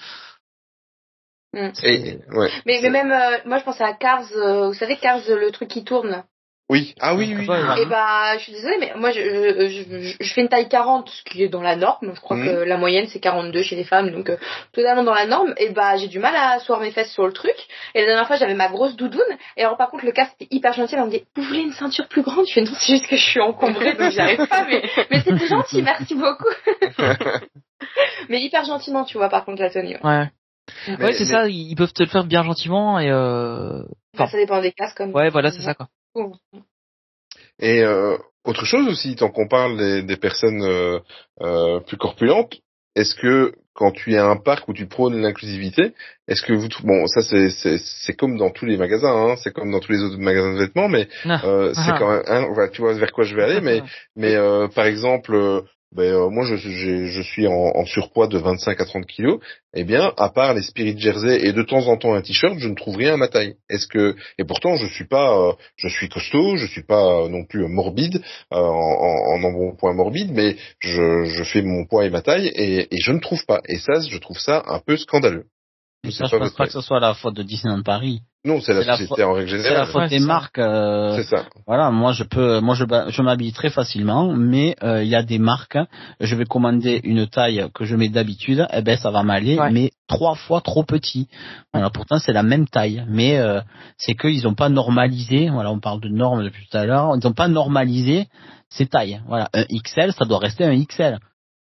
Mm. 1.54 1.70
Et, 1.84 2.18
ouais. 2.32 2.50
Mais, 2.66 2.80
mais 2.82 2.90
même, 2.90 3.12
euh, 3.12 3.38
moi 3.46 3.58
je 3.60 3.64
pensais 3.64 3.84
à 3.84 3.94
Cars, 3.94 4.26
euh, 4.36 4.68
vous 4.68 4.74
savez 4.74 4.98
Cars, 4.98 5.22
le 5.28 5.52
truc 5.52 5.70
qui 5.70 5.84
tourne. 5.84 6.24
Oui. 6.70 6.94
Ah 7.00 7.16
oui, 7.16 7.34
oui. 7.34 7.44
Et 7.82 7.86
bah, 7.86 8.38
je 8.38 8.44
suis 8.44 8.52
désolée, 8.52 8.76
mais 8.78 8.92
moi 8.98 9.12
je, 9.12 9.22
je, 9.22 9.70
je, 10.02 10.16
je 10.20 10.34
fais 10.34 10.42
une 10.42 10.50
taille 10.50 10.68
40, 10.68 11.10
ce 11.10 11.24
qui 11.24 11.42
est 11.42 11.48
dans 11.48 11.62
la 11.62 11.78
norme. 11.78 12.12
Je 12.14 12.20
crois 12.20 12.36
Mhm. 12.36 12.46
que 12.46 12.52
la 12.64 12.76
moyenne 12.76 13.08
c'est 13.08 13.22
42 13.22 13.62
chez 13.64 13.78
les 13.78 13.86
femmes, 13.86 14.12
donc 14.12 14.30
euh, 14.30 14.36
totalement 14.74 15.04
dans 15.06 15.14
la 15.14 15.26
norme. 15.26 15.54
Et 15.58 15.70
bah, 15.70 15.96
j'ai 15.96 16.10
du 16.10 16.20
mal 16.20 16.36
à 16.36 16.52
asseoir 16.56 16.82
mes 16.82 16.92
fesses 16.92 17.14
sur 17.14 17.26
le 17.26 17.32
truc. 17.32 17.56
Et 17.96 18.02
la 18.02 18.08
dernière 18.08 18.28
fois, 18.28 18.36
j'avais 18.36 18.54
ma 18.54 18.68
grosse 18.68 18.98
doudoune. 18.98 19.22
Et 19.56 19.64
alors, 19.64 19.78
par 19.78 19.90
contre, 19.90 20.04
le 20.06 20.12
casque 20.12 20.34
était 20.42 20.54
hyper 20.54 20.74
gentil. 20.74 20.96
Elle 20.96 21.06
me 21.06 21.10
dit, 21.10 21.24
vous 21.38 21.44
voulez 21.44 21.62
une 21.62 21.72
ceinture 21.72 22.08
plus 22.10 22.22
grande? 22.22 22.46
Je 22.48 22.54
fais 22.56 22.62
non, 22.62 22.72
c'est 22.78 22.92
juste 22.94 23.08
que 23.08 23.16
je 23.16 23.24
suis 23.24 23.40
encombrée, 23.40 23.94
donc 23.94 24.12
j'y 24.12 24.20
arrive 24.20 24.46
pas. 24.48 24.66
Mais, 24.70 24.84
mais 25.10 25.22
c'était 25.22 25.48
gentil, 25.48 25.82
merci 25.84 26.16
beaucoup. 26.16 26.52
mais 28.30 28.42
hyper 28.42 28.66
gentiment, 28.66 29.06
tu 29.06 29.18
vois, 29.18 29.30
par 29.30 29.46
contre, 29.46 29.62
la 29.62 29.70
tenue. 29.70 29.98
Ouais. 30.04 30.30
Mais- 30.90 30.98
ouais, 31.06 31.14
c'est 31.14 31.24
mais- 31.24 31.32
ça, 31.32 31.48
ils 31.48 31.76
peuvent 31.76 31.94
te 31.94 32.04
le 32.04 32.10
faire 32.10 32.26
bien 32.26 32.44
gentiment 32.44 33.00
et 33.00 33.10
euh... 33.10 33.84
Enfin, 34.14 34.24
Enfin, 34.26 34.28
ça 34.32 34.38
dépend 34.38 34.62
des 34.62 34.72
casques, 34.74 34.98
comme. 34.98 35.14
ouais, 35.14 35.30
voilà, 35.30 35.52
c'est 35.52 35.62
ça 35.62 35.74
quoi. 35.76 35.88
Et 37.60 37.82
euh, 37.84 38.18
autre 38.44 38.66
chose 38.66 38.88
aussi, 38.88 39.16
tant 39.16 39.30
qu'on 39.30 39.48
parle 39.48 39.78
des, 39.78 40.04
des 40.04 40.18
personnes 40.18 40.62
euh, 40.64 41.00
euh, 41.42 41.80
plus 41.82 41.98
corpulentes, 41.98 42.56
est-ce 42.96 43.16
que 43.16 43.54
quand 43.74 43.92
tu 43.92 44.14
es 44.14 44.18
à 44.18 44.26
un 44.26 44.38
parc 44.38 44.68
où 44.68 44.74
tu 44.74 44.88
prônes 44.88 45.22
l'inclusivité, 45.22 45.94
est-ce 46.28 46.42
que 46.42 46.54
vous 46.54 46.68
bon 46.84 47.06
ça 47.06 47.22
c'est 47.22 47.50
c'est 47.78 48.14
comme 48.16 48.36
dans 48.38 48.50
tous 48.50 48.66
les 48.66 48.76
magasins, 48.76 49.14
hein, 49.16 49.36
c'est 49.38 49.54
comme 49.54 49.72
dans 49.72 49.80
tous 49.80 49.92
les 49.92 50.02
autres 50.02 50.18
magasins 50.18 50.54
de 50.54 50.60
vêtements, 50.60 50.90
mais 50.90 51.08
Ah. 51.26 51.42
euh, 51.46 51.74
c'est 51.76 51.92
Ah. 51.92 51.96
quand 52.00 52.10
même 52.10 52.24
hein, 52.26 52.48
voilà, 52.54 52.70
tu 52.70 52.82
vois 52.82 52.94
vers 52.94 53.12
quoi 53.12 53.24
je 53.24 53.36
vais 53.36 53.44
aller, 53.44 53.62
mais 53.62 53.84
mais 54.16 54.36
euh, 54.36 54.68
par 54.68 54.86
exemple 54.88 55.36
euh, 55.36 55.62
ben 55.94 56.14
euh, 56.14 56.30
moi 56.30 56.46
je, 56.46 56.56
je 56.58 57.22
suis 57.22 57.48
en, 57.48 57.86
surpoids 57.86 58.28
de 58.28 58.38
25 58.38 58.80
à 58.80 58.86
30 58.86 59.06
kilos, 59.06 59.40
eh 59.74 59.84
bien 59.84 60.14
à 60.18 60.30
part 60.30 60.54
les 60.54 60.62
Spirit 60.62 60.98
Jersey 61.00 61.46
et 61.48 61.54
de 61.54 61.64
temps 61.64 61.88
en 61.88 61.98
temps 61.98 62.14
un 62.14 62.22
t-shirt, 62.22 62.58
je 62.60 62.68
ne 62.68 62.76
trouve 62.76 62.98
rien 62.98 63.14
à 63.14 63.18
ma 63.18 63.28
taille. 63.28 63.56
Est-ce 63.70 63.88
que 63.88 64.16
et 64.38 64.44
pourtant 64.44 64.76
je 64.76 64.86
suis 64.88 65.08
pas, 65.08 65.38
euh, 65.38 65.54
je 65.78 65.88
suis 65.88 66.10
costaud, 66.10 66.58
je 66.58 66.66
suis 66.66 66.84
pas 66.84 67.24
euh, 67.24 67.30
non 67.30 67.46
plus 67.46 67.68
morbide 67.68 68.22
euh, 68.54 68.58
en, 68.58 68.62
en, 68.62 69.36
en 69.36 69.44
embonpoint 69.44 69.94
morbide, 69.94 70.32
mais 70.34 70.58
je, 70.80 71.26
je 71.26 71.44
fais 71.44 71.62
mon 71.62 71.86
poids 71.86 72.06
et 72.06 72.10
ma 72.10 72.22
taille 72.22 72.48
et, 72.48 72.94
et 72.94 73.00
je 73.00 73.12
ne 73.12 73.20
trouve 73.20 73.46
pas. 73.46 73.62
Et 73.68 73.78
ça, 73.78 73.94
je 74.02 74.18
trouve 74.18 74.40
ça 74.40 74.64
un 74.68 74.80
peu 74.80 74.98
scandaleux. 74.98 75.46
Sais 76.06 76.12
ça, 76.12 76.26
je 76.26 76.38
pense 76.38 76.52
pas 76.54 76.66
que 76.68 76.72
ce 76.72 76.82
soit 76.82 77.00
la 77.00 77.14
faute 77.16 77.36
de 77.36 77.44
Disneyland 77.44 77.82
Paris. 77.82 78.22
Non, 78.46 78.62
c'est 78.62 78.74
la 78.74 78.84
société 78.84 79.08
faute- 79.08 79.20
en 79.26 79.34
règle 79.34 79.50
C'est 79.50 79.58
la 79.58 79.64
générale. 79.64 79.88
faute 79.88 80.02
Ouais, 80.04 80.08
des 80.10 80.20
marques. 80.20 80.58
euh, 80.60 81.18
C'est 81.18 81.24
ça. 81.24 81.46
Voilà, 81.66 81.92
moi 81.92 82.14
je 82.14 82.24
peux, 82.24 82.62
moi 82.62 82.76
je, 82.76 82.86
je 83.10 83.22
m'habille 83.22 83.52
très 83.52 83.70
facilement, 83.70 84.32
mais 84.34 84.76
euh, 84.84 85.04
il 85.04 85.10
y 85.10 85.16
a 85.16 85.24
des 85.24 85.38
marques. 85.40 85.78
Je 86.22 86.36
vais 86.36 86.46
commander 86.46 87.02
une 87.04 87.28
taille 87.28 87.68
que 87.74 87.84
je 87.84 87.96
mets 87.98 88.08
d'habitude, 88.08 88.66
eh 88.72 88.82
ben 88.84 88.96
ça 88.96 89.12
va 89.12 89.24
m'aller, 89.24 89.60
Ouais. 89.60 89.72
mais 89.72 89.92
trois 90.08 90.36
fois 90.36 90.62
trop 90.62 90.84
petit. 90.84 91.28
Voilà, 91.74 91.90
pourtant 91.90 92.20
c'est 92.20 92.32
la 92.32 92.44
même 92.44 92.68
taille, 92.70 93.04
mais 93.10 93.38
euh, 93.40 93.60
c'est 93.98 94.14
qu'ils 94.14 94.44
n'ont 94.44 94.54
pas 94.56 94.70
normalisé. 94.70 95.50
Voilà, 95.50 95.72
on 95.72 95.80
parle 95.80 96.00
de 96.00 96.10
normes 96.10 96.44
depuis 96.44 96.68
tout 96.72 96.78
à 96.78 96.86
l'heure. 96.86 97.16
Ils 97.22 97.26
n'ont 97.28 97.34
pas 97.34 97.50
normalisé 97.50 98.28
ces 98.70 98.86
tailles. 98.86 99.20
Voilà, 99.28 99.50
un 99.54 99.64
XL, 99.64 100.14
ça 100.14 100.24
doit 100.26 100.40
rester 100.40 100.64
un 100.64 100.78
XL. 100.86 101.18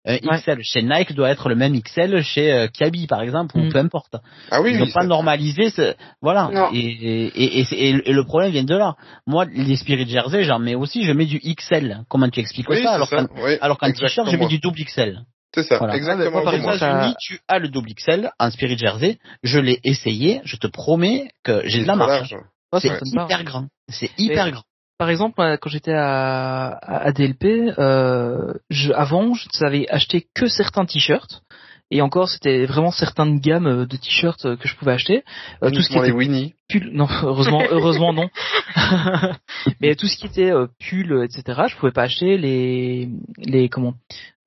Ouais. 0.06 0.20
XL 0.38 0.58
chez 0.62 0.82
Nike 0.82 1.14
doit 1.14 1.30
être 1.30 1.48
le 1.48 1.54
même 1.54 1.80
XL 1.80 2.22
chez 2.22 2.52
euh, 2.52 2.68
Kiabi 2.68 3.06
par 3.06 3.22
exemple, 3.22 3.56
ou 3.56 3.62
Mm. 3.64 3.68
peu 3.72 3.78
importe. 3.78 4.16
Ah 4.50 4.60
oui, 4.60 4.72
Ils 4.72 4.78
n'ont 4.78 4.84
oui, 4.84 4.92
pas 4.92 5.04
normalisé, 5.04 5.70
ce- 5.70 5.94
voilà. 6.20 6.50
Et, 6.74 6.78
et, 6.78 7.60
et, 7.60 7.88
et 8.08 8.12
le 8.12 8.24
problème 8.24 8.50
vient 8.52 8.64
de 8.64 8.76
là. 8.76 8.96
Moi, 9.26 9.46
les 9.46 9.76
Spirit 9.76 10.06
Jersey, 10.08 10.44
j'en 10.44 10.58
mets 10.58 10.74
aussi, 10.74 11.04
je 11.04 11.12
mets 11.12 11.24
du 11.26 11.38
XL. 11.40 12.00
Comment 12.10 12.28
tu 12.28 12.40
expliques 12.40 12.68
oui, 12.68 12.82
ça 12.82 12.92
alors 12.92 13.08
qu'en 13.08 13.26
oui, 13.42 13.56
alors 13.60 13.78
qu'en 13.78 13.90
t-shirt, 13.92 14.28
je 14.30 14.36
mets 14.36 14.46
du 14.48 14.58
double 14.58 14.78
XL. 14.84 15.20
C'est 15.54 15.62
ça, 15.62 15.78
Voilà. 15.78 15.94
exactement. 15.96 16.30
Moi, 16.32 16.42
par 16.42 16.54
exemple, 16.54 16.78
moi. 16.78 16.78
ça- 16.78 17.14
tu 17.20 17.38
as 17.48 17.58
le 17.60 17.68
double 17.68 17.90
XL 17.94 18.30
en 18.40 18.50
Spirit 18.50 18.76
Jersey. 18.76 19.18
Je 19.44 19.58
l'ai 19.60 19.78
essayé, 19.84 20.40
je 20.44 20.56
te 20.56 20.66
promets 20.66 21.30
que 21.44 21.62
j'ai 21.64 21.82
de 21.82 21.86
la 21.86 21.94
ça 21.96 22.80
C'est 22.80 22.90
hyper 23.06 23.44
grand. 23.44 23.66
C'est 23.88 24.10
hyper 24.18 24.50
grand. 24.50 24.62
Par 24.98 25.10
exemple, 25.10 25.40
quand 25.60 25.70
j'étais 25.70 25.94
à, 25.94 26.78
à 26.82 27.12
DLP, 27.12 27.74
euh, 27.78 28.54
je, 28.70 28.92
avant, 28.92 29.34
je 29.34 29.48
savais 29.52 29.88
acheter 29.88 30.26
que 30.34 30.46
certains 30.46 30.84
t-shirts. 30.84 31.42
Et 31.90 32.00
encore, 32.00 32.28
c'était 32.28 32.64
vraiment 32.64 32.90
certaines 32.90 33.38
gammes 33.40 33.86
de 33.86 33.96
t-shirts 33.96 34.56
que 34.56 34.66
je 34.66 34.74
pouvais 34.76 34.92
acheter. 34.92 35.22
Euh, 35.62 35.70
tout 35.70 35.82
ce 35.82 35.90
qui 35.90 35.98
était 35.98 36.12
Winnie. 36.12 36.54
pull, 36.68 36.90
non, 36.92 37.06
heureusement, 37.22 37.62
heureusement 37.70 38.12
non. 38.12 38.30
Mais 39.80 39.94
tout 39.94 40.06
ce 40.06 40.16
qui 40.16 40.26
était 40.26 40.50
euh, 40.50 40.66
pull, 40.78 41.24
etc., 41.24 41.62
je 41.68 41.76
pouvais 41.76 41.92
pas 41.92 42.02
acheter 42.02 42.38
les, 42.38 43.10
les 43.38 43.68
comment, 43.68 43.94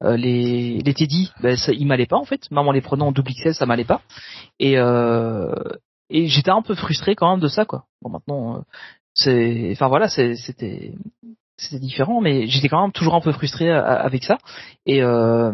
euh, 0.03 0.15
les, 0.15 0.79
les 0.79 0.93
Teddy. 0.93 1.31
Ben, 1.41 1.57
ça, 1.57 1.71
ils 1.73 1.87
m'allaient 1.87 2.05
pas 2.05 2.17
en 2.17 2.25
fait. 2.25 2.49
Même 2.51 2.67
en 2.67 2.71
les 2.71 2.81
prenant 2.81 3.07
en 3.07 3.11
double 3.11 3.31
XL, 3.31 3.53
ça 3.53 3.65
m'allait 3.65 3.85
pas. 3.85 4.01
Et 4.59 4.77
euh, 4.77 5.53
et 6.09 6.27
j'étais 6.27 6.51
un 6.51 6.61
peu 6.61 6.75
frustré 6.75 7.15
quand 7.15 7.29
même 7.31 7.39
de 7.39 7.47
ça 7.47 7.65
quoi. 7.65 7.85
Bon 8.01 8.09
maintenant, 8.09 8.57
euh, 8.57 8.61
c'est, 9.17 9.69
enfin 9.71 9.87
voilà, 9.87 10.07
c'était 10.07 10.35
c'était 11.57 11.79
différent, 11.79 12.21
mais 12.21 12.47
j'étais 12.47 12.69
quand 12.69 12.81
même 12.81 12.91
toujours 12.91 13.15
un 13.15 13.21
peu 13.21 13.31
frustré 13.31 13.71
a- 13.71 13.81
avec 13.81 14.23
ça. 14.23 14.37
Et 14.85 15.01
euh, 15.01 15.51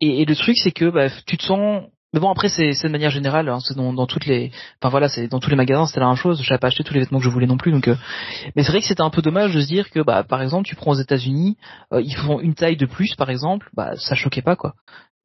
et, 0.00 0.24
le 0.24 0.36
truc 0.36 0.56
c'est 0.62 0.72
que 0.72 0.90
bah, 0.90 1.08
tu 1.26 1.36
te 1.36 1.42
sens 1.42 1.84
mais 2.12 2.20
bon 2.20 2.30
après 2.30 2.48
c'est 2.48 2.70
de 2.70 2.88
manière 2.88 3.10
générale 3.10 3.48
hein, 3.48 3.58
dans, 3.74 3.92
dans 3.92 4.06
toutes 4.06 4.26
les 4.26 4.52
enfin 4.80 4.90
voilà 4.90 5.08
c'est 5.08 5.26
dans 5.26 5.40
tous 5.40 5.50
les 5.50 5.56
magasins 5.56 5.86
c'était 5.86 6.00
la 6.00 6.06
même 6.06 6.16
chose 6.16 6.40
j'avais 6.42 6.58
pas 6.58 6.68
acheté 6.68 6.84
tous 6.84 6.94
les 6.94 7.00
vêtements 7.00 7.18
que 7.18 7.24
je 7.24 7.30
voulais 7.30 7.46
non 7.46 7.56
plus 7.56 7.72
donc 7.72 7.88
euh, 7.88 7.96
mais 8.54 8.62
c'est 8.62 8.70
vrai 8.72 8.80
que 8.80 8.86
c'était 8.86 9.02
un 9.02 9.10
peu 9.10 9.22
dommage 9.22 9.54
de 9.54 9.60
se 9.60 9.66
dire 9.66 9.90
que 9.90 10.00
bah 10.00 10.22
par 10.22 10.42
exemple 10.42 10.66
tu 10.68 10.76
prends 10.76 10.92
aux 10.92 11.00
États-Unis 11.00 11.56
euh, 11.92 12.00
ils 12.02 12.14
font 12.14 12.40
une 12.40 12.54
taille 12.54 12.76
de 12.76 12.86
plus 12.86 13.14
par 13.16 13.30
exemple 13.30 13.68
bah 13.74 13.92
ça 13.96 14.14
choquait 14.14 14.42
pas 14.42 14.54
quoi 14.56 14.74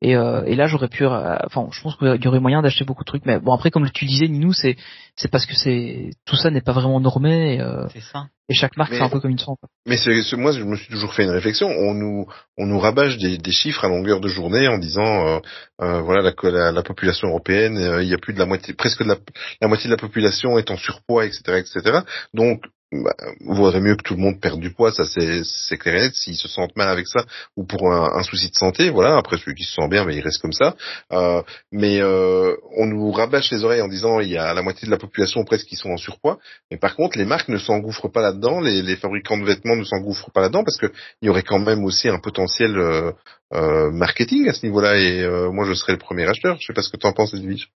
et, 0.01 0.15
euh, 0.15 0.43
et 0.45 0.55
là 0.55 0.67
j'aurais 0.67 0.87
pu 0.87 1.05
euh, 1.05 1.37
enfin 1.45 1.67
je 1.71 1.81
pense 1.81 1.95
qu'il 1.97 2.23
y 2.23 2.27
aurait 2.27 2.39
moyen 2.39 2.61
d'acheter 2.61 2.85
beaucoup 2.85 3.03
de 3.03 3.09
trucs 3.09 3.25
mais 3.25 3.39
bon 3.39 3.53
après 3.53 3.71
comme 3.71 3.89
tu 3.91 4.05
disais 4.05 4.27
Ninou 4.27 4.53
c'est 4.53 4.75
c'est 5.15 5.29
parce 5.29 5.45
que 5.45 5.55
c'est 5.55 6.11
tout 6.25 6.35
ça 6.35 6.49
n'est 6.49 6.61
pas 6.61 6.71
vraiment 6.73 6.99
normé 6.99 7.55
et, 7.55 7.61
euh, 7.61 7.87
C'est 7.93 8.01
ça. 8.01 8.25
et 8.49 8.53
chaque 8.53 8.77
marque 8.77 8.91
Mais- 8.91 8.97
fait 8.97 9.03
un 9.03 9.09
peu 9.09 9.19
comme 9.19 9.31
une 9.31 9.37
quoi. 9.37 9.55
Mais 9.85 9.97
c'est, 9.97 10.21
c'est- 10.23 10.35
moi, 10.37 10.51
je 10.51 10.63
me 10.63 10.75
suis 10.75 10.87
toujours 10.89 11.13
fait 11.13 11.23
une 11.23 11.31
réflexion. 11.31 11.67
On 11.67 11.93
nous, 11.93 12.27
on 12.57 12.65
nous 12.67 12.79
rabâche 12.79 13.17
des, 13.17 13.37
des 13.37 13.51
chiffres 13.51 13.83
à 13.83 13.87
longueur 13.87 14.19
de 14.21 14.27
journée 14.27 14.67
en 14.67 14.77
disant, 14.77 15.27
euh, 15.27 15.39
euh, 15.81 16.01
voilà, 16.01 16.21
la, 16.21 16.49
la, 16.51 16.71
la 16.71 16.83
population 16.83 17.27
européenne, 17.29 17.77
euh, 17.77 18.03
il 18.03 18.09
y 18.09 18.13
a 18.13 18.17
plus 18.17 18.33
de 18.33 18.39
la 18.39 18.45
moitié, 18.45 18.73
presque 18.73 19.03
de 19.03 19.07
la, 19.09 19.17
la 19.61 19.67
moitié 19.67 19.89
de 19.89 19.95
la 19.95 19.99
population 19.99 20.57
est 20.59 20.69
en 20.71 20.77
surpoids, 20.77 21.25
etc., 21.25 21.41
etc. 21.59 21.99
Donc, 22.33 22.61
bah, 22.91 23.15
vaudrait 23.41 23.79
mieux 23.79 23.95
que 23.95 24.03
tout 24.03 24.15
le 24.15 24.21
monde 24.21 24.39
perde 24.39 24.59
du 24.59 24.71
poids, 24.71 24.91
ça 24.91 25.03
c'est, 25.05 25.77
clair 25.77 25.95
et 25.95 25.99
net. 26.01 26.13
S'ils 26.13 26.35
se 26.35 26.47
sentent 26.47 26.75
mal 26.75 26.89
avec 26.89 27.07
ça 27.07 27.25
ou 27.55 27.63
pour 27.63 27.91
un, 27.91 28.17
un 28.17 28.23
souci 28.23 28.49
de 28.49 28.55
santé, 28.55 28.89
voilà. 28.89 29.17
Après 29.17 29.37
celui 29.37 29.55
qui 29.55 29.63
se 29.63 29.73
sent 29.73 29.87
bien, 29.87 30.05
mais 30.05 30.15
il 30.15 30.21
reste 30.21 30.41
comme 30.41 30.53
ça. 30.53 30.75
Euh, 31.13 31.41
mais 31.71 32.01
euh, 32.01 32.55
on 32.75 32.85
nous 32.85 33.11
rabâche 33.11 33.51
les 33.51 33.63
oreilles 33.63 33.81
en 33.81 33.87
disant 33.87 34.19
il 34.19 34.29
y 34.29 34.37
a 34.37 34.53
la 34.53 34.61
moitié 34.61 34.85
de 34.85 34.91
la 34.91 34.97
population 34.97 35.43
presque 35.43 35.67
qui 35.67 35.75
sont 35.75 35.89
en 35.89 35.97
surpoids. 35.97 36.37
Mais 36.69 36.77
par 36.77 36.95
contre, 36.95 37.17
les 37.17 37.25
marques 37.25 37.49
ne 37.49 37.57
s'engouffrent 37.57 38.11
pas 38.11 38.21
là-dedans, 38.21 38.59
les, 38.59 38.81
les 38.81 38.95
fabricants 38.95 39.37
de 39.37 39.45
vêtements 39.45 39.75
ne 39.75 39.83
s'engouffrent 39.83 40.31
pas 40.31 40.41
là-dedans 40.41 40.63
parce 40.63 40.77
que 40.77 40.91
il 41.21 41.27
y 41.27 41.29
aurait 41.29 41.43
quand 41.43 41.59
même 41.59 41.83
aussi 41.85 42.09
un 42.09 42.19
potentiel 42.19 42.77
euh, 42.77 43.11
euh, 43.53 43.91
marketing 43.91 44.47
à 44.49 44.53
ce 44.53 44.65
niveau-là. 44.65 44.97
Et 44.97 45.21
euh, 45.21 45.51
moi, 45.51 45.65
je 45.65 45.73
serais 45.73 45.93
le 45.93 45.99
premier 45.99 46.25
acheteur. 46.27 46.57
Je 46.59 46.67
sais 46.67 46.73
pas 46.73 46.81
ce 46.81 46.89
que 46.89 46.97
tu 46.97 47.07
en 47.07 47.13
penses, 47.13 47.33
Edwige. 47.33 47.69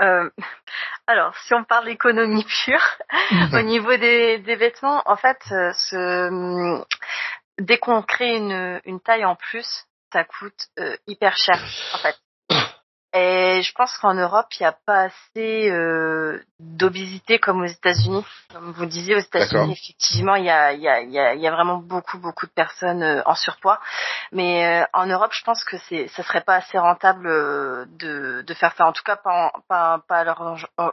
Euh, 0.00 0.30
alors, 1.06 1.36
si 1.38 1.54
on 1.54 1.64
parle 1.64 1.86
d'économie 1.86 2.44
pure, 2.44 2.84
au 3.52 3.62
niveau 3.62 3.96
des, 3.96 4.38
des 4.38 4.56
vêtements, 4.56 5.02
en 5.06 5.16
fait, 5.16 5.38
euh, 5.52 5.72
ce, 5.72 6.84
dès 7.58 7.78
qu'on 7.78 8.02
crée 8.02 8.36
une, 8.36 8.80
une 8.84 9.00
taille 9.00 9.24
en 9.24 9.36
plus, 9.36 9.86
ça 10.12 10.24
coûte 10.24 10.68
euh, 10.78 10.96
hyper 11.06 11.36
cher, 11.36 11.60
en 11.92 11.98
fait. 11.98 12.16
Et 13.16 13.62
je 13.62 13.72
pense 13.74 13.96
qu'en 13.98 14.14
Europe, 14.14 14.46
il 14.58 14.64
n'y 14.64 14.66
a 14.66 14.76
pas 14.86 15.02
assez 15.04 15.70
euh, 15.70 16.42
d'obésité 16.58 17.38
comme 17.38 17.62
aux 17.62 17.66
États-Unis. 17.66 18.24
Comme 18.52 18.72
vous 18.72 18.86
disiez, 18.86 19.14
aux. 19.14 19.20
États-Unis, 19.20 19.72
effectivement, 19.80 20.34
il 20.34 20.44
y 20.46 20.50
a, 20.50 20.72
il 20.72 20.80
y, 20.80 20.88
a, 20.88 21.00
il 21.00 21.12
y, 21.12 21.18
a, 21.20 21.32
il 21.34 21.40
y 21.40 21.46
a 21.46 21.52
vraiment 21.52 21.76
beaucoup, 21.76 22.18
beaucoup 22.18 22.46
de 22.46 22.50
personnes 22.50 23.04
euh, 23.04 23.22
en 23.24 23.36
surpoids. 23.36 23.78
Mais 24.32 24.82
euh, 24.82 24.84
en 24.94 25.06
Europe, 25.06 25.30
je 25.32 25.44
pense 25.44 25.62
que 25.62 25.76
c'est, 25.88 26.08
ça 26.08 26.24
serait 26.24 26.40
pas 26.40 26.56
assez 26.56 26.76
rentable 26.76 27.28
de, 27.98 28.42
de 28.44 28.54
faire 28.54 28.74
ça. 28.76 28.84
En 28.84 28.92
tout 28.92 29.04
cas, 29.04 29.14
pas, 29.14 29.52
en- 29.54 29.60
pas, 29.68 30.00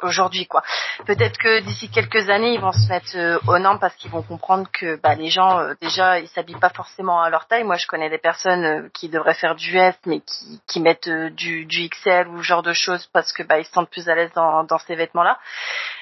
aujourd'hui, 0.03 0.45
quoi. 0.45 0.61
Peut-être 1.07 1.39
que 1.39 1.61
d'ici 1.61 1.89
quelques 1.89 2.29
années, 2.29 2.53
ils 2.53 2.61
vont 2.61 2.71
se 2.71 2.87
mettre 2.87 3.41
aux 3.47 3.57
normes 3.57 3.79
parce 3.79 3.95
qu'ils 3.95 4.11
vont 4.11 4.21
comprendre 4.21 4.67
que 4.71 4.95
bah, 5.01 5.15
les 5.15 5.31
gens, 5.31 5.59
euh, 5.59 5.73
déjà, 5.81 6.19
ils 6.19 6.27
s'habillent 6.27 6.59
pas 6.59 6.69
forcément 6.69 7.19
à 7.23 7.31
leur 7.31 7.47
taille. 7.47 7.63
Moi, 7.63 7.77
je 7.77 7.87
connais 7.87 8.11
des 8.11 8.19
personnes 8.19 8.91
qui 8.93 9.09
devraient 9.09 9.33
faire 9.33 9.55
du 9.55 9.75
S, 9.75 9.95
mais 10.05 10.19
qui, 10.19 10.61
qui 10.67 10.79
mettent 10.81 11.09
du, 11.09 11.65
du 11.65 11.89
XL 11.89 12.10
ou 12.27 12.37
ce 12.37 12.43
genre 12.47 12.63
de 12.63 12.73
choses 12.73 13.07
parce 13.13 13.33
que 13.33 13.43
bah, 13.43 13.59
ils 13.59 13.65
se 13.65 13.71
sentent 13.71 13.89
plus 13.89 14.09
à 14.09 14.15
l'aise 14.15 14.31
dans, 14.33 14.63
dans 14.63 14.77
ces 14.79 14.95
vêtements-là. 14.95 15.39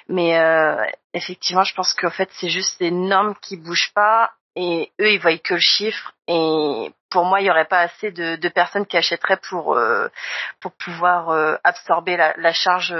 Mais 0.07 0.37
euh, 0.39 0.83
effectivement, 1.13 1.63
je 1.63 1.73
pense 1.75 1.93
qu'en 1.93 2.09
fait, 2.09 2.29
c'est 2.33 2.49
juste 2.49 2.79
les 2.79 2.91
normes 2.91 3.35
qui 3.41 3.57
bougent 3.57 3.91
pas 3.93 4.31
et 4.55 4.91
eux, 4.99 5.11
ils 5.11 5.19
voient 5.19 5.37
que 5.37 5.53
le 5.53 5.59
chiffre. 5.59 6.13
Et 6.27 6.91
pour 7.09 7.25
moi, 7.25 7.41
il 7.41 7.47
y 7.47 7.49
aurait 7.51 7.65
pas 7.65 7.79
assez 7.81 8.11
de, 8.11 8.35
de 8.35 8.49
personnes 8.49 8.85
qui 8.85 8.97
achèteraient 8.97 9.39
pour 9.49 9.75
euh, 9.75 10.07
pour 10.59 10.71
pouvoir 10.73 11.29
euh, 11.29 11.55
absorber 11.63 12.17
la, 12.17 12.33
la 12.37 12.53
charge 12.53 12.93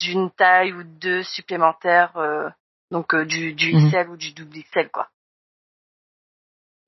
d'une 0.00 0.30
taille 0.30 0.72
ou 0.72 0.82
deux 0.84 1.22
supplémentaires, 1.22 2.16
euh, 2.16 2.48
donc 2.90 3.14
euh, 3.14 3.24
du, 3.24 3.54
du 3.54 3.74
Mhm. 3.74 3.90
XL 3.90 4.08
ou 4.10 4.16
du 4.16 4.32
double 4.32 4.58
XL, 4.62 4.90
quoi. 4.90 5.08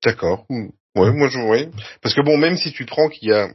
D'accord. 0.03 0.45
Ouais, 0.49 1.11
moi 1.11 1.27
je 1.29 1.39
ouais. 1.39 1.69
Parce 2.01 2.13
que 2.13 2.21
bon, 2.21 2.37
même 2.37 2.57
si 2.57 2.71
tu 2.71 2.85
prends 2.85 3.09
qu'il 3.09 3.29
y 3.29 3.33
a 3.33 3.47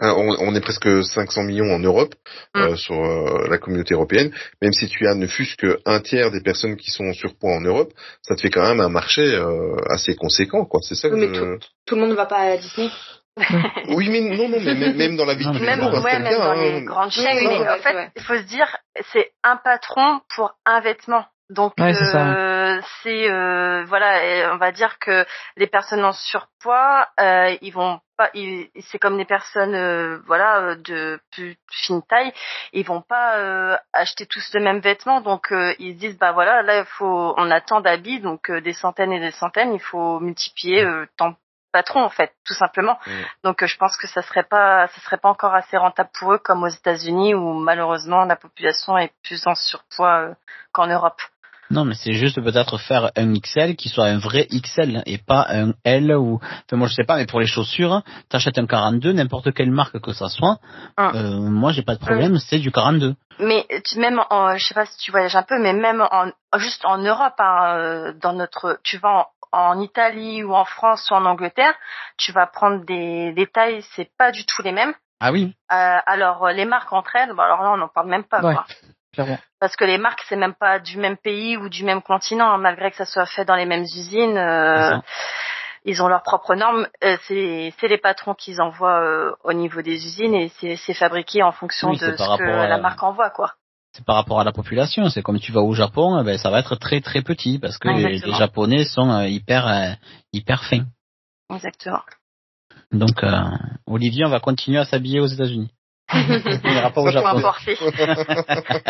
on, 0.00 0.36
on 0.40 0.54
est 0.54 0.60
presque 0.60 0.88
500 1.04 1.42
millions 1.44 1.72
en 1.74 1.78
Europe 1.78 2.14
euh, 2.56 2.76
sur 2.76 2.94
euh, 2.94 3.48
la 3.48 3.58
communauté 3.58 3.94
européenne. 3.94 4.32
Même 4.60 4.72
si 4.72 4.88
tu 4.88 5.06
as 5.06 5.14
ne 5.14 5.26
fût-ce 5.26 5.56
qu'un 5.56 6.00
tiers 6.00 6.30
des 6.30 6.40
personnes 6.40 6.76
qui 6.76 6.90
sont 6.90 7.04
en 7.06 7.12
surpoids 7.12 7.52
en 7.52 7.60
Europe, 7.60 7.92
ça 8.22 8.34
te 8.34 8.40
fait 8.40 8.50
quand 8.50 8.66
même 8.68 8.80
un 8.80 8.88
marché 8.88 9.22
euh, 9.22 9.76
assez 9.90 10.16
conséquent, 10.16 10.64
quoi. 10.64 10.80
C'est 10.82 10.94
ça 10.94 11.08
que 11.08 11.14
Oui, 11.14 11.28
mais 11.28 11.34
je- 11.34 11.58
Tout 11.86 11.94
le 11.94 12.00
monde 12.02 12.10
ne 12.10 12.14
va 12.16 12.26
pas 12.26 12.38
à 12.38 12.56
Disney. 12.56 12.90
Oui, 13.88 14.08
mais 14.10 14.20
non, 14.20 14.48
non, 14.48 14.58
mais 14.64 14.74
même, 14.74 14.96
même 14.96 15.16
dans 15.16 15.24
la 15.24 15.34
vie 15.34 15.44
de 15.44 15.52
tous 15.52 15.58
les 15.58 15.66
Même, 15.66 15.80
jours, 15.80 15.94
hein, 15.94 16.02
ouais, 16.02 16.18
même 16.20 16.38
dans 16.38 16.50
hein. 16.52 16.54
les 16.62 16.82
grandes 16.84 17.10
chaînes. 17.10 17.36
oui, 17.36 17.46
mais 17.48 17.58
c'est 17.58 17.68
en 17.68 17.78
fait, 17.78 18.10
il 18.16 18.22
faut 18.22 18.36
se 18.36 18.42
dire, 18.42 18.76
c'est 19.12 19.32
un 19.42 19.56
patron 19.56 20.20
pour 20.36 20.52
un 20.64 20.80
vêtement. 20.80 21.24
Donc, 21.50 21.74
Ouais, 21.78 21.92
euh, 21.94 22.80
c'est 23.02 23.30
euh, 23.30 23.84
voilà, 23.84 24.52
on 24.54 24.56
va 24.56 24.72
dire 24.72 24.98
que 24.98 25.26
les 25.56 25.66
personnes 25.66 26.02
en 26.02 26.12
surpoids, 26.12 27.06
euh, 27.20 27.54
ils 27.60 27.72
vont 27.72 28.00
pas, 28.16 28.30
c'est 28.80 28.98
comme 28.98 29.18
des 29.18 29.26
personnes, 29.26 29.74
euh, 29.74 30.20
voilà, 30.26 30.60
euh, 30.60 30.76
de 30.76 31.20
plus 31.32 31.56
fine 31.70 32.02
taille, 32.08 32.32
ils 32.72 32.86
vont 32.86 33.02
pas 33.02 33.36
euh, 33.36 33.76
acheter 33.92 34.24
tous 34.24 34.54
le 34.54 34.60
même 34.60 34.78
vêtement. 34.78 35.20
Donc, 35.20 35.52
euh, 35.52 35.74
ils 35.78 35.94
se 35.94 35.98
disent, 35.98 36.18
bah 36.18 36.32
voilà, 36.32 36.62
là, 36.62 36.78
il 36.78 36.86
faut, 36.86 37.34
on 37.36 37.50
a 37.50 37.60
tant 37.60 37.82
d'habits, 37.82 38.20
donc 38.20 38.50
euh, 38.50 38.62
des 38.62 38.72
centaines 38.72 39.12
et 39.12 39.20
des 39.20 39.32
centaines, 39.32 39.74
il 39.74 39.80
faut 39.80 40.20
multiplier 40.20 40.82
euh, 40.82 41.06
tant 41.18 41.30
de 41.30 41.36
patrons 41.72 42.04
en 42.04 42.08
fait, 42.08 42.32
tout 42.46 42.54
simplement. 42.54 42.98
Mm. 43.06 43.10
Donc 43.42 43.64
je 43.66 43.76
pense 43.76 43.96
que 43.98 44.06
ça 44.06 44.22
serait 44.22 44.44
pas 44.44 44.86
ça 44.86 45.00
serait 45.00 45.18
pas 45.18 45.28
encore 45.28 45.54
assez 45.54 45.76
rentable 45.76 46.08
pour 46.18 46.32
eux 46.32 46.38
comme 46.38 46.62
aux 46.62 46.68
États-Unis 46.68 47.34
où 47.34 47.52
malheureusement 47.52 48.24
la 48.24 48.36
population 48.36 48.96
est 48.96 49.12
plus 49.24 49.44
en 49.48 49.56
surpoids 49.56 50.20
euh, 50.20 50.34
qu'en 50.72 50.86
Europe. 50.86 51.20
Non, 51.70 51.84
mais 51.84 51.94
c'est 51.94 52.12
juste 52.12 52.40
peut-être 52.42 52.78
faire 52.78 53.10
un 53.16 53.32
XL 53.34 53.76
qui 53.76 53.88
soit 53.88 54.06
un 54.06 54.18
vrai 54.18 54.46
XL 54.50 55.02
et 55.06 55.18
pas 55.18 55.46
un 55.48 55.72
L 55.84 56.12
ou. 56.16 56.36
Enfin, 56.36 56.76
moi 56.76 56.88
je 56.88 56.94
sais 56.94 57.04
pas, 57.04 57.16
mais 57.16 57.26
pour 57.26 57.40
les 57.40 57.46
chaussures, 57.46 58.02
t'achètes 58.28 58.58
un 58.58 58.66
42, 58.66 59.12
n'importe 59.12 59.52
quelle 59.52 59.70
marque 59.70 59.98
que 60.00 60.12
ça 60.12 60.28
soit. 60.28 60.58
Ah. 60.96 61.12
Euh, 61.14 61.40
moi 61.40 61.72
j'ai 61.72 61.82
pas 61.82 61.94
de 61.94 62.00
problème, 62.00 62.38
c'est 62.38 62.58
du 62.58 62.70
42. 62.70 63.14
Mais 63.40 63.66
tu, 63.84 63.98
même, 63.98 64.20
en, 64.30 64.56
je 64.56 64.64
sais 64.64 64.74
pas 64.74 64.86
si 64.86 64.96
tu 64.98 65.10
voyages 65.10 65.34
un 65.36 65.42
peu, 65.42 65.58
mais 65.60 65.72
même 65.72 66.00
en, 66.10 66.30
juste 66.58 66.84
en 66.84 66.98
Europe, 66.98 67.34
hein, 67.38 67.76
euh, 67.78 68.12
dans 68.20 68.32
notre, 68.32 68.78
tu 68.84 68.98
vas 68.98 69.26
en, 69.52 69.70
en 69.72 69.80
Italie 69.80 70.44
ou 70.44 70.54
en 70.54 70.64
France 70.64 71.10
ou 71.10 71.14
en 71.14 71.24
Angleterre, 71.24 71.74
tu 72.16 72.30
vas 72.32 72.46
prendre 72.46 72.84
des, 72.84 73.32
des 73.32 73.46
tailles, 73.46 73.82
c'est 73.96 74.10
pas 74.16 74.30
du 74.30 74.44
tout 74.46 74.62
les 74.62 74.72
mêmes. 74.72 74.94
Ah 75.20 75.32
oui. 75.32 75.54
Euh, 75.72 75.98
alors 76.06 76.48
les 76.50 76.64
marques 76.64 76.92
entre 76.92 77.16
elles, 77.16 77.32
bah 77.34 77.44
alors 77.44 77.62
là 77.62 77.70
on 77.72 77.76
n'en 77.76 77.88
parle 77.88 78.08
même 78.08 78.24
pas, 78.24 78.42
Ouais. 78.42 78.54
quoi. 78.54 78.66
Clairement. 79.14 79.38
Parce 79.60 79.76
que 79.76 79.84
les 79.84 79.98
marques 79.98 80.22
c'est 80.28 80.36
même 80.36 80.54
pas 80.54 80.78
du 80.78 80.98
même 80.98 81.16
pays 81.16 81.56
ou 81.56 81.68
du 81.68 81.84
même 81.84 82.02
continent, 82.02 82.50
hein, 82.52 82.58
malgré 82.58 82.90
que 82.90 82.96
ça 82.96 83.06
soit 83.06 83.26
fait 83.26 83.44
dans 83.44 83.54
les 83.56 83.66
mêmes 83.66 83.84
usines. 83.84 84.36
euh, 84.36 84.98
ils 85.86 86.02
ont 86.02 86.08
leurs 86.08 86.22
propres 86.22 86.54
normes. 86.54 86.86
Euh, 87.02 87.16
c'est 87.28 87.88
les 87.88 87.98
patrons 87.98 88.34
qu'ils 88.34 88.60
envoient 88.60 89.00
euh, 89.02 89.32
au 89.44 89.52
niveau 89.52 89.82
des 89.82 89.94
usines 90.06 90.34
et 90.34 90.50
c'est 90.76 90.94
fabriqué 90.94 91.42
en 91.42 91.52
fonction 91.52 91.90
Oui, 91.90 91.98
de 91.98 92.16
ce 92.16 92.38
que 92.38 92.42
à- 92.42 92.66
la 92.66 92.78
marque 92.78 93.02
envoie, 93.02 93.30
quoi. 93.30 93.52
C'est 93.92 94.04
par 94.04 94.16
rapport 94.16 94.40
à 94.40 94.44
la 94.44 94.50
population. 94.52 95.08
C'est 95.10 95.22
comme 95.22 95.38
tu 95.38 95.52
vas 95.52 95.60
au 95.60 95.72
Japon, 95.74 96.18
eh 96.20 96.24
ben 96.24 96.36
ça 96.38 96.50
va 96.50 96.58
être 96.58 96.74
très 96.74 97.00
très 97.00 97.22
petit 97.22 97.58
parce 97.60 97.78
que 97.78 97.88
les, 97.88 98.18
les 98.18 98.32
Japonais 98.32 98.84
sont 98.84 99.22
hyper 99.22 99.96
hyper 100.32 100.64
fins. 100.64 100.86
Exactement. 101.54 102.00
Donc 102.90 103.22
Olivier, 103.86 104.24
on 104.24 104.30
va 104.30 104.40
continuer 104.40 104.78
à 104.78 104.84
s'habiller 104.84 105.20
aux 105.20 105.26
États-Unis. 105.26 105.70
On 106.12 106.70
ira 106.70 106.90
pas 106.90 107.00
au 107.00 107.04
Pour 107.04 107.12
Japon. 107.12 107.38
importer. 107.38 107.76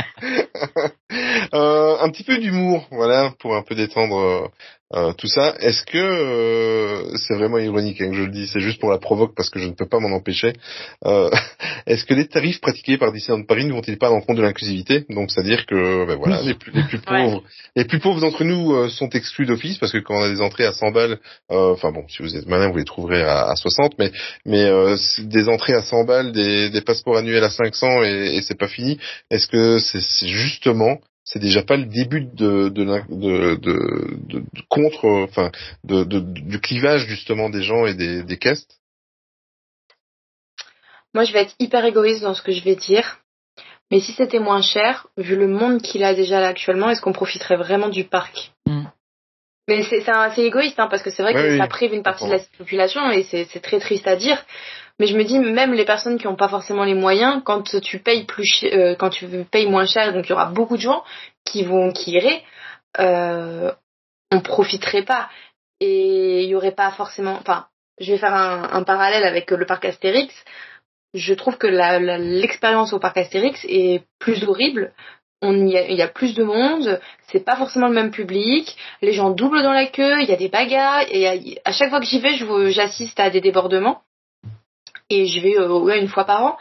Euh, 1.54 1.96
un 2.00 2.10
petit 2.10 2.24
peu 2.24 2.38
d'humour, 2.38 2.88
voilà, 2.90 3.32
pour 3.38 3.54
un 3.54 3.62
peu 3.62 3.74
détendre 3.76 4.50
euh, 4.92 5.12
tout 5.14 5.26
ça. 5.26 5.54
Est-ce 5.60 5.84
que 5.86 5.98
euh, 5.98 7.16
c'est 7.16 7.34
vraiment 7.34 7.58
ironique 7.58 8.00
hein, 8.00 8.10
que 8.10 8.16
je 8.16 8.22
le 8.22 8.30
dis, 8.30 8.46
c'est 8.46 8.60
juste 8.60 8.78
pour 8.80 8.90
la 8.90 8.98
provoque 8.98 9.34
parce 9.34 9.50
que 9.50 9.58
je 9.58 9.66
ne 9.66 9.72
peux 9.72 9.88
pas 9.88 9.98
m'en 9.98 10.14
empêcher. 10.14 10.52
Euh, 11.06 11.30
Est-ce 11.86 12.04
que 12.04 12.14
les 12.14 12.28
tarifs 12.28 12.60
pratiqués 12.60 12.98
par 12.98 13.10
Disneyland 13.10 13.44
Paris 13.44 13.64
ne 13.64 13.72
vont-ils 13.72 13.98
pas 13.98 14.08
à 14.08 14.10
l'encontre 14.10 14.38
de 14.38 14.42
l'inclusivité? 14.42 15.04
Donc, 15.08 15.30
c'est-à-dire 15.30 15.66
que 15.66 16.06
ben 16.06 16.16
voilà, 16.16 16.42
les 16.42 16.54
plus, 16.54 16.72
les 16.72 16.84
plus 16.84 16.98
pauvres, 16.98 17.42
les 17.76 17.84
plus 17.84 17.98
pauvres 17.98 18.20
d'entre 18.20 18.44
nous 18.44 18.72
euh, 18.74 18.88
sont 18.88 19.08
exclus 19.08 19.46
d'office 19.46 19.78
parce 19.78 19.92
que 19.92 19.98
quand 19.98 20.14
on 20.14 20.22
a 20.22 20.28
des 20.28 20.42
entrées 20.42 20.66
à 20.66 20.72
100 20.72 20.90
balles, 20.92 21.18
euh, 21.50 21.72
enfin 21.72 21.90
bon, 21.90 22.06
si 22.08 22.22
vous 22.22 22.36
êtes 22.36 22.46
malin, 22.46 22.70
vous 22.70 22.78
les 22.78 22.84
trouverez 22.84 23.22
à, 23.22 23.48
à 23.48 23.56
60, 23.56 23.94
mais 23.98 24.12
mais 24.44 24.64
euh, 24.64 24.96
des 25.18 25.48
entrées 25.48 25.74
à 25.74 25.82
100 25.82 26.04
balles, 26.04 26.32
des, 26.32 26.70
des 26.70 26.80
passeports 26.82 27.16
annuels 27.16 27.44
à 27.44 27.50
500 27.50 28.02
et, 28.04 28.36
et 28.36 28.42
c'est 28.42 28.58
pas 28.58 28.68
fini. 28.68 28.98
Est-ce 29.30 29.48
que 29.48 29.78
c'est 29.78 30.00
c'est 30.00 30.28
justement 30.28 30.98
c'est 31.24 31.38
déjà 31.38 31.62
pas 31.62 31.76
le 31.76 31.86
début 31.86 32.20
de 32.20 32.68
de, 32.68 32.82
l'in- 32.82 33.06
de, 33.08 33.56
de, 33.56 34.16
de- 34.28 34.40
de 34.40 34.62
contre 34.68 35.06
enfin 35.08 35.50
de, 35.84 36.04
de- 36.04 36.20
du 36.20 36.60
clivage 36.60 37.06
justement 37.06 37.48
des 37.50 37.62
gens 37.62 37.86
et 37.86 37.94
des, 37.94 38.22
des 38.22 38.36
caisses 38.38 38.66
Moi, 41.14 41.24
je 41.24 41.32
vais 41.32 41.42
être 41.42 41.54
hyper 41.60 41.84
égoïste 41.84 42.22
dans 42.22 42.34
ce 42.34 42.42
que 42.42 42.52
je 42.52 42.62
vais 42.64 42.74
dire. 42.74 43.20
Mais 43.90 44.00
si 44.00 44.12
c'était 44.12 44.40
moins 44.40 44.62
cher, 44.62 45.06
vu 45.16 45.36
le 45.36 45.46
monde 45.46 45.80
qu'il 45.80 46.02
a 46.02 46.14
déjà 46.14 46.40
là 46.40 46.48
actuellement, 46.48 46.90
est-ce 46.90 47.00
qu'on 47.00 47.12
profiterait 47.12 47.56
vraiment 47.56 47.88
du 47.88 48.04
parc? 48.04 48.52
Mm. 48.66 48.86
Mais 49.68 49.82
c'est 49.84 50.02
égoïste, 50.44 50.78
hein, 50.80 50.88
parce 50.88 51.02
que 51.02 51.10
c'est 51.10 51.22
vrai 51.22 51.34
Ouais, 51.34 51.42
que 51.42 51.50
oui. 51.52 51.58
ça 51.58 51.68
prive 51.68 51.94
une 51.94 52.02
partie 52.02 52.26
de 52.26 52.32
la 52.32 52.40
population 52.58 53.10
et 53.10 53.22
c'est 53.22 53.44
c'est 53.50 53.60
très 53.60 53.78
triste 53.78 54.06
à 54.06 54.16
dire. 54.16 54.44
Mais 54.98 55.06
je 55.06 55.16
me 55.16 55.24
dis, 55.24 55.38
même 55.38 55.74
les 55.74 55.84
personnes 55.84 56.18
qui 56.18 56.26
n'ont 56.26 56.36
pas 56.36 56.48
forcément 56.48 56.84
les 56.84 56.94
moyens, 56.94 57.42
quand 57.44 57.80
tu 57.80 57.98
payes 57.98 58.24
plus, 58.24 58.64
euh, 58.64 58.94
quand 58.94 59.10
tu 59.10 59.26
payes 59.50 59.66
moins 59.66 59.86
cher, 59.86 60.12
donc 60.12 60.26
il 60.26 60.30
y 60.30 60.32
aura 60.32 60.46
beaucoup 60.46 60.76
de 60.76 60.82
gens 60.82 61.02
qui 61.44 61.64
vont, 61.64 61.92
qui 61.92 62.12
iraient, 62.12 62.42
euh, 63.00 63.72
on 64.30 64.40
profiterait 64.40 65.02
pas 65.02 65.28
et 65.80 66.44
il 66.44 66.48
y 66.48 66.54
aurait 66.54 66.74
pas 66.74 66.90
forcément. 66.92 67.36
Enfin, 67.40 67.66
je 67.98 68.12
vais 68.12 68.18
faire 68.18 68.34
un, 68.34 68.82
parallèle 68.84 69.24
avec 69.24 69.50
le 69.50 69.66
parc 69.66 69.84
Astérix. 69.84 70.34
Je 71.12 71.34
trouve 71.34 71.58
que 71.58 71.66
l'expérience 71.66 72.92
au 72.92 72.98
parc 72.98 73.16
Astérix 73.18 73.64
est 73.68 74.02
plus 74.18 74.44
horrible. 74.44 74.92
Il 75.42 75.68
y 75.68 76.02
a 76.02 76.08
plus 76.08 76.34
de 76.34 76.42
monde, 76.42 77.00
c'est 77.30 77.44
pas 77.44 77.56
forcément 77.56 77.88
le 77.88 77.94
même 77.94 78.10
public, 78.10 78.74
les 79.02 79.12
gens 79.12 79.28
doublent 79.28 79.62
dans 79.62 79.74
la 79.74 79.84
queue, 79.84 80.22
il 80.22 80.28
y 80.28 80.32
a 80.32 80.36
des 80.36 80.48
bagarres, 80.48 81.04
et 81.10 81.60
à, 81.66 81.72
chaque 81.72 81.90
fois 81.90 82.00
que 82.00 82.06
j'y 82.06 82.18
vais, 82.18 82.32
j'assiste 82.70 83.20
à 83.20 83.28
des 83.28 83.42
débordements, 83.42 84.00
et 85.10 85.26
je 85.26 85.40
vais 85.40 85.58
euh, 85.58 85.78
ouais, 85.78 86.00
une 86.00 86.08
fois 86.08 86.24
par 86.24 86.42
an, 86.44 86.58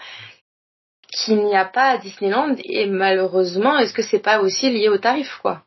qu'il 1.07 1.43
n'y 1.45 1.55
a 1.55 1.65
pas 1.65 1.91
à 1.91 1.97
Disneyland, 1.97 2.55
et 2.63 2.87
malheureusement, 2.87 3.77
est-ce 3.77 3.93
que 3.93 4.01
c'est 4.01 4.19
pas 4.19 4.39
aussi 4.39 4.69
lié 4.69 4.89
au 4.89 4.97
tarif, 4.97 5.37
quoi? 5.41 5.63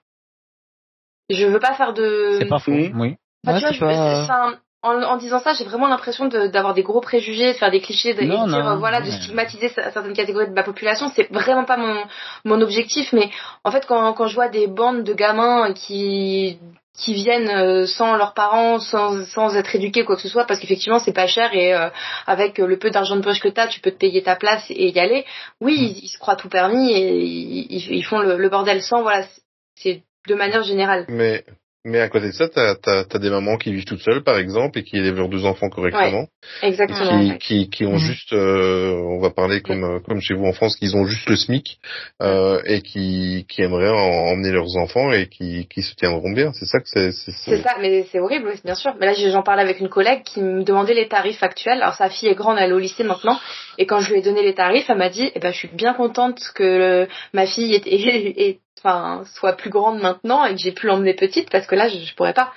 Je 1.30 1.46
veux 1.46 1.60
pas 1.60 1.74
faire 1.74 1.92
de... 1.92 2.38
C'est 2.40 2.48
pas 2.48 2.58
faux. 2.58 2.72
Mhm. 2.72 3.00
Oui. 3.00 3.16
Enfin, 3.46 3.60
Ouais, 3.66 3.72
tu 3.72 3.78
vois, 3.78 3.92
c'est 3.92 4.28
pas- 4.28 4.58
en, 4.86 5.02
en 5.02 5.16
disant 5.16 5.40
ça, 5.40 5.52
j'ai 5.54 5.64
vraiment 5.64 5.88
l'impression 5.88 6.26
de- 6.26 6.46
d'avoir 6.46 6.74
des 6.74 6.82
gros 6.82 7.00
préjugés, 7.00 7.52
de 7.52 7.58
faire 7.58 7.70
des 7.70 7.80
clichés, 7.80 8.14
de, 8.14 8.22
et 8.22 8.26
de 8.26 8.30
Non, 8.30 8.46
dire, 8.46 8.64
non, 8.64 8.70
euh, 8.72 8.76
voilà, 8.76 9.00
de 9.00 9.10
stigmatiser 9.10 9.68
cer- 9.68 9.92
certaines 9.92 10.12
catégories 10.14 10.48
de 10.48 10.52
ma 10.54 10.62
population. 10.62 11.10
C'est 11.14 11.30
vraiment 11.32 11.64
pas 11.64 11.76
mon, 11.76 11.96
mon 12.44 12.60
objectif, 12.60 13.12
mais 13.12 13.30
en 13.64 13.70
fait, 13.70 13.84
quand, 13.86 14.12
quand 14.14 14.26
je 14.26 14.34
vois 14.34 14.48
des 14.48 14.66
bandes 14.66 15.02
de 15.04 15.14
gamins 15.14 15.72
qui 15.72 16.58
qui 16.98 17.12
viennent 17.12 17.50
euh, 17.50 17.84
sans 17.86 18.16
leurs 18.16 18.32
parents, 18.32 18.78
sans, 18.80 19.22
sans 19.26 19.54
être 19.54 19.74
éduqués 19.74 20.06
quoi 20.06 20.16
que 20.16 20.22
ce 20.22 20.30
soit, 20.30 20.46
parce 20.46 20.58
qu'effectivement 20.60 20.98
c'est 20.98 21.12
pas 21.12 21.26
cher 21.26 21.52
et 21.52 21.74
euh, 21.74 21.90
avec 22.26 22.56
le 22.56 22.78
peu 22.78 22.88
d'argent 22.88 23.16
de 23.16 23.20
poche 23.20 23.38
que 23.40 23.48
t'as, 23.48 23.66
tu 23.68 23.80
peux 23.80 23.90
te 23.90 23.98
payer 23.98 24.22
ta 24.22 24.34
place 24.34 24.64
et 24.70 24.88
y 24.88 24.98
aller. 24.98 25.26
Oui, 25.60 25.76
ils, 25.78 26.04
ils 26.04 26.08
se 26.08 26.16
croient 26.18 26.36
tout 26.36 26.48
permis 26.48 26.92
et 26.94 27.18
ils, 27.22 27.66
ils- 27.70 27.92
ils 27.96 28.02
font 28.02 28.20
le, 28.20 28.38
le 28.38 28.48
bordel 28.48 28.80
sans. 28.80 29.02
Voilà, 29.02 29.26
c'est 29.74 30.04
de 30.26 30.34
manière 30.34 30.62
générale. 30.62 31.04
Mais 31.08 31.44
mais 31.86 32.00
à 32.00 32.08
côté 32.08 32.26
de 32.26 32.32
ça, 32.32 32.48
t'as 32.48 32.74
as, 32.86 33.18
des 33.18 33.30
mamans 33.30 33.56
qui 33.56 33.72
vivent 33.72 33.84
toutes 33.84 34.00
seules, 34.02 34.22
par 34.22 34.36
exemple, 34.38 34.78
et 34.78 34.82
qui 34.82 34.96
élèvent 34.98 35.16
leurs 35.16 35.28
deux 35.28 35.44
enfants 35.46 35.68
correctement, 35.70 36.26
Exactement. 36.62 37.20
qui, 37.20 37.38
qui, 37.38 37.70
qui 37.70 37.84
ont 37.86 37.92
Mhm. 37.92 37.98
juste, 37.98 38.32
euh, 38.32 38.92
on 38.92 39.20
va 39.20 39.30
parler 39.30 39.60
comme 39.62 39.84
euh, 39.84 40.00
comme 40.00 40.20
chez 40.20 40.34
vous 40.34 40.44
en 40.44 40.52
France, 40.52 40.76
qu'ils 40.76 40.96
ont 40.96 41.06
juste 41.06 41.28
le 41.30 41.36
SMIC 41.36 41.78
euh, 42.22 42.60
et 42.66 42.82
qui, 42.82 43.46
qui 43.48 43.62
aimeraient 43.62 43.88
en- 43.90 44.32
emmener 44.32 44.50
leurs 44.50 44.76
enfants 44.76 45.12
et 45.12 45.28
qui, 45.28 45.66
qui 45.72 45.82
se 45.82 45.94
tiendront 45.94 46.32
bien. 46.32 46.52
C'est 46.52 46.66
ça 46.66 46.80
que 46.80 46.88
c'est. 46.88 47.12
c'est- 47.12 47.32
C'est 47.32 47.62
ça, 47.62 47.76
mais 47.80 48.04
c'est 48.10 48.18
horrible, 48.20 48.48
oui, 48.52 48.60
bien 48.64 48.74
sûr. 48.74 48.94
Mais 49.00 49.06
là, 49.06 49.14
j'en 49.14 49.42
parlais 49.42 49.62
avec 49.62 49.80
une 49.80 49.88
collègue 49.88 50.22
qui 50.24 50.40
me 50.42 50.64
demandait 50.64 50.94
les 50.94 51.08
tarifs 51.08 51.42
actuels. 51.42 51.80
Alors, 51.82 51.94
sa 51.94 52.10
fille 52.10 52.28
est 52.28 52.34
grande, 52.34 52.58
elle 52.58 52.70
est 52.70 52.74
au 52.74 52.78
lycée 52.78 53.04
maintenant. 53.04 53.38
Et 53.78 53.86
quand 53.86 54.00
je 54.00 54.12
lui 54.12 54.18
ai 54.18 54.22
donné 54.22 54.42
les 54.42 54.54
tarifs, 54.54 54.90
elle 54.90 54.98
m'a 54.98 55.08
dit, 55.10 55.30
eh 55.34 55.38
ben, 55.38 55.52
je 55.52 55.58
suis 55.58 55.68
bien 55.68 55.94
contente 55.94 56.40
que 56.54 56.62
le- 56.64 57.08
ma 57.32 57.46
fille 57.46 57.74
est, 57.74 57.86
est- 57.86 58.40
est- 58.48 58.58
enfin, 58.86 59.24
soit 59.34 59.54
plus 59.54 59.70
grande 59.70 60.00
maintenant 60.00 60.44
et 60.44 60.52
que 60.54 60.60
j'ai 60.60 60.72
pu 60.72 60.86
l'emmener 60.86 61.14
petite 61.14 61.50
parce 61.50 61.66
que 61.66 61.74
là, 61.74 61.88
je, 61.88 61.98
je 61.98 62.14
pourrais 62.14 62.34
pas. 62.34 62.52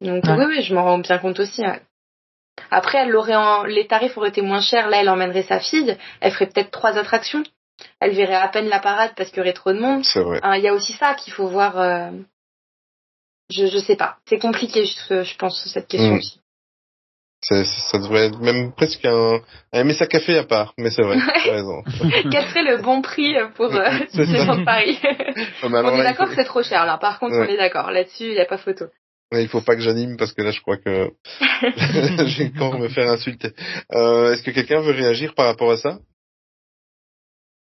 Donc, 0.00 0.24
Ouais. 0.24 0.34
oui, 0.38 0.44
oui, 0.48 0.62
je 0.62 0.74
m'en 0.74 0.84
rends 0.84 0.98
bien 0.98 1.18
compte 1.18 1.38
aussi. 1.40 1.62
Après, 2.70 2.98
elle 2.98 3.14
aurait 3.16 3.34
en- 3.36 3.64
les 3.64 3.86
tarifs 3.86 4.16
auraient 4.16 4.28
été 4.30 4.42
moins 4.42 4.60
chers. 4.60 4.88
Là, 4.88 5.00
elle 5.00 5.08
emmènerait 5.08 5.42
sa 5.42 5.60
fille. 5.60 5.96
Elle 6.20 6.32
ferait 6.32 6.46
peut-être 6.48 6.70
trois 6.70 6.96
attractions. 6.98 7.42
Elle 8.00 8.12
verrait 8.14 8.34
à 8.34 8.48
peine 8.48 8.68
la 8.68 8.78
parade 8.80 9.12
parce 9.16 9.30
qu'il 9.30 9.38
y 9.38 9.40
aurait 9.40 9.52
trop 9.52 9.72
de 9.72 9.78
monde. 9.78 10.04
C'est 10.04 10.20
vrai. 10.22 10.40
Hein, 10.42 10.56
Il 10.56 10.62
y 10.62 10.68
a 10.68 10.74
aussi 10.74 10.92
ça 10.92 11.14
qu'il 11.14 11.32
faut 11.32 11.48
voir. 11.48 11.78
euh, 11.78 12.10
Je, 13.50 13.66
je 13.66 13.78
sais 13.78 13.96
pas. 13.96 14.18
C'est 14.26 14.38
compliqué, 14.38 14.86
je, 14.86 15.22
je 15.24 15.36
pense, 15.36 15.62
cette 15.66 15.88
question 15.88 16.14
Mm. 16.14 16.18
aussi. 16.18 16.40
C'est- 17.44 17.64
Ça 17.64 17.98
devrait 17.98 18.26
être 18.28 18.38
même 18.40 18.72
presque 18.72 19.04
un, 19.04 19.40
un 19.72 19.84
messa 19.84 20.06
café 20.06 20.38
à 20.38 20.44
part, 20.44 20.74
mais 20.78 20.90
c'est 20.90 21.02
vrai, 21.02 21.18
raison. 21.44 21.82
Quel 22.30 22.46
serait 22.48 22.62
le 22.62 22.82
bon 22.82 23.02
prix 23.02 23.34
pour 23.56 23.66
euh, 23.74 23.84
ça. 24.12 24.22
Disneyland 24.24 24.58
de 24.58 24.64
Paris? 24.64 24.98
Mais 25.02 25.44
On 25.62 25.96
est 25.98 26.02
d'accord 26.04 26.26
faut- 26.26 26.30
que 26.30 26.36
c'est 26.36 26.44
trop 26.48 26.62
cher, 26.62 26.86
là. 26.86 26.98
Par 26.98 27.18
contre, 27.18 27.34
Ouais. 27.36 27.46
on 27.48 27.52
est 27.52 27.56
d'accord. 27.56 27.90
Là-dessus, 27.90 28.24
il 28.24 28.34
n'y 28.34 28.40
a 28.40 28.44
pas 28.46 28.58
photo. 28.58 28.86
Ouais, 29.32 29.42
il 29.42 29.48
faut 29.48 29.62
pas 29.62 29.74
que 29.76 29.80
j'anime 29.80 30.16
parce 30.18 30.32
que 30.34 30.42
là, 30.42 30.50
je 30.50 30.60
crois 30.60 30.76
que 30.76 31.08
je 31.50 32.38
vais 32.42 32.52
encore 32.60 32.78
me 32.78 32.88
faire 32.88 33.08
insulter. 33.10 33.52
Euh, 33.94 34.32
Est-ce 34.34 34.42
que 34.42 34.50
quelqu'un 34.50 34.80
veut 34.80 34.92
réagir 34.92 35.34
par 35.34 35.46
rapport 35.46 35.70
à 35.72 35.78
ça? 35.78 35.98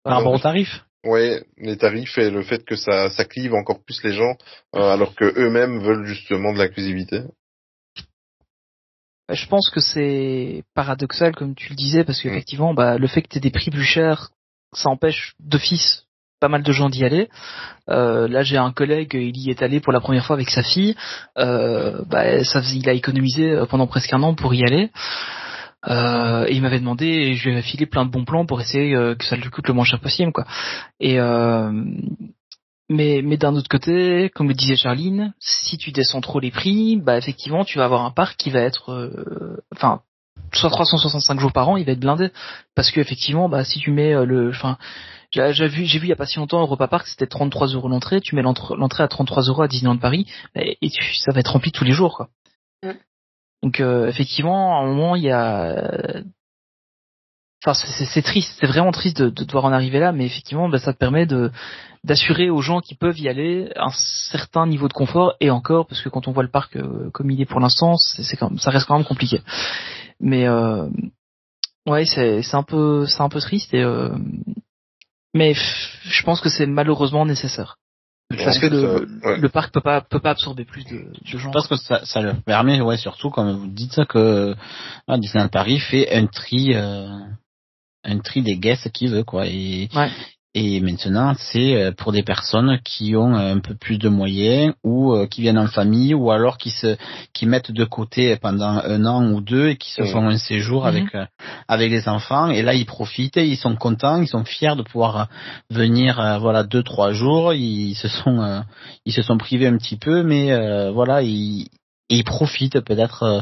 Par 0.04 0.18
rapport 0.18 0.32
au 0.34 0.38
tarif. 0.38 0.68
Ouais, 1.04 1.42
les 1.58 1.76
tarifs 1.76 2.16
et 2.18 2.30
le 2.30 2.42
fait 2.42 2.64
que 2.64 2.76
ça, 2.76 3.10
ça 3.10 3.24
clive 3.24 3.54
encore 3.54 3.82
plus 3.84 4.02
les 4.04 4.12
gens, 4.12 4.34
euh, 4.74 4.92
alors 4.92 5.14
que 5.14 5.24
eux-mêmes 5.24 5.80
veulent 5.80 6.06
justement 6.06 6.52
de 6.52 6.58
l'inclusivité. 6.58 7.22
Bah, 9.28 9.34
Je 9.34 9.46
pense 9.46 9.70
que 9.70 9.80
c'est 9.80 10.64
paradoxal, 10.74 11.34
comme 11.34 11.54
tu 11.54 11.70
le 11.70 11.76
disais, 11.76 12.04
parce 12.04 12.20
qu'effectivement, 12.20 12.74
bah, 12.74 12.98
le 12.98 13.06
fait 13.06 13.22
que 13.22 13.28
tu 13.28 13.40
des 13.40 13.50
prix 13.50 13.70
plus 13.70 13.84
chers, 13.84 14.30
ça 14.72 14.88
empêche 14.88 15.34
d'office 15.40 16.04
pas 16.38 16.48
mal 16.48 16.62
de 16.62 16.72
gens 16.72 16.90
d'y 16.90 17.04
aller. 17.04 17.28
Euh, 17.88 18.28
là, 18.28 18.42
j'ai 18.42 18.58
un 18.58 18.70
collègue, 18.70 19.14
il 19.14 19.38
y 19.38 19.50
est 19.50 19.62
allé 19.62 19.80
pour 19.80 19.92
la 19.92 20.00
première 20.00 20.26
fois 20.26 20.36
avec 20.36 20.50
sa 20.50 20.62
fille. 20.62 20.94
Euh, 21.38 22.02
bah, 22.06 22.44
ça, 22.44 22.60
il 22.74 22.88
a 22.88 22.92
économisé 22.92 23.62
pendant 23.70 23.86
presque 23.86 24.12
un 24.12 24.22
an 24.22 24.34
pour 24.34 24.54
y 24.54 24.62
aller. 24.64 24.90
Euh, 25.88 26.46
et 26.48 26.54
il 26.54 26.62
m'avait 26.62 26.80
demandé, 26.80 27.06
et 27.06 27.34
je 27.34 27.48
lui 27.48 27.56
ai 27.56 27.62
filé 27.62 27.86
plein 27.86 28.04
de 28.04 28.10
bons 28.10 28.24
plans 28.24 28.46
pour 28.46 28.60
essayer 28.60 28.94
euh, 28.94 29.14
que 29.14 29.24
ça 29.24 29.36
lui 29.36 29.48
coûte 29.50 29.68
le 29.68 29.74
moins 29.74 29.84
cher 29.84 30.00
possible, 30.00 30.32
quoi. 30.32 30.44
Et 31.00 31.20
euh, 31.20 31.70
mais 32.88 33.20
mais 33.24 33.36
d'un 33.36 33.54
autre 33.56 33.68
côté, 33.68 34.30
comme 34.34 34.48
le 34.48 34.54
disait 34.54 34.76
Charline, 34.76 35.34
si 35.40 35.76
tu 35.78 35.92
descends 35.92 36.20
trop 36.20 36.40
les 36.40 36.50
prix, 36.50 36.96
bah 36.96 37.16
effectivement, 37.18 37.64
tu 37.64 37.78
vas 37.78 37.84
avoir 37.84 38.04
un 38.04 38.10
parc 38.10 38.36
qui 38.36 38.50
va 38.50 38.60
être, 38.60 38.90
euh, 38.92 39.56
enfin, 39.74 40.02
soit 40.52 40.70
365 40.70 41.40
jours 41.40 41.52
par 41.52 41.68
an, 41.68 41.76
il 41.76 41.84
va 41.84 41.92
être 41.92 42.00
blindé, 42.00 42.30
parce 42.74 42.90
que 42.90 43.00
effectivement, 43.00 43.48
bah 43.48 43.64
si 43.64 43.78
tu 43.80 43.90
mets 43.90 44.14
euh, 44.14 44.24
le, 44.24 44.50
enfin, 44.50 44.76
J'ai 45.32 45.68
vu, 45.68 45.84
j'ai 45.84 45.98
vu 45.98 46.06
il 46.06 46.08
y 46.10 46.12
a 46.12 46.16
pas 46.16 46.26
si 46.26 46.38
longtemps 46.38 46.60
Europa 46.60 46.86
Park, 46.88 47.06
c'était 47.08 47.26
33 47.26 47.68
euros 47.74 47.88
l'entrée. 47.88 48.20
Tu 48.20 48.34
mets 48.36 48.42
l'entrée 48.42 49.02
à 49.02 49.08
33 49.08 49.42
euros 49.48 49.62
à 49.62 49.68
Disneyland 49.68 49.98
Paris, 49.98 50.26
et, 50.54 50.78
et 50.80 50.88
tu- 50.90 51.14
ça 51.16 51.32
va 51.32 51.40
être 51.40 51.52
rempli 51.52 51.72
tous 51.72 51.84
les 51.84 51.92
jours, 51.92 52.16
quoi. 52.16 52.28
Mm. 52.82 52.92
Donc 53.62 53.80
euh, 53.80 54.06
effectivement, 54.08 54.78
à 54.78 54.82
un 54.84 54.86
moment, 54.86 55.16
il 55.16 55.24
y 55.24 55.30
a, 55.30 56.22
enfin, 57.66 57.74
c'est- 57.74 58.22
triste, 58.22 58.56
c'est 58.60 58.66
vraiment 58.66 58.92
triste 58.92 59.20
de, 59.20 59.28
de 59.30 59.44
devoir 59.44 59.64
en 59.64 59.72
arriver 59.72 59.98
là, 59.98 60.12
mais 60.12 60.26
effectivement, 60.26 60.68
bah, 60.68 60.78
ça 60.78 60.92
te 60.92 60.98
permet 60.98 61.26
de 61.26 61.50
d'assurer 62.04 62.50
aux 62.50 62.60
gens 62.60 62.80
qui 62.80 62.94
peuvent 62.94 63.18
y 63.18 63.28
aller 63.28 63.72
un 63.74 63.90
certain 64.30 64.66
niveau 64.68 64.86
de 64.86 64.92
confort 64.92 65.34
et 65.40 65.50
encore, 65.50 65.86
parce 65.88 66.00
que 66.02 66.08
quand 66.08 66.28
on 66.28 66.32
voit 66.32 66.44
le 66.44 66.50
parc 66.50 66.76
euh, 66.76 67.10
comme 67.12 67.30
il 67.30 67.40
est 67.40 67.46
pour 67.46 67.58
l'instant, 67.60 67.96
c'est 67.96 68.36
quand 68.36 68.56
ça 68.60 68.70
reste 68.70 68.86
quand 68.86 68.96
même 68.96 69.06
compliqué. 69.06 69.42
Mais 70.20 70.46
euh, 70.46 70.88
ouais, 71.86 72.04
c'est 72.06 72.42
c'est 72.42 72.56
un 72.56 72.62
peu 72.62 73.06
c'est 73.06 73.22
un 73.22 73.28
peu 73.28 73.40
triste 73.40 73.74
et 73.74 73.82
euh, 73.82 74.10
mais 75.34 75.54
je 75.54 76.22
pense 76.22 76.40
que 76.40 76.48
c'est 76.48 76.66
malheureusement 76.66 77.26
nécessaire. 77.26 77.76
Parce 78.28 78.58
que 78.58 78.66
le, 78.66 79.06
ouais. 79.24 79.38
le 79.38 79.48
parc 79.48 79.72
peut 79.72 79.80
pas 79.80 80.00
peut 80.00 80.18
pas 80.18 80.30
absorber 80.30 80.64
plus 80.64 80.84
de, 80.84 80.98
de 80.98 81.38
gens. 81.38 81.38
Je 81.38 81.48
pense 81.50 81.68
que 81.68 81.76
ça, 81.76 82.04
ça 82.04 82.20
leur 82.20 82.42
permet, 82.42 82.80
ouais, 82.80 82.96
surtout 82.96 83.30
comme 83.30 83.52
vous 83.52 83.68
dites 83.68 83.92
ça, 83.92 84.04
que 84.04 84.56
ah, 85.06 85.16
Disneyland 85.16 85.48
Paris 85.48 85.78
fait 85.78 86.12
un 86.12 86.26
tri, 86.26 86.72
euh, 86.74 87.06
un 88.06 88.18
tri 88.20 88.42
des 88.42 88.56
guests 88.56 88.90
qu'il 88.92 89.10
veut, 89.10 89.24
quoi. 89.24 89.46
Et, 89.46 89.88
Ouais. 89.94 90.08
et 90.54 90.80
maintenant, 90.80 91.34
c'est 91.38 91.74
euh, 91.76 91.92
pour 91.92 92.12
des 92.12 92.22
personnes 92.22 92.78
qui 92.82 93.14
ont 93.14 93.34
un 93.34 93.58
peu 93.58 93.74
plus 93.74 93.98
de 93.98 94.08
moyens 94.08 94.72
ou 94.82 95.12
euh, 95.12 95.26
qui 95.26 95.42
viennent 95.42 95.58
en 95.58 95.66
famille 95.66 96.14
ou 96.14 96.30
alors 96.30 96.56
qui 96.56 96.70
se, 96.70 96.96
qui 97.34 97.44
mettent 97.44 97.72
de 97.72 97.84
côté 97.84 98.36
pendant 98.36 98.80
un 98.82 99.04
an 99.04 99.22
ou 99.32 99.42
deux 99.42 99.68
et 99.68 99.76
qui 99.76 99.90
se 99.90 100.02
font 100.04 100.26
un 100.28 100.38
séjour 100.38 100.82
Mhm. 100.84 100.88
avec 100.88 101.14
euh, 101.14 101.26
avec 101.68 101.90
les 101.90 102.08
enfants. 102.08 102.48
Et 102.48 102.62
là, 102.62 102.72
ils 102.72 102.86
profitent, 102.86 103.36
ils 103.36 103.56
sont 103.58 103.76
contents, 103.76 104.22
ils 104.22 104.28
sont 104.28 104.44
fiers 104.44 104.76
de 104.76 104.82
pouvoir 104.82 105.16
euh, 105.20 105.24
venir, 105.70 106.18
euh, 106.20 106.38
voilà, 106.38 106.62
deux 106.62 106.82
trois 106.82 107.12
jours. 107.12 107.52
Ils 107.52 107.94
se 107.94 108.08
sont, 108.08 108.40
euh, 108.40 108.60
ils 109.04 109.12
se 109.12 109.22
sont 109.22 109.36
privés 109.36 109.66
un 109.66 109.76
petit 109.76 109.96
peu, 109.98 110.22
mais 110.22 110.52
euh, 110.52 110.90
voilà, 110.90 111.20
ils, 111.22 111.68
ils 112.08 112.24
profitent 112.24 112.80
peut-être 112.80 113.22
euh, 113.24 113.40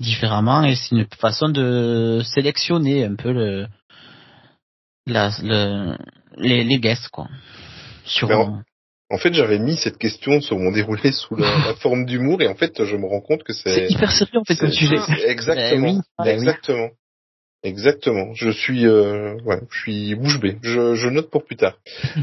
différemment 0.00 0.64
et 0.64 0.74
c'est 0.74 0.96
une 0.96 1.06
façon 1.18 1.48
de 1.50 2.22
sélectionner 2.24 3.04
un 3.04 3.14
peu 3.14 3.32
le, 3.32 3.66
la, 5.06 5.30
le, 5.42 5.96
les, 6.36 6.64
les 6.64 6.78
guests 6.78 7.08
quoi. 7.08 7.28
Sur, 8.04 8.30
en- 8.30 8.62
En 9.12 9.18
fait, 9.18 9.34
j'avais 9.34 9.58
mis 9.58 9.76
cette 9.76 9.98
question 9.98 10.40
sur 10.40 10.56
mon 10.58 10.70
déroulé 10.70 11.10
sous 11.12 11.34
la, 11.36 11.48
la 11.66 11.74
forme 11.74 12.04
d'humour 12.06 12.40
et 12.42 12.46
en 12.48 12.54
fait, 12.54 12.84
je 12.84 12.96
me 12.96 13.06
rends 13.06 13.20
compte 13.20 13.42
que 13.42 13.52
c'est 13.52 13.74
C'est 13.74 13.90
hyper 13.92 14.12
sérieux 14.12 14.38
en 14.38 14.44
fait 14.44 14.56
comme 14.56 14.70
sujet. 14.70 14.96
Exactement. 15.26 15.80
Ben 15.86 15.94
oui, 15.96 16.00
ben 16.18 16.24
oui. 16.26 16.30
Exactement. 16.34 16.88
Exactement. 17.62 18.32
Je 18.34 18.50
suis, 18.50 18.86
euh, 18.86 19.34
ouais, 19.44 19.60
je 19.70 19.78
suis 19.80 20.14
bouche 20.14 20.40
bée. 20.40 20.56
Je, 20.62 20.94
je 20.94 21.08
note 21.08 21.30
pour 21.30 21.44
plus 21.44 21.56
tard. 21.56 21.76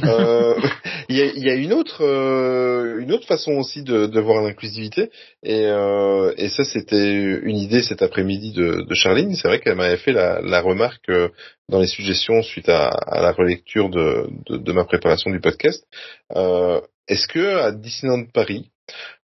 Euh, 0.04 0.56
Il 1.10 1.16
y, 1.16 1.22
a, 1.22 1.26
y 1.26 1.50
a 1.50 1.54
une 1.54 1.72
autre, 1.74 2.04
euh, 2.04 3.00
une 3.00 3.14
autre 3.14 3.28
façon 3.28 3.54
aussi 3.54 3.82
de, 3.84 4.08
de 4.08 4.20
voir 4.20 4.44
l'inclusivité, 4.44 5.10
et, 5.42 5.66
euh, 5.68 6.34
et 6.38 6.50
ça 6.50 6.66
c'était 6.66 7.14
une 7.44 7.56
idée 7.58 7.82
cet 7.82 8.02
après-midi 8.02 8.52
de, 8.52 8.82
de 8.82 8.94
Charline. 8.94 9.34
C'est 9.36 9.48
vrai 9.48 9.60
qu'elle 9.62 9.76
m'avait 9.76 9.96
fait 9.98 10.12
la, 10.12 10.42
la 10.42 10.60
remarque 10.60 11.08
euh, 11.10 11.30
dans 11.70 11.80
les 11.80 11.88
suggestions 11.88 12.42
suite 12.44 12.68
à, 12.68 12.88
à 12.90 13.22
la 13.22 13.32
relecture 13.32 13.90
de, 13.90 14.28
de, 14.50 14.58
de 14.58 14.72
ma 14.74 14.84
préparation 14.84 15.32
du 15.32 15.40
podcast. 15.40 15.86
Est-ce 17.08 17.28
que 17.28 17.58
à 17.60 17.72
Disneyland 17.72 18.26
Paris, 18.34 18.70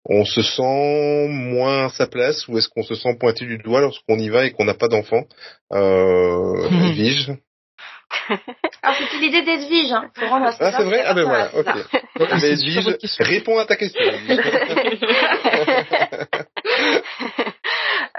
on 0.05 0.25
se 0.25 0.41
sent 0.41 1.27
moins 1.30 1.85
à 1.85 1.89
sa 1.89 2.07
place 2.07 2.47
ou 2.47 2.57
est-ce 2.57 2.67
qu'on 2.69 2.84
se 2.84 2.95
sent 2.95 3.15
pointé 3.19 3.45
du 3.45 3.57
doigt 3.57 3.81
lorsqu'on 3.81 4.17
y 4.17 4.30
va 4.30 4.45
et 4.45 4.51
qu'on 4.51 4.65
n'a 4.65 4.73
pas 4.73 4.88
d'enfant? 4.88 5.23
Euh, 5.71 6.53
Mhm. 6.69 6.84
Edwige 6.91 7.31
Alors 8.84 8.95
c'était 8.97 9.17
l'idée 9.17 9.41
d'Edwige, 9.41 9.91
hein. 9.91 10.09
Faut 10.15 10.27
rendre 10.27 10.45
à 10.45 10.53
Ah, 10.59 10.71
c'est 10.77 10.84
vrai? 10.84 11.01
Ah 11.05 11.13
ben 11.13 11.23
voilà, 11.23 11.49
c'est 11.49 11.59
ok. 11.59 11.67
Eh 12.15 12.19
ben, 12.19 12.39
c'est 12.39 12.51
Edwige, 12.51 12.97
réponds 13.19 13.57
à 13.57 13.65
ta 13.65 13.75
question. 13.75 14.03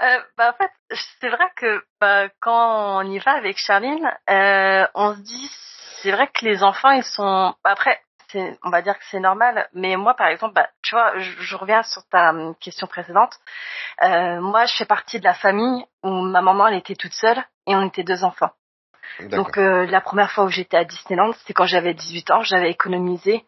Euh, 0.01 0.17
bah, 0.37 0.53
en 0.53 0.57
fait, 0.57 0.71
c'est 1.21 1.29
vrai 1.29 1.45
que 1.55 1.81
bah, 2.01 2.27
quand 2.41 2.99
on 2.99 3.09
y 3.09 3.17
va 3.19 3.31
avec 3.31 3.57
Charline, 3.57 4.05
euh, 4.29 4.85
on 4.93 5.15
se 5.15 5.21
dit, 5.21 5.49
c'est 6.01 6.11
vrai 6.11 6.27
que 6.33 6.45
les 6.45 6.63
enfants, 6.63 6.91
ils 6.91 7.03
sont. 7.03 7.53
Après, 7.63 7.97
c'est, 8.35 8.57
on 8.63 8.69
va 8.69 8.81
dire 8.81 8.97
que 8.99 9.05
c'est 9.09 9.19
normal, 9.19 9.69
mais 9.73 9.95
moi, 9.95 10.13
par 10.13 10.27
exemple, 10.27 10.53
bah, 10.53 10.67
tu 10.81 10.93
vois, 10.93 11.17
je, 11.17 11.31
je 11.41 11.55
reviens 11.55 11.83
sur 11.83 12.03
ta 12.09 12.31
hum, 12.31 12.55
question 12.55 12.85
précédente. 12.87 13.33
Euh, 14.03 14.41
moi, 14.41 14.65
je 14.65 14.75
fais 14.75 14.85
partie 14.85 15.19
de 15.19 15.23
la 15.23 15.33
famille 15.33 15.85
où 16.03 16.09
ma 16.09 16.41
maman, 16.41 16.67
elle 16.67 16.77
était 16.77 16.95
toute 16.95 17.13
seule 17.13 17.41
et 17.67 17.75
on 17.75 17.87
était 17.87 18.03
deux 18.03 18.23
enfants. 18.23 18.51
Donc 19.21 19.57
euh, 19.57 19.85
la 19.85 20.01
première 20.01 20.31
fois 20.31 20.43
où 20.43 20.49
j'étais 20.49 20.77
à 20.77 20.83
Disneyland, 20.83 21.31
c'était 21.33 21.53
quand 21.53 21.65
j'avais 21.65 21.93
18 21.93 22.31
ans, 22.31 22.41
j'avais 22.41 22.71
économisé. 22.71 23.45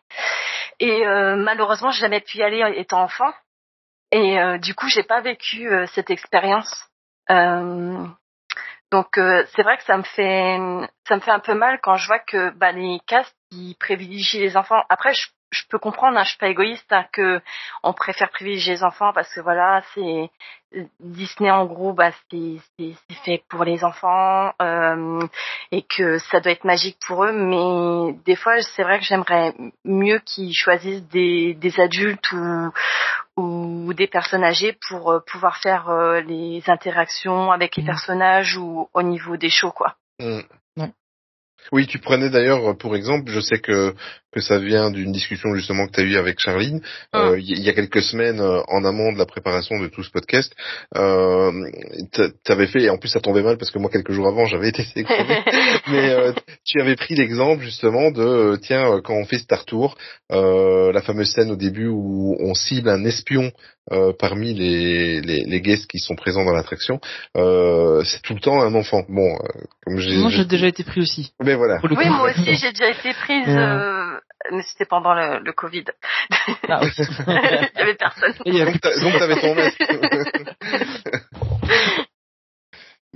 Et 0.80 1.06
euh, 1.06 1.36
malheureusement, 1.36 1.92
j'ai 1.92 2.02
jamais 2.02 2.22
pu 2.22 2.38
y 2.38 2.44
aller 2.44 2.64
étant 2.78 3.02
enfant. 3.02 3.34
Et 4.12 4.40
euh, 4.40 4.58
du 4.58 4.74
coup, 4.76 4.88
j'ai 4.88 5.04
pas 5.04 5.20
vécu 5.20 5.70
euh, 5.70 5.86
cette 5.88 6.10
expérience. 6.10 6.86
Euh, 7.30 8.06
donc 8.92 9.18
euh, 9.18 9.44
c'est 9.56 9.64
vrai 9.64 9.78
que 9.78 9.84
ça 9.84 9.98
me 9.98 10.04
fait 10.04 10.58
ça 11.08 11.16
me 11.16 11.22
fait 11.22 11.32
un 11.32 11.40
peu 11.40 11.54
mal 11.54 11.80
quand 11.82 11.96
je 11.96 12.08
vois 12.08 12.20
que 12.20 12.52
bah, 12.52 12.72
les 12.72 13.00
castes 13.06 13.36
ils 13.52 13.76
privilégient 13.76 14.40
les 14.40 14.58
enfants. 14.58 14.84
Après, 14.90 15.14
je, 15.14 15.28
je 15.52 15.64
peux 15.70 15.80
comprendre, 15.80 16.18
hein, 16.18 16.24
je 16.24 16.30
suis 16.30 16.38
pas 16.38 16.50
égoïste, 16.50 16.92
hein, 16.92 17.06
que 17.14 17.42
on 17.84 17.94
préfère 17.94 18.30
privilégier 18.30 18.74
les 18.74 18.84
enfants 18.84 19.14
parce 19.14 19.34
que 19.34 19.42
voilà, 19.42 19.82
c'est 19.94 20.30
Disney 21.00 21.50
en 21.50 21.66
gros, 21.66 21.94
bah 21.94 22.12
c'est 22.30 22.58
c'est 22.78 22.94
c'est 23.10 23.16
fait 23.24 23.44
pour 23.50 23.64
les 23.64 23.84
enfants 23.84 24.52
euh, 24.62 25.22
et 25.72 25.84
que 25.84 26.18
ça 26.20 26.40
doit 26.42 26.52
être 26.52 26.66
magique 26.66 26.98
pour 27.08 27.24
eux. 27.24 27.32
Mais 27.32 28.14
des 28.26 28.36
fois, 28.36 28.62
c'est 28.62 28.84
vrai 28.84 29.00
que 29.00 29.06
j'aimerais 29.06 29.54
mieux 29.86 30.20
qu'ils 30.20 30.54
choisissent 30.54 31.08
des 31.08 31.54
des 31.54 31.80
adultes 31.80 32.32
ou 32.34 32.72
ou 33.38 33.94
des 33.94 34.08
personnes 34.08 34.44
âgées 34.44 34.76
pour 34.90 35.12
euh, 35.12 35.20
pouvoir 35.32 35.58
faire 35.58 35.90
euh, 35.90 36.22
les 36.22 36.64
interactions 36.68 37.52
avec 37.52 37.76
les 37.78 37.84
Mhm. 37.84 37.88
personnages 37.88 38.58
ou 38.58 38.90
au 38.94 39.02
niveau 39.04 39.38
des 39.38 39.50
shows 39.50 39.72
quoi. 39.72 39.96
Mm. 40.20 40.42
Oui, 41.72 41.88
tu 41.88 42.00
prenais 42.00 42.30
d'ailleurs 42.30 42.78
pour 42.78 42.96
exemple, 42.96 43.32
je 43.32 43.40
sais 43.40 43.60
que 43.60 43.94
que 44.38 44.42
ça 44.42 44.60
vient 44.60 44.92
d'une 44.92 45.12
discussion 45.12 45.56
justement 45.56 45.88
que 45.88 45.94
tu 45.94 46.02
as 46.02 46.04
eue 46.04 46.18
avec 46.18 46.40
Charline 46.40 46.82
euh, 47.16 47.40
il 47.40 47.60
y 47.64 47.70
a 47.70 47.74
quelques 47.74 48.02
semaines 48.02 48.40
euh, 48.40 48.62
en 48.68 48.84
amont 48.84 49.12
de 49.12 49.18
la 49.18 49.26
préparation 49.26 49.80
de 49.80 49.88
tout 49.88 50.04
ce 50.04 50.12
podcast. 50.12 50.54
Euh, 50.96 51.52
tu 52.14 52.52
avais 52.52 52.68
fait 52.68 52.84
et 52.84 52.90
en 52.90 52.98
plus 52.98 53.10
ça 53.10 53.20
tombait 53.20 53.42
mal 53.42 53.58
parce 53.58 53.72
que 53.72 53.80
moi 53.80 53.90
quelques 53.90 54.12
jours 54.12 54.28
avant 54.28 54.46
j'avais 54.46 54.70
été 54.70 54.84
sélectionné, 54.84 55.44
mais 55.88 56.10
euh, 56.10 56.34
tu 56.66 56.80
avais 56.82 56.96
pris 56.96 57.16
l'exemple 57.16 57.64
justement 57.64 58.12
de 58.12 58.22
euh, 58.22 58.58
tiens 58.58 58.92
euh, 58.92 59.02
quand 59.02 59.16
on 59.16 59.26
fait 59.26 59.40
Star 59.40 59.66
Tour, 59.66 59.98
euh, 60.32 60.92
la 60.92 61.02
fameuse 61.02 61.32
scène 61.32 61.50
au 61.50 61.56
début 61.56 61.88
où 61.88 62.36
on 62.40 62.54
cible 62.54 62.90
un 62.90 63.04
espion 63.06 63.52
euh, 63.92 64.14
parmi 64.18 64.54
les, 64.54 65.22
les, 65.22 65.44
les 65.46 65.62
guests 65.62 65.88
qui 65.90 66.00
sont 66.00 66.16
présents 66.16 66.44
dans 66.46 66.54
l'attraction, 66.54 67.00
euh, 67.36 68.04
c'est 68.04 68.22
tout 68.22 68.34
le 68.34 68.40
temps 68.40 68.62
un 68.62 68.74
enfant. 68.76 69.04
Bon, 69.10 69.36
euh, 69.36 69.62
comme 69.84 69.98
j'ai, 70.00 70.16
Moi 70.18 70.30
j'ai- 70.30 70.46
déjà 70.46 70.68
été 70.68 70.84
pris 70.84 71.02
aussi. 71.02 71.34
mais 71.42 71.56
voilà. 71.56 71.80
Oui, 71.84 72.10
moi 72.10 72.30
aussi 72.32 72.56
j'ai 72.56 72.72
déjà 72.72 72.90
été 72.90 73.14
prise, 73.14 73.48
euh, 73.48 74.18
mais 74.52 74.62
c'était 74.64 74.86
pendant 74.86 75.14
le, 75.14 75.40
le 75.44 75.54
Covid. 75.54 75.86
Ah, 76.70 76.80
oui. 76.82 76.90
Il 78.46 78.54
y 78.56 78.62
avait 78.62 78.78
personne. 78.78 79.04
Donc 79.04 79.20
t'avais 79.20 79.40
ton 79.42 79.56
masque. 79.56 79.84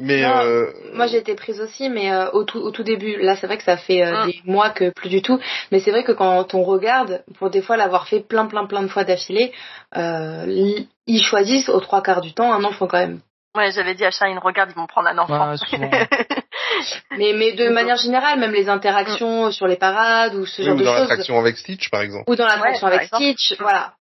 Mais 0.02 0.22
Non, 0.23 0.40
euh, 0.44 0.65
Moi 0.94 1.07
j'ai 1.07 1.18
été 1.18 1.36
prise 1.36 1.61
aussi, 1.61 1.90
mais 1.90 2.11
euh, 2.11 2.30
au, 2.32 2.44
tout, 2.44 2.60
au 2.60 2.72
tout 2.72 2.84
début, 2.84 3.18
là 3.22 3.36
c'est 3.36 3.45
vrai 3.48 3.57
que 3.57 3.64
ça 3.64 3.78
fait 3.78 4.03
euh, 4.03 4.23
Mm. 4.23 4.26
des 4.26 4.41
mois 4.45 4.69
que 4.72 4.90
plus 4.90 5.10
du 5.10 5.22
tout, 5.22 5.40
mais 5.72 5.80
c'est 5.80 5.91
vrai 5.91 6.03
que 6.03 6.11
quand 6.11 6.53
on 6.53 6.64
regarde, 6.64 7.23
pour 7.38 7.49
des 7.49 7.61
fois 7.61 7.78
l'avoir 7.78 8.07
fait 8.07 8.19
plein 8.19 8.45
plein 8.48 8.65
plein 8.65 8.82
de 8.82 8.88
fois 8.88 9.03
d'affilée, 9.03 9.53
euh, 9.95 10.45
ils- 11.07 11.23
choisissent 11.23 11.69
aux 11.69 11.80
trois 11.82 12.02
quarts 12.02 12.22
du 12.22 12.34
temps 12.34 12.52
un 12.52 12.64
enfant 12.64 12.88
quand 12.88 12.98
même. 12.99 13.19
Ouais, 13.56 13.72
j'avais 13.73 13.95
dit 13.95 14.06
à 14.06 14.11
Charline, 14.11 14.40
regarde, 14.40 14.72
ils 14.73 14.80
vont 14.80 14.88
prendre 14.88 15.10
un 15.10 15.18
enfant. 15.18 15.52
Ouais. 15.52 16.07
Mais, 17.18 17.34
mais 17.34 17.52
de 17.52 17.69
manière 17.69 17.98
générale, 17.98 18.40
même 18.40 18.53
les 18.53 18.69
interactions 18.69 19.52
sur 19.52 19.68
les 19.68 19.76
parades 19.76 20.34
ou 20.36 20.45
ce 20.45 20.61
oui, 20.61 20.68
genre 20.68 20.76
ou 20.76 20.80
de 20.80 20.84
dans 20.86 20.91
choses, 20.94 21.02
l'attraction 21.10 21.38
avec 21.38 21.57
Stitch 21.57 21.90
par 21.91 22.02
exemple. 22.02 22.23
ou 22.28 22.36
dans 22.36 22.45
l'attraction 22.45 22.88
Ouais, 22.88 22.94
avec. 22.95 23.07
Stitch, 23.07 23.56
voilà. 23.60 23.94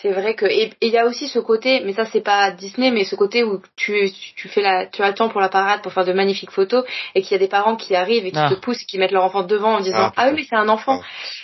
C'est 0.00 0.12
vrai 0.12 0.34
que 0.36 0.46
et 0.46 0.70
il 0.80 0.90
y 0.90 0.98
a 0.98 1.06
aussi 1.06 1.26
ce 1.26 1.40
côté, 1.40 1.80
mais 1.84 1.92
ça 1.92 2.04
c'est 2.04 2.20
pas 2.20 2.52
Disney, 2.52 2.92
mais 2.92 3.04
ce 3.04 3.16
côté 3.16 3.42
où 3.42 3.60
tu 3.74 4.08
tu 4.36 4.48
fais 4.48 4.62
la 4.62 4.86
tu 4.86 5.02
attends 5.02 5.28
pour 5.28 5.40
la 5.40 5.48
parade 5.48 5.82
pour 5.82 5.92
faire 5.92 6.04
de 6.04 6.12
magnifiques 6.12 6.52
photos 6.52 6.84
et 7.16 7.22
qu'il 7.22 7.32
y 7.32 7.34
a 7.34 7.38
des 7.38 7.48
parents 7.48 7.74
qui 7.74 7.96
arrivent 7.96 8.24
et 8.24 8.30
qui 8.30 8.38
Ah. 8.38 8.48
te 8.50 8.54
poussent, 8.54 8.84
qui 8.84 8.96
mettent 8.98 9.10
leur 9.10 9.24
enfant 9.24 9.42
devant 9.42 9.74
en 9.76 9.80
disant 9.80 9.96
Ah, 9.98 10.12
ah, 10.16 10.28
oui 10.28 10.34
mais 10.36 10.44
c'est 10.48 10.54
un 10.54 10.68
enfant. 10.68 11.00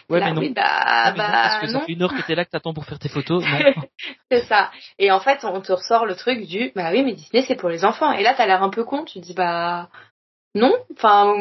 Ouais, 0.08 0.20
Là, 0.20 0.26
mais 0.26 0.32
non. 0.34 0.40
oui, 0.42 0.50
bah, 0.50 0.62
Ah, 0.66 1.12
mais 1.16 1.18
non, 1.18 1.24
parce 1.32 1.54
bah 1.54 1.60
que 1.62 1.66
ça 1.66 1.72
non, 1.72 1.80
fait 1.80 1.92
une 1.92 2.02
heure 2.02 2.14
que 2.14 2.22
t'es 2.22 2.34
là, 2.36 2.44
que 2.44 2.50
t'attends 2.50 2.74
pour 2.74 2.84
faire 2.84 2.98
tes 3.00 3.08
photos. 3.08 3.42
C'est 4.30 4.42
ça. 4.44 4.70
Et 5.00 5.10
en 5.10 5.18
fait, 5.20 5.44
on 5.44 5.60
te 5.60 5.72
ressort 5.72 6.06
le 6.06 6.14
truc 6.14 6.46
du 6.46 6.70
bah 6.76 6.90
oui, 6.92 7.02
mais 7.02 7.14
Disney 7.14 7.42
c'est 7.48 7.56
pour 7.56 7.70
les 7.70 7.84
enfants. 7.84 8.12
Et 8.12 8.22
là, 8.22 8.34
t'as 8.36 8.46
l'air 8.46 8.62
un 8.62 8.70
peu 8.70 8.84
con. 8.84 9.04
Tu 9.04 9.14
te 9.20 9.24
dis 9.24 9.34
bah 9.34 9.88
non, 10.54 10.72
enfin 10.96 11.34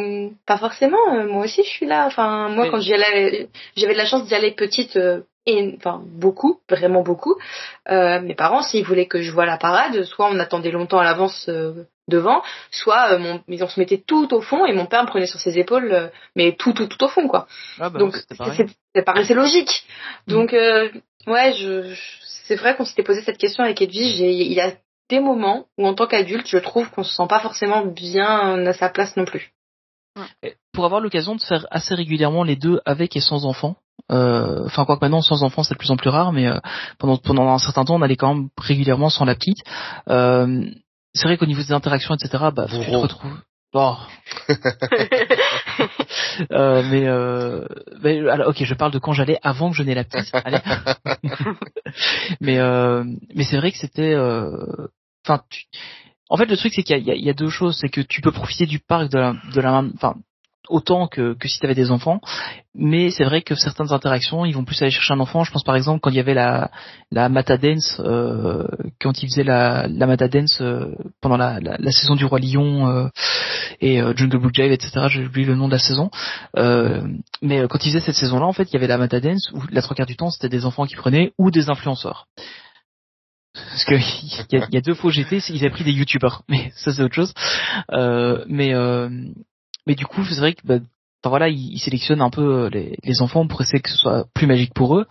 pas 0.48 0.58
forcément. 0.58 0.98
euh, 1.14 1.28
Moi 1.28 1.44
aussi, 1.46 1.64
je 1.64 1.70
suis 1.70 1.86
là. 1.86 2.06
Enfin 2.08 2.50
moi, 2.50 2.66
Mais- 2.66 2.72
quand 2.72 2.80
j'y 2.80 2.94
allais, 2.96 3.50
j'avais 3.78 3.94
de 3.94 3.98
la 4.00 4.06
chance 4.08 4.26
d'y 4.26 4.34
aller 4.34 4.52
petite. 4.52 4.98
Et 5.46 5.74
enfin 5.78 6.02
beaucoup, 6.06 6.60
vraiment 6.70 7.02
beaucoup. 7.04 7.36
Euh, 7.90 8.22
mes 8.22 8.36
parents, 8.36 8.62
s'ils 8.62 8.86
voulaient 8.86 9.08
que 9.08 9.22
je 9.22 9.32
voie 9.32 9.46
la 9.46 9.58
parade, 9.58 10.04
soit 10.04 10.28
on 10.32 10.40
attendait 10.40 10.72
longtemps 10.72 11.00
à 11.00 11.04
l'avance 11.04 11.48
euh, 11.50 11.84
devant, 12.08 12.42
soit 12.72 13.14
euh, 13.14 13.20
mon, 13.20 13.42
on 13.48 13.68
se 13.68 13.80
mettait 13.80 14.04
tout 14.06 14.34
au 14.34 14.42
fond 14.42 14.66
et 14.66 14.74
mon 14.74 14.86
père 14.86 15.04
me 15.04 15.08
prenait 15.08 15.28
sur 15.28 15.40
ses 15.40 15.58
épaules, 15.58 15.92
euh, 15.92 16.08
mais 16.36 16.56
tout, 16.58 16.74
tout, 16.74 16.88
tout 16.88 17.04
au 17.04 17.08
fond, 17.10 17.28
quoi. 17.28 17.48
Ah 17.80 17.90
bah, 17.90 18.00
Donc, 18.00 18.16
ça 18.96 19.02
paraissait 19.04 19.34
logique. 19.34 19.86
Donc, 20.28 20.54
euh, 20.54 20.90
ouais, 21.28 21.54
je, 21.54 21.84
je- 21.94 22.02
c'est 22.46 22.56
vrai 22.56 22.76
qu'on 22.76 22.86
s'était 22.86 23.04
posé 23.04 23.22
cette 23.22 23.38
question 23.38 23.64
avec 23.64 23.82
Edwige 23.82 24.20
il 24.20 24.52
y 24.54 24.60
a 24.62 24.74
des 25.10 25.20
moments 25.20 25.66
où, 25.78 25.88
en 25.88 25.94
tant 25.94 26.08
qu'adulte, 26.08 26.48
je 26.48 26.58
trouve 26.58 26.90
qu'on 26.90 27.04
se 27.04 27.14
sent 27.14 27.28
pas 27.30 27.40
forcément 27.40 27.86
bien 27.86 28.66
à 28.66 28.74
sa 28.74 28.90
place 28.90 29.16
non 29.18 29.26
plus. 29.26 29.52
Pour 30.74 30.86
avoir 30.86 31.02
l'occasion 31.02 31.36
de 31.36 31.42
faire 31.42 31.66
assez 31.72 31.96
régulièrement 31.96 32.44
les 32.44 32.56
deux 32.56 32.82
avec 32.86 33.16
et 33.16 33.20
sans 33.22 33.46
enfants, 33.46 33.76
enfin 34.10 34.86
quoi 34.86 34.98
que 34.98 35.02
maintenant 35.06 35.22
sans 35.22 35.44
enfants 35.44 35.64
c'est 35.64 35.74
de 35.76 35.80
plus 35.80 35.92
en 35.92 35.98
plus 35.98 36.10
rare, 36.10 36.32
mais 36.34 36.48
euh, 36.48 36.60
pendant 37.00 37.18
pendant 37.18 37.48
un 37.50 37.58
certain 37.58 37.84
temps 37.86 37.96
on 37.96 38.02
allait 38.02 38.16
quand 38.18 38.34
même 38.34 38.50
régulièrement 38.58 39.10
sans 39.10 39.26
la 39.26 39.36
petite. 39.36 39.60
Euh, 40.10 40.66
c'est 41.14 41.28
vrai 41.28 41.38
qu'au 41.38 41.46
niveau 41.46 41.62
des 41.62 41.72
interactions 41.74 42.16
etc, 42.16 42.46
bah 42.56 42.66
tu 42.70 42.80
te 42.86 42.96
retrouves. 42.96 43.38
Bon. 43.74 43.96
Euh, 46.52 46.84
mais, 46.90 47.08
euh, 47.08 47.66
mais 48.02 48.28
alors, 48.30 48.50
ok, 48.50 48.64
je 48.64 48.74
parle 48.74 48.92
de 48.92 48.98
quand 49.00 49.14
j'allais 49.14 49.38
avant 49.44 49.70
que 49.70 49.76
je 49.76 49.84
n'ai 49.84 49.94
la 49.94 50.04
petite. 50.04 50.34
Allez. 50.34 50.60
mais 52.42 52.58
euh, 52.60 53.04
mais 53.36 53.44
c'est 53.44 53.58
vrai 53.58 53.72
que 53.72 53.78
c'était. 53.78 54.14
euh, 54.14 54.88
Enfin, 55.26 55.42
tu- 55.50 55.66
en 56.30 56.38
fait, 56.38 56.46
le 56.46 56.58
truc 56.58 56.74
c'est 56.76 56.84
qu'il 56.84 56.98
y 56.98 57.22
y 57.24 57.30
a- 57.30 57.34
deux 57.34 57.50
choses, 57.50 57.78
c'est 57.80 57.90
que 57.90 58.02
tu 58.02 58.22
peux 58.22 58.32
profiter 58.32 58.66
du 58.66 58.80
parc 58.80 59.10
de 59.12 59.18
la, 59.20 59.34
de 59.54 59.62
la 59.62 59.84
enfin 59.96 60.16
autant 60.70 61.08
que, 61.08 61.34
que 61.34 61.48
si 61.48 61.60
tu 61.60 61.66
avais 61.66 61.76
des 61.76 61.92
enfants, 61.92 62.22
mais 62.76 63.12
c'est 63.12 63.24
vrai 63.24 63.42
que 63.42 63.56
certaines 63.56 63.92
interactions, 63.92 64.46
ils 64.46 64.54
vont 64.54 64.66
plus 64.66 64.82
aller 64.82 64.92
chercher 64.92 65.14
un 65.14 65.20
enfant. 65.20 65.44
Je 65.44 65.52
pense 65.52 65.64
par 65.64 65.76
exemple 65.76 66.00
quand 66.02 66.10
il 66.10 66.16
y 66.16 66.20
avait 66.20 66.34
la 66.34 66.72
la 67.12 67.30
Mata 67.30 67.58
euh, 68.00 68.68
quand 69.02 69.22
ils 69.22 69.28
faisaient 69.28 69.44
la 69.44 69.88
la 69.88 70.08
Mata 70.08 70.28
euh, 70.62 70.96
pendant 71.22 71.38
la, 71.38 71.60
la, 71.60 71.92
saison 71.92 72.16
du 72.16 72.26
roi 72.26 72.40
lion 72.40 72.88
euh, 72.88 73.08
et 73.82 74.02
euh, 74.02 74.14
Jungle 74.16 74.40
Book 74.40 74.54
Jive, 74.54 74.72
etc. 74.72 75.08
J'ai 75.10 75.26
oublié 75.26 75.46
le 75.46 75.56
nom 75.56 75.68
de 75.68 75.74
la 75.74 75.80
saison. 75.80 76.10
Euh, 76.58 77.02
mais 77.42 77.60
euh, 77.60 77.68
quand 77.68 77.86
ils 77.86 77.90
faisaient 77.90 78.06
cette 78.06 78.16
saison-là, 78.16 78.46
en 78.46 78.54
fait, 78.54 78.70
il 78.70 78.74
y 78.74 78.78
avait 78.78 78.88
la 78.88 78.98
Mata 78.98 79.20
Dance 79.20 79.52
où 79.54 79.62
la 79.72 79.82
trois 79.82 79.96
quarts 79.96 80.06
du 80.08 80.16
temps 80.16 80.32
c'était 80.32 80.50
des 80.50 80.66
enfants 80.66 80.86
qui 80.86 80.96
prenaient 80.96 81.34
ou 81.38 81.52
des 81.52 81.70
influenceurs. 81.70 82.28
Parce 83.54 83.86
que 83.86 83.96
il 84.52 84.74
y 84.74 84.78
a, 84.78 84.82
deux 84.82 84.96
où 85.04 85.10
j'étais, 85.10 85.38
ils 85.50 85.60
avaient 85.60 85.70
pris 85.70 85.84
des 85.84 85.92
youtubeurs, 85.92 86.44
mais 86.50 86.72
ça 86.76 86.92
c'est 86.94 87.04
autre 87.04 87.16
chose. 87.16 87.34
Euh, 87.92 88.44
mais 88.48 88.74
euh, 88.74 89.10
mais 89.88 89.96
du 89.96 90.06
coup, 90.06 90.24
c'est 90.26 90.40
vrai 90.40 90.54
que 90.54 90.62
bah, 90.66 90.80
voilà, 91.24 91.50
ils, 91.50 91.80
sélectionnent 91.80 92.22
un 92.22 92.30
peu 92.30 92.66
euh, 92.66 92.70
les, 92.70 93.22
enfants 93.22 93.48
pour 93.48 93.62
essayer 93.62 93.80
que 93.80 93.90
ce 93.90 93.98
soit 93.98 94.26
plus 94.34 94.48
magique 94.48 94.74
pour 94.74 94.98
eux. 94.98 95.08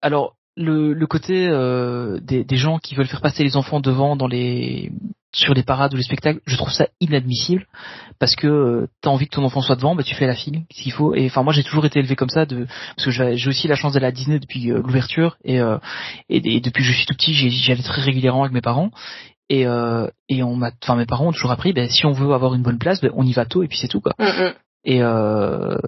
Alors 0.00 0.34
le, 0.56 0.92
le 0.92 1.06
côté 1.06 1.46
euh, 1.48 2.18
des, 2.20 2.56
gens 2.56 2.78
qui 2.78 2.94
veulent 2.94 3.06
faire 3.06 3.20
passer 3.20 3.44
les 3.44 3.56
enfants 3.56 3.80
devant 3.80 4.16
dans 4.16 4.26
les 4.26 4.90
sur 5.32 5.52
les 5.54 5.62
parades 5.62 5.92
ou 5.92 5.96
les 5.96 6.02
spectacles, 6.02 6.40
je 6.46 6.56
trouve 6.56 6.72
ça 6.72 6.88
inadmissible 7.00 7.66
parce 8.18 8.34
que 8.34 8.46
euh, 8.46 8.86
t'as 9.02 9.10
envie 9.10 9.26
que 9.26 9.36
ton 9.36 9.44
enfant 9.44 9.60
soit 9.60 9.76
devant, 9.76 9.94
bah 9.94 10.02
tu 10.02 10.14
fais 10.14 10.26
la 10.26 10.34
file, 10.34 10.64
qu'il 10.70 10.92
faut. 10.92 11.14
Et 11.14 11.26
enfin 11.26 11.42
moi 11.42 11.52
j'ai 11.52 11.62
toujours 11.62 11.84
été 11.84 11.98
élevé 11.98 12.16
comme 12.16 12.30
ça, 12.30 12.46
de 12.46 12.66
parce 12.96 13.04
que 13.04 13.36
j'ai 13.36 13.48
aussi 13.48 13.68
la 13.68 13.76
chance 13.76 13.92
d'aller 13.92 14.06
à 14.06 14.12
Disney 14.12 14.38
depuis 14.38 14.70
euh, 14.70 14.80
l'ouverture 14.82 15.36
et, 15.44 15.60
euh, 15.60 15.78
et 16.28 16.56
et 16.56 16.60
depuis 16.60 16.82
que 16.82 16.88
je 16.88 16.96
suis 16.96 17.06
tout 17.06 17.14
petit, 17.14 17.34
j'y 17.34 17.72
allais 17.72 17.82
très 17.82 18.02
régulièrement 18.02 18.42
avec 18.42 18.54
mes 18.54 18.62
parents. 18.62 18.90
Et, 19.50 19.66
euh, 19.66 20.06
et 20.28 20.42
on 20.42 20.56
m'a, 20.56 20.70
enfin 20.82 20.96
mes 20.96 21.06
parents 21.06 21.28
ont 21.28 21.32
toujours 21.32 21.50
appris, 21.50 21.72
ben 21.72 21.88
si 21.88 22.04
on 22.06 22.12
veut 22.12 22.32
avoir 22.34 22.54
une 22.54 22.62
bonne 22.62 22.78
place, 22.78 23.00
ben 23.00 23.10
on 23.14 23.24
y 23.24 23.32
va 23.32 23.46
tôt 23.46 23.62
et 23.62 23.68
puis 23.68 23.78
c'est 23.78 23.88
tout 23.88 24.00
quoi. 24.00 24.12
Mm, 24.18 24.24
mm. 24.24 24.52
Et 24.84 25.02
euh, 25.02 25.78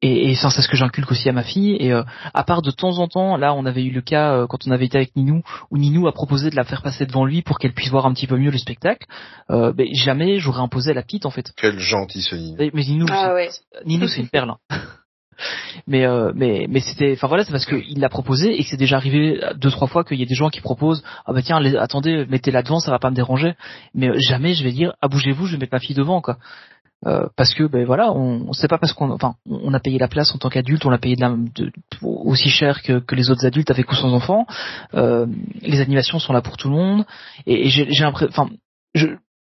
et, 0.00 0.30
et 0.30 0.34
ça 0.36 0.50
c'est 0.50 0.62
ce 0.62 0.68
que 0.68 0.76
j'inculque 0.76 1.10
aussi 1.10 1.28
à 1.28 1.32
ma 1.32 1.42
fille. 1.42 1.76
Et 1.80 1.92
euh, 1.92 2.02
à 2.34 2.44
part 2.44 2.62
de 2.62 2.70
temps 2.70 2.98
en 2.98 3.08
temps, 3.08 3.36
là 3.36 3.52
on 3.54 3.64
avait 3.66 3.82
eu 3.84 3.90
le 3.90 4.00
cas 4.02 4.32
euh, 4.34 4.46
quand 4.46 4.66
on 4.66 4.70
avait 4.70 4.84
été 4.86 4.96
avec 4.98 5.16
Ninou, 5.16 5.42
où 5.70 5.78
Ninou 5.78 6.06
a 6.06 6.12
proposé 6.12 6.50
de 6.50 6.56
la 6.56 6.64
faire 6.64 6.82
passer 6.82 7.04
devant 7.06 7.24
lui 7.24 7.42
pour 7.42 7.58
qu'elle 7.58 7.72
puisse 7.72 7.90
voir 7.90 8.06
un 8.06 8.12
petit 8.12 8.26
peu 8.26 8.36
mieux 8.36 8.50
le 8.50 8.58
spectacle. 8.58 9.06
Euh, 9.50 9.72
ben, 9.72 9.88
jamais 9.92 10.38
j'aurais 10.38 10.60
imposé 10.60 10.90
à 10.90 10.94
la 10.94 11.02
petite 11.02 11.26
en 11.26 11.30
fait. 11.30 11.52
Quel 11.56 11.78
gentil 11.80 12.22
ce 12.22 12.36
Nino. 12.36 12.56
Mais 12.58 12.70
mais 12.74 12.84
Ninou, 12.84 13.06
Ah 13.10 13.34
ouais. 13.34 13.48
C'est 13.50 14.20
une 14.20 14.28
perle. 14.28 14.50
hein. 14.50 14.58
mais 15.86 16.06
euh, 16.06 16.32
mais 16.34 16.66
mais 16.68 16.80
c'était 16.80 17.12
enfin 17.12 17.26
voilà 17.28 17.44
c'est 17.44 17.52
parce 17.52 17.66
qu'il 17.66 18.00
l'a 18.00 18.08
proposé 18.08 18.58
et 18.58 18.62
que 18.62 18.68
c'est 18.68 18.76
déjà 18.76 18.96
arrivé 18.96 19.40
deux 19.56 19.70
trois 19.70 19.88
fois 19.88 20.04
qu'il 20.04 20.18
y 20.18 20.22
a 20.22 20.26
des 20.26 20.34
gens 20.34 20.50
qui 20.50 20.60
proposent 20.60 21.02
ah 21.26 21.32
bah 21.32 21.42
tiens 21.42 21.62
attendez 21.76 22.26
mettez 22.26 22.50
là 22.50 22.62
devant 22.62 22.80
ça 22.80 22.90
va 22.90 22.98
pas 22.98 23.10
me 23.10 23.16
déranger 23.16 23.54
mais 23.94 24.18
jamais 24.18 24.54
je 24.54 24.64
vais 24.64 24.72
dire 24.72 24.94
ah 25.00 25.08
bougez-vous 25.08 25.46
je 25.46 25.52
vais 25.52 25.58
mettre 25.58 25.74
ma 25.74 25.80
fille 25.80 25.96
devant 25.96 26.20
quoi. 26.20 26.38
Euh, 27.06 27.28
parce 27.36 27.54
que 27.54 27.62
ben 27.62 27.86
voilà 27.86 28.12
on, 28.12 28.52
sait 28.52 28.66
pas 28.66 28.78
parce 28.78 28.92
qu'on 28.92 29.10
enfin 29.12 29.36
on 29.46 29.72
a 29.72 29.78
payé 29.78 30.00
la 30.00 30.08
place 30.08 30.34
en 30.34 30.38
tant 30.38 30.48
qu'adulte 30.48 30.84
on 30.84 30.90
l'a 30.90 30.98
payé 30.98 31.14
aussi 32.02 32.48
cher 32.48 32.82
que, 32.82 32.98
que 32.98 33.14
les 33.14 33.30
autres 33.30 33.46
adultes 33.46 33.70
avec 33.70 33.88
ou 33.92 33.94
sans 33.94 34.12
enfants. 34.12 34.46
Euh, 34.94 35.26
les 35.62 35.80
animations 35.80 36.18
sont 36.18 36.32
là 36.32 36.42
pour 36.42 36.56
tout 36.56 36.68
le 36.68 36.74
monde. 36.74 37.06
Et, 37.46 37.68
j'ai 37.68 37.84
l'impression 38.00 38.28
enfin 38.30 38.50
je 38.96 39.06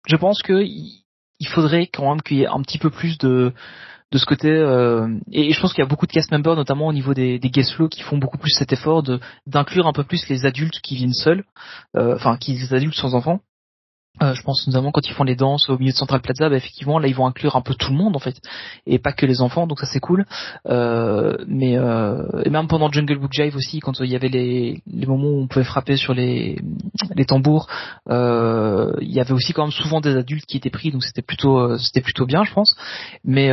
je 0.08 0.16
pense 0.16 0.42
que 0.42 0.64
il 0.64 1.48
faudrait 1.48 1.86
quand 1.86 2.10
même 2.10 2.22
qu'il 2.24 2.38
y 2.38 2.44
ait 2.44 2.48
un 2.48 2.62
petit 2.64 2.80
peu 2.80 2.90
plus 2.90 3.20
de 3.20 3.54
de 4.12 4.18
ce 4.18 4.26
côté 4.26 4.50
euh, 4.50 5.08
et, 5.32 5.52
je 5.52 5.60
pense 5.60 5.74
qu'il 5.74 5.84
y 5.84 5.86
a 5.86 5.90
beaucoup 5.90 6.08
de 6.08 6.12
cast 6.12 6.32
members 6.32 6.56
notamment 6.56 6.88
au 6.88 6.94
niveau 6.94 7.14
des, 7.14 7.40
guest 7.40 7.74
flow 7.74 7.90
qui 7.90 8.02
font 8.02 8.18
beaucoup 8.18 8.38
plus 8.38 8.52
cet 8.52 8.72
effort 8.72 9.04
d'inclure 9.48 9.88
un 9.88 9.94
peu 9.94 10.04
plus 10.04 10.28
les 10.30 10.46
adultes 10.46 10.80
qui 10.82 10.96
viennent 10.96 11.14
seuls 11.14 11.44
euh, 11.96 12.16
enfin 12.16 12.38
qui 12.38 12.54
les 12.54 12.74
adultes 12.74 12.96
sans 12.96 13.16
enfants 13.16 13.42
euh, 14.22 14.34
je 14.34 14.42
pense 14.44 14.66
notamment 14.68 14.92
quand 14.92 15.08
ils 15.08 15.14
font 15.14 15.24
les 15.24 15.36
danses 15.36 15.70
au 15.70 15.78
milieu 15.78 15.92
de 15.92 15.98
Central 15.98 16.22
Plaza, 16.22 16.50
bah, 16.50 16.56
effectivement 16.56 17.00
là 17.00 17.08
ils 17.08 17.16
vont 17.16 17.28
inclure 17.28 17.56
un 17.56 17.62
peu 17.62 17.76
tout 17.76 17.92
le 17.92 17.98
monde 17.98 18.16
en 18.16 18.20
fait 18.20 18.36
et 18.86 19.00
pas 19.00 19.12
que 19.12 19.26
les 19.26 19.42
enfants, 19.42 19.68
donc 19.68 19.80
ça 19.80 19.86
c'est 19.86 20.00
cool. 20.00 20.26
Euh, 20.68 21.36
mais 21.48 21.78
euh, 21.78 22.44
et 22.44 22.50
même 22.50 22.68
pendant 22.68 22.92
Jungle 22.92 23.20
Book 23.20 23.34
Jive 23.34 23.56
aussi, 23.56 23.80
quand 23.80 24.00
il 24.00 24.10
y 24.10 24.16
avait 24.16 24.30
les, 24.30 24.82
les 24.92 25.06
moments 25.06 25.30
où 25.30 25.42
on 25.42 25.48
pouvait 25.48 25.66
frapper 25.66 25.98
sur 25.98 26.14
les, 26.14 26.62
les 27.16 27.26
tambours, 27.26 27.68
euh, 28.10 28.94
il 29.02 29.12
y 29.12 29.20
avait 29.20 29.34
aussi 29.34 29.54
quand 29.54 29.64
même 29.64 29.72
souvent 29.72 30.02
des 30.02 30.16
adultes 30.16 30.46
qui 30.46 30.58
étaient 30.58 30.70
pris, 30.70 30.92
donc 30.92 31.04
c'était 31.04 31.22
plutôt 31.22 31.60
euh, 31.60 31.78
c'était 31.78 32.02
plutôt 32.02 32.26
bien 32.26 32.44
je 32.44 32.54
pense. 32.54 32.76
Mais 33.24 33.52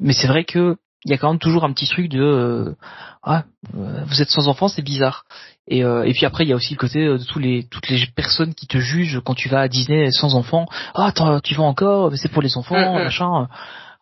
mais 0.00 0.12
c'est 0.12 0.26
vrai 0.26 0.44
que 0.44 0.76
il 1.04 1.10
y 1.10 1.14
a 1.14 1.18
quand 1.18 1.28
même 1.30 1.38
toujours 1.38 1.64
un 1.64 1.72
petit 1.72 1.86
truc 1.86 2.08
de 2.08 2.20
euh, 2.20 2.74
ah 3.22 3.44
euh, 3.76 4.04
vous 4.06 4.22
êtes 4.22 4.28
sans 4.30 4.48
enfants 4.48 4.68
c'est 4.68 4.82
bizarre 4.82 5.24
et, 5.68 5.84
euh, 5.84 6.04
et 6.04 6.12
puis 6.12 6.26
après 6.26 6.44
il 6.44 6.48
y 6.48 6.52
a 6.52 6.56
aussi 6.56 6.74
le 6.74 6.78
côté 6.78 7.04
euh, 7.04 7.18
de 7.18 7.24
tous 7.24 7.38
les 7.38 7.64
toutes 7.70 7.88
les 7.88 8.06
personnes 8.14 8.54
qui 8.54 8.66
te 8.66 8.78
jugent 8.78 9.20
quand 9.24 9.34
tu 9.34 9.48
vas 9.48 9.60
à 9.60 9.68
Disney 9.68 10.10
sans 10.10 10.34
enfants 10.34 10.66
ah 10.94 11.06
attends, 11.06 11.40
tu 11.40 11.54
vas 11.54 11.64
encore 11.64 12.10
mais 12.10 12.16
c'est 12.16 12.30
pour 12.30 12.42
les 12.42 12.56
enfants 12.56 12.94
Mhm. 12.96 13.04
machin 13.04 13.48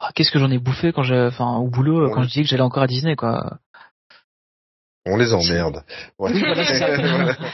ah, 0.01 0.11
qu'est-ce 0.15 0.31
que 0.31 0.39
j'en 0.39 0.51
ai 0.51 0.59
bouffé 0.59 0.93
quand 0.93 1.03
j'ai 1.03 1.19
enfin 1.27 1.57
au 1.57 1.69
boulot 1.69 2.11
quand 2.11 2.23
je 2.23 2.29
disais 2.29 2.43
que 2.43 2.49
j'allais 2.49 2.63
encore 2.63 2.83
à 2.83 2.87
Disney 2.87 3.17
quoi 3.17 3.59
On 5.07 5.17
les 5.19 5.33
emmerde. 5.35 5.83
Ouais. 6.19 6.31
oui 6.35 6.41
voilà 6.41 6.65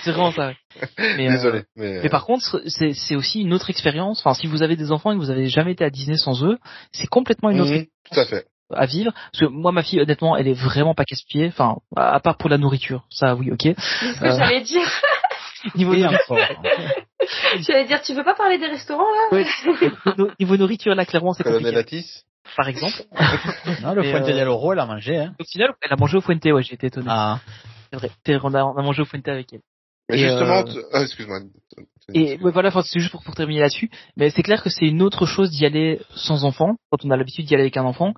c'est 0.05 0.13
vraiment 0.13 0.31
ça 0.33 0.53
mais, 0.99 1.29
euh, 1.29 1.33
Désolé. 1.33 1.65
Mais, 1.77 2.01
mais 2.03 2.09
par 2.09 2.25
contre, 2.25 2.63
c'est 2.69 3.17
aussi 3.17 3.41
une 3.41 3.53
autre 3.53 3.71
expérience. 3.71 4.21
Enfin, 4.21 4.35
si 4.35 4.47
vous 4.47 4.63
avez 4.63 4.77
des 4.77 4.93
enfants 4.93 5.11
et 5.11 5.17
que 5.17 5.21
vous 5.21 5.31
avez 5.31 5.47
jamais 5.49 5.73
été 5.73 5.85
à 5.85 5.91
Disney 5.91 6.17
sans 6.17 6.45
eux, 6.45 6.59
c'est 6.93 7.09
complètement 7.09 7.51
une 7.51 7.61
autre 7.61 7.73
Mhm, 7.73 7.87
tout 8.13 8.21
à 8.21 8.25
fait. 8.25 8.47
À 8.75 8.87
vivre. 8.87 9.13
Parce 9.33 9.41
que 9.45 9.47
moi, 9.47 9.73
ma 9.73 9.83
fille, 9.83 10.01
honnêtement, 10.01 10.37
elle 10.37 10.49
est 10.49 10.55
vraiment 10.55 10.95
pas 10.95 11.05
casse-pied. 11.05 11.47
Enfin, 11.49 11.77
à 11.97 12.21
part 12.21 12.37
pour 12.37 12.51
la 12.51 12.59
nourriture, 12.59 13.05
ça, 13.11 13.35
oui, 13.35 13.51
ok. 13.51 13.63
C'est 13.63 13.75
ce 14.15 14.21
que 14.21 14.25
Euh. 14.27 14.39
j'allais 14.39 14.61
dire. 14.63 14.87
Niveau, 15.75 15.95
nourriture. 15.95 16.37
J'allais 17.61 17.85
dire, 17.85 18.01
tu 18.03 18.15
veux 18.15 18.25
pas 18.25 18.35
parler 18.35 18.59
des 18.59 18.67
restaurants 18.67 19.05
là? 19.05 19.37
Ouais, 19.37 19.47
no- 20.17 20.31
niveau 20.41 20.57
nourriture, 20.57 20.95
là, 20.95 21.05
clairement, 21.05 21.35
c'est 21.35 21.45
compliqué. 21.45 21.77
Atis? 21.77 22.25
Par 22.57 22.67
exemple. 22.69 22.95
Non, 23.83 23.93
le 23.95 24.03
Fuente 24.03 24.23
euh, 24.29 24.33
del 24.33 24.49
Oro, 24.49 24.73
elle 24.73 24.79
a 24.79 24.87
mangé, 24.87 25.17
hein. 25.19 25.35
Au 25.39 25.45
final, 25.45 25.71
elle 25.83 25.93
a 25.93 25.97
mangé 25.97 26.17
au 26.17 26.21
Fuente, 26.23 26.43
ouais, 26.45 26.63
j'ai 26.63 26.75
été 26.75 26.87
étonné. 26.87 27.07
Ah. 27.11 27.39
C'est 27.93 27.99
vrai. 27.99 28.11
On 28.43 28.55
a, 28.55 28.65
on 28.65 28.77
a 28.77 28.83
mangé 28.83 29.03
au 29.03 29.05
Fuente 29.05 29.29
avec 29.29 29.53
elle. 29.53 29.61
Mais 30.09 30.17
Et, 30.17 30.19
justement, 30.21 30.61
euh, 30.61 30.65
tu- 30.65 30.79
ah, 30.93 31.03
excuse-moi. 31.03 31.41
Et 32.15 32.39
ouais, 32.39 32.51
voilà, 32.51 32.69
enfin, 32.71 32.83
c'est 32.83 32.99
juste 32.99 33.13
pour, 33.13 33.23
pour 33.23 33.35
terminer 33.35 33.61
là-dessus. 33.61 33.91
Mais 34.17 34.31
c'est 34.31 34.43
clair 34.43 34.63
que 34.63 34.71
c'est 34.71 34.87
une 34.87 35.03
autre 35.03 35.27
chose 35.27 35.51
d'y 35.51 35.67
aller 35.67 36.01
sans 36.17 36.45
enfant, 36.45 36.77
quand 36.91 37.05
on 37.05 37.11
a 37.11 37.17
l'habitude 37.17 37.45
d'y 37.47 37.55
aller 37.55 37.65
avec 37.65 37.77
un 37.77 37.85
enfant. 37.85 38.15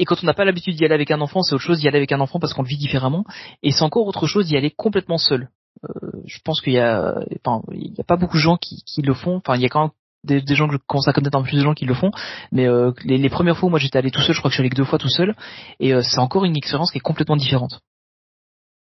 Et 0.00 0.06
quand 0.06 0.16
on 0.22 0.26
n'a 0.26 0.32
pas 0.32 0.46
l'habitude 0.46 0.74
d'y 0.76 0.84
aller 0.86 0.94
avec 0.94 1.10
un 1.10 1.20
enfant, 1.20 1.42
c'est 1.42 1.54
autre 1.54 1.62
chose 1.62 1.78
d'y 1.78 1.86
aller 1.86 1.98
avec 1.98 2.10
un 2.10 2.20
enfant 2.20 2.40
parce 2.40 2.54
qu'on 2.54 2.62
le 2.62 2.68
vit 2.68 2.78
différemment. 2.78 3.24
Et 3.62 3.70
c'est 3.70 3.82
encore 3.82 4.06
autre 4.06 4.26
chose 4.26 4.46
d'y 4.46 4.56
aller 4.56 4.70
complètement 4.70 5.18
seul. 5.18 5.50
Euh, 5.84 6.10
je 6.24 6.38
pense 6.42 6.62
qu'il 6.62 6.72
y 6.72 6.78
a, 6.78 7.16
enfin, 7.44 7.62
il 7.70 7.94
a 8.00 8.04
pas 8.04 8.16
beaucoup 8.16 8.38
de 8.38 8.42
gens 8.42 8.56
qui, 8.56 8.82
le 9.02 9.12
font. 9.12 9.36
Enfin, 9.36 9.56
il 9.56 9.62
y 9.62 9.66
a 9.66 9.68
quand 9.68 9.82
même 9.82 9.90
des, 10.24 10.40
des 10.40 10.54
gens 10.54 10.68
que 10.68 10.72
je 10.72 10.78
commence 10.86 11.06
à 11.06 11.12
connaître 11.12 11.36
un 11.36 11.42
peu 11.42 11.48
plus 11.48 11.58
de 11.58 11.62
gens 11.62 11.74
qui 11.74 11.84
le 11.84 11.92
font. 11.92 12.12
Mais 12.50 12.66
euh, 12.66 12.92
les, 13.04 13.18
les 13.18 13.28
premières 13.28 13.58
fois 13.58 13.66
où 13.66 13.70
moi 13.70 13.78
j'étais 13.78 13.98
allé 13.98 14.10
tout 14.10 14.22
seul, 14.22 14.34
je 14.34 14.40
crois 14.40 14.48
que 14.48 14.52
je 14.52 14.56
suis 14.56 14.62
allé 14.62 14.70
que 14.70 14.76
deux 14.76 14.84
fois 14.84 14.98
tout 14.98 15.10
seul. 15.10 15.36
Et 15.80 15.92
euh, 15.92 16.00
c'est 16.02 16.18
encore 16.18 16.46
une 16.46 16.56
expérience 16.56 16.90
qui 16.90 16.96
est 16.96 17.02
complètement 17.02 17.36
différente. 17.36 17.80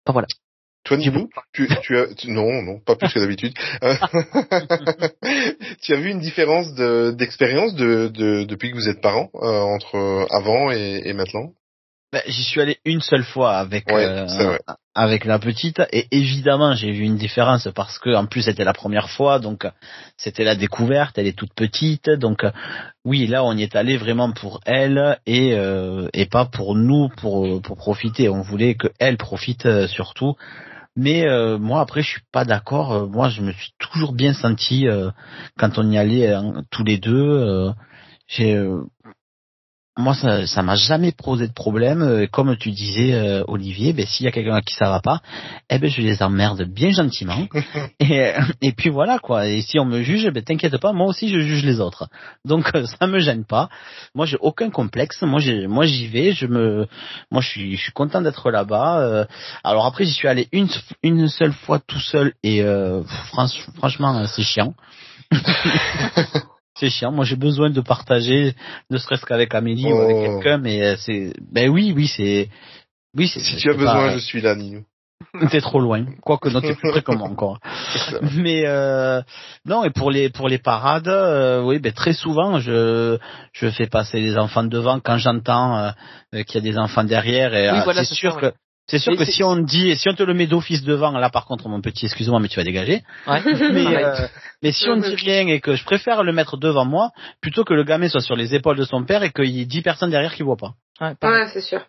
Enfin 0.06 0.12
voilà. 0.12 0.28
Toi, 0.84 0.96
Nibou, 0.96 1.28
tu, 1.52 1.68
tu 1.82 1.96
as, 1.98 2.06
tu- 2.14 2.30
non, 2.30 2.62
non, 2.62 2.80
pas 2.80 2.96
plus 2.96 3.12
que 3.12 3.18
d'habitude. 3.18 3.54
Tu 5.82 5.94
as 5.94 5.96
vu 5.96 6.10
une 6.10 6.20
différence 6.20 6.74
de- 6.74 7.10
d'expérience 7.16 7.74
de, 7.74 8.08
de, 8.08 8.44
depuis 8.44 8.70
que 8.70 8.76
vous 8.76 8.88
êtes 8.88 9.00
parents, 9.00 9.30
euh, 9.34 9.60
entre 9.60 10.26
avant 10.30 10.70
et, 10.70 11.02
et 11.04 11.12
maintenant? 11.12 11.52
Ben, 12.12 12.22
J'y 12.26 12.42
suis 12.42 12.60
allé 12.60 12.78
une 12.84 13.00
seule 13.00 13.22
fois 13.22 13.56
avec 13.56 13.86
Ouais, 13.88 14.04
euh, 14.04 14.58
avec 14.96 15.24
la 15.24 15.38
petite. 15.38 15.80
Et 15.92 16.08
évidemment 16.10 16.74
j'ai 16.74 16.90
vu 16.90 17.04
une 17.04 17.16
différence 17.16 17.68
parce 17.72 18.00
que 18.00 18.12
en 18.16 18.26
plus 18.26 18.42
c'était 18.42 18.64
la 18.64 18.72
première 18.72 19.08
fois 19.10 19.38
donc 19.38 19.64
c'était 20.16 20.42
la 20.42 20.56
découverte. 20.56 21.18
Elle 21.18 21.28
est 21.28 21.38
toute 21.38 21.54
petite 21.54 22.10
donc 22.10 22.44
oui 23.04 23.28
là 23.28 23.44
on 23.44 23.56
y 23.56 23.62
est 23.62 23.76
allé 23.76 23.96
vraiment 23.96 24.32
pour 24.32 24.58
elle 24.66 25.18
et 25.24 25.54
euh, 25.54 26.08
et 26.12 26.26
pas 26.26 26.46
pour 26.46 26.74
nous 26.74 27.10
pour 27.16 27.62
pour 27.62 27.76
profiter. 27.76 28.28
On 28.28 28.42
voulait 28.42 28.74
que 28.74 28.88
elle 28.98 29.16
profite 29.16 29.86
surtout 29.86 30.34
mais 31.00 31.26
euh, 31.26 31.58
moi 31.58 31.80
après 31.80 32.02
je 32.02 32.10
suis 32.14 32.22
pas 32.32 32.44
d'accord 32.44 32.92
Euh, 32.92 33.06
moi 33.06 33.28
je 33.30 33.40
me 33.42 33.52
suis 33.52 33.72
toujours 33.78 34.12
bien 34.12 34.34
senti 34.34 34.86
euh, 34.86 35.10
quand 35.58 35.78
on 35.78 35.90
y 35.90 35.98
allait 35.98 36.32
hein, 36.34 36.62
tous 36.70 36.84
les 36.84 36.98
deux. 36.98 37.28
euh, 37.48 37.72
j'ai 38.28 38.54
euh, 38.54 38.84
moi 39.98 40.14
ça 40.14 40.46
ça 40.46 40.62
m'a 40.62 40.76
jamais 40.76 41.12
posé 41.12 41.48
de 41.48 41.52
problème 41.52 42.02
Euh, 42.02 42.26
comme 42.30 42.56
tu 42.56 42.70
disais 42.70 43.12
euh, 43.12 43.42
Olivier 43.48 43.92
ben 43.92 44.06
s'il 44.06 44.24
y 44.24 44.28
a 44.28 44.32
quelqu'un 44.32 44.60
qui 44.60 44.74
ça 44.74 44.88
va 44.88 45.00
pas 45.00 45.20
eh 45.68 45.78
ben 45.78 45.90
je 45.90 46.00
les 46.00 46.22
emmerde 46.22 46.62
bien 46.62 46.90
gentiment. 46.90 47.46
Et 48.00 48.20
euh, 48.26 48.40
et 48.62 48.72
puis 48.72 48.88
voilà 48.88 49.18
quoi. 49.18 49.46
Et 49.48 49.60
si 49.62 49.78
on 49.78 49.84
me 49.84 50.02
juge 50.02 50.30
ben 50.30 50.42
t'inquiète 50.42 50.78
pas 50.78 50.92
moi 50.92 51.06
aussi 51.06 51.28
je 51.28 51.40
juge 51.40 51.64
les 51.64 51.80
autres. 51.80 52.08
Donc 52.44 52.70
euh, 52.74 52.86
ça 52.86 53.06
me 53.08 53.18
gêne 53.18 53.44
pas. 53.44 53.68
Moi 54.14 54.26
j'ai 54.26 54.38
aucun 54.40 54.70
complexe. 54.70 55.22
Moi 55.22 55.40
j'ai 55.40 55.66
moi 55.66 55.84
j'y 55.86 56.06
vais. 56.06 56.32
Je 56.32 56.46
me 56.46 56.86
moi 57.30 57.42
je 57.42 57.48
suis 57.48 57.76
je 57.76 57.82
suis 57.82 57.92
content 57.92 58.22
d'être 58.22 58.50
là-bas 58.50 59.00
euh, 59.00 59.24
alors 59.64 59.86
après 59.86 60.04
j'y 60.04 60.12
suis 60.12 60.28
allé 60.28 60.48
une 60.52 60.68
une 61.02 61.28
seule 61.28 61.52
fois 61.52 61.78
tout 61.84 62.00
seul 62.00 62.32
et 62.42 62.62
euh, 62.62 63.02
franch- 63.32 63.68
franchement 63.76 64.24
c'est 64.26 64.42
chiant 64.42 64.74
c'est 66.80 66.90
chiant 66.90 67.12
moi 67.12 67.24
j'ai 67.24 67.36
besoin 67.36 67.70
de 67.70 67.80
partager 67.80 68.54
ne 68.90 68.96
serait-ce 68.98 69.24
qu'avec 69.26 69.54
Amélie 69.54 69.92
ou 69.92 70.00
avec 70.00 70.16
Oh. 70.18 70.22
quelqu'un 70.40 70.58
mais 70.58 70.82
euh, 70.82 70.96
c'est 70.96 71.32
ben 71.52 71.68
oui 71.68 71.92
oui 71.94 72.06
c'est 72.08 72.48
oui 73.16 73.28
c'est 73.28 73.40
Si 73.40 73.56
tu 73.56 73.70
as 73.70 73.74
besoin, 73.74 74.06
pas- 74.08 74.12
je 74.14 74.18
suis 74.18 74.40
là, 74.40 74.54
Ninou. 74.56 74.82
T'es 75.50 75.60
trop 75.60 75.80
loin. 75.80 76.06
Quoique 76.22 76.48
non, 76.48 76.60
t'es 76.62 76.74
plus 76.74 76.90
près 76.90 77.02
que 77.02 77.12
moi 77.12 77.28
encore. 77.28 77.58
Mais 78.36 78.62
euh, 78.66 79.20
non, 79.66 79.84
et 79.84 79.90
pour 79.90 80.10
les 80.10 80.30
pour 80.30 80.48
les 80.48 80.58
parades, 80.58 81.08
euh, 81.08 81.62
oui, 81.62 81.78
ben 81.78 81.92
très 81.92 82.14
souvent 82.14 82.58
je 82.58 83.18
je 83.52 83.68
fais 83.70 83.86
passer 83.86 84.18
les 84.20 84.36
enfants 84.38 84.64
devant 84.64 84.98
quand 84.98 85.18
j'entends 85.18 85.76
euh, 85.78 86.42
qu'il 86.44 86.54
y 86.64 86.68
a 86.68 86.72
des 86.72 86.78
enfants 86.78 87.04
derrière 87.04 87.54
et 87.54 87.70
Oui, 87.70 87.78
euh, 87.78 87.84
voilà, 87.84 88.02
c'est 88.02 88.08
c'est 88.10 88.14
sûr 88.14 88.32
ça, 88.34 88.40
que 88.40 88.46
ouais. 88.46 88.52
C'est 88.86 88.98
sûr 88.98 89.16
que 89.16 89.24
si 89.24 89.42
on 89.44 89.56
dit 89.56 89.96
si 89.96 90.08
on 90.08 90.14
te 90.14 90.22
le 90.22 90.34
met 90.34 90.46
d'office 90.46 90.82
devant, 90.82 91.12
là 91.12 91.30
par 91.30 91.46
contre 91.46 91.68
mon 91.68 91.80
petit, 91.80 92.06
excuse-moi 92.06 92.40
mais 92.40 92.48
tu 92.48 92.56
vas 92.56 92.64
dégager. 92.64 93.02
Ouais. 93.26 93.40
Mais 93.44 94.04
euh, 94.04 94.26
mais 94.62 94.72
si 94.72 94.88
on 94.88 94.96
dit 94.96 95.14
rien 95.14 95.46
et 95.46 95.60
que 95.60 95.76
je 95.76 95.84
préfère 95.84 96.22
le 96.22 96.32
mettre 96.32 96.56
devant 96.56 96.84
moi 96.84 97.10
plutôt 97.40 97.64
que 97.64 97.72
le 97.74 97.84
gamin 97.84 98.08
soit 98.08 98.20
sur 98.20 98.36
les 98.36 98.54
épaules 98.54 98.76
de 98.76 98.84
son 98.84 99.04
père 99.04 99.22
et 99.22 99.30
qu'il 99.30 99.46
y 99.46 99.62
ait 99.62 99.66
dix 99.66 99.82
personnes 99.82 100.10
derrière 100.10 100.34
qui 100.34 100.42
voient 100.42 100.56
pas. 100.56 100.74
Ouais. 101.00 101.14
Ouais, 101.22 101.46
c'est 101.52 101.62
sûr. 101.62 101.80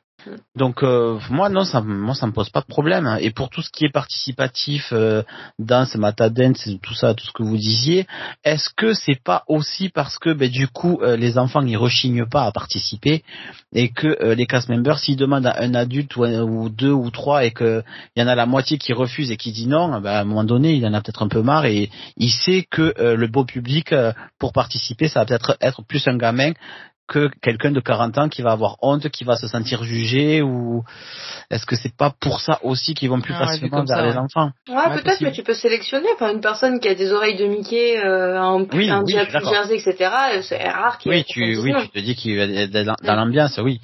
Donc 0.56 0.84
euh, 0.84 1.18
moi 1.30 1.50
non 1.50 1.64
ça 1.64 1.82
moi 1.82 2.14
ça 2.14 2.28
me 2.28 2.32
pose 2.32 2.50
pas 2.50 2.62
de 2.62 2.66
problème 2.66 3.18
et 3.20 3.32
pour 3.32 3.50
tout 3.50 3.62
ce 3.62 3.70
qui 3.70 3.86
est 3.86 3.92
participatif 3.92 4.90
euh, 4.92 5.24
danse 5.60 5.96
matadance 5.96 6.70
tout 6.82 6.94
ça 6.94 7.14
tout 7.14 7.26
ce 7.26 7.32
que 7.32 7.44
vous 7.44 7.58
disiez 7.58 8.06
est-ce 8.44 8.70
que 8.76 8.94
c'est 8.94 9.22
pas 9.24 9.44
aussi 9.48 9.90
parce 9.90 10.18
que 10.18 10.34
ben, 10.34 10.50
du 10.50 10.68
coup 10.68 11.00
euh, 11.02 11.16
les 11.16 11.38
enfants 11.38 11.62
ils 11.62 11.78
rechignent 11.78 12.26
pas 12.26 12.44
à 12.44 12.52
participer 12.52 13.24
et 13.74 13.90
que 13.90 14.08
euh, 14.22 14.36
les 14.36 14.46
cast 14.46 14.70
members 14.70 15.00
s'ils 15.00 15.16
demandent 15.16 15.48
à 15.48 15.62
un 15.62 15.74
adulte 15.74 16.16
ou, 16.18 16.26
ou 16.26 16.70
deux 16.70 16.92
ou 16.92 17.10
trois 17.12 17.46
et 17.46 17.52
que 17.52 17.84
il 18.16 18.22
y 18.22 18.24
en 18.24 18.28
a 18.28 18.36
la 18.36 18.46
moitié 18.46 18.78
qui 18.78 18.94
refuse 18.94 19.32
et 19.32 19.38
qui 19.38 19.52
dit 19.52 19.68
non 19.68 20.02
ben, 20.02 20.12
à 20.12 20.22
un 20.22 20.26
moment 20.26 20.44
donné 20.44 20.74
il 20.74 20.86
en 20.86 20.94
a 20.94 21.02
peut-être 21.02 21.24
un 21.24 21.30
peu 21.30 21.42
marre 21.42 21.66
et 21.66 21.90
il 22.18 22.32
sait 22.32 22.66
que 22.70 22.94
euh, 23.00 23.16
le 23.16 23.28
beau 23.28 23.46
public 23.46 23.94
euh, 23.94 24.12
pour 24.38 24.52
participer 24.54 25.08
ça 25.08 25.22
va 25.22 25.26
peut-être 25.26 25.58
être 25.62 25.84
plus 25.84 26.08
un 26.08 26.18
gamin 26.18 26.52
que 27.12 27.30
quelqu'un 27.42 27.72
de 27.72 27.82
40 27.82 28.18
ans 28.18 28.30
qui 28.30 28.42
va 28.42 28.52
avoir 28.54 28.78
honte, 28.82 29.10
qui 29.10 29.26
va 29.26 29.36
se 29.36 29.48
sentir 29.48 29.84
jugé 29.84 30.42
ou 30.42 30.84
est-ce 31.50 31.66
que 31.66 31.76
c'est 31.76 31.94
pas 31.96 32.14
pour 32.22 32.40
ça 32.40 32.60
aussi 32.64 32.94
qu'ils 32.94 33.10
vont 33.10 33.20
plus 33.20 33.34
Ah 33.38 33.46
facilement 33.46 33.84
vers 33.84 33.98
ça, 33.98 34.02
les 34.06 34.12
ouais. 34.12 34.18
enfants? 34.18 34.52
Ouais, 34.70 34.76
Ouais, 34.76 34.84
peut-être, 34.94 35.04
possible. 35.04 35.30
mais 35.30 35.32
tu 35.34 35.44
peux 35.44 35.54
sélectionner. 35.54 36.08
Enfin, 36.16 36.32
une 36.34 36.40
personne 36.40 36.80
qui 36.80 36.88
a 36.88 36.96
des 36.96 37.12
oreilles 37.12 37.36
de 37.36 37.46
Mickey, 37.48 37.98
euh, 38.04 38.40
un, 38.42 38.66
Oui, 38.74 38.90
un 38.90 39.04
oui, 39.04 39.12
jersey, 39.12 39.76
etc., 39.76 40.10
euh, 40.36 40.42
c'est 40.42 40.64
rare 40.70 40.98
qu'il 40.98 41.12
y 41.12 41.16
ait 41.16 41.18
Oui, 41.20 41.26
tu 41.28 41.58
oui, 41.60 41.74
tu 41.82 41.90
te 41.90 42.00
dis 42.00 42.16
qu'il 42.16 42.38
va 42.38 42.44
être 42.44 42.72
dans 42.72 42.96
dans 43.04 43.16
l'ambiance, 43.16 43.60
oui. 43.62 43.82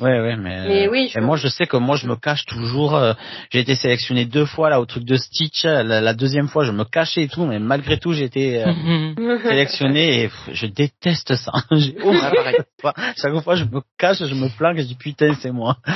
Ouais 0.00 0.20
ouais, 0.20 0.36
mais 0.36 0.68
Mais 0.68 0.88
oui, 0.88 1.08
je 1.12 1.18
et 1.18 1.22
moi 1.22 1.36
je 1.38 1.48
sais 1.48 1.66
que 1.66 1.78
moi 1.78 1.96
je 1.96 2.06
me 2.06 2.16
cache 2.16 2.44
toujours 2.44 2.94
euh, 2.94 3.14
j'ai 3.50 3.60
été 3.60 3.74
sélectionné 3.74 4.26
deux 4.26 4.44
fois 4.44 4.68
là 4.68 4.80
au 4.80 4.84
truc 4.84 5.04
de 5.04 5.16
Stitch, 5.16 5.64
la, 5.64 5.82
la 5.82 6.12
deuxième 6.14 6.48
fois 6.48 6.64
je 6.64 6.72
me 6.72 6.84
cachais 6.84 7.22
et 7.22 7.28
tout 7.28 7.46
mais 7.46 7.58
malgré 7.58 7.98
tout 7.98 8.12
j'ai 8.12 8.24
été 8.24 8.62
euh, 8.62 9.38
sélectionné 9.42 10.22
et 10.24 10.28
pff, 10.28 10.50
je 10.52 10.66
déteste 10.66 11.34
ça. 11.36 11.52
J'ai 11.72 11.94
Chaque 13.16 13.42
fois 13.42 13.56
je 13.56 13.64
me 13.64 13.80
cache, 13.98 14.18
je 14.18 14.34
me 14.34 14.48
planque, 14.56 14.78
je 14.78 14.82
dis 14.82 14.94
putain, 14.96 15.34
c'est 15.40 15.52
moi. 15.52 15.76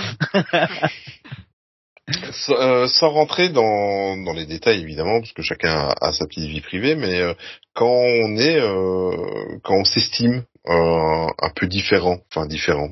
Sans, 2.33 2.55
euh, 2.55 2.87
sans 2.89 3.11
rentrer 3.11 3.51
dans, 3.51 4.33
les 4.35 4.47
détails 4.47 4.81
évidemment, 4.81 5.21
parce 5.21 5.33
que 5.33 5.43
chacun 5.43 5.71
a, 5.71 6.09
a 6.09 6.13
sa 6.13 6.27
petite 6.27 6.49
vie 6.49 6.61
privée, 6.61 6.97
mais 6.97 7.21
euh, 7.21 7.35
quand 7.75 7.87
on 7.87 8.37
est, 8.37 8.59
euh, 8.59 9.59
quand 9.63 9.77
on 9.77 9.85
s'estime 9.85 10.43
un 10.67 11.51
peu 11.57 11.67
différent, 11.67 12.19
enfin 12.31 12.47
différent, 12.47 12.91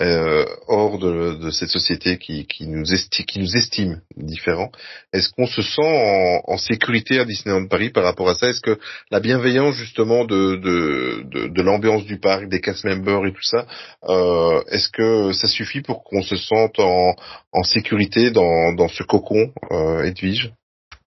euh, 0.00 0.46
hors 0.66 0.98
de, 0.98 1.34
de 1.34 1.50
cette 1.50 1.68
société 1.68 2.18
qui, 2.18 2.46
qui 2.46 2.66
nous 2.66 2.84
esti- 2.84 3.24
qui 3.24 3.38
nous 3.38 3.56
estime 3.56 4.00
différents, 4.16 4.70
est-ce 5.12 5.30
qu'on 5.32 5.46
se 5.46 5.60
sent 5.62 5.82
en, 5.82 6.40
en 6.46 6.56
sécurité 6.56 7.20
à 7.20 7.24
Disneyland 7.24 7.66
Paris 7.66 7.90
par 7.90 8.04
rapport 8.04 8.30
à 8.30 8.34
ça? 8.34 8.48
Est-ce 8.48 8.62
que 8.62 8.78
la 9.10 9.20
bienveillance 9.20 9.74
justement 9.74 10.24
de 10.24 10.56
de, 10.56 11.22
de, 11.24 11.48
de 11.48 11.62
l'ambiance 11.62 12.04
du 12.04 12.18
parc, 12.18 12.48
des 12.48 12.60
cast 12.60 12.84
members 12.84 13.26
et 13.26 13.32
tout 13.32 13.42
ça, 13.42 13.66
euh, 14.08 14.62
est-ce 14.68 14.88
que 14.88 15.32
ça 15.32 15.48
suffit 15.48 15.82
pour 15.82 16.02
qu'on 16.02 16.22
se 16.22 16.36
sente 16.36 16.78
en 16.78 17.14
en 17.52 17.62
sécurité 17.62 18.30
dans, 18.30 18.72
dans 18.72 18.88
ce 18.88 19.02
cocon, 19.02 19.52
euh, 19.70 20.04
Edwige? 20.04 20.52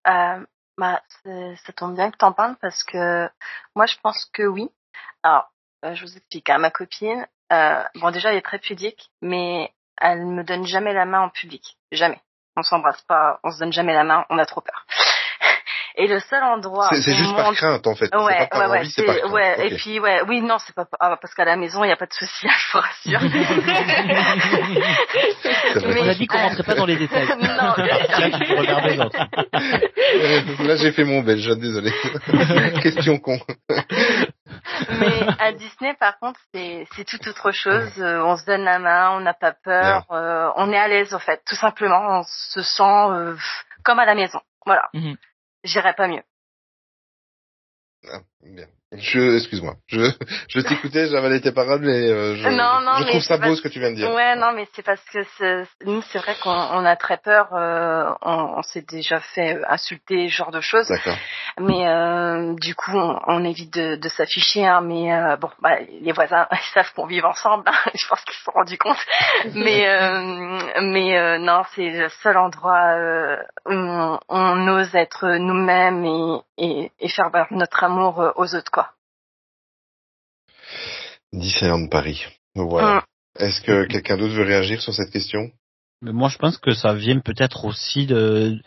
Euh, 0.07 0.45
bah, 0.77 1.01
ça 1.23 1.73
tombe 1.75 1.95
bien 1.95 2.11
que 2.11 2.17
t'en 2.17 2.33
parles 2.33 2.55
parce 2.61 2.83
que 2.83 3.27
moi, 3.75 3.85
je 3.87 3.95
pense 4.03 4.25
que 4.33 4.43
oui. 4.43 4.67
Alors, 5.23 5.49
je 5.93 6.01
vous 6.01 6.17
explique. 6.17 6.49
hein, 6.49 6.57
ma 6.57 6.71
copine, 6.71 7.25
euh, 7.51 7.83
bon, 7.95 8.11
déjà, 8.11 8.31
elle 8.31 8.37
est 8.37 8.41
très 8.41 8.59
pudique, 8.59 9.11
mais 9.21 9.71
elle 9.97 10.25
me 10.25 10.43
donne 10.43 10.65
jamais 10.65 10.93
la 10.93 11.05
main 11.05 11.21
en 11.21 11.29
public. 11.29 11.77
Jamais. 11.91 12.19
On 12.57 12.63
s'embrasse 12.63 13.01
pas, 13.03 13.39
on 13.43 13.51
se 13.51 13.59
donne 13.59 13.73
jamais 13.73 13.93
la 13.93 14.03
main, 14.03 14.25
on 14.29 14.37
a 14.37 14.45
trop 14.45 14.61
peur. 14.61 14.85
Et 15.97 16.07
le 16.07 16.19
seul 16.19 16.43
endroit 16.43 16.89
C'est 16.91 17.13
juste 17.15 17.35
par 17.35 17.45
monde- 17.45 17.55
crainte 17.55 17.87
en 17.87 17.95
fait. 17.95 18.13
Ouais, 18.15 18.37
pas 18.39 18.47
par 18.47 18.59
ouais, 18.61 18.67
ouais, 18.67 18.79
envie, 18.79 18.93
par 19.05 19.31
ouais. 19.31 19.67
Et 19.67 19.75
puis, 19.75 19.99
ouais, 19.99 20.21
oui, 20.27 20.41
non, 20.41 20.57
c'est 20.59 20.75
pas 20.75 20.85
ah, 20.99 21.17
parce 21.21 21.33
qu'à 21.33 21.45
la 21.45 21.55
maison, 21.55 21.83
il 21.83 21.89
y 21.89 21.91
a 21.91 21.95
pas 21.95 22.05
de 22.05 22.13
souci, 22.13 22.47
je 22.57 22.71
vous 22.73 22.79
rassure. 22.79 23.21
On 26.03 26.09
a 26.09 26.13
dit 26.15 26.27
qu'on 26.27 26.37
rentrait 26.37 26.63
pas 26.63 26.75
dans 26.75 26.85
les 26.85 26.97
détails. 26.97 27.27
non. 27.37 27.73
Euh, 30.15 30.41
Là 30.59 30.75
j'ai 30.77 30.91
fait 30.91 31.03
mon 31.03 31.21
belge, 31.21 31.47
désolé. 31.57 31.91
Question 32.81 33.17
con. 33.17 33.37
Mais 33.69 35.25
à 35.39 35.51
Disney, 35.51 35.93
par 35.99 36.19
contre, 36.19 36.39
c'est 36.53 36.85
c'est 36.95 37.03
tout 37.05 37.27
autre 37.27 37.51
chose. 37.51 37.91
Euh, 37.99 38.21
on 38.23 38.37
se 38.37 38.45
donne 38.45 38.63
la 38.63 38.79
main, 38.79 39.11
on 39.17 39.19
n'a 39.21 39.33
pas 39.33 39.51
peur, 39.53 40.05
euh, 40.11 40.49
on 40.55 40.71
est 40.71 40.77
à 40.77 40.87
l'aise 40.87 41.13
en 41.13 41.19
fait, 41.19 41.41
tout 41.47 41.55
simplement. 41.55 42.19
On 42.19 42.23
se 42.23 42.61
sent 42.61 42.83
euh, 42.83 43.35
comme 43.83 43.99
à 43.99 44.05
la 44.05 44.15
maison. 44.15 44.39
Voilà. 44.65 44.83
Mhm. 44.93 45.15
J'irais 45.65 45.95
pas 45.95 46.07
mieux. 46.07 46.23
Ah, 48.07 48.23
bien. 48.41 48.69
Je, 48.99 49.37
excuse-moi. 49.37 49.75
Je, 49.87 49.99
je 50.49 50.59
t'écoutais, 50.61 51.07
j'avalais 51.07 51.39
tes 51.39 51.51
paroles, 51.51 51.81
mais 51.81 52.09
euh, 52.09 52.35
je, 52.35 52.47
Non, 52.49 52.81
non, 52.81 52.97
je 52.99 53.03
mais 53.03 53.09
trouve 53.11 53.21
ça 53.21 53.37
beau 53.37 53.55
ce 53.55 53.61
que 53.61 53.67
tu 53.67 53.79
viens 53.79 53.91
de 53.91 53.95
dire. 53.95 54.11
Ouais, 54.13 54.35
non, 54.35 54.51
mais 54.53 54.67
c'est 54.73 54.83
parce 54.83 55.03
que 55.11 55.19
c'est- 55.37 55.63
nous, 55.85 56.01
c'est 56.11 56.19
vrai 56.19 56.35
qu'on 56.41 56.49
on 56.51 56.85
a 56.85 56.95
très 56.95 57.17
peur. 57.17 57.47
euh, 57.53 58.11
on 58.21 58.55
on 58.57 58.61
s'est 58.63 58.85
déjà 58.87 59.19
fait 59.19 59.59
insulter, 59.69 60.29
ce 60.29 60.33
genre 60.35 60.51
de 60.51 60.61
choses. 60.61 60.87
D'accord. 60.87 61.17
Mais 61.59 61.87
euh, 61.87 62.53
du 62.61 62.73
coup, 62.75 62.95
on, 62.97 63.19
on 63.27 63.43
évite 63.43 63.73
de, 63.73 63.95
de 63.95 64.09
s'afficher. 64.09 64.65
Hein, 64.65 64.81
mais 64.81 65.13
euh, 65.13 65.35
bon, 65.37 65.49
bah, 65.61 65.77
les 66.01 66.11
voisins 66.11 66.47
ils 66.51 66.73
savent 66.73 66.91
qu'on 66.93 67.05
vit 67.05 67.21
ensemble. 67.21 67.63
hein, 67.67 67.73
je 67.93 68.07
pense 68.07 68.21
qu'ils 68.21 68.35
se 68.35 68.43
sont 68.43 68.51
rendus 68.51 68.77
compte. 68.77 68.97
mais 69.53 69.87
euh, 69.87 70.59
mais 70.81 71.17
euh, 71.17 71.37
non, 71.39 71.63
c'est 71.75 71.89
le 71.89 72.09
seul 72.23 72.37
endroit 72.37 72.95
euh, 72.97 73.37
où 73.65 73.73
on, 73.73 74.19
on 74.29 74.67
ose 74.69 74.93
être 74.95 75.27
nous-mêmes 75.37 76.05
et, 76.05 76.39
et, 76.57 76.91
et 76.99 77.09
faire 77.09 77.29
voir 77.29 77.47
notre 77.51 77.83
amour 77.83 78.31
aux 78.35 78.55
autres, 78.55 78.71
quoi. 78.71 78.84
Disneyland 81.39 81.87
Paris. 81.87 82.23
Voilà. 82.55 82.97
Mm. 82.97 83.43
Est-ce 83.43 83.61
que 83.61 83.85
quelqu'un 83.85 84.17
d'autre 84.17 84.33
veut 84.33 84.43
réagir 84.45 84.81
sur 84.81 84.93
cette 84.93 85.11
question? 85.11 85.51
Mais 86.01 86.13
moi, 86.13 86.29
je 86.29 86.37
pense 86.37 86.57
que 86.57 86.73
ça 86.73 86.93
vient 86.93 87.19
peut-être 87.19 87.65
aussi 87.65 88.05
de 88.05 88.59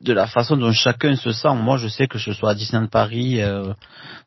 de 0.00 0.12
la 0.12 0.26
façon 0.26 0.56
dont 0.56 0.72
chacun 0.72 1.16
se 1.16 1.32
sent. 1.32 1.54
Moi, 1.54 1.78
je 1.78 1.88
sais 1.88 2.06
que 2.06 2.18
je 2.18 2.32
sois 2.32 2.50
à 2.50 2.54
Disneyland 2.54 2.88
Paris 2.88 3.40
euh, 3.40 3.72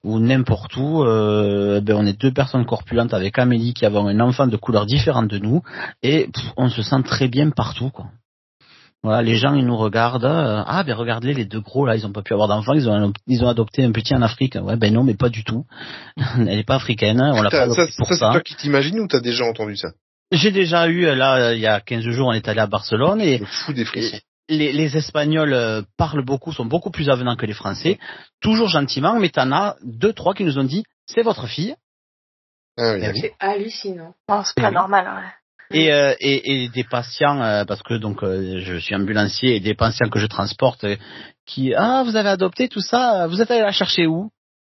ou 0.04 0.20
n'importe 0.20 0.76
où, 0.76 1.04
euh, 1.04 1.82
ben 1.82 1.96
on 1.96 2.06
est 2.06 2.20
deux 2.20 2.32
personnes 2.32 2.66
corpulentes 2.66 3.14
avec 3.14 3.38
Amélie 3.38 3.74
qui 3.74 3.86
avons 3.86 4.08
un 4.08 4.20
enfant 4.20 4.48
de 4.48 4.58
couleur 4.58 4.86
différente 4.86 5.28
de 5.28 5.38
nous 5.38 5.62
et 6.02 6.30
pff, 6.34 6.46
on 6.58 6.70
se 6.70 6.82
sent 6.82 7.04
très 7.04 7.28
bien 7.28 7.52
partout, 7.52 7.92
quoi. 7.92 8.08
Voilà, 9.04 9.22
les 9.22 9.36
gens 9.36 9.54
ils 9.54 9.66
nous 9.66 9.78
regardent. 9.78 10.26
euh, 10.26 10.64
ah 10.66 10.84
ben 10.84 10.94
regardez 10.96 11.34
les 11.34 11.46
deux 11.46 11.62
gros 11.62 11.86
là, 11.86 11.96
ils 11.96 12.06
ont 12.06 12.12
pas 12.12 12.24
pu 12.24 12.34
avoir 12.34 12.48
d'enfants, 12.48 12.74
ils 12.74 12.90
ont 12.90 13.14
ils 13.28 13.44
ont 13.44 13.48
adopté 13.48 13.84
un 13.84 13.92
petit 13.92 14.14
en 14.16 14.22
Afrique. 14.22 14.58
Ouais 14.62 14.76
ben 14.76 14.94
non, 14.94 15.04
mais 15.04 15.14
pas 15.14 15.30
du 15.30 15.44
tout. 15.44 15.66
Elle 16.38 16.60
est 16.60 16.64
pas 16.68 16.76
africaine, 16.76 17.22
on 17.22 17.42
l'a 17.42 17.50
pas 17.50 17.70
Ça, 17.70 17.86
pour 17.98 18.08
ça, 18.08 18.16
ça. 18.16 18.28
c'est 18.28 18.32
toi 18.34 18.42
qui 18.42 18.56
t'imagines 18.56 19.00
ou 19.00 19.08
t'as 19.08 19.20
déjà 19.20 19.46
entendu 19.46 19.76
ça? 19.78 19.90
J'ai 20.32 20.52
déjà 20.52 20.88
eu, 20.88 21.06
là, 21.16 21.54
il 21.54 21.62
y 21.62 21.68
a 21.68 21.80
15 21.80 22.04
jours, 22.10 22.28
on 22.28 22.34
est 22.34 22.48
allé 22.50 22.60
à 22.60 22.68
Barcelone 22.68 23.22
et 23.22 23.38
Je 23.38 23.42
me 23.44 23.48
fous 23.48 23.72
des 23.74 23.86
frissons. 23.86 24.18
les, 24.50 24.74
les 24.74 24.98
Espagnols 24.98 25.54
euh, 25.54 25.84
parlent 25.98 26.26
beaucoup, 26.26 26.52
sont 26.52 26.66
beaucoup 26.66 26.90
plus 26.92 27.10
avenants 27.10 27.38
que 27.38 27.46
les 27.46 27.54
Français, 27.54 27.98
toujours 28.42 28.68
gentiment, 28.68 29.18
mais 29.20 29.30
t'en 29.30 29.52
as 29.54 29.78
deux, 29.86 30.12
trois 30.12 30.34
qui 30.34 30.44
nous 30.44 30.58
ont 30.60 30.66
dit, 30.66 30.84
c'est 31.06 31.22
votre 31.22 31.48
fille. 31.48 31.76
Ah 32.78 32.94
oui, 32.96 33.00
Eh. 33.04 33.20
C'est 33.22 33.34
hallucinant. 33.40 34.14
Non, 34.28 34.44
c'est 34.44 34.52
Eh 34.58 34.62
pas 34.62 34.68
oui. 34.70 34.74
normal. 34.76 35.06
Ouais. 35.06 35.32
Et, 35.72 35.92
euh, 35.92 36.14
et, 36.20 36.64
et 36.66 36.70
des 36.70 36.84
patients, 36.86 37.42
euh, 37.42 37.66
parce 37.66 37.84
que 37.84 37.96
donc 37.96 38.24
euh, 38.24 38.60
je 38.62 38.76
suis 38.78 38.96
ambulancier, 38.96 39.56
et 39.56 39.60
des 39.60 39.74
patients 39.74 40.10
que 40.10 40.20
je 40.20 40.26
transporte, 40.28 40.84
euh, 40.86 40.96
qui 41.46 41.74
ah 41.76 42.04
vous 42.06 42.16
avez 42.16 42.30
adopté 42.30 42.70
tout 42.70 42.80
ça, 42.82 43.28
vous 43.28 43.42
êtes 43.42 43.52
allé 43.52 43.62
la 43.62 43.72
chercher 43.72 44.08
où? 44.08 44.30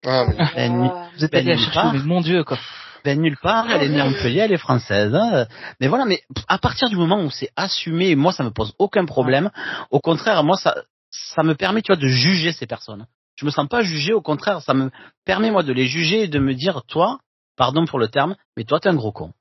Ah, 0.06 0.26
mais- 0.28 0.36
Ben, 0.56 0.82
nu- 0.82 0.90
Vous 1.18 1.24
êtes 1.26 1.32
ben, 1.32 1.40
allé 1.40 1.50
la 1.50 1.56
nulle 1.56 1.64
chercher, 1.66 1.80
part. 1.80 1.94
mais 1.94 2.00
mon 2.00 2.22
dieu, 2.22 2.44
quoi. 2.44 2.58
Ben 3.04 3.20
nulle 3.20 3.38
part, 3.42 3.70
elle 3.70 3.84
est 3.84 3.90
née 3.90 4.00
à 4.00 4.06
Montpellier, 4.06 4.40
elle 4.42 4.54
est 4.54 4.58
française. 4.58 5.14
hein. 5.14 5.46
Mais 5.82 5.88
voilà, 5.88 6.06
mais 6.06 6.22
à 6.48 6.58
partir 6.58 6.88
du 6.90 6.96
moment 6.96 7.22
où 7.22 7.30
c'est 7.32 7.50
assumé, 7.58 8.16
moi 8.16 8.32
ça 8.32 8.44
me 8.44 8.50
pose 8.52 8.74
aucun 8.80 9.06
problème. 9.06 9.50
Au 9.92 10.00
contraire, 10.00 10.44
moi 10.44 10.56
ça 10.58 10.76
ça 11.12 11.44
me 11.44 11.54
permet 11.54 11.82
tu 11.82 11.92
vois 11.92 12.02
de 12.02 12.08
juger 12.08 12.52
ces 12.54 12.66
personnes. 12.66 13.06
Je 13.36 13.46
me 13.46 13.52
sens 13.52 13.68
pas 13.68 13.82
jugé, 13.82 14.14
au 14.14 14.22
contraire, 14.22 14.62
ça 14.62 14.74
me 14.74 14.90
permet 15.26 15.52
moi 15.52 15.64
de 15.64 15.74
les 15.74 15.86
juger 15.88 16.24
et 16.24 16.28
de 16.28 16.40
me 16.40 16.54
dire 16.54 16.82
toi, 16.88 17.20
pardon 17.58 17.86
pour 17.86 18.00
le 18.00 18.08
terme, 18.08 18.36
mais 18.56 18.64
toi 18.64 18.80
t'es 18.80 18.90
un 18.90 18.96
gros 18.96 19.12
con. 19.12 19.34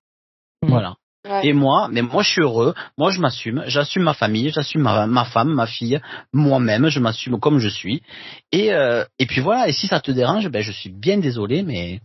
Mhm. 0.63 0.71
Voilà. 0.71 0.95
Ouais. 1.25 1.47
Et 1.47 1.53
moi, 1.53 1.89
mais 1.93 2.03
moi 2.03 2.23
je 2.25 2.31
suis 2.31 2.43
heureux, 2.43 2.75
moi 2.99 3.11
je 3.13 3.21
m'assume, 3.21 3.63
j'assume 3.67 4.03
ma 4.03 4.15
famille, 4.15 4.51
j'assume 4.51 4.83
ma, 4.83 5.07
ma 5.07 5.25
femme, 5.25 5.55
ma 5.55 5.67
fille, 5.69 6.01
moi-même, 6.33 6.89
je 6.89 6.99
m'assume 6.99 7.39
comme 7.39 7.59
je 7.61 7.69
suis. 7.69 8.03
Et 8.51 8.73
euh, 8.73 9.05
et 9.21 9.27
puis 9.27 9.41
voilà, 9.41 9.69
et 9.69 9.73
si 9.73 9.87
ça 9.87 10.01
te 10.01 10.11
dérange, 10.11 10.49
ben 10.49 10.63
je 10.63 10.73
suis 10.73 10.91
bien 10.91 11.19
désolé, 11.19 11.63
mais 11.63 12.01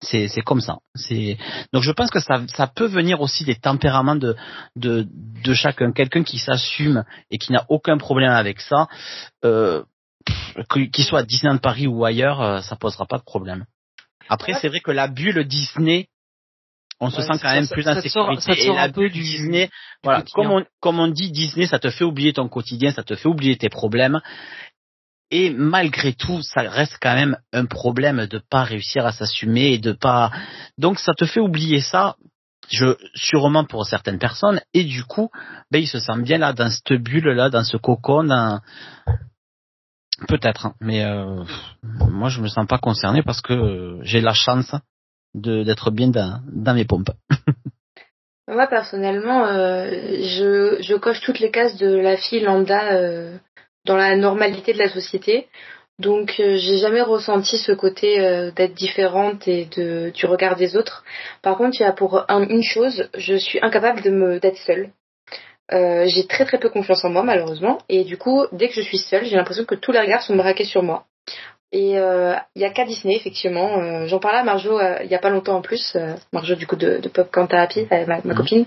c'est 0.00 0.28
c'est 0.28 0.40
comme 0.40 0.62
ça. 0.62 0.78
C'est 0.94 1.36
donc 1.74 1.82
je 1.82 1.92
pense 1.92 2.10
que 2.10 2.20
ça 2.20 2.40
ça 2.46 2.66
peut 2.66 2.86
venir 2.86 3.20
aussi 3.20 3.44
des 3.44 3.56
tempéraments 3.56 4.16
de 4.16 4.34
de 4.76 5.06
de 5.44 5.52
chacun. 5.54 5.92
Quelqu'un 5.92 6.22
qui 6.22 6.38
s'assume 6.38 7.04
et 7.30 7.36
qui 7.36 7.52
n'a 7.52 7.66
aucun 7.68 7.98
problème 7.98 8.30
avec 8.32 8.60
ça, 8.62 8.88
euh, 9.44 9.82
qu'il 10.72 11.04
soit 11.04 11.20
à 11.20 11.22
Disneyland 11.22 11.58
Paris 11.58 11.86
ou 11.86 12.04
ailleurs, 12.04 12.40
euh, 12.40 12.60
ça 12.62 12.76
posera 12.76 13.04
pas 13.06 13.18
de 13.18 13.24
problème. 13.24 13.66
Après, 14.30 14.52
Ouais. 14.52 14.58
c'est 14.60 14.68
vrai 14.68 14.80
que 14.80 14.90
la 14.90 15.08
bulle 15.08 15.44
Disney, 15.44 16.08
on 17.00 17.10
se 17.10 17.16
Ouais, 17.18 17.22
sent 17.22 17.32
ça- 17.34 17.38
quand 17.40 17.54
même 17.54 17.64
ça- 17.64 17.74
plus 17.74 17.88
en 17.88 17.94
sort- 17.94 18.40
sécurité. 18.40 18.66
et 18.70 18.74
la 18.74 18.88
bulle 18.88 19.12
du- 19.12 19.20
Disney, 19.20 19.70
voilà, 20.02 20.20
quotidien. 20.22 20.42
comme 20.44 20.52
on, 20.52 20.64
comme 20.80 21.00
on 21.00 21.08
dit, 21.08 21.30
Disney, 21.30 21.66
ça 21.66 21.78
te 21.78 21.90
fait 21.90 22.04
oublier 22.04 22.32
ton 22.32 22.48
quotidien, 22.48 22.90
ça 22.92 23.02
te 23.04 23.14
fait 23.14 23.28
oublier 23.28 23.56
tes 23.56 23.68
problèmes. 23.68 24.20
Et 25.30 25.50
malgré 25.50 26.14
tout, 26.14 26.40
ça 26.42 26.62
reste 26.62 26.96
quand 27.02 27.14
même 27.14 27.36
un 27.52 27.66
problème 27.66 28.26
de 28.26 28.40
pas 28.50 28.62
réussir 28.64 29.04
à 29.04 29.12
s'assumer 29.12 29.72
et 29.74 29.78
de 29.78 29.92
pas. 29.92 30.30
Donc 30.78 30.98
ça 30.98 31.12
te 31.14 31.26
fait 31.26 31.40
oublier 31.40 31.80
ça, 31.82 32.16
je 32.70 32.96
sûrement 33.14 33.64
pour 33.64 33.84
certaines 33.86 34.18
personnes. 34.18 34.60
Et 34.74 34.84
du 34.84 35.04
coup, 35.04 35.30
ben 35.70 35.80
ils 35.82 35.86
se 35.86 35.98
sentent 36.00 36.22
bien 36.22 36.38
là 36.38 36.52
dans 36.54 36.70
cette 36.70 36.94
bulle 37.02 37.28
là, 37.28 37.50
dans 37.50 37.62
ce 37.64 37.76
cocon. 37.76 38.24
Dans... 38.24 38.60
Peut-être, 40.26 40.66
hein, 40.66 40.74
mais 40.80 41.04
euh, 41.04 41.44
moi 41.82 42.28
je 42.28 42.40
me 42.40 42.48
sens 42.48 42.66
pas 42.66 42.78
concerné 42.78 43.22
parce 43.22 43.40
que 43.40 43.52
euh, 43.52 43.98
j'ai 44.02 44.20
la 44.20 44.34
chance 44.34 44.74
d'être 45.34 45.90
bien 45.90 46.08
dans, 46.08 46.74
mes 46.74 46.84
pompes. 46.84 47.10
Moi 48.48 48.66
personnellement, 48.66 49.46
euh, 49.46 49.90
je, 49.90 50.96
coche 50.96 51.20
toutes 51.20 51.38
les 51.38 51.50
cases 51.50 51.76
de 51.76 51.94
la 51.94 52.16
fille 52.16 52.40
lambda 52.40 52.92
euh, 52.92 53.36
dans 53.84 53.96
la 53.96 54.16
normalité 54.16 54.72
de 54.72 54.78
la 54.78 54.88
société. 54.88 55.48
Donc 55.98 56.36
euh, 56.40 56.56
j'ai 56.56 56.78
jamais 56.78 57.02
ressenti 57.02 57.58
ce 57.58 57.72
côté 57.72 58.20
euh, 58.20 58.50
d'être 58.52 58.74
différente 58.74 59.46
et 59.48 59.66
du 59.66 60.26
regard 60.26 60.56
des 60.56 60.76
autres. 60.76 61.04
Par 61.42 61.58
contre, 61.58 61.78
il 61.78 61.82
y 61.82 61.86
a 61.86 61.92
pour 61.92 62.24
un- 62.30 62.48
une 62.48 62.62
chose, 62.62 63.10
je 63.16 63.34
suis 63.34 63.58
incapable 63.60 64.00
de 64.02 64.10
me 64.10 64.40
d'être 64.40 64.58
seule. 64.58 64.90
J'ai 65.70 66.26
très 66.26 66.46
très 66.46 66.58
peu 66.58 66.70
confiance 66.70 67.04
en 67.04 67.10
moi 67.10 67.22
malheureusement 67.22 67.76
et 67.90 68.04
du 68.04 68.16
coup 68.16 68.46
dès 68.52 68.68
que 68.68 68.74
je 68.74 68.80
suis 68.80 68.96
seule 68.96 69.26
j'ai 69.26 69.36
l'impression 69.36 69.66
que 69.66 69.74
tous 69.74 69.92
les 69.92 70.00
regards 70.00 70.22
sont 70.22 70.34
braqués 70.34 70.64
sur 70.64 70.82
moi 70.82 71.04
et 71.72 71.98
euh, 71.98 72.34
il 72.54 72.62
y 72.62 72.64
a 72.64 72.70
qu'à 72.70 72.84
Disney 72.84 73.14
effectivement 73.16 73.78
euh, 73.78 74.06
j'en 74.06 74.18
parlais 74.18 74.38
à 74.38 74.42
Marjo 74.44 74.78
euh, 74.78 74.98
il 75.04 75.10
y 75.10 75.14
a 75.14 75.18
pas 75.18 75.30
longtemps 75.30 75.56
en 75.56 75.60
plus 75.62 75.92
euh, 75.96 76.14
Marjo 76.32 76.54
du 76.54 76.66
coup 76.66 76.76
de, 76.76 76.98
de 76.98 77.10
euh, 77.18 78.06
ma, 78.06 78.16
ma 78.16 78.20
Mhm. 78.22 78.34
copine 78.34 78.64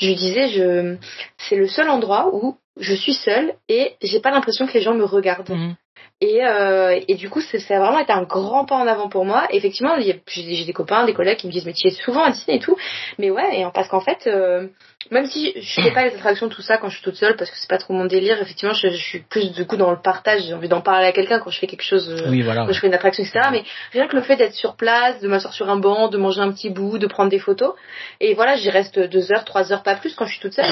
je 0.00 0.06
lui 0.06 0.14
disais 0.14 0.48
je 0.48 0.96
c'est 1.36 1.56
le 1.56 1.68
seul 1.68 1.88
endroit 1.90 2.30
où 2.32 2.56
je 2.80 2.94
suis 2.94 3.12
seule 3.14 3.54
et 3.68 3.94
j'ai 4.02 4.20
pas 4.20 4.30
l'impression 4.30 4.66
que 4.66 4.72
les 4.72 4.80
gens 4.80 4.94
me 4.94 5.04
regardent 5.04 5.50
Mhm. 5.50 5.74
Et, 6.20 6.44
euh, 6.44 6.98
et 7.06 7.14
du 7.14 7.30
coup, 7.30 7.40
c'est- 7.40 7.60
ça 7.60 7.76
a 7.76 7.78
vraiment 7.80 8.00
été 8.00 8.12
un 8.12 8.24
grand 8.24 8.64
pas 8.64 8.74
en 8.76 8.86
avant 8.88 9.08
pour 9.08 9.24
moi. 9.24 9.46
Effectivement, 9.50 9.94
j'ai 10.00 10.64
des 10.64 10.72
copains, 10.72 11.04
des 11.04 11.14
collègues 11.14 11.38
qui 11.38 11.46
me 11.46 11.52
disent 11.52 11.64
mais 11.66 11.72
tu 11.72 11.86
es 11.86 11.90
souvent 11.90 12.24
à 12.24 12.30
Disney 12.30 12.56
et 12.56 12.60
tout. 12.60 12.76
Mais 13.18 13.30
ouais, 13.30 13.60
et 13.60 13.66
parce 13.72 13.88
qu'en 13.88 14.00
fait, 14.00 14.26
euh, 14.26 14.66
même 15.12 15.26
si 15.26 15.52
je 15.56 15.80
fais 15.80 15.92
pas 15.92 16.04
les 16.04 16.14
attractions 16.14 16.48
tout 16.48 16.60
ça 16.60 16.76
quand 16.76 16.88
je 16.88 16.96
suis 16.96 17.04
toute 17.04 17.14
seule 17.14 17.36
parce 17.36 17.50
que 17.50 17.56
c'est 17.56 17.68
pas 17.70 17.78
trop 17.78 17.94
mon 17.94 18.04
délire, 18.04 18.42
effectivement, 18.42 18.74
je, 18.74 18.88
je 18.88 18.96
suis 18.96 19.20
plus 19.20 19.52
du 19.52 19.64
coup 19.64 19.76
dans 19.76 19.92
le 19.92 20.02
partage. 20.02 20.42
J'ai 20.42 20.54
envie 20.54 20.68
d'en 20.68 20.80
parler 20.80 21.06
à 21.06 21.12
quelqu'un 21.12 21.38
quand 21.38 21.50
je 21.50 21.58
fais 21.60 21.68
quelque 21.68 21.84
chose. 21.84 22.08
euh, 22.10 22.28
Oui, 22.30 22.42
voilà. 22.42 22.66
quand 22.66 22.72
je 22.72 22.80
fais 22.80 22.88
une 22.88 22.94
attraction, 22.94 23.22
etc. 23.22 23.40
Mais 23.52 23.62
rien 23.92 24.08
que 24.08 24.16
le 24.16 24.22
fait 24.22 24.34
d'être 24.36 24.54
sur 24.54 24.74
place, 24.74 25.20
de 25.20 25.28
m'asseoir 25.28 25.54
sur 25.54 25.70
un 25.70 25.76
banc, 25.78 26.08
de 26.08 26.18
manger 26.18 26.40
un 26.40 26.50
petit 26.50 26.68
bout, 26.70 26.98
de 26.98 27.06
prendre 27.06 27.30
des 27.30 27.38
photos, 27.38 27.74
et 28.20 28.34
voilà, 28.34 28.56
j'y 28.56 28.70
reste 28.70 28.98
deux 28.98 29.30
heures, 29.32 29.44
trois 29.44 29.72
heures, 29.72 29.84
pas 29.84 29.94
plus 29.94 30.14
quand 30.16 30.26
je 30.26 30.32
suis 30.32 30.40
toute 30.40 30.54
seule. 30.54 30.66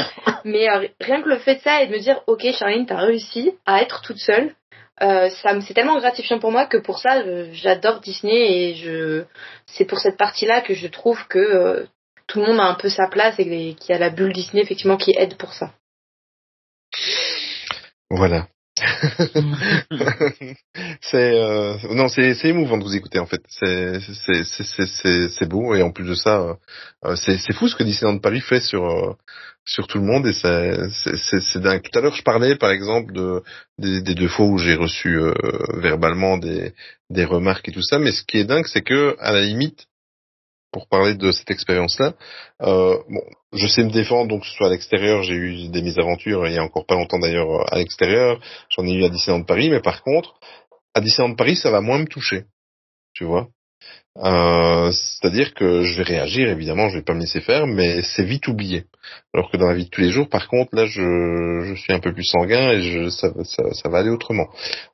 Mais 0.44 0.68
euh, 0.68 0.89
rien 1.01 1.23
que 1.23 1.28
le 1.28 1.36
fait 1.39 1.55
de 1.55 1.60
ça 1.60 1.82
et 1.82 1.86
de 1.86 1.93
me 1.93 1.98
dire, 2.01 2.20
ok, 2.27 2.44
Charline, 2.59 2.85
t'as 2.85 2.97
réussi 2.97 3.52
à 3.64 3.81
être 3.81 4.02
toute 4.02 4.18
seule, 4.18 4.51
euh, 5.02 5.28
ça 5.43 5.60
c'est 5.60 5.74
tellement 5.74 5.98
gratifiant 5.98 6.39
pour 6.39 6.52
moi 6.52 6.66
que 6.66 6.78
pour 6.78 6.98
ça, 6.98 7.18
euh, 7.18 7.48
j'adore 7.52 8.01
Disney 8.01 8.70
et 8.70 8.74
je, 8.74 9.24
c'est 9.66 9.85
pour 9.85 9.98
cette 9.98 10.16
partie-là 10.16 10.62
que 10.62 10.74
je 10.74 10.86
trouve 10.86 11.27
que 11.28 11.39
euh, 11.39 11.86
tout 12.27 12.40
le 12.40 12.47
monde 12.47 12.60
a 12.60 12.64
un 12.64 12.74
peu 12.74 12.89
sa 12.89 13.06
place 13.06 13.35
et 13.39 13.44
qu'il 13.44 13.90
y 13.90 13.93
a 13.93 13.98
la 13.98 14.10
bulle 14.10 14.32
Disney 14.32 14.62
effectivement 14.62 14.97
qui 14.97 15.14
aide 15.16 15.36
pour 15.36 15.52
ça. 15.52 15.73
Voilà. 18.10 18.47
c'est 21.01 21.32
euh, 21.35 21.77
non, 21.90 22.09
c'est 22.09 22.35
c'est 22.35 22.48
émouvant 22.48 22.78
de 22.78 22.85
vous 22.85 22.97
écouter 22.97 23.18
en 23.18 23.27
fait. 23.27 23.43
C'est 23.48 24.01
c'est 24.01 24.44
c'est 24.44 24.86
c'est 24.86 25.28
c'est 25.28 25.48
beau 25.48 25.74
et 25.74 25.82
en 25.82 25.90
plus 25.90 26.09
de 26.09 26.14
ça, 26.14 26.56
euh, 27.05 27.16
c'est 27.16 27.39
c'est 27.39 27.52
fou 27.52 27.68
ce 27.68 27.77
que 27.77 27.85
Disneyland 27.85 28.18
Paris 28.18 28.40
fait 28.40 28.60
sur 28.60 28.85
euh, 28.85 29.14
sur 29.64 29.86
tout 29.86 29.98
le 29.98 30.05
monde 30.05 30.27
et 30.27 30.32
c'est 30.32 30.89
c'est 30.90 31.16
c'est 31.16 31.40
c'est 31.40 31.60
dingue. 31.60 31.82
Tout 31.82 31.98
à 31.98 32.02
l'heure, 32.02 32.14
je 32.14 32.23
parlais 32.23 32.56
par 32.56 32.70
exemple 32.70 33.12
de 33.12 33.43
des, 33.78 34.02
des 34.02 34.14
deux 34.14 34.28
fois 34.28 34.47
où 34.47 34.59
j'ai 34.59 34.74
reçu 34.74 35.18
euh, 35.18 35.32
verbalement 35.74 36.39
des 36.39 36.73
des 37.10 37.24
remarques 37.24 37.68
et 37.68 37.73
tout 37.73 37.82
ça, 37.82 37.98
mais 37.98 38.12
ce 38.12 38.23
qui 38.23 38.39
est 38.39 38.44
dingue, 38.44 38.66
c'est 38.66 38.82
que 38.82 39.16
à 39.20 39.32
la 39.32 39.43
limite, 39.43 39.86
pour 40.72 40.88
parler 40.88 41.14
de 41.14 41.32
cette 41.32 41.51
expérience-là, 41.51 42.14
euh, 42.62 42.98
bon, 43.09 43.22
je 43.52 43.66
sais 43.66 43.82
me 43.82 43.90
défendre, 43.90 44.28
donc 44.28 44.43
que 44.43 44.48
ce 44.48 44.55
soit 44.55 44.66
à 44.66 44.70
l'extérieur, 44.70 45.22
j'ai 45.22 45.34
eu 45.34 45.68
des 45.68 45.82
mésaventures, 45.82 46.47
il 46.47 46.55
y 46.55 46.59
a 46.59 46.62
encore 46.62 46.86
pas 46.86 46.94
longtemps 46.94 47.18
d'ailleurs 47.18 47.72
à 47.72 47.78
l'extérieur, 47.78 48.40
j'en 48.70 48.86
ai 48.86 48.93
eu 48.93 49.05
à 49.05 49.09
Disneyland 49.09 49.44
Paris, 49.44 49.70
mais 49.70 49.80
par 49.80 50.02
contre, 50.02 50.34
à 50.94 51.01
Disneyland 51.01 51.34
Paris, 51.34 51.56
ça 51.56 51.70
va 51.70 51.80
moins 51.80 51.98
me 51.98 52.06
toucher, 52.06 52.44
tu 53.14 53.24
vois? 53.24 53.48
Euh, 54.24 54.90
C'est-à-dire 54.93 55.52
que 55.55 55.82
je 55.82 55.97
vais 55.98 56.02
réagir, 56.02 56.48
évidemment, 56.48 56.88
je 56.88 56.97
vais 56.98 57.05
pas 57.05 57.14
me 57.14 57.20
laisser 57.20 57.40
faire, 57.40 57.66
mais 57.66 58.02
c'est 58.02 58.24
vite 58.24 58.48
oublié. 58.48 58.84
Alors 59.34 59.51
que 59.51 59.56
dans 59.56 59.66
la 59.66 59.74
vie 59.74 59.84
de 59.84 59.90
tous 59.90 60.01
les 60.01 60.10
jours, 60.10 60.28
par 60.28 60.48
contre, 60.48 60.74
là, 60.74 60.86
je, 60.86 61.62
je 61.64 61.74
suis 61.74 61.93
un 61.93 62.01
peu 62.01 62.12
plus 62.12 62.24
sanguin 62.24 62.70
et 62.72 62.82
je, 62.82 63.10
ça, 63.10 63.28
ça, 63.44 63.62
ça 63.72 63.88
va 63.88 63.98
aller 63.98 64.10
autrement. 64.10 64.47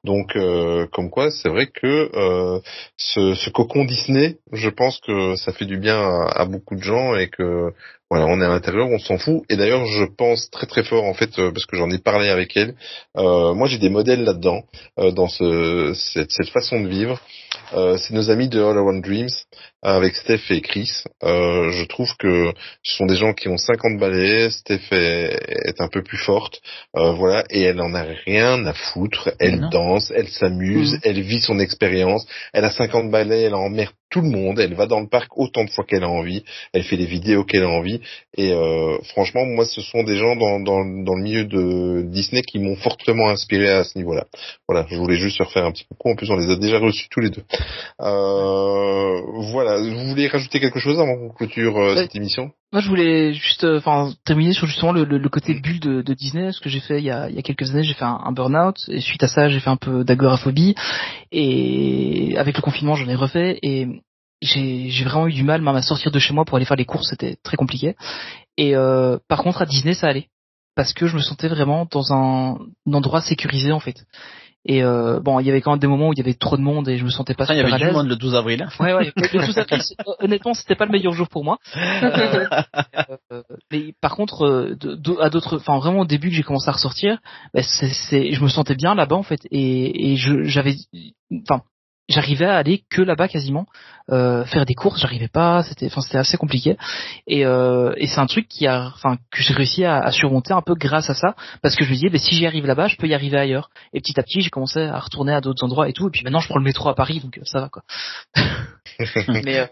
Donc, 0.05 0.37
euh, 0.37 0.87
comme 0.93 1.11
quoi, 1.11 1.31
c'est 1.31 1.49
vrai 1.49 1.67
que 1.67 2.11
euh, 2.15 2.61
ce, 2.97 3.35
ce 3.35 3.51
cocon 3.51 3.85
Disney, 3.85 4.37
je 4.53 4.69
pense 4.69 5.01
que 5.01 5.37
ça 5.37 5.53
fait 5.53 5.67
du 5.67 5.79
bien 5.79 5.99
à, 6.27 6.45
beaucoup 6.45 6.75
de 6.75 6.83
gens 6.83 7.15
et 7.15 7.29
que 7.29 7.73
voilà, 8.11 8.27
on 8.27 8.41
est 8.43 8.45
à 8.45 8.49
l'intérieur, 8.49 8.89
on 8.89 8.99
s'en 8.99 9.17
fout. 9.17 9.43
Et 9.49 9.57
d'ailleurs, 9.57 9.87
je 9.87 10.05
pense 10.05 10.51
très 10.51 10.67
très 10.67 10.83
fort 10.83 11.05
en 11.05 11.15
fait, 11.15 11.39
euh, 11.39 11.51
parce 11.51 11.65
que 11.67 11.77
j'en 11.77 11.91
ai 11.91 11.99
parlé 11.99 12.29
avec 12.29 12.57
elle. 12.57 12.75
Euh, 13.17 13.55
moi, 13.55 13.69
j'ai 13.69 13.79
des 13.79 13.89
modèles 13.89 14.25
là-dedans, 14.25 14.63
euh, 14.99 15.13
dans 15.13 15.29
ce, 15.29 15.95
cette, 15.95 16.31
cette 16.31 16.51
façon 16.51 16.81
de 16.81 16.89
vivre. 16.89 17.21
Euh, 17.75 17.97
c'est 17.97 18.15
nos 18.15 18.31
amis 18.31 18.49
de 18.49 18.61
All 18.63 18.77
Around 18.77 19.03
Dreams 19.05 19.31
avec 19.83 20.15
Steph 20.17 20.43
et 20.51 20.61
Chris. 20.61 20.91
Euh, 21.25 21.71
je 21.73 21.85
trouve 21.87 22.15
que 22.19 22.53
ce 22.83 22.97
sont 22.97 23.07
des 23.07 23.17
gens 23.17 23.33
qui 23.33 23.49
ont 23.49 23.57
50 23.57 23.99
balais. 23.99 24.51
Steph 24.51 24.81
est, 24.93 25.39
est 25.69 25.81
un 25.81 25.89
peu 25.89 26.03
plus 26.03 26.19
forte, 26.19 26.61
euh, 26.97 27.13
voilà, 27.13 27.45
et 27.51 27.63
elle 27.63 27.81
en 27.81 27.95
a 27.95 28.03
rien 28.27 28.65
à 28.67 28.73
foutre. 28.75 29.31
Elle 29.41 29.61
Non. 29.61 29.69
danse, 29.71 30.13
elle 30.15 30.29
s'amuse, 30.29 30.95
Mhm. 30.95 31.01
elle 31.05 31.21
vit 31.23 31.41
son 31.41 31.59
expérience. 31.59 32.27
Elle 32.53 32.65
a 32.65 32.71
50 32.71 33.11
balais, 33.11 33.43
elle 33.43 33.55
emmerde 33.55 33.93
tout 34.13 34.21
le 34.21 34.29
monde. 34.29 34.61
Elle 34.61 34.75
va 34.75 34.87
dans 34.87 35.01
le 35.01 35.09
parc 35.09 35.37
autant 35.37 35.65
de 35.65 35.71
fois 35.71 35.85
qu'elle 35.85 36.05
a 36.05 36.09
envie. 36.09 36.45
Elle 36.73 36.85
fait 36.85 36.97
les 36.97 37.07
vidéos 37.07 37.43
qu'elle 37.45 37.65
a 37.65 37.69
envie. 37.69 38.01
Et 38.37 38.53
euh, 38.53 38.99
franchement, 39.13 39.45
moi, 39.47 39.65
ce 39.65 39.81
sont 39.81 40.05
des 40.05 40.17
gens 40.17 40.37
dans, 40.37 40.61
dans, 40.61 40.85
dans 40.85 41.15
le 41.17 41.23
milieu 41.23 41.45
de 41.45 42.03
Disney 42.03 42.43
qui 42.43 42.59
m'ont 42.61 42.77
fortement 42.77 43.29
inspiré 43.31 43.69
à 43.69 43.83
ce 43.85 43.99
niveau-là. 43.99 44.27
Voilà, 44.69 44.87
je 44.91 44.97
voulais 44.97 45.17
juste 45.17 45.39
refaire 45.41 45.65
un 45.65 45.73
petit 45.73 45.85
coucou. 45.87 46.11
En 46.11 46.15
plus, 46.17 46.31
on 46.31 46.37
les 46.37 46.51
a 46.53 46.57
déjà 46.57 46.79
reçus 46.79 47.09
tous 47.11 47.21
les 47.21 47.31
deux. 47.31 47.43
Euh, 48.01 49.21
voilà, 49.51 49.81
vous 49.81 50.09
voulez 50.09 50.29
rajouter 50.29 50.61
quelque 50.61 50.79
chose 50.79 51.01
avant 51.01 51.17
qu'on 51.17 51.31
clôture 51.31 51.77
euh, 51.79 51.95
Ouais. 51.95 52.03
cette 52.03 52.15
émission? 52.17 52.51
Moi, 52.73 52.81
je 52.81 52.89
voulais 52.89 53.35
juste, 53.35 53.65
euh, 53.65 53.77
enfin, 53.79 54.15
terminer 54.25 54.55
sur 54.55 54.67
justement 54.67 54.93
le, 54.93 55.05
le, 55.05 55.29
côté 55.29 55.53
bulle 55.53 55.79
de, 55.79 56.15
Disney, 56.15 56.53
ce 56.53 56.61
que 56.61 56.71
j'ai 56.71 56.81
fait 56.81 56.99
il 57.01 57.05
y 57.05 57.11
a, 57.11 57.29
il 57.29 57.37
y 57.37 57.39
a 57.39 57.43
quelques 57.43 57.71
années, 57.71 57.83
j'ai 57.83 57.93
fait 57.93 58.07
un, 58.07 58.33
burn-out, 58.33 58.77
et 58.89 59.01
suite 59.03 59.23
à 59.23 59.29
ça, 59.29 59.51
j'ai 59.51 59.61
fait 59.61 59.69
un 59.69 59.77
peu 59.77 60.05
d'agoraphobie, 60.05 60.75
et 61.31 62.35
avec 62.39 62.57
le 62.57 62.63
confinement, 62.63 62.95
j'en 62.95 63.09
ai 63.09 63.15
refait, 63.15 63.59
et 63.63 63.89
j'ai 64.41 65.05
vraiment 65.05 65.29
eu 65.29 65.35
du 65.35 65.43
mal 65.43 65.61
même 65.61 65.77
à 65.77 65.83
sortir 65.83 66.11
de 66.11 66.19
chez 66.19 66.33
moi 66.33 66.47
pour 66.47 66.57
aller 66.57 66.65
faire 66.65 66.79
les 66.79 66.87
courses, 66.87 67.11
c'était 67.11 67.37
très 67.43 67.59
compliqué. 67.59 67.95
Et 68.57 68.75
euh, 68.75 69.19
par 69.29 69.43
contre, 69.43 69.61
à 69.61 69.67
Disney, 69.67 69.93
ça 69.93 70.09
allait, 70.09 70.29
parce 70.75 70.95
que 70.95 71.07
je 71.07 71.17
me 71.17 71.21
sentais 71.21 71.49
vraiment 71.49 71.87
dans 71.91 72.15
un 72.15 72.57
endroit 72.91 73.21
sécurisé 73.21 73.73
en 73.73 73.81
fait. 73.81 74.07
Et 74.65 74.85
euh, 74.85 75.19
bon, 75.19 75.41
il 75.41 75.47
y 75.47 75.51
avait 75.51 75.61
quand 75.61 75.73
même 75.73 75.81
des 75.81 75.89
moments 75.89 76.09
où 76.09 76.13
il 76.13 76.19
y 76.19 76.23
avait 76.23 76.35
trop 76.35 76.57
de 76.57 76.63
monde 76.63 76.89
et 76.89 76.97
je 76.97 77.05
me 77.05 77.11
sentais 77.11 77.35
pas 77.35 77.45
Enfin, 77.45 77.55
il 77.55 77.57
y 77.57 77.61
avait 77.61 77.85
du 77.85 77.91
monde 77.93 78.09
le 78.09 78.15
12 78.17 78.35
avril. 78.37 78.63
hein. 78.63 78.69
Ouais, 78.79 78.95
ouais. 78.95 79.13
Le 79.17 79.45
12 79.47 79.59
avril, 79.59 79.83
c'est- 79.83 79.97
honnêtement, 80.21 80.55
c'était 80.55 80.77
pas 80.77 80.85
le 80.87 80.93
meilleur 80.93 81.13
jour 81.15 81.29
pour 81.29 81.45
moi. 81.45 81.59
Euh, 81.77 82.47
euh, 83.33 83.43
mais 83.73 83.93
par 84.01 84.15
contre, 84.15 84.43
euh, 84.47 84.77
de- 84.79 84.95
de- 84.95 85.21
à 85.21 85.31
d'autres, 85.31 85.57
enfin 85.57 85.79
vraiment 85.79 86.01
au 86.01 86.05
début 86.07 86.29
que 86.29 86.35
j'ai 86.37 86.43
commencé 86.45 86.69
à 86.69 86.73
ressortir, 86.73 87.19
bah, 87.53 87.63
c'est, 87.63 87.89
c'est, 87.89 88.33
je 88.33 88.41
me 88.43 88.49
sentais 88.49 88.77
bien 88.77 88.95
là-bas 88.95 89.17
en 89.17 89.23
fait, 89.25 89.41
et, 89.51 90.13
et 90.13 90.17
je, 90.17 90.45
j'avais, 90.45 90.77
enfin, 91.49 91.63
j'arrivais 92.09 92.47
à 92.47 92.57
aller 92.57 92.85
que 92.91 93.03
là-bas 93.03 93.29
quasiment, 93.29 93.67
euh, 94.11 94.45
faire 94.45 94.67
des 94.67 94.75
courses, 94.75 95.01
j'arrivais 95.01 95.29
pas, 95.29 95.63
c'était, 95.63 95.87
enfin 95.87 96.01
c'était 96.01 96.19
assez 96.19 96.37
compliqué, 96.37 96.77
et, 97.27 97.47
euh, 97.47 97.93
et 97.97 98.07
c'est 98.07 98.19
un 98.19 98.27
truc 98.27 98.49
qui 98.49 98.67
a, 98.67 98.93
enfin 98.95 99.17
que 99.31 99.43
j'ai 99.43 99.55
réussi 99.55 99.85
à, 99.85 99.99
à 99.99 100.11
surmonter 100.11 100.53
un 100.53 100.63
peu 100.63 100.75
grâce 100.75 101.11
à 101.11 101.15
ça, 101.15 101.35
parce 101.63 101.77
que 101.77 101.85
je 101.85 101.91
me 101.91 101.95
disais, 101.95 102.11
bah, 102.11 102.19
si 102.19 102.35
j'y 102.35 102.47
arrive 102.47 102.67
là-bas, 102.67 102.89
je 102.89 102.97
peux 102.97 103.07
y 103.07 103.15
arriver 103.15 103.39
ailleurs, 103.39 103.71
et 103.93 104.01
petit 104.01 104.19
à 104.19 104.23
petit, 104.23 104.41
j'ai 104.41 104.51
commencé 104.51 104.81
à 104.81 104.99
retourner 104.99 105.33
à 105.33 105.41
d'autres 105.41 105.65
endroits 105.65 105.89
et 105.89 105.93
tout, 105.93 106.09
et 106.09 106.11
puis 106.11 106.23
maintenant 106.25 106.41
je 106.41 106.49
prends 106.49 106.59
le 106.59 106.65
métro 106.65 106.89
à 106.89 106.95
Paris, 106.95 107.21
donc 107.21 107.39
euh, 107.39 107.43
ça 107.45 107.61
va 107.61 107.69
quoi. 107.69 107.83
mais 109.29 109.61
euh, 109.61 109.67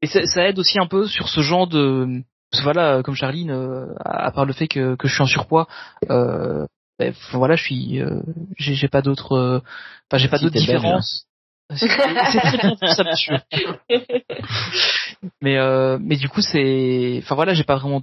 et 0.00 0.06
ça, 0.06 0.24
ça 0.26 0.48
aide 0.48 0.58
aussi 0.58 0.78
un 0.78 0.86
peu 0.86 1.06
sur 1.06 1.28
ce 1.28 1.40
genre 1.40 1.66
de 1.66 2.22
parce 2.50 2.60
que 2.60 2.64
voilà 2.64 3.02
comme 3.02 3.14
Charline 3.14 3.50
euh, 3.50 3.86
à 4.04 4.30
part 4.30 4.46
le 4.46 4.52
fait 4.52 4.68
que, 4.68 4.94
que 4.94 5.08
je 5.08 5.12
suis 5.14 5.22
en 5.22 5.26
surpoids 5.26 5.66
euh, 6.08 6.66
ben, 6.98 7.12
voilà 7.32 7.56
je 7.56 7.64
suis 7.64 8.00
euh, 8.00 8.20
j'ai 8.58 8.88
pas 8.88 9.02
d'autres 9.02 9.36
euh, 9.36 9.60
enfin 10.10 10.18
j'ai 10.18 10.28
pas 10.28 10.38
Si, 10.38 10.44
d'autres 10.44 10.54
belge, 10.54 10.66
différences 10.66 11.27
c'est 11.76 11.88
très 11.88 12.12
bien 12.12 12.74
vu, 12.80 12.86
ça 12.86 13.04
monsieur 13.04 13.36
mais 15.42 15.58
euh, 15.58 15.98
mais 16.00 16.16
du 16.16 16.28
coup 16.28 16.40
c'est 16.40 17.20
enfin 17.22 17.34
voilà 17.34 17.54
j'ai 17.54 17.64
pas 17.64 17.76
vraiment 17.76 18.02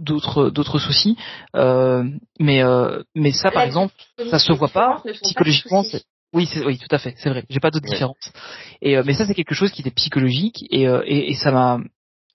d'autres 0.00 0.50
d'autres 0.50 0.78
soucis 0.78 1.16
euh, 1.56 2.04
mais 2.40 2.62
euh, 2.62 3.02
mais 3.14 3.32
ça 3.32 3.50
par 3.50 3.62
exemple 3.62 3.94
ça 4.30 4.38
se 4.38 4.52
voit 4.52 4.68
pas 4.68 5.02
pas 5.04 5.12
psychologiquement 5.22 5.82
c'est 5.82 6.02
oui, 6.34 6.48
c'est, 6.50 6.64
oui, 6.64 6.78
tout 6.78 6.94
à 6.94 6.98
fait, 6.98 7.14
c'est 7.18 7.28
vrai. 7.28 7.44
J'ai 7.50 7.60
pas 7.60 7.70
d'autres 7.70 7.84
Ouais. 7.84 7.92
différences. 7.92 8.32
Et 8.80 8.96
euh, 8.96 9.02
mais 9.04 9.12
ça, 9.12 9.26
c'est 9.26 9.34
quelque 9.34 9.54
chose 9.54 9.70
qui 9.70 9.82
était 9.82 9.90
psychologique 9.90 10.64
et 10.70 10.88
euh, 10.88 11.02
et, 11.04 11.30
et 11.30 11.34
ça 11.34 11.50
m'a 11.52 11.78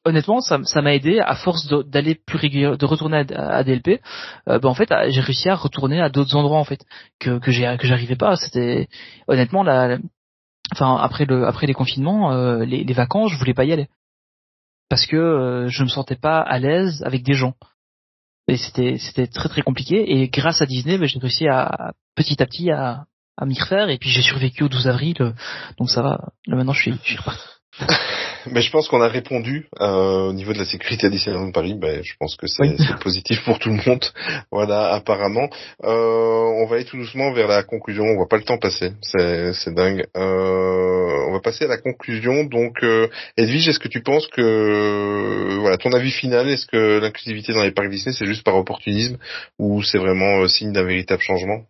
honnêtement, 0.05 0.39
ça, 0.39 0.59
ça 0.65 0.83
m'a 0.83 0.93
aidé 0.93 1.19
à 1.19 1.33
force 1.35 1.67
d'aller 1.87 2.13
plus 2.13 2.37
régulièrement, 2.37 2.77
de 2.77 2.85
retourner 2.85 3.25
à, 3.33 3.57
à 3.57 3.63
DLP. 3.63 3.99
Euh, 4.49 4.59
ben 4.59 4.69
en 4.69 4.75
fait, 4.75 4.89
j'ai 5.09 5.19
réussi 5.21 5.49
à 5.49 5.55
retourner 5.55 5.99
à 5.99 6.09
d'autres 6.09 6.35
endroits 6.35 6.59
en 6.59 6.63
fait 6.63 6.79
que 7.19 7.39
que 7.39 7.49
j'ai 7.49 7.75
que 7.79 7.87
j'arrivais 7.87 8.15
pas. 8.15 8.35
C'était 8.35 8.87
honnêtement 9.27 9.63
la, 9.63 9.87
la- 9.87 9.97
enfin 10.73 10.97
après 10.97 11.25
le 11.25 11.45
après 11.45 11.67
les 11.67 11.73
confinements, 11.73 12.31
euh, 12.31 12.65
les, 12.65 12.83
les 12.83 12.93
vacances, 12.93 13.31
je 13.31 13.37
voulais 13.37 13.53
pas 13.53 13.65
y 13.65 13.73
aller 13.73 13.87
parce 14.89 15.05
que 15.05 15.17
euh, 15.17 15.67
je 15.67 15.83
me 15.83 15.89
sentais 15.89 16.15
pas 16.15 16.39
à 16.39 16.59
l'aise 16.59 17.03
avec 17.05 17.23
des 17.23 17.33
gens. 17.33 17.55
Et 18.47 18.57
c'était 18.57 18.97
c'était 18.97 19.27
très 19.27 19.49
très 19.49 19.61
compliqué. 19.61 20.19
Et 20.19 20.29
grâce 20.29 20.61
à 20.61 20.65
Disney, 20.65 20.97
ben, 20.97 21.07
j'ai 21.07 21.19
réussi 21.19 21.47
à 21.47 21.93
petit 22.15 22.41
à 22.41 22.45
petit 22.45 22.71
à 22.71 23.05
à 23.37 23.45
m'y 23.45 23.59
refaire 23.59 23.89
et 23.89 23.97
puis 23.97 24.09
j'ai 24.09 24.21
survécu 24.21 24.63
au 24.63 24.69
12 24.69 24.87
avril 24.87 25.15
euh, 25.21 25.31
donc 25.77 25.89
ça 25.89 26.01
va 26.01 26.29
là 26.47 26.55
maintenant 26.55 26.73
je 26.73 26.81
suis, 26.81 26.93
je 27.03 27.09
suis 27.09 27.17
reparti 27.17 27.43
Mais 28.45 28.61
je 28.61 28.71
pense 28.71 28.87
qu'on 28.87 29.01
a 29.01 29.07
répondu 29.07 29.67
euh, 29.81 30.29
au 30.29 30.33
niveau 30.33 30.53
de 30.53 30.59
la 30.59 30.65
sécurité 30.65 31.07
à 31.07 31.09
Disneyland 31.09 31.51
Paris. 31.51 31.73
Ben, 31.75 32.03
je 32.03 32.13
pense 32.19 32.35
que 32.35 32.47
c'est 32.47 32.63
Oui. 32.63 32.77
positif 33.01 33.43
pour 33.43 33.59
tout 33.59 33.69
le 33.69 33.79
monde. 33.85 34.05
Voilà, 34.51 34.93
apparemment. 34.93 35.49
Euh, 35.83 36.61
on 36.61 36.65
va 36.67 36.75
aller 36.77 36.85
tout 36.85 36.97
doucement 36.97 37.31
vers 37.33 37.47
la 37.47 37.63
conclusion. 37.63 38.03
On 38.05 38.15
voit 38.15 38.27
pas 38.29 38.37
le 38.37 38.43
temps 38.43 38.57
passer. 38.57 38.93
C'est 39.01 39.53
c'est 39.53 39.73
dingue. 39.73 40.05
Euh, 40.15 41.25
on 41.27 41.33
va 41.33 41.39
passer 41.41 41.65
à 41.65 41.67
la 41.67 41.77
conclusion. 41.77 42.45
Donc, 42.45 42.83
euh, 42.83 43.07
Edwige, 43.35 43.67
est-ce 43.67 43.79
que 43.79 43.87
tu 43.87 44.01
penses 44.01 44.27
que 44.27 45.57
voilà 45.59 45.77
ton 45.77 45.91
avis 45.93 46.11
final 46.11 46.47
Est-ce 46.49 46.65
que 46.65 46.99
l'inclusivité 46.99 47.53
dans 47.53 47.63
les 47.63 47.71
parcs 47.71 47.89
Disney 47.89 48.15
c'est 48.17 48.25
juste 48.25 48.43
par 48.43 48.55
opportunisme 48.55 49.17
ou 49.59 49.83
c'est 49.83 49.97
vraiment 49.97 50.41
euh, 50.41 50.47
signe 50.47 50.71
d'un 50.71 50.83
véritable 50.83 51.21
changement? 51.21 51.61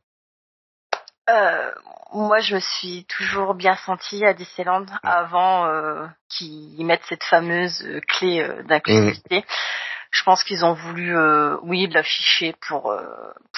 Euh, 1.29 1.71
moi, 2.13 2.39
je 2.39 2.55
me 2.55 2.59
suis 2.59 3.05
toujours 3.05 3.53
bien 3.53 3.75
sentie 3.75 4.25
à 4.25 4.33
Disneyland 4.33 4.85
avant 5.03 5.65
euh, 5.65 6.05
qu'ils 6.29 6.85
mettent 6.85 7.05
cette 7.07 7.23
fameuse 7.23 7.83
euh, 7.83 8.01
clé 8.07 8.41
euh, 8.41 8.63
d'inclusivité. 8.63 9.45
Je 10.11 10.23
pense 10.23 10.43
qu'ils 10.43 10.63
ont 10.63 10.73
voulu, 10.73 11.15
euh, 11.17 11.57
oui, 11.63 11.87
l'afficher 11.87 12.55
pour 12.67 12.95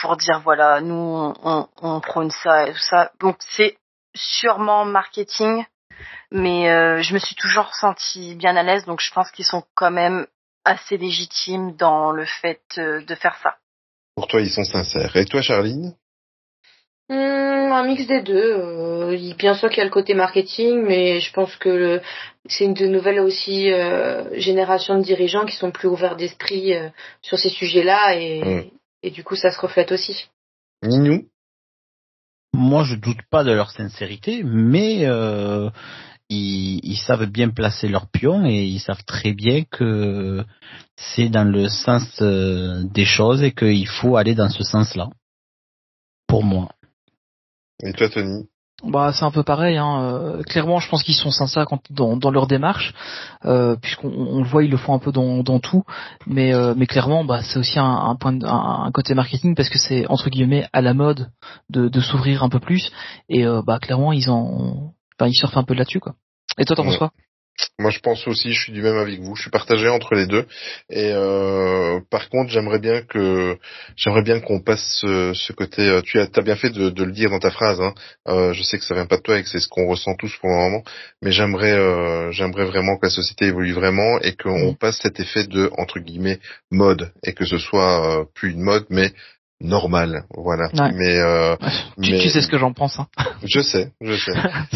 pour 0.02 0.18
dire 0.18 0.42
voilà, 0.42 0.82
nous 0.82 0.96
on, 0.96 1.34
on, 1.44 1.68
on 1.82 2.02
prône 2.02 2.32
ça 2.32 2.68
et 2.68 2.74
tout 2.74 2.80
ça. 2.80 3.12
Donc 3.20 3.38
c'est 3.40 3.78
sûrement 4.16 4.84
marketing, 4.84 5.64
mais 6.32 7.04
je 7.04 7.14
me 7.14 7.20
suis 7.20 7.36
toujours 7.36 7.74
sentie 7.76 8.36
bien 8.36 8.58
à 8.58 8.64
l'aise. 8.64 8.86
Donc 8.86 9.00
je 9.00 9.14
pense 9.14 9.30
qu'ils 9.32 9.46
sont 9.46 9.64
quand 9.76 9.92
même 9.92 10.26
assez 10.66 10.98
légitimes 10.98 11.76
dans 11.76 12.12
le 12.12 12.26
fait 12.26 12.62
de 12.78 13.16
faire 13.16 13.38
ça. 13.44 13.56
Pour 14.16 14.28
toi, 14.28 14.42
ils 14.42 14.52
sont 14.52 14.66
sincères. 14.66 15.16
Et 15.16 15.26
toi, 15.26 15.42
Charline? 15.44 15.96
Hmm, 17.10 17.72
un 17.72 17.84
mix 17.88 18.06
des 18.06 18.22
deux. 18.22 18.54
Euh, 18.58 19.34
bien 19.38 19.56
sûr 19.56 19.70
qu'il 19.70 19.80
y 19.80 19.82
a 19.82 19.86
le 19.86 19.90
côté 19.90 20.14
marketing, 20.14 20.84
mais 20.86 21.20
je 21.20 21.34
pense 21.34 21.56
que 21.56 21.70
le- 21.70 22.02
c'est 22.48 22.66
une 22.66 22.76
de 22.76 22.86
nouvelles 22.86 23.20
aussi 23.20 23.72
euh, 23.72 24.30
génération 24.40 24.98
de 25.00 25.04
dirigeants 25.04 25.46
qui 25.46 25.56
sont 25.56 25.72
plus 25.72 25.88
ouverts 25.88 26.16
d'esprit 26.16 26.74
euh, 26.76 26.90
sur 27.24 27.40
ces 27.40 27.50
sujets-là 27.50 28.16
et, 28.16 28.42
Mm. 28.44 28.64
et 29.04 29.10
du 29.12 29.24
coup 29.24 29.36
ça 29.36 29.52
se 29.52 29.60
reflète 29.60 29.92
aussi. 29.92 30.28
Ninou? 30.84 31.26
Moi, 32.54 32.84
je 32.84 32.96
doute 32.96 33.22
pas 33.30 33.44
de 33.44 33.52
leur 33.52 33.72
sincérité, 33.72 34.42
mais 34.44 35.06
euh, 35.06 35.70
ils, 36.30 36.80
ils 36.84 36.98
savent 36.98 37.26
bien 37.26 37.50
placer 37.50 37.88
leurs 37.88 38.08
pions 38.10 38.46
et 38.46 38.64
ils 38.66 38.80
savent 38.80 39.04
très 39.06 39.34
bien 39.34 39.64
que 39.64 40.44
c'est 40.96 41.30
dans 41.30 41.44
le 41.50 41.70
sens 41.70 42.22
euh, 42.22 42.84
des 42.84 43.06
choses 43.06 43.42
et 43.44 43.52
qu'il 43.52 43.88
faut 43.88 44.16
aller 44.16 44.36
dans 44.36 44.50
ce 44.50 44.64
sens-là. 44.64 45.10
Pour 46.28 46.44
moi. 46.44 46.70
Et 47.84 47.94
toi, 47.94 48.10
Tony 48.10 48.46
bah 48.84 49.12
c'est 49.14 49.26
un 49.26 49.32
peu 49.32 49.44
pareil 49.44 49.76
hein. 49.78 50.02
euh, 50.02 50.44
clairement 50.44 50.80
je 50.80 50.88
pense 50.90 51.04
qu'ils 51.04 51.14
sont 51.16 51.32
sincères 51.32 51.66
quand, 51.66 51.82
dans, 51.90 52.16
dans 52.16 52.32
leur 52.32 52.48
démarche 52.48 52.94
euh, 53.44 53.76
puisqu'on 53.76 54.08
on 54.10 54.42
le 54.42 54.48
voit 54.48 54.64
ils 54.64 54.72
le 54.72 54.78
font 54.78 54.94
un 54.94 55.00
peu 55.00 55.12
dans, 55.12 55.44
dans 55.44 55.60
tout 55.60 55.84
mais 56.26 56.54
euh, 56.54 56.74
mais 56.78 56.86
clairement 56.88 57.26
bah 57.26 57.42
c'est 57.44 57.60
aussi 57.60 57.78
un, 57.78 57.84
un 57.86 58.16
point 58.16 58.32
de- 58.32 58.46
un, 58.46 58.86
un 58.86 58.92
côté 58.92 59.14
marketing 59.16 59.54
parce 59.54 59.68
que 59.68 59.78
c'est 59.78 60.08
entre 60.08 60.30
guillemets 60.30 60.66
à 60.72 60.82
la 60.82 60.94
mode 60.94 61.30
de, 61.70 61.90
de 61.90 62.00
s'ouvrir 62.00 62.42
un 62.44 62.48
peu 62.50 62.62
plus 62.62 62.90
et 63.28 63.46
euh, 63.46 63.62
bah 63.62 63.80
clairement 63.80 64.14
ils 64.14 64.30
en 64.30 64.94
enfin 65.20 65.28
ils 65.30 65.36
surfent 65.36 65.58
un 65.58 65.64
peu 65.64 65.74
là-dessus 65.74 66.00
quoi. 66.00 66.14
Et 66.58 66.64
toi 66.64 66.78
t'en 66.78 66.84
penses 66.86 66.98
quoi? 67.00 67.12
Moi, 67.80 67.92
je 67.92 68.00
pense 68.00 68.28
aussi, 68.28 68.54
je 68.54 68.62
suis 68.62 68.72
du 68.74 68.82
même 68.82 68.98
avec 68.98 69.20
vous. 69.22 69.36
Je 69.36 69.44
suis 69.44 69.52
partagé 69.52 69.88
entre 69.90 70.16
les 70.16 70.28
deux. 70.28 70.46
Et 70.90 71.12
euh, 71.14 72.00
par 72.10 72.30
contre, 72.30 72.50
j'aimerais 72.52 72.80
bien 72.80 73.02
que 73.02 73.58
j'aimerais 73.96 74.22
bien 74.22 74.40
qu'on 74.40 74.60
passe 74.62 75.00
ce, 75.02 75.34
ce 75.34 75.54
côté. 75.54 75.82
euh, 75.88 76.02
Tu 76.02 76.20
as, 76.20 76.28
as 76.34 76.42
bien 76.42 76.56
fait 76.56 76.70
de, 76.70 76.90
de 76.90 77.04
le 77.04 77.12
dire 77.12 77.30
dans 77.30 77.40
ta 77.40 77.52
phrase. 77.52 77.80
Hein. 77.82 77.94
Euh, 78.28 78.54
je 78.54 78.64
sais 78.64 78.78
que 78.78 78.84
ça 78.84 78.96
vient 78.96 79.06
pas 79.06 79.18
de 79.18 79.22
toi 79.22 79.38
et 79.40 79.44
que 79.44 79.50
c'est 79.50 79.60
ce 79.60 79.68
qu'on 79.68 79.88
ressent 79.88 80.16
tous 80.16 80.36
pour 80.38 80.50
le 80.50 80.56
moment. 80.56 80.84
Mais 81.22 81.32
j'aimerais, 81.32 81.74
euh, 81.74 82.32
j'aimerais 82.32 82.66
vraiment 82.66 82.98
que 82.98 83.06
la 83.06 83.12
société 83.12 83.46
évolue 83.46 83.74
vraiment 83.74 84.20
et 84.22 84.36
qu'on 84.36 84.74
passe 84.74 85.00
cet 85.02 85.20
effet 85.20 85.46
de 85.46 85.70
entre 85.78 86.00
guillemets 86.00 86.40
mode 86.72 87.12
et 87.24 87.34
que 87.34 87.46
ce 87.46 87.58
soit 87.58 88.22
euh, 88.22 88.26
plus 88.36 88.52
une 88.52 88.62
mode, 88.62 88.86
mais 88.90 89.12
normale. 89.62 90.24
Voilà. 90.36 90.70
Ouais. 90.74 90.92
Mais, 90.96 91.18
euh, 91.18 91.56
tu, 92.02 92.12
mais 92.12 92.20
tu 92.20 92.30
sais 92.30 92.42
ce 92.42 92.48
que 92.48 92.58
j'en 92.58 92.74
pense 92.74 92.98
hein. 93.00 93.08
je 93.44 93.60
sais, 93.60 93.92
je 94.02 94.14
sais. 94.16 94.32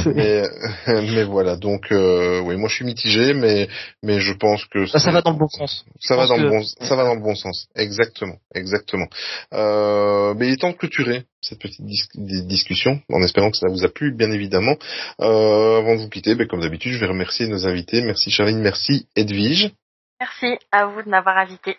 mais 0.13 0.43
mais 0.87 1.23
voilà 1.23 1.55
donc 1.55 1.91
euh, 1.91 2.41
oui 2.41 2.57
moi 2.57 2.67
je 2.69 2.75
suis 2.75 2.85
mitigé 2.85 3.33
mais 3.33 3.69
mais 4.01 4.19
je 4.19 4.33
pense 4.33 4.65
que 4.65 4.91
Bah, 4.91 4.99
ça 4.99 5.11
va 5.11 5.21
dans 5.21 5.31
le 5.31 5.37
bon 5.37 5.47
sens 5.47 5.85
ça 5.99 6.15
Je 6.15 6.19
va 6.19 6.27
dans 6.27 6.37
le 6.37 6.49
bon 6.49 6.61
ça 6.63 6.95
va 6.95 7.03
dans 7.05 7.15
le 7.15 7.21
bon 7.21 7.35
sens 7.35 7.67
exactement 7.75 8.35
exactement 8.53 9.07
euh, 9.53 10.33
mais 10.37 10.47
il 10.47 10.53
est 10.53 10.57
temps 10.57 10.71
de 10.71 10.75
clôturer 10.75 11.23
cette 11.41 11.59
petite 11.59 11.85
dis- 11.85 12.07
dis- 12.15 12.45
discussion 12.45 12.99
en 13.11 13.21
espérant 13.21 13.51
que 13.51 13.57
ça 13.57 13.67
vous 13.69 13.85
a 13.85 13.89
plu 13.89 14.13
bien 14.13 14.31
évidemment 14.31 14.75
euh, 15.21 15.79
avant 15.79 15.95
de 15.95 16.01
vous 16.01 16.09
quitter 16.09 16.35
ben, 16.35 16.47
comme 16.47 16.61
d'habitude 16.61 16.91
je 16.93 16.99
vais 16.99 17.07
remercier 17.07 17.47
nos 17.47 17.65
invités 17.67 18.01
merci 18.01 18.31
Charline 18.31 18.59
merci 18.59 19.07
Edwige 19.15 19.71
Merci 20.19 20.57
à 20.71 20.85
vous 20.85 21.01
de 21.01 21.09
m'avoir 21.09 21.37
invité. 21.37 21.75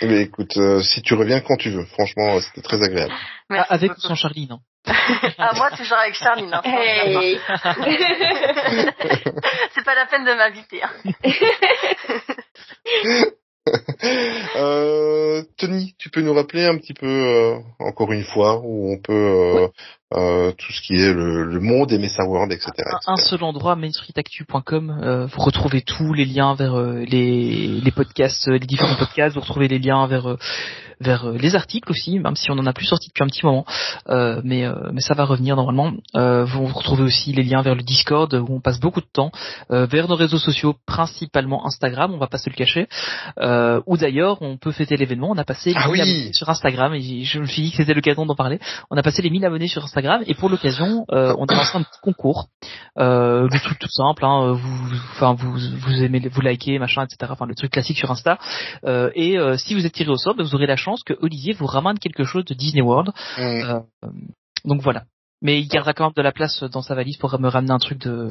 Ben, 0.00 0.12
écoute 0.20 0.56
euh, 0.56 0.82
si 0.82 1.02
tu 1.02 1.14
reviens 1.14 1.40
quand 1.40 1.56
tu 1.56 1.70
veux 1.70 1.84
franchement 1.86 2.40
c'était 2.40 2.62
très 2.62 2.82
agréable 2.82 3.12
Merci 3.50 3.66
Ah, 3.70 3.74
avec 3.74 3.90
ou 3.90 3.94
beaucoup. 3.94 4.08
sans 4.08 4.14
Charline 4.14 4.52
hein. 4.52 4.60
Ah, 5.38 5.52
moi, 5.56 5.70
toujours 5.70 5.96
avec 5.96 6.14
Charline. 6.14 6.52
Hein. 6.52 6.60
Hey. 6.64 7.38
C'est 9.74 9.84
pas 9.84 9.94
la 9.94 10.06
peine 10.06 10.24
de 10.24 10.34
m'inviter. 10.34 10.82
Hein. 10.82 10.90
Euh, 14.56 15.42
Tony, 15.56 15.94
tu 15.98 16.10
peux 16.10 16.20
nous 16.20 16.34
rappeler 16.34 16.66
un 16.66 16.76
petit 16.76 16.92
peu, 16.92 17.06
euh, 17.06 17.58
encore 17.78 18.12
une 18.12 18.24
fois, 18.24 18.60
où 18.62 18.92
on 18.92 18.98
peut 18.98 19.12
euh, 19.12 19.68
euh, 20.14 20.52
tout 20.52 20.72
ce 20.72 20.80
qui 20.80 20.94
est 20.94 21.12
le, 21.12 21.44
le 21.44 21.60
monde 21.60 21.92
et 21.92 21.98
Mesa 21.98 22.24
World, 22.24 22.52
etc. 22.52 22.70
un, 23.06 23.14
un 23.14 23.16
seul 23.16 23.42
endroit 23.42 23.76
mainstreetactu.com 23.76 25.00
euh, 25.02 25.26
vous 25.26 25.40
retrouvez 25.42 25.82
tous 25.82 26.12
les 26.12 26.24
liens 26.24 26.54
vers 26.54 26.74
euh, 26.74 27.04
les, 27.06 27.66
les 27.66 27.90
podcasts 27.90 28.48
les 28.48 28.58
différents 28.60 28.96
podcasts 28.96 29.34
vous 29.34 29.40
retrouvez 29.40 29.68
les 29.68 29.78
liens 29.78 30.06
vers 30.06 30.36
vers 31.00 31.26
euh, 31.28 31.36
les 31.38 31.54
articles 31.54 31.90
aussi, 31.90 32.18
même 32.18 32.36
si 32.36 32.50
on 32.50 32.54
en 32.58 32.66
a 32.66 32.72
plus 32.72 32.86
sorti 32.86 33.08
depuis 33.08 33.22
un 33.24 33.28
petit 33.28 33.44
moment, 33.44 33.64
euh, 34.08 34.40
mais 34.44 34.64
euh, 34.64 34.90
mais 34.92 35.00
ça 35.00 35.14
va 35.14 35.24
revenir 35.24 35.56
normalement. 35.56 35.92
Euh, 36.16 36.44
vous 36.44 36.66
retrouvez 36.66 37.02
aussi 37.02 37.32
les 37.32 37.42
liens 37.42 37.62
vers 37.62 37.74
le 37.74 37.82
Discord 37.82 38.32
où 38.34 38.46
on 38.48 38.60
passe 38.60 38.80
beaucoup 38.80 39.00
de 39.00 39.06
temps, 39.12 39.30
euh, 39.70 39.86
vers 39.86 40.08
nos 40.08 40.16
réseaux 40.16 40.38
sociaux, 40.38 40.74
principalement 40.86 41.66
Instagram, 41.66 42.12
on 42.14 42.18
va 42.18 42.26
pas 42.26 42.38
se 42.38 42.48
le 42.50 42.54
cacher, 42.54 42.88
euh, 43.40 43.80
où 43.86 43.96
d'ailleurs 43.96 44.38
on 44.42 44.56
peut 44.56 44.72
fêter 44.72 44.96
l'événement. 44.96 45.30
On 45.30 45.38
a 45.38 45.44
passé 45.44 45.70
les 45.70 45.76
Ah 45.78 45.88
1000 45.88 45.92
oui. 45.92 46.00
abonnés 46.00 46.32
sur 46.32 46.48
Instagram 46.48 46.94
et 46.94 47.24
je 47.24 47.38
me 47.40 47.46
suis 47.46 47.62
dit 47.62 47.70
que 47.70 47.76
c'était 47.78 47.94
l'occasion 47.94 48.26
d'en 48.26 48.34
parler. 48.34 48.58
On 48.90 48.96
a 48.96 49.02
passé 49.02 49.22
les 49.22 49.30
1000 49.30 49.44
abonnés 49.44 49.68
sur 49.68 49.84
Instagram 49.84 50.22
et 50.26 50.34
pour 50.34 50.48
l'occasion, 50.48 51.04
euh, 51.12 51.34
on 51.38 51.46
a 51.46 51.54
lancé 51.54 51.76
un 51.76 51.82
petit 51.82 52.00
concours, 52.02 52.46
euh, 52.98 53.48
le 53.50 53.60
truc 53.60 53.78
tout 53.78 53.88
simple, 53.90 54.24
hein, 54.24 54.52
vous, 54.52 54.76
vous- 54.76 54.96
enfin 55.12 55.34
vous, 55.34 55.52
vous 55.52 56.02
aimez, 56.02 56.20
vous 56.28 56.40
likez, 56.40 56.78
machin, 56.78 57.04
etc. 57.04 57.30
Enfin 57.32 57.46
le 57.46 57.54
truc 57.54 57.72
classique 57.72 57.98
sur 57.98 58.10
Insta. 58.10 58.38
Euh, 58.84 59.10
et 59.14 59.38
euh, 59.38 59.56
si 59.56 59.74
vous 59.74 59.84
êtes 59.86 59.92
tiré 59.92 60.10
au 60.10 60.16
sort, 60.16 60.34
ben, 60.34 60.44
vous 60.44 60.54
aurez 60.54 60.66
la 60.66 60.76
chance 60.76 61.02
que 61.02 61.14
Olivier 61.20 61.52
vous 61.52 61.66
ramène 61.66 61.98
quelque 61.98 62.24
chose 62.24 62.44
de 62.44 62.54
Disney 62.54 62.82
World. 62.82 63.10
Mm. 63.36 63.40
Euh, 63.42 63.80
donc 64.64 64.80
voilà. 64.82 65.04
Mais 65.42 65.60
il 65.60 65.68
gardera 65.68 65.92
quand 65.92 66.04
même 66.04 66.12
de 66.16 66.22
la 66.22 66.32
place 66.32 66.62
dans 66.62 66.82
sa 66.82 66.94
valise 66.94 67.16
pour 67.18 67.38
me 67.38 67.48
ramener 67.48 67.72
un 67.72 67.78
truc 67.78 67.98
de 68.00 68.30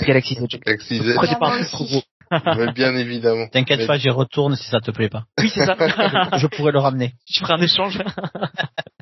Galaxy 0.00 0.36
Edge. 0.40 0.60
Galaxy 0.64 0.98
Z. 0.98 1.14
Prenez 1.16 1.36
pas 1.40 1.48
un 1.52 1.58
truc 1.58 1.68
trop 1.70 1.84
gros. 1.84 2.02
Mais 2.56 2.72
bien 2.72 2.94
évidemment. 2.96 3.46
T'inquiète 3.48 3.80
Mais- 3.80 3.86
pas, 3.86 3.96
j'y 3.98 4.10
retourne 4.10 4.54
si 4.56 4.68
ça 4.68 4.80
te 4.80 4.90
plaît 4.90 5.08
pas. 5.08 5.24
Oui, 5.40 5.50
c'est 5.54 5.64
ça. 5.66 5.76
Je 6.38 6.46
pourrais 6.46 6.72
le 6.72 6.78
ramener. 6.78 7.14
je 7.28 7.40
ferai 7.40 7.54
un 7.54 7.62
échange. 7.62 7.98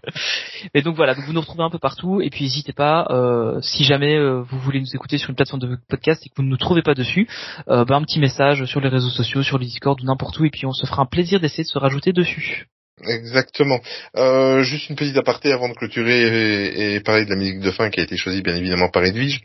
et 0.75 0.83
donc 0.83 0.97
voilà, 0.97 1.15
donc 1.15 1.25
vous 1.25 1.33
nous 1.33 1.41
retrouvez 1.41 1.63
un 1.65 1.71
peu 1.71 1.79
partout 1.79 2.21
et 2.21 2.31
puis 2.31 2.45
n'hésitez 2.45 2.73
pas, 2.73 3.07
euh, 3.11 3.61
si 3.61 3.85
jamais 3.85 4.17
euh, 4.17 4.43
vous 4.43 4.59
voulez 4.59 4.81
nous 4.81 4.95
écouter 4.95 5.19
sur 5.19 5.31
une 5.31 5.37
plateforme 5.37 5.61
de 5.61 5.79
podcast 5.89 6.25
et 6.25 6.29
que 6.29 6.35
vous 6.37 6.43
ne 6.43 6.49
nous 6.49 6.57
trouvez 6.57 6.83
pas 6.83 6.95
dessus, 6.95 7.29
euh, 7.69 7.85
bah, 7.85 7.97
un 7.97 8.03
petit 8.03 8.21
message 8.21 8.65
sur 8.65 8.81
les 8.81 8.89
réseaux 8.89 9.11
sociaux, 9.11 9.43
sur 9.43 9.59
le 9.59 9.65
Discord 9.65 10.01
ou 10.01 10.05
n'importe 10.05 10.39
où 10.39 10.45
et 10.45 10.51
puis 10.51 10.67
on 10.67 10.73
se 10.73 10.87
fera 10.87 11.03
un 11.03 11.07
plaisir 11.07 11.41
d'essayer 11.41 11.65
de 11.65 11.69
se 11.69 11.79
rajouter 11.79 12.13
dessus. 12.13 12.67
Exactement. 13.05 13.81
Euh, 14.17 14.63
juste 14.63 14.89
une 14.91 14.97
petite 14.97 15.17
aparté 15.17 15.53
avant 15.53 15.69
de 15.69 15.75
clôturer 15.75 16.23
et, 16.23 16.95
et 16.95 17.01
parler 17.01 17.25
de 17.25 17.31
la 17.31 17.37
musique 17.37 17.61
de 17.61 17.71
fin 17.71 17.91
qui 17.91 18.01
a 18.01 18.03
été 18.05 18.17
choisie 18.17 18.43
bien 18.43 18.55
évidemment 18.55 18.91
par 18.91 19.05
Edwige. 19.05 19.41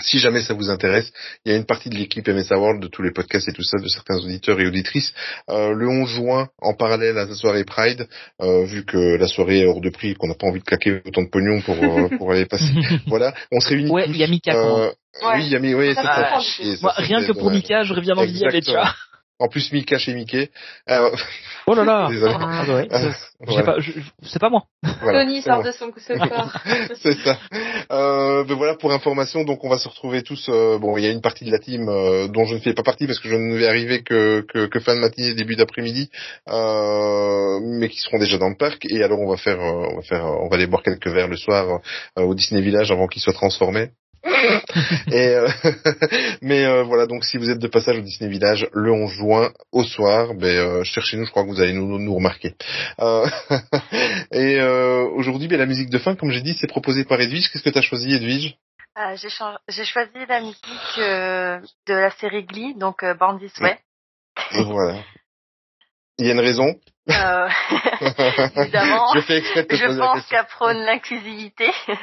Si 0.00 0.18
jamais 0.20 0.42
ça 0.42 0.54
vous 0.54 0.70
intéresse, 0.70 1.10
il 1.44 1.50
y 1.50 1.54
a 1.54 1.58
une 1.58 1.64
partie 1.66 1.88
de 1.88 1.96
l'équipe 1.96 2.26
MSA 2.28 2.56
World, 2.56 2.80
de 2.80 2.86
tous 2.86 3.02
les 3.02 3.10
podcasts 3.10 3.48
et 3.48 3.52
tout 3.52 3.64
ça, 3.64 3.78
de 3.78 3.88
certains 3.88 4.16
auditeurs 4.18 4.60
et 4.60 4.66
auditrices, 4.66 5.12
euh, 5.50 5.72
le 5.72 5.88
11 5.88 6.08
juin, 6.08 6.48
en 6.62 6.72
parallèle 6.74 7.18
à 7.18 7.26
sa 7.26 7.34
soirée 7.34 7.64
Pride, 7.64 8.06
euh, 8.40 8.64
vu 8.64 8.84
que 8.84 9.16
la 9.16 9.26
soirée 9.26 9.60
est 9.62 9.66
hors 9.66 9.80
de 9.80 9.90
prix 9.90 10.10
et 10.10 10.14
qu'on 10.14 10.28
n'a 10.28 10.34
pas 10.34 10.46
envie 10.46 10.60
de 10.60 10.64
claquer 10.64 11.02
autant 11.04 11.22
de 11.22 11.28
pognon 11.28 11.60
pour, 11.62 11.74
euh, 11.82 12.08
pour 12.18 12.30
aller 12.30 12.46
passer. 12.46 12.72
voilà, 13.08 13.34
on 13.50 13.58
se 13.60 13.70
réunit 13.70 13.90
Ouais, 13.90 14.06
tous. 14.06 14.12
il 14.12 14.18
y 14.18 14.24
a 14.24 14.28
Mika 14.28 14.54
euh, 14.54 14.92
Oui, 15.34 15.46
il 15.46 15.48
y 15.48 15.56
a 15.56 15.58
Mika, 15.58 15.76
oui, 15.78 15.94
Ça 15.94 16.02
ça, 16.02 16.14
ça 16.14 16.40
ça, 16.40 16.76
Moi, 16.80 16.92
rien 16.96 17.26
que 17.26 17.32
pour. 17.32 17.50
Mika, 17.50 17.82
je 17.82 17.92
reviens 17.92 18.14
d'envie 18.14 18.32
d'y 18.32 18.44
aller, 18.44 18.60
tu 18.60 18.70
vois. 18.70 18.94
En 19.40 19.48
plus, 19.48 19.72
Mika 19.72 19.98
chez 19.98 20.14
Mickey. 20.14 20.50
Euh, 20.90 21.10
Oh 21.66 21.74
là 21.74 21.84
là. 21.84 22.08
Désolé. 22.10 22.34
Ah, 22.38 22.64
bah 22.66 22.74
ouais, 22.74 22.88
Euh, 22.92 23.12
voilà. 23.46 23.62
pas- 23.62 23.76
C'est 24.22 24.38
pas 24.40 24.50
moi. 24.50 24.64
Voilà, 25.02 25.24
Tony 25.24 25.42
sort 25.42 25.58
bon. 25.58 25.64
de 25.64 25.70
son 25.72 25.92
ce 25.96 26.12
corps. 26.28 26.52
c'est 27.02 27.14
ça. 27.18 27.38
Euh, 27.92 28.44
ben 28.44 28.54
voilà 28.54 28.74
pour 28.74 28.92
information. 28.92 29.44
Donc 29.44 29.62
on 29.64 29.68
va 29.68 29.78
se 29.78 29.88
retrouver 29.88 30.22
tous. 30.22 30.48
euh, 30.48 30.78
bon, 30.78 30.96
il 30.96 31.04
y 31.04 31.06
a 31.06 31.10
une 31.10 31.20
partie 31.20 31.44
de 31.44 31.50
la 31.52 31.58
team 31.58 31.88
euh, 31.88 32.26
dont 32.28 32.44
je 32.46 32.54
ne 32.54 32.60
fais 32.60 32.74
pas 32.74 32.82
partie 32.82 33.06
parce 33.06 33.20
que 33.20 33.28
je 33.28 33.34
ne 33.36 33.56
vais 33.56 33.68
arriver 33.68 34.02
que 34.02 34.40
que, 34.52 34.66
que 34.66 34.80
fin 34.80 34.94
de 34.96 35.00
matinée, 35.00 35.34
début 35.34 35.54
d'après-midi, 35.56 36.10
euh, 36.48 37.60
mais 37.62 37.88
qui 37.88 37.98
seront 37.98 38.18
déjà 38.18 38.38
dans 38.38 38.48
le 38.48 38.56
parc. 38.56 38.84
Et 38.90 39.02
alors 39.02 39.20
on 39.20 39.28
va 39.30 39.36
faire, 39.36 39.60
euh, 39.60 39.88
on 39.92 39.96
va 39.96 40.02
faire, 40.02 40.26
euh, 40.26 40.36
on 40.42 40.48
va 40.48 40.56
aller 40.56 40.66
boire 40.66 40.82
quelques 40.82 41.06
verres 41.08 41.28
le 41.28 41.36
soir 41.36 41.80
euh, 42.18 42.22
au 42.22 42.34
Disney 42.34 42.60
Village 42.60 42.90
avant 42.90 43.06
qu'il 43.06 43.22
soit 43.22 43.32
transformé. 43.32 43.90
Et 44.24 45.34
euh, 45.34 45.48
mais 46.42 46.64
euh, 46.64 46.82
voilà 46.82 47.06
donc 47.06 47.24
si 47.24 47.36
vous 47.36 47.50
êtes 47.50 47.58
de 47.58 47.68
passage 47.68 47.98
au 47.98 48.02
Disney 48.02 48.30
Village 48.30 48.68
le 48.72 48.92
11 48.92 49.10
juin 49.12 49.52
au 49.72 49.84
soir 49.84 50.34
ben 50.34 50.46
euh, 50.46 50.84
cherchez-nous 50.84 51.24
je 51.24 51.30
crois 51.30 51.44
que 51.44 51.48
vous 51.48 51.60
allez 51.60 51.72
nous, 51.72 51.98
nous 51.98 52.14
remarquer. 52.14 52.54
Euh, 53.00 53.26
et 54.32 54.60
aujourd'hui 55.14 55.48
ben, 55.48 55.58
la 55.58 55.66
musique 55.66 55.90
de 55.90 55.98
fin 55.98 56.14
comme 56.14 56.30
j'ai 56.30 56.42
dit 56.42 56.56
c'est 56.60 56.66
proposé 56.66 57.04
par 57.04 57.20
Edwige. 57.20 57.50
Qu'est-ce 57.50 57.64
que 57.64 57.70
tu 57.70 57.78
as 57.78 57.82
choisi 57.82 58.12
Edwige? 58.14 58.56
J'ai 59.68 59.84
choisi 59.84 60.26
la 60.28 60.40
musique 60.40 60.96
de 60.96 61.94
la 61.94 62.10
série 62.10 62.44
Glee, 62.44 62.74
donc 62.74 63.04
Born 63.18 63.38
This 63.38 63.56
Way. 63.60 63.78
voilà. 64.64 65.04
Il 66.18 66.26
y 66.26 66.30
a 66.30 66.32
une 66.32 66.40
raison? 66.40 66.74
Euh, 67.10 67.48
évidemment. 68.56 69.06
je 69.14 69.20
fais 69.20 69.38
exprès 69.38 69.62
de 69.62 69.68
te 69.68 69.76
Je 69.76 69.86
poser 69.86 69.98
la 69.98 70.06
pense 70.06 70.26
qu'elle 70.26 70.46
prône 70.46 70.78
l'inclusivité. 70.78 71.70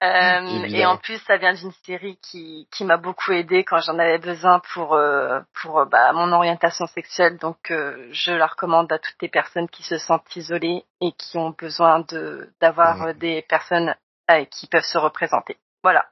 Euh, 0.00 0.64
et 0.68 0.86
en 0.86 0.96
plus, 0.96 1.18
ça 1.26 1.38
vient 1.38 1.52
d'une 1.54 1.72
série 1.84 2.16
qui, 2.22 2.68
qui 2.70 2.84
m'a 2.84 2.98
beaucoup 2.98 3.32
aidée 3.32 3.64
quand 3.64 3.80
j'en 3.80 3.98
avais 3.98 4.18
besoin 4.18 4.60
pour, 4.72 4.94
euh, 4.94 5.40
pour 5.60 5.84
bah, 5.86 6.12
mon 6.12 6.30
orientation 6.32 6.86
sexuelle. 6.86 7.36
Donc, 7.38 7.72
euh, 7.72 8.08
je 8.12 8.30
la 8.30 8.46
recommande 8.46 8.92
à 8.92 9.00
toutes 9.00 9.20
les 9.20 9.28
personnes 9.28 9.68
qui 9.68 9.82
se 9.82 9.98
sentent 9.98 10.36
isolées 10.36 10.84
et 11.00 11.10
qui 11.18 11.36
ont 11.36 11.50
besoin 11.50 12.00
de 12.00 12.48
d'avoir 12.60 13.02
euh, 13.02 13.12
des 13.12 13.42
personnes 13.42 13.92
qui 14.50 14.68
peuvent 14.68 14.84
se 14.84 14.98
représenter. 14.98 15.56
Voilà. 15.82 16.06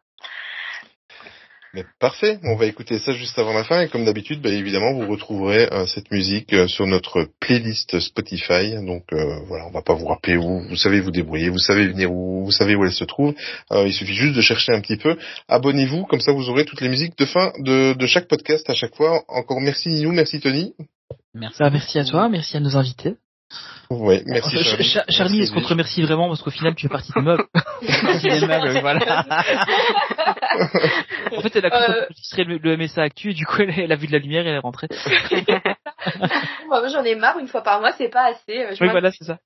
Mais 1.76 1.84
parfait, 2.00 2.38
on 2.42 2.56
va 2.56 2.64
écouter 2.64 2.98
ça 2.98 3.12
juste 3.12 3.38
avant 3.38 3.52
la 3.52 3.62
fin 3.62 3.82
et 3.82 3.88
comme 3.88 4.06
d'habitude, 4.06 4.40
bah, 4.40 4.48
évidemment, 4.48 4.94
vous 4.94 5.06
retrouverez 5.06 5.68
euh, 5.70 5.84
cette 5.84 6.10
musique 6.10 6.54
euh, 6.54 6.66
sur 6.68 6.86
notre 6.86 7.28
playlist 7.38 8.00
Spotify. 8.00 8.76
Donc 8.82 9.04
euh, 9.12 9.40
voilà, 9.46 9.66
on 9.66 9.70
va 9.72 9.82
pas 9.82 9.92
vous 9.92 10.06
rappeler 10.06 10.38
où, 10.38 10.66
vous 10.66 10.76
savez 10.76 11.00
vous 11.00 11.10
débrouiller, 11.10 11.50
vous 11.50 11.58
savez 11.58 11.86
venir 11.88 12.10
où, 12.10 12.46
vous 12.46 12.50
savez 12.50 12.76
où 12.76 12.84
elle 12.86 12.92
se 12.92 13.04
trouve. 13.04 13.34
Euh, 13.72 13.86
il 13.86 13.92
suffit 13.92 14.14
juste 14.14 14.34
de 14.34 14.40
chercher 14.40 14.72
un 14.72 14.80
petit 14.80 14.96
peu. 14.96 15.18
Abonnez-vous, 15.48 16.06
comme 16.06 16.20
ça 16.20 16.32
vous 16.32 16.48
aurez 16.48 16.64
toutes 16.64 16.80
les 16.80 16.88
musiques 16.88 17.18
de 17.18 17.26
fin 17.26 17.52
de, 17.58 17.92
de 17.92 18.06
chaque 18.06 18.26
podcast 18.26 18.70
à 18.70 18.74
chaque 18.74 18.96
fois. 18.96 19.22
Encore 19.28 19.60
merci 19.60 19.90
Ninou, 19.90 20.12
merci 20.12 20.40
Tony. 20.40 20.72
Merci. 21.34 21.58
Bah, 21.58 21.68
merci 21.68 21.98
à 21.98 22.04
toi, 22.06 22.30
merci 22.30 22.56
à 22.56 22.60
nos 22.60 22.74
invités. 22.78 23.16
Ouais, 23.90 24.22
merci 24.26 24.56
Euh, 24.56 24.62
Charlie. 24.62 24.84
Ch- 24.84 24.92
Ch- 24.92 25.04
Charlie, 25.16 25.38
Merci, 25.38 25.42
est-ce 25.42 25.52
qu'on 25.52 25.62
te 25.62 25.68
remercie 25.68 26.02
vraiment 26.02 26.28
parce 26.28 26.42
qu'au 26.42 26.50
final 26.50 26.74
tu 26.74 26.88
fais 26.88 26.92
partie 26.92 27.12
de 27.14 27.20
meubles 27.20 27.44
Merci 28.02 28.28
les 28.28 28.40
meubles, 28.46 28.80
voilà. 28.80 29.24
En 31.36 31.40
fait, 31.40 31.54
elle 31.56 31.66
a 31.66 31.74
Euh. 31.74 32.04
enregistré 32.06 32.44
le, 32.44 32.58
le 32.58 32.76
MSA 32.76 33.02
Actu 33.02 33.30
et 33.30 33.34
du 33.34 33.46
coup 33.46 33.62
elle, 33.62 33.78
elle 33.78 33.92
a 33.92 33.96
vu 33.96 34.06
de 34.08 34.12
la 34.12 34.18
lumière 34.18 34.44
et 34.46 34.48
elle 34.50 34.56
est 34.56 34.58
rentrée. 34.58 34.88
Moi, 36.68 36.88
j'en 36.88 37.04
ai 37.04 37.14
marre, 37.14 37.38
une 37.38 37.48
fois 37.48 37.62
par 37.62 37.80
mois, 37.80 37.92
c'est 37.96 38.08
pas 38.08 38.26
assez. 38.30 38.58
euh, 38.64 38.74
je 38.74 38.82
Oui, 38.82 38.90
voilà, 38.90 39.10
c'est 39.12 39.24
ça. 39.24 39.38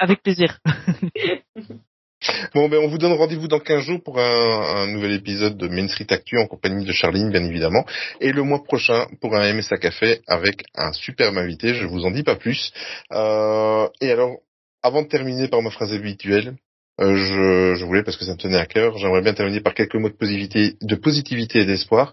Avec 0.00 0.22
plaisir. 0.22 0.58
Bon, 2.54 2.68
ben, 2.68 2.78
on 2.82 2.88
vous 2.88 2.98
donne 2.98 3.12
rendez-vous 3.12 3.46
dans 3.46 3.60
15 3.60 3.84
jours 3.84 4.02
pour 4.02 4.18
un, 4.18 4.82
un 4.82 4.86
nouvel 4.88 5.12
épisode 5.12 5.56
de 5.56 5.68
Main 5.68 5.86
Street 5.88 6.06
Actu 6.10 6.38
en 6.38 6.46
compagnie 6.46 6.84
de 6.84 6.92
Charline, 6.92 7.30
bien 7.30 7.44
évidemment. 7.44 7.84
Et 8.20 8.32
le 8.32 8.42
mois 8.42 8.64
prochain 8.64 9.06
pour 9.20 9.36
un 9.36 9.52
MSA 9.54 9.78
Café 9.78 10.20
avec 10.26 10.64
un 10.74 10.92
superbe 10.92 11.38
invité, 11.38 11.74
je 11.74 11.86
vous 11.86 12.04
en 12.04 12.10
dis 12.10 12.24
pas 12.24 12.36
plus. 12.36 12.72
Euh, 13.12 13.88
et 14.00 14.10
alors, 14.10 14.38
avant 14.82 15.02
de 15.02 15.08
terminer 15.08 15.48
par 15.48 15.62
ma 15.62 15.70
phrase 15.70 15.92
habituelle, 15.92 16.56
euh, 17.00 17.14
je, 17.14 17.74
je 17.78 17.84
voulais, 17.84 18.02
parce 18.02 18.16
que 18.16 18.24
ça 18.24 18.32
me 18.32 18.36
tenait 18.36 18.58
à 18.58 18.66
cœur, 18.66 18.98
j'aimerais 18.98 19.22
bien 19.22 19.32
terminer 19.32 19.60
par 19.60 19.74
quelques 19.74 19.94
mots 19.94 20.08
de 20.08 20.16
positivité, 20.16 20.74
de 20.82 20.96
positivité 20.96 21.60
et 21.60 21.64
d'espoir. 21.64 22.12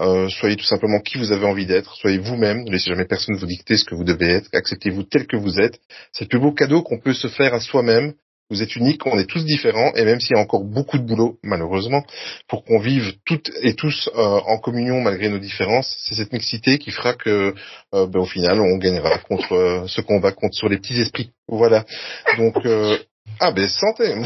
Euh, 0.00 0.28
soyez 0.28 0.56
tout 0.56 0.64
simplement 0.66 1.00
qui 1.00 1.16
vous 1.16 1.32
avez 1.32 1.46
envie 1.46 1.64
d'être, 1.64 1.96
soyez 1.96 2.18
vous-même, 2.18 2.64
ne 2.64 2.70
laissez 2.70 2.90
jamais 2.90 3.06
personne 3.06 3.36
vous 3.36 3.46
dicter 3.46 3.78
ce 3.78 3.84
que 3.86 3.94
vous 3.94 4.04
devez 4.04 4.28
être, 4.28 4.50
acceptez-vous 4.52 5.04
tel 5.04 5.26
que 5.26 5.36
vous 5.36 5.58
êtes. 5.58 5.80
C'est 6.12 6.24
le 6.24 6.28
plus 6.28 6.38
beau 6.38 6.52
cadeau 6.52 6.82
qu'on 6.82 6.98
peut 6.98 7.14
se 7.14 7.28
faire 7.28 7.54
à 7.54 7.60
soi-même. 7.60 8.12
Vous 8.50 8.62
êtes 8.62 8.76
unique, 8.76 9.04
on 9.06 9.18
est 9.18 9.28
tous 9.28 9.44
différents, 9.44 9.92
et 9.94 10.04
même 10.04 10.20
s'il 10.20 10.36
y 10.36 10.38
a 10.38 10.42
encore 10.42 10.62
beaucoup 10.62 10.98
de 10.98 11.02
boulot, 11.02 11.38
malheureusement, 11.42 12.04
pour 12.48 12.64
qu'on 12.64 12.78
vive 12.78 13.14
toutes 13.24 13.50
et 13.62 13.74
tous 13.74 14.08
euh, 14.14 14.40
en 14.46 14.58
communion 14.58 15.00
malgré 15.00 15.28
nos 15.28 15.38
différences, 15.38 15.96
c'est 16.06 16.14
cette 16.14 16.32
mixité 16.32 16.78
qui 16.78 16.92
fera 16.92 17.14
que, 17.14 17.54
euh, 17.94 18.06
ben, 18.06 18.20
au 18.20 18.26
final, 18.26 18.60
on 18.60 18.78
gagnera 18.78 19.18
contre 19.18 19.54
euh, 19.54 19.86
ce 19.88 20.00
combat 20.00 20.32
contre 20.32 20.54
sur 20.54 20.68
les 20.68 20.78
petits 20.78 21.00
esprits. 21.00 21.32
Voilà. 21.48 21.84
Donc, 22.38 22.54
euh, 22.64 22.96
ah 23.40 23.50
ben 23.50 23.68
santé. 23.68 24.14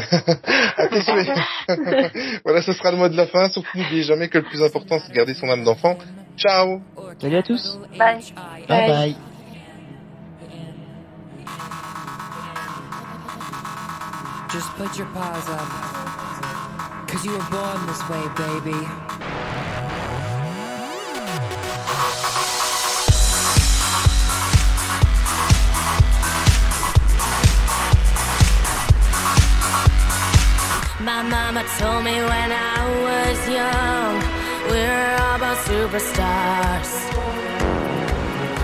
voilà, 2.45 2.61
ce 2.61 2.73
sera 2.73 2.91
le 2.91 2.97
mot 2.97 3.09
de 3.09 3.17
la 3.17 3.27
fin. 3.27 3.49
Surtout 3.49 3.77
n'oubliez 3.77 4.03
jamais 4.03 4.29
que 4.29 4.37
le 4.37 4.43
plus 4.43 4.61
important, 4.61 4.99
c'est 4.99 5.09
de 5.09 5.15
garder 5.15 5.33
son 5.33 5.49
âme 5.49 5.63
d'enfant. 5.63 5.97
Ciao. 6.37 6.79
Salut 7.19 7.37
à 7.37 7.43
tous. 7.43 7.79
Bye. 7.97 8.21
Bye 8.67 8.87
bye. 8.87 9.15
Just 14.51 14.69
put 14.71 14.97
your 14.97 15.07
paws 15.07 15.47
up. 15.47 15.69
Cause 17.07 17.23
you 17.23 17.31
were 17.31 17.47
born 17.49 17.87
this 17.87 18.01
way, 18.09 18.21
baby. 18.35 18.79
My 30.99 31.23
mama 31.23 31.63
told 31.79 32.03
me 32.03 32.11
when 32.11 32.51
I 32.51 32.79
was 33.07 33.39
young, 33.47 34.19
we're 34.69 35.15
all 35.21 35.35
about 35.37 35.57
superstars. 35.63 36.91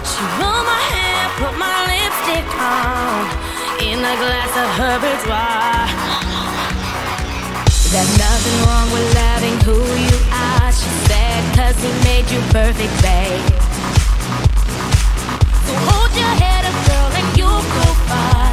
She 0.03 0.23
rolled 0.35 0.65
my 0.68 0.84
hair, 0.91 1.30
put 1.39 1.57
my 1.57 1.77
lipstick 1.88 2.49
on, 2.59 3.56
in 3.81 3.99
a 3.99 4.15
glass 4.17 4.51
of 4.57 4.69
Herbert's 4.79 5.25
wine. 5.27 5.95
There's 7.91 8.17
nothing 8.17 8.57
wrong 8.65 8.91
with 8.91 9.07
loving 9.15 9.57
who 9.61 9.77
you 9.77 10.17
are, 10.33 10.71
she 10.71 10.89
said, 11.07 11.41
cause 11.55 11.77
he 11.81 11.91
made 12.03 12.29
you 12.29 12.39
perfect, 12.51 12.93
babe. 13.01 13.41
So 15.65 15.73
hold 15.87 16.11
your 16.17 16.33
head 16.41 16.65
up, 16.65 16.77
girl, 16.87 17.11
and 17.19 17.27
you'll 17.37 17.65
go 17.77 17.87
far. 18.09 18.49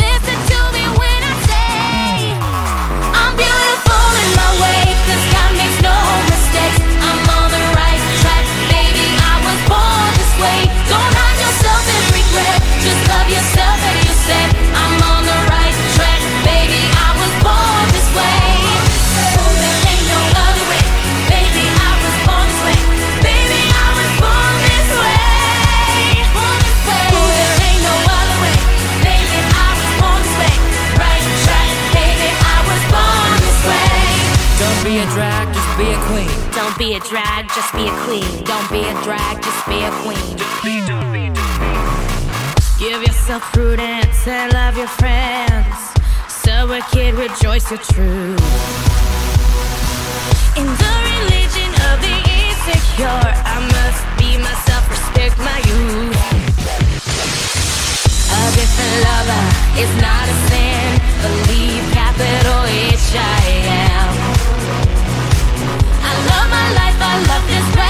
Listen 0.00 0.38
to 0.50 0.58
me 0.74 0.84
when 0.96 1.20
I 1.22 1.34
say, 1.48 2.34
I'm 3.20 3.32
beautiful 3.36 4.06
in 4.24 4.30
my 4.34 4.50
way. 4.62 4.77
A 36.98 37.08
drag, 37.08 37.48
just 37.48 37.72
be 37.74 37.86
a 37.86 37.94
queen. 38.04 38.44
Don't 38.44 38.70
be 38.70 38.80
a 38.80 38.94
drag, 39.04 39.42
just 39.42 39.66
be 39.66 39.78
a 39.82 39.90
queen. 40.02 40.36
Give 42.78 43.02
yourself 43.02 43.42
prudence 43.52 44.26
and 44.26 44.52
love 44.52 44.76
your 44.76 44.88
friends. 44.88 45.76
So 46.28 46.72
a 46.72 46.80
kid, 46.90 47.14
rejoice 47.14 47.70
your 47.70 47.80
truth. 47.80 48.40
In 50.56 50.66
the 50.82 50.94
religion 51.10 51.70
of 51.88 51.96
the 52.06 52.16
insecure, 52.38 53.26
I 53.54 53.58
must 53.76 54.02
be 54.18 54.38
myself, 54.38 54.84
respect 54.90 55.38
my 55.38 55.58
youth. 55.70 56.18
A 58.38 58.42
different 58.58 58.96
lover 59.08 59.44
is 59.82 59.92
not 60.02 60.24
a 60.26 60.36
sin. 60.48 60.88
Believe 61.22 61.84
capital 61.92 62.64
H 62.66 63.14
I 63.14 63.44
am. 63.66 64.27
My 66.50 66.66
life, 66.72 66.98
I 67.00 67.14
love 67.28 67.44
this 67.46 67.66
record, 67.76 67.87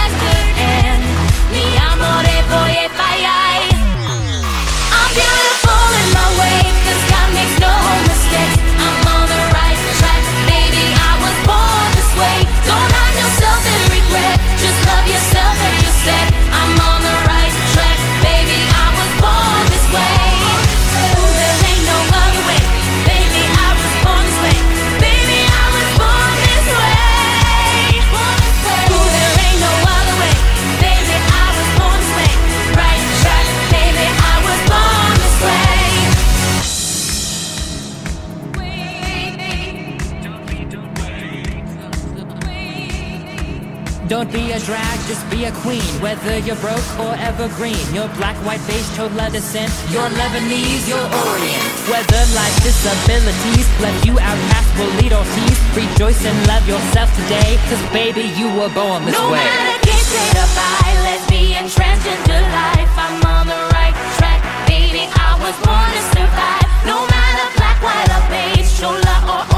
Don't 44.19 44.32
be 44.32 44.51
a 44.51 44.59
drag, 44.59 44.99
just 45.07 45.23
be 45.31 45.45
a 45.45 45.53
queen. 45.62 45.86
Whether 46.03 46.39
you're 46.43 46.59
broke 46.59 46.82
or 46.99 47.15
evergreen, 47.23 47.78
you're 47.95 48.11
black, 48.19 48.35
white, 48.43 48.59
beige, 48.66 48.82
chola 48.97 49.31
descent, 49.31 49.70
you're 49.95 50.11
Lebanese, 50.19 50.90
you're 50.90 50.99
Orient. 50.99 51.62
Whether 51.86 52.19
life's 52.35 52.59
disabilities 52.66 53.66
left 53.78 54.03
you 54.03 54.19
outcast, 54.19 54.74
will 54.74 54.90
lead 54.99 55.15
or 55.15 55.23
tease, 55.23 55.62
rejoice 55.70 56.19
and 56.27 56.35
love 56.51 56.66
yourself 56.66 57.15
today, 57.15 57.62
cause 57.70 57.78
baby, 57.95 58.27
you 58.35 58.51
were 58.59 58.74
born 58.74 59.07
this 59.07 59.15
no 59.15 59.31
way. 59.31 59.39
matter 59.39 59.86
gay, 59.86 60.03
straight 60.03 60.35
or 60.35 60.51
bi, 60.51 60.90
lesbian, 61.07 61.70
transgender 61.70 62.43
life, 62.43 62.90
I'm 62.99 63.23
on 63.23 63.47
the 63.47 63.61
right 63.70 63.95
track, 64.19 64.43
baby. 64.66 65.07
I 65.15 65.39
was 65.39 65.55
born 65.62 65.89
to 65.95 66.03
survive. 66.11 66.66
No 66.90 67.07
matter 67.07 67.47
black, 67.55 67.78
white, 67.86 68.11
or 68.11 68.24
beige, 68.27 68.66
chola 68.82 69.15
or 69.31 69.57